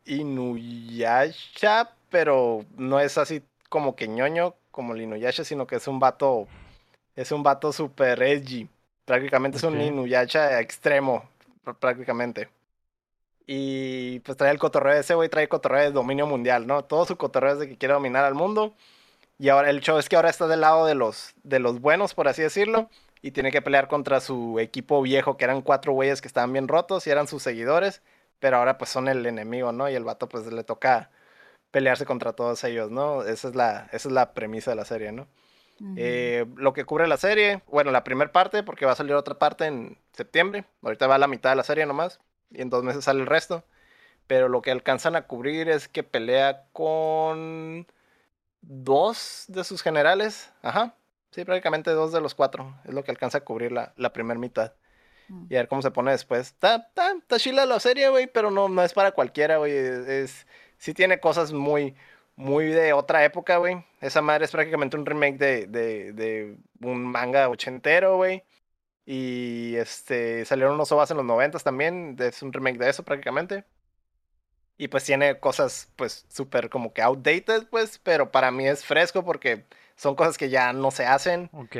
Inuyasha, 0.06 1.90
pero 2.10 2.64
no 2.76 3.00
es 3.00 3.18
así 3.18 3.42
como 3.68 3.96
que 3.96 4.08
ñoño 4.08 4.54
como 4.70 4.94
el 4.94 5.02
Inuyasha, 5.02 5.44
sino 5.44 5.66
que 5.66 5.76
es 5.76 5.88
un 5.88 6.00
vato, 6.00 6.48
es 7.18 7.32
un 7.32 7.42
vato 7.42 7.72
súper 7.72 8.22
edgy. 8.22 8.68
Prácticamente 9.04 9.58
es 9.58 9.64
un. 9.64 9.80
Inuyasha 9.80 10.60
extremo, 10.60 11.28
pr- 11.64 11.74
prácticamente. 11.76 12.48
Y 13.46 14.20
pues 14.20 14.36
trae 14.36 14.52
el 14.52 14.58
cotorreo 14.58 14.94
de 14.94 15.00
ese 15.00 15.14
güey, 15.14 15.28
trae 15.28 15.44
el 15.44 15.48
cotorreo 15.48 15.82
de 15.82 15.90
dominio 15.90 16.26
mundial, 16.26 16.66
¿no? 16.66 16.84
Todo 16.84 17.06
su 17.06 17.16
cotorreo 17.16 17.54
es 17.54 17.58
de 17.58 17.68
que 17.68 17.76
quiere 17.76 17.94
dominar 17.94 18.24
al 18.24 18.34
mundo. 18.34 18.74
Y 19.38 19.48
ahora 19.48 19.70
el 19.70 19.80
show 19.80 19.98
es 19.98 20.08
que 20.08 20.16
ahora 20.16 20.30
está 20.30 20.46
del 20.46 20.60
lado 20.60 20.86
de 20.86 20.94
los, 20.94 21.34
de 21.42 21.58
los 21.58 21.80
buenos, 21.80 22.14
por 22.14 22.28
así 22.28 22.42
decirlo. 22.42 22.88
Y 23.20 23.32
tiene 23.32 23.50
que 23.50 23.62
pelear 23.62 23.88
contra 23.88 24.20
su 24.20 24.60
equipo 24.60 25.02
viejo, 25.02 25.36
que 25.36 25.44
eran 25.44 25.62
cuatro 25.62 25.92
güeyes 25.92 26.20
que 26.20 26.28
estaban 26.28 26.52
bien 26.52 26.68
rotos 26.68 27.06
y 27.06 27.10
eran 27.10 27.26
sus 27.26 27.42
seguidores. 27.42 28.02
Pero 28.38 28.58
ahora 28.58 28.78
pues 28.78 28.90
son 28.90 29.08
el 29.08 29.26
enemigo, 29.26 29.72
¿no? 29.72 29.88
Y 29.88 29.94
el 29.94 30.04
vato 30.04 30.28
pues 30.28 30.46
le 30.46 30.62
toca 30.62 31.10
pelearse 31.72 32.04
contra 32.04 32.34
todos 32.34 32.62
ellos, 32.62 32.90
¿no? 32.92 33.24
Esa 33.24 33.48
es 33.48 33.54
la, 33.56 33.88
esa 33.92 34.08
es 34.08 34.12
la 34.12 34.34
premisa 34.34 34.70
de 34.70 34.76
la 34.76 34.84
serie, 34.84 35.10
¿no? 35.10 35.26
Ujú. 35.80 35.94
Eh, 35.96 36.46
lo 36.56 36.72
que 36.72 36.84
cubre 36.84 37.06
la 37.06 37.16
serie, 37.16 37.62
bueno, 37.68 37.90
la 37.90 38.04
primera 38.04 38.32
parte, 38.32 38.62
porque 38.62 38.86
va 38.86 38.92
a 38.92 38.96
salir 38.96 39.14
otra 39.14 39.38
parte 39.38 39.66
en 39.66 39.98
septiembre. 40.12 40.64
Ahorita 40.82 41.06
va 41.06 41.16
a 41.16 41.18
la 41.18 41.28
mitad 41.28 41.50
de 41.50 41.56
la 41.56 41.64
serie 41.64 41.86
nomás. 41.86 42.20
Y 42.50 42.62
en 42.62 42.70
dos 42.70 42.82
meses 42.82 43.04
sale 43.04 43.20
el 43.20 43.26
resto. 43.26 43.64
Pero 44.26 44.48
lo 44.48 44.62
que 44.62 44.70
alcanzan 44.70 45.16
a 45.16 45.22
cubrir 45.26 45.68
es 45.68 45.88
que 45.88 46.02
pelea 46.02 46.64
con 46.72 47.86
dos 48.60 49.44
de 49.48 49.64
sus 49.64 49.82
generales. 49.82 50.52
Ajá. 50.62 50.94
Sí, 51.30 51.44
prácticamente 51.44 51.90
dos 51.90 52.12
de 52.12 52.20
los 52.20 52.34
cuatro. 52.34 52.74
Es 52.84 52.94
lo 52.94 53.04
que 53.04 53.10
alcanza 53.10 53.38
a 53.38 53.44
cubrir 53.44 53.72
la, 53.72 53.92
la 53.96 54.12
primera 54.12 54.38
mitad. 54.40 54.72
Mm. 55.28 55.46
Y 55.50 55.56
a 55.56 55.60
ver 55.60 55.68
cómo 55.68 55.82
se 55.82 55.90
pone 55.90 56.10
después. 56.12 56.48
Está, 56.48 56.76
está, 56.76 57.12
está 57.12 57.38
chila 57.38 57.66
la 57.66 57.80
serie, 57.80 58.08
güey, 58.08 58.26
pero 58.26 58.50
no, 58.50 58.68
no 58.68 58.82
es 58.82 58.92
para 58.94 59.12
cualquiera, 59.12 59.58
güey. 59.58 59.72
Es, 59.72 60.08
es- 60.08 60.46
sí 60.78 60.94
tiene 60.94 61.20
cosas 61.20 61.52
muy, 61.52 61.96
muy 62.38 62.66
de 62.66 62.92
otra 62.92 63.24
época, 63.24 63.56
güey. 63.56 63.84
Esa 64.00 64.22
madre 64.22 64.44
es 64.44 64.52
prácticamente 64.52 64.96
un 64.96 65.04
remake 65.04 65.38
de, 65.38 65.66
de, 65.66 66.12
de 66.12 66.56
un 66.80 67.04
manga 67.04 67.48
ochentero, 67.48 68.16
güey. 68.16 68.44
Y 69.04 69.74
este, 69.74 70.44
salieron 70.44 70.74
unos 70.74 70.92
ovas 70.92 71.10
en 71.10 71.16
los 71.16 71.26
noventas 71.26 71.64
también. 71.64 72.16
Es 72.20 72.40
un 72.42 72.52
remake 72.52 72.78
de 72.78 72.90
eso 72.90 73.02
prácticamente. 73.02 73.64
Y 74.76 74.86
pues 74.86 75.02
tiene 75.02 75.40
cosas, 75.40 75.92
pues, 75.96 76.26
súper 76.28 76.70
como 76.70 76.92
que 76.92 77.02
outdated, 77.02 77.66
pues, 77.70 77.98
pero 77.98 78.30
para 78.30 78.52
mí 78.52 78.68
es 78.68 78.84
fresco 78.84 79.24
porque 79.24 79.64
son 79.96 80.14
cosas 80.14 80.38
que 80.38 80.48
ya 80.48 80.72
no 80.72 80.92
se 80.92 81.06
hacen. 81.06 81.50
Ok. 81.52 81.76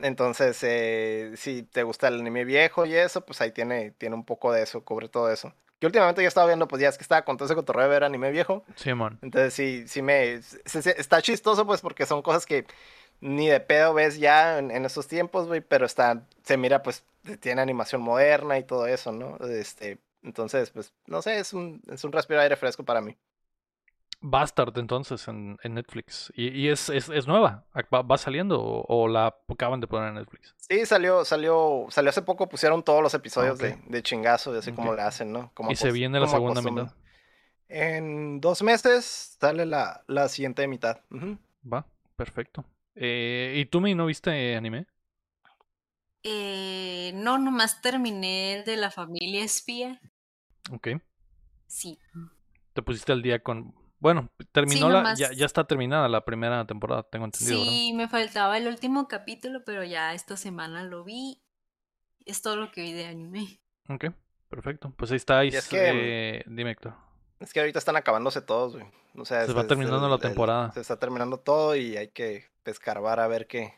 Entonces, 0.00 0.58
eh, 0.64 1.34
si 1.36 1.62
te 1.62 1.84
gusta 1.84 2.08
el 2.08 2.18
anime 2.18 2.44
viejo 2.44 2.86
y 2.86 2.96
eso, 2.96 3.24
pues 3.24 3.40
ahí 3.40 3.52
tiene, 3.52 3.92
tiene 3.92 4.16
un 4.16 4.24
poco 4.24 4.50
de 4.52 4.64
eso, 4.64 4.84
cubre 4.84 5.08
todo 5.08 5.30
eso. 5.30 5.54
Yo 5.80 5.88
últimamente 5.88 6.22
ya 6.22 6.28
estaba 6.28 6.46
viendo, 6.46 6.66
pues 6.68 6.80
ya 6.80 6.88
es 6.88 6.96
que 6.96 7.02
estaba 7.02 7.22
con 7.24 7.36
todo 7.36 7.46
ese 7.46 7.54
cotorreo 7.54 7.84
de 7.84 7.90
ver 7.90 8.04
anime 8.04 8.30
viejo. 8.30 8.64
Simón. 8.76 9.18
Entonces 9.22 9.52
sí, 9.54 9.84
sí 9.88 10.02
me... 10.02 10.40
se- 10.42 10.82
se- 10.82 11.00
está 11.00 11.20
chistoso, 11.22 11.66
pues, 11.66 11.80
porque 11.82 12.06
son 12.06 12.22
cosas 12.22 12.46
que 12.46 12.66
ni 13.20 13.48
de 13.48 13.60
pedo 13.60 13.92
ves 13.94 14.18
ya 14.18 14.58
en, 14.58 14.70
en 14.70 14.84
esos 14.84 15.06
tiempos, 15.08 15.46
güey, 15.46 15.60
pero 15.60 15.84
está, 15.86 16.22
se 16.44 16.56
mira, 16.56 16.82
pues, 16.82 17.04
tiene 17.40 17.60
animación 17.62 18.00
moderna 18.02 18.58
y 18.58 18.64
todo 18.64 18.86
eso, 18.86 19.12
¿no? 19.12 19.36
Este, 19.48 19.98
entonces, 20.22 20.70
pues, 20.70 20.92
no 21.06 21.20
sé, 21.22 21.38
es 21.38 21.52
un, 21.52 21.82
es 21.90 22.04
un 22.04 22.12
respiro 22.12 22.38
de 22.40 22.44
aire 22.44 22.56
fresco 22.56 22.84
para 22.84 23.00
mí. 23.00 23.16
Bastard 24.20 24.76
entonces 24.78 25.28
en, 25.28 25.58
en 25.62 25.74
Netflix. 25.74 26.32
¿Y, 26.34 26.48
y 26.48 26.68
es, 26.68 26.88
es, 26.88 27.08
es 27.08 27.26
nueva? 27.26 27.66
¿Va, 27.92 28.02
va 28.02 28.18
saliendo 28.18 28.60
o, 28.60 28.84
o 28.88 29.08
la 29.08 29.36
acaban 29.48 29.80
de 29.80 29.86
poner 29.86 30.08
en 30.08 30.14
Netflix? 30.16 30.54
Sí, 30.56 30.84
salió, 30.86 31.24
salió, 31.24 31.86
salió 31.90 32.10
hace 32.10 32.22
poco, 32.22 32.48
pusieron 32.48 32.82
todos 32.82 33.02
los 33.02 33.14
episodios 33.14 33.58
de, 33.58 33.78
de 33.86 34.02
chingazo, 34.02 34.54
y 34.54 34.58
así 34.58 34.72
como 34.72 34.90
Ok. 34.90 34.96
le 34.96 35.02
hacen, 35.02 35.32
¿no? 35.32 35.50
Como 35.54 35.70
y 35.70 35.76
se 35.76 35.92
viene 35.92 36.18
la 36.18 36.26
como 36.26 36.54
segunda 36.54 36.62
mitad. 36.62 36.94
En 37.68 38.40
dos 38.40 38.62
meses 38.62 39.36
sale 39.40 39.66
la, 39.66 40.04
la 40.06 40.28
siguiente 40.28 40.66
mitad. 40.68 41.00
Va, 41.70 41.86
perfecto. 42.16 42.64
Eh, 42.94 43.54
¿Y 43.56 43.66
tú, 43.66 43.80
Mi, 43.80 43.94
no 43.94 44.06
viste 44.06 44.56
anime? 44.56 44.86
Eh, 46.22 47.12
no, 47.14 47.38
nomás 47.38 47.80
terminé 47.82 48.54
el 48.54 48.64
de 48.64 48.76
la 48.76 48.90
familia 48.90 49.44
espía. 49.44 50.00
Ok. 50.72 50.88
Sí. 51.66 51.98
Te 52.72 52.82
pusiste 52.82 53.12
al 53.12 53.22
día 53.22 53.42
con... 53.42 53.74
Bueno, 54.06 54.30
terminó 54.52 54.88
la... 54.88 55.14
Ya, 55.14 55.32
ya 55.32 55.46
está 55.46 55.64
terminada 55.64 56.08
la 56.08 56.24
primera 56.24 56.64
temporada, 56.64 57.02
tengo 57.02 57.24
entendido, 57.24 57.60
Sí, 57.64 57.92
me 57.92 58.06
faltaba 58.06 58.56
el 58.56 58.68
último 58.68 59.08
capítulo, 59.08 59.64
pero 59.66 59.82
ya 59.82 60.14
esta 60.14 60.36
semana 60.36 60.84
lo 60.84 61.02
vi. 61.02 61.42
Es 62.24 62.40
todo 62.40 62.54
lo 62.54 62.70
que 62.70 62.82
vi 62.82 62.92
de 62.92 63.06
anime. 63.06 63.58
Ok, 63.88 64.04
perfecto. 64.48 64.92
Pues 64.96 65.10
ahí 65.10 65.16
está. 65.16 65.40
ahí 65.40 65.48
es 65.48 65.66
que- 65.68 66.36
eh, 66.38 66.44
Dime, 66.46 66.70
Héctor. 66.70 66.94
Es 67.40 67.52
que 67.52 67.58
ahorita 67.58 67.80
están 67.80 67.96
acabándose 67.96 68.42
todos, 68.42 68.74
güey. 68.74 68.86
O 69.16 69.24
sea, 69.24 69.44
Se 69.44 69.52
va 69.52 69.66
terminando 69.66 70.04
el- 70.04 70.10
la 70.10 70.14
el- 70.16 70.22
temporada. 70.22 70.70
se 70.72 70.82
está 70.82 71.00
terminando 71.00 71.38
todo 71.40 71.74
y 71.74 71.96
hay 71.96 72.06
que 72.12 72.44
escarbar 72.64 73.18
a 73.18 73.26
ver 73.26 73.48
qué, 73.48 73.74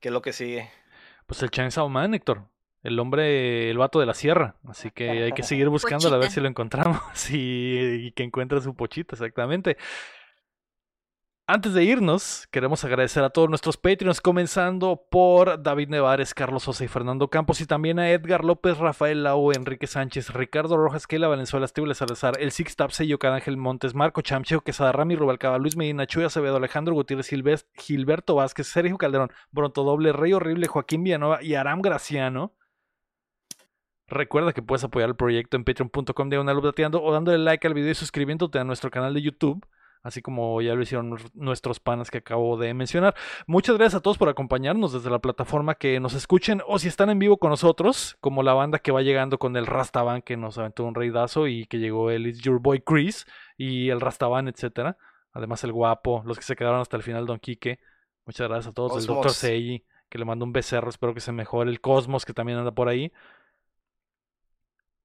qué 0.00 0.08
es 0.08 0.12
lo 0.12 0.22
que 0.22 0.32
sigue. 0.32 0.70
Pues 1.26 1.42
el 1.42 1.50
Chainsaw 1.50 1.86
Man, 1.90 2.14
Héctor. 2.14 2.46
El 2.82 2.98
hombre, 2.98 3.70
el 3.70 3.78
vato 3.78 4.00
de 4.00 4.06
la 4.06 4.14
sierra. 4.14 4.56
Así 4.66 4.90
que 4.90 5.10
hay 5.24 5.32
que 5.32 5.42
seguir 5.42 5.68
buscándolo 5.68 6.16
a 6.16 6.18
ver 6.18 6.30
si 6.30 6.40
lo 6.40 6.48
encontramos 6.48 7.02
y, 7.30 8.06
y 8.06 8.12
que 8.12 8.22
encuentre 8.22 8.60
su 8.60 8.74
pochita, 8.74 9.14
exactamente. 9.14 9.76
Antes 11.52 11.74
de 11.74 11.82
irnos, 11.82 12.46
queremos 12.52 12.84
agradecer 12.84 13.24
a 13.24 13.30
todos 13.30 13.48
nuestros 13.48 13.76
Patreons, 13.76 14.20
comenzando 14.20 15.08
por 15.10 15.60
David 15.60 15.88
Nevares, 15.88 16.32
Carlos 16.32 16.62
Sosa 16.62 16.84
y 16.84 16.86
Fernando 16.86 17.26
Campos, 17.26 17.60
y 17.60 17.66
también 17.66 17.98
a 17.98 18.08
Edgar 18.08 18.44
López, 18.44 18.78
Rafael 18.78 19.24
Lau, 19.24 19.50
Enrique 19.50 19.88
Sánchez, 19.88 20.32
Ricardo 20.32 20.76
Rojas, 20.76 21.08
Keila 21.08 21.26
Valenzuela, 21.26 21.66
Steve 21.66 21.92
Salazar, 21.96 22.34
El 22.38 22.52
Six 22.52 22.76
Tap, 22.76 22.92
Sello 22.92 23.18
Ángel 23.20 23.56
Montes, 23.56 23.96
Marco 23.96 24.20
Chamcheo, 24.20 24.60
Quesada 24.60 24.92
Rami, 24.92 25.16
Rubalcaba, 25.16 25.58
Luis 25.58 25.76
Medina, 25.76 26.06
Chuy 26.06 26.22
Acevedo, 26.22 26.54
Alejandro 26.54 26.94
Gutiérrez, 26.94 27.28
Gilberto 27.74 28.36
Vázquez, 28.36 28.68
Sergio 28.68 28.96
Calderón, 28.96 29.32
Bronto 29.50 29.82
Doble, 29.82 30.12
Rey 30.12 30.32
Horrible, 30.32 30.68
Joaquín 30.68 31.02
Villanueva 31.02 31.42
y 31.42 31.56
Aram 31.56 31.82
Graciano. 31.82 32.54
Recuerda 34.10 34.52
que 34.52 34.60
puedes 34.62 34.84
apoyar 34.84 35.08
el 35.08 35.16
proyecto 35.16 35.56
en 35.56 35.64
patreon.com 35.64 36.28
diagonal 36.28 36.58
updateando 36.58 37.02
o 37.02 37.12
dándole 37.12 37.38
like 37.38 37.66
al 37.66 37.74
video 37.74 37.92
y 37.92 37.94
suscribiéndote 37.94 38.58
a 38.58 38.64
nuestro 38.64 38.90
canal 38.90 39.14
de 39.14 39.22
YouTube, 39.22 39.64
así 40.02 40.20
como 40.20 40.60
ya 40.60 40.74
lo 40.74 40.82
hicieron 40.82 41.10
nues- 41.12 41.30
nuestros 41.34 41.78
panas 41.78 42.10
que 42.10 42.18
acabo 42.18 42.56
de 42.56 42.74
mencionar. 42.74 43.14
Muchas 43.46 43.76
gracias 43.76 44.00
a 44.00 44.02
todos 44.02 44.18
por 44.18 44.28
acompañarnos 44.28 44.92
desde 44.92 45.10
la 45.10 45.20
plataforma 45.20 45.76
que 45.76 46.00
nos 46.00 46.14
escuchen 46.14 46.60
o 46.66 46.78
si 46.78 46.88
están 46.88 47.08
en 47.10 47.18
vivo 47.20 47.36
con 47.38 47.50
nosotros, 47.50 48.16
como 48.20 48.42
la 48.42 48.52
banda 48.52 48.78
que 48.80 48.92
va 48.92 49.02
llegando 49.02 49.38
con 49.38 49.56
el 49.56 49.66
Rastaban 49.66 50.22
que 50.22 50.36
nos 50.36 50.58
aventó 50.58 50.84
un 50.84 50.94
reidazo 50.94 51.46
y 51.46 51.66
que 51.66 51.78
llegó 51.78 52.10
el 52.10 52.26
It's 52.26 52.40
Your 52.40 52.60
Boy 52.60 52.80
Chris 52.80 53.26
y 53.56 53.90
el 53.90 54.00
Rastaban, 54.00 54.48
etcétera. 54.48 54.96
Además 55.32 55.62
el 55.62 55.72
guapo, 55.72 56.22
los 56.26 56.36
que 56.36 56.44
se 56.44 56.56
quedaron 56.56 56.80
hasta 56.80 56.96
el 56.96 57.04
final, 57.04 57.26
Don 57.26 57.38
Quique. 57.38 57.78
Muchas 58.26 58.48
gracias 58.48 58.72
a 58.72 58.72
todos. 58.74 58.92
El 58.98 59.06
Dr. 59.06 59.30
Seiji, 59.32 59.84
que 60.08 60.18
le 60.18 60.24
mando 60.24 60.44
un 60.44 60.52
becerro, 60.52 60.88
espero 60.90 61.14
que 61.14 61.20
se 61.20 61.30
mejore. 61.30 61.70
El 61.70 61.80
Cosmos, 61.80 62.24
que 62.24 62.32
también 62.32 62.58
anda 62.58 62.72
por 62.72 62.88
ahí. 62.88 63.12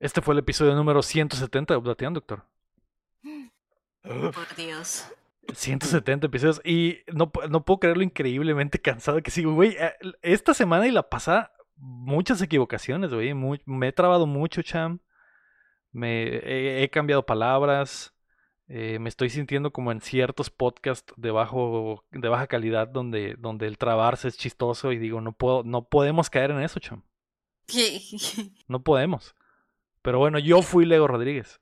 Este 0.06 0.22
fue 0.22 0.36
el 0.36 0.40
episodio 0.40 0.76
número 0.76 1.02
170 1.02 1.74
de 1.74 1.78
Updateando, 1.80 2.20
Doctor. 2.20 2.46
Por 4.04 4.56
Dios. 4.56 5.08
170 5.52 6.28
episodios. 6.28 6.62
Y 6.64 7.00
no, 7.12 7.32
no 7.50 7.66
puedo 7.66 7.80
creer 7.80 7.98
lo 7.98 8.04
increíblemente 8.04 8.80
cansado 8.80 9.24
que 9.24 9.32
sigo, 9.32 9.56
güey. 9.56 9.76
eh, 9.80 9.94
Esta 10.22 10.54
semana 10.54 10.86
y 10.86 10.92
la 10.92 11.10
pasada, 11.10 11.54
muchas 11.76 12.40
equivocaciones, 12.44 13.12
güey. 13.12 13.34
me 13.34 13.88
he 13.88 13.92
trabado 13.92 14.28
mucho, 14.28 14.62
Cham. 14.62 15.00
Me 15.92 16.24
he, 16.28 16.84
he 16.84 16.90
cambiado 16.92 17.26
palabras. 17.26 18.14
eh, 18.68 19.00
me 19.00 19.10
estoy 19.10 19.32
sintiendo 19.32 19.72
como 19.74 19.92
en 19.92 20.02
ciertos 20.02 20.52
podcasts 20.52 21.16
de, 21.18 21.32
bajo, 21.32 22.06
de 22.12 22.30
baja 22.30 22.46
calidad 22.46 22.88
donde, 22.88 23.38
donde 23.40 23.66
el 23.66 23.80
trabarse 23.80 24.28
es 24.28 24.38
chistoso 24.38 24.92
y 24.92 25.00
digo, 25.00 25.20
no 25.20 25.32
puedo, 25.32 25.64
no 25.64 25.90
podemos 25.90 26.30
caer 26.30 26.52
en 26.52 26.62
eso, 26.62 26.80
Cham. 26.80 27.02
No 28.68 28.84
podemos. 28.84 29.34
Pero 30.06 30.20
bueno, 30.20 30.40
yo 30.40 30.62
fui 30.62 30.86
Lego 30.86 31.08
Rodríguez. 31.08 31.60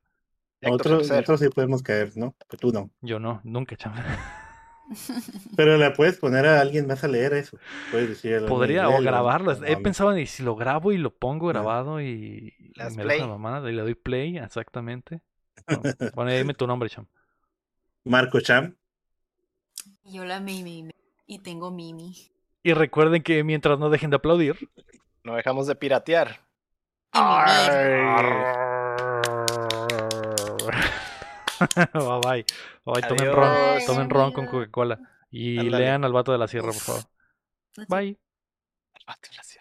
Otros, 0.66 1.08
sí 1.40 1.50
podemos 1.50 1.82
caer, 1.82 2.12
¿no? 2.16 2.36
Pero 2.48 2.60
tú 2.60 2.72
no. 2.72 2.90
Yo 3.02 3.20
no, 3.20 3.42
nunca, 3.44 3.76
Cham. 3.76 3.94
Pero 5.56 5.78
le 5.78 5.92
puedes 5.92 6.18
poner 6.18 6.46
a 6.46 6.60
alguien 6.60 6.88
más 6.88 7.04
a 7.04 7.08
leer 7.08 7.34
eso. 7.34 7.58
Puedes 7.92 8.10
decir. 8.10 8.34
a 8.34 8.38
alguien, 8.38 8.50
Podría 8.50 8.90
o 8.90 9.02
grabarlo. 9.02 9.56
No, 9.56 9.66
He 9.66 9.76
no. 9.76 9.82
pensado 9.82 10.16
en 10.16 10.28
si 10.28 10.44
lo 10.44 10.56
grabo 10.56 10.92
y 10.92 10.98
lo 10.98 11.16
pongo 11.16 11.48
grabado 11.48 12.02
y, 12.02 12.54
y 12.60 12.74
me 12.96 13.04
play. 13.04 13.18
deja 13.18 13.28
la 13.28 13.28
mamada 13.28 13.72
y 13.72 13.76
le 13.76 13.82
doy 13.82 13.96
play, 13.96 14.38
exactamente. 14.38 15.22
Bueno, 15.68 15.96
Bueno, 16.14 16.32
ahí 16.32 16.38
dime 16.40 16.54
tu 16.54 16.68
nombre, 16.68 16.90
cham. 16.90 17.08
Marco 18.06 18.40
Cham. 18.42 18.76
Yo 20.06 20.26
la 20.26 20.40
Mimi 20.40 20.90
y 21.28 21.40
tengo 21.40 21.72
Mimi. 21.72 22.14
Y 22.64 22.74
recuerden 22.74 23.24
que 23.24 23.44
mientras 23.44 23.80
no 23.80 23.90
dejen 23.90 24.10
de 24.10 24.18
aplaudir. 24.18 24.70
No 25.24 25.36
dejamos 25.36 25.68
de 25.68 25.76
piratear. 25.76 26.42
Bye 31.94 32.20
bye. 32.22 32.46
Bye, 32.86 33.02
tomen 33.08 33.32
ron. 33.32 33.80
Tomen 33.86 34.10
ron 34.10 34.32
con 34.32 34.48
Coca-Cola. 34.48 35.00
Y 35.30 35.70
lean 35.70 36.04
al 36.06 36.12
vato 36.12 36.32
de 36.32 36.38
la 36.38 36.48
sierra, 36.48 36.68
por 36.68 36.82
favor. 36.82 37.04
Bye. 37.88 38.20
Vato 39.08 39.30
de 39.30 39.38
la 39.38 39.44
sierra. 39.44 39.53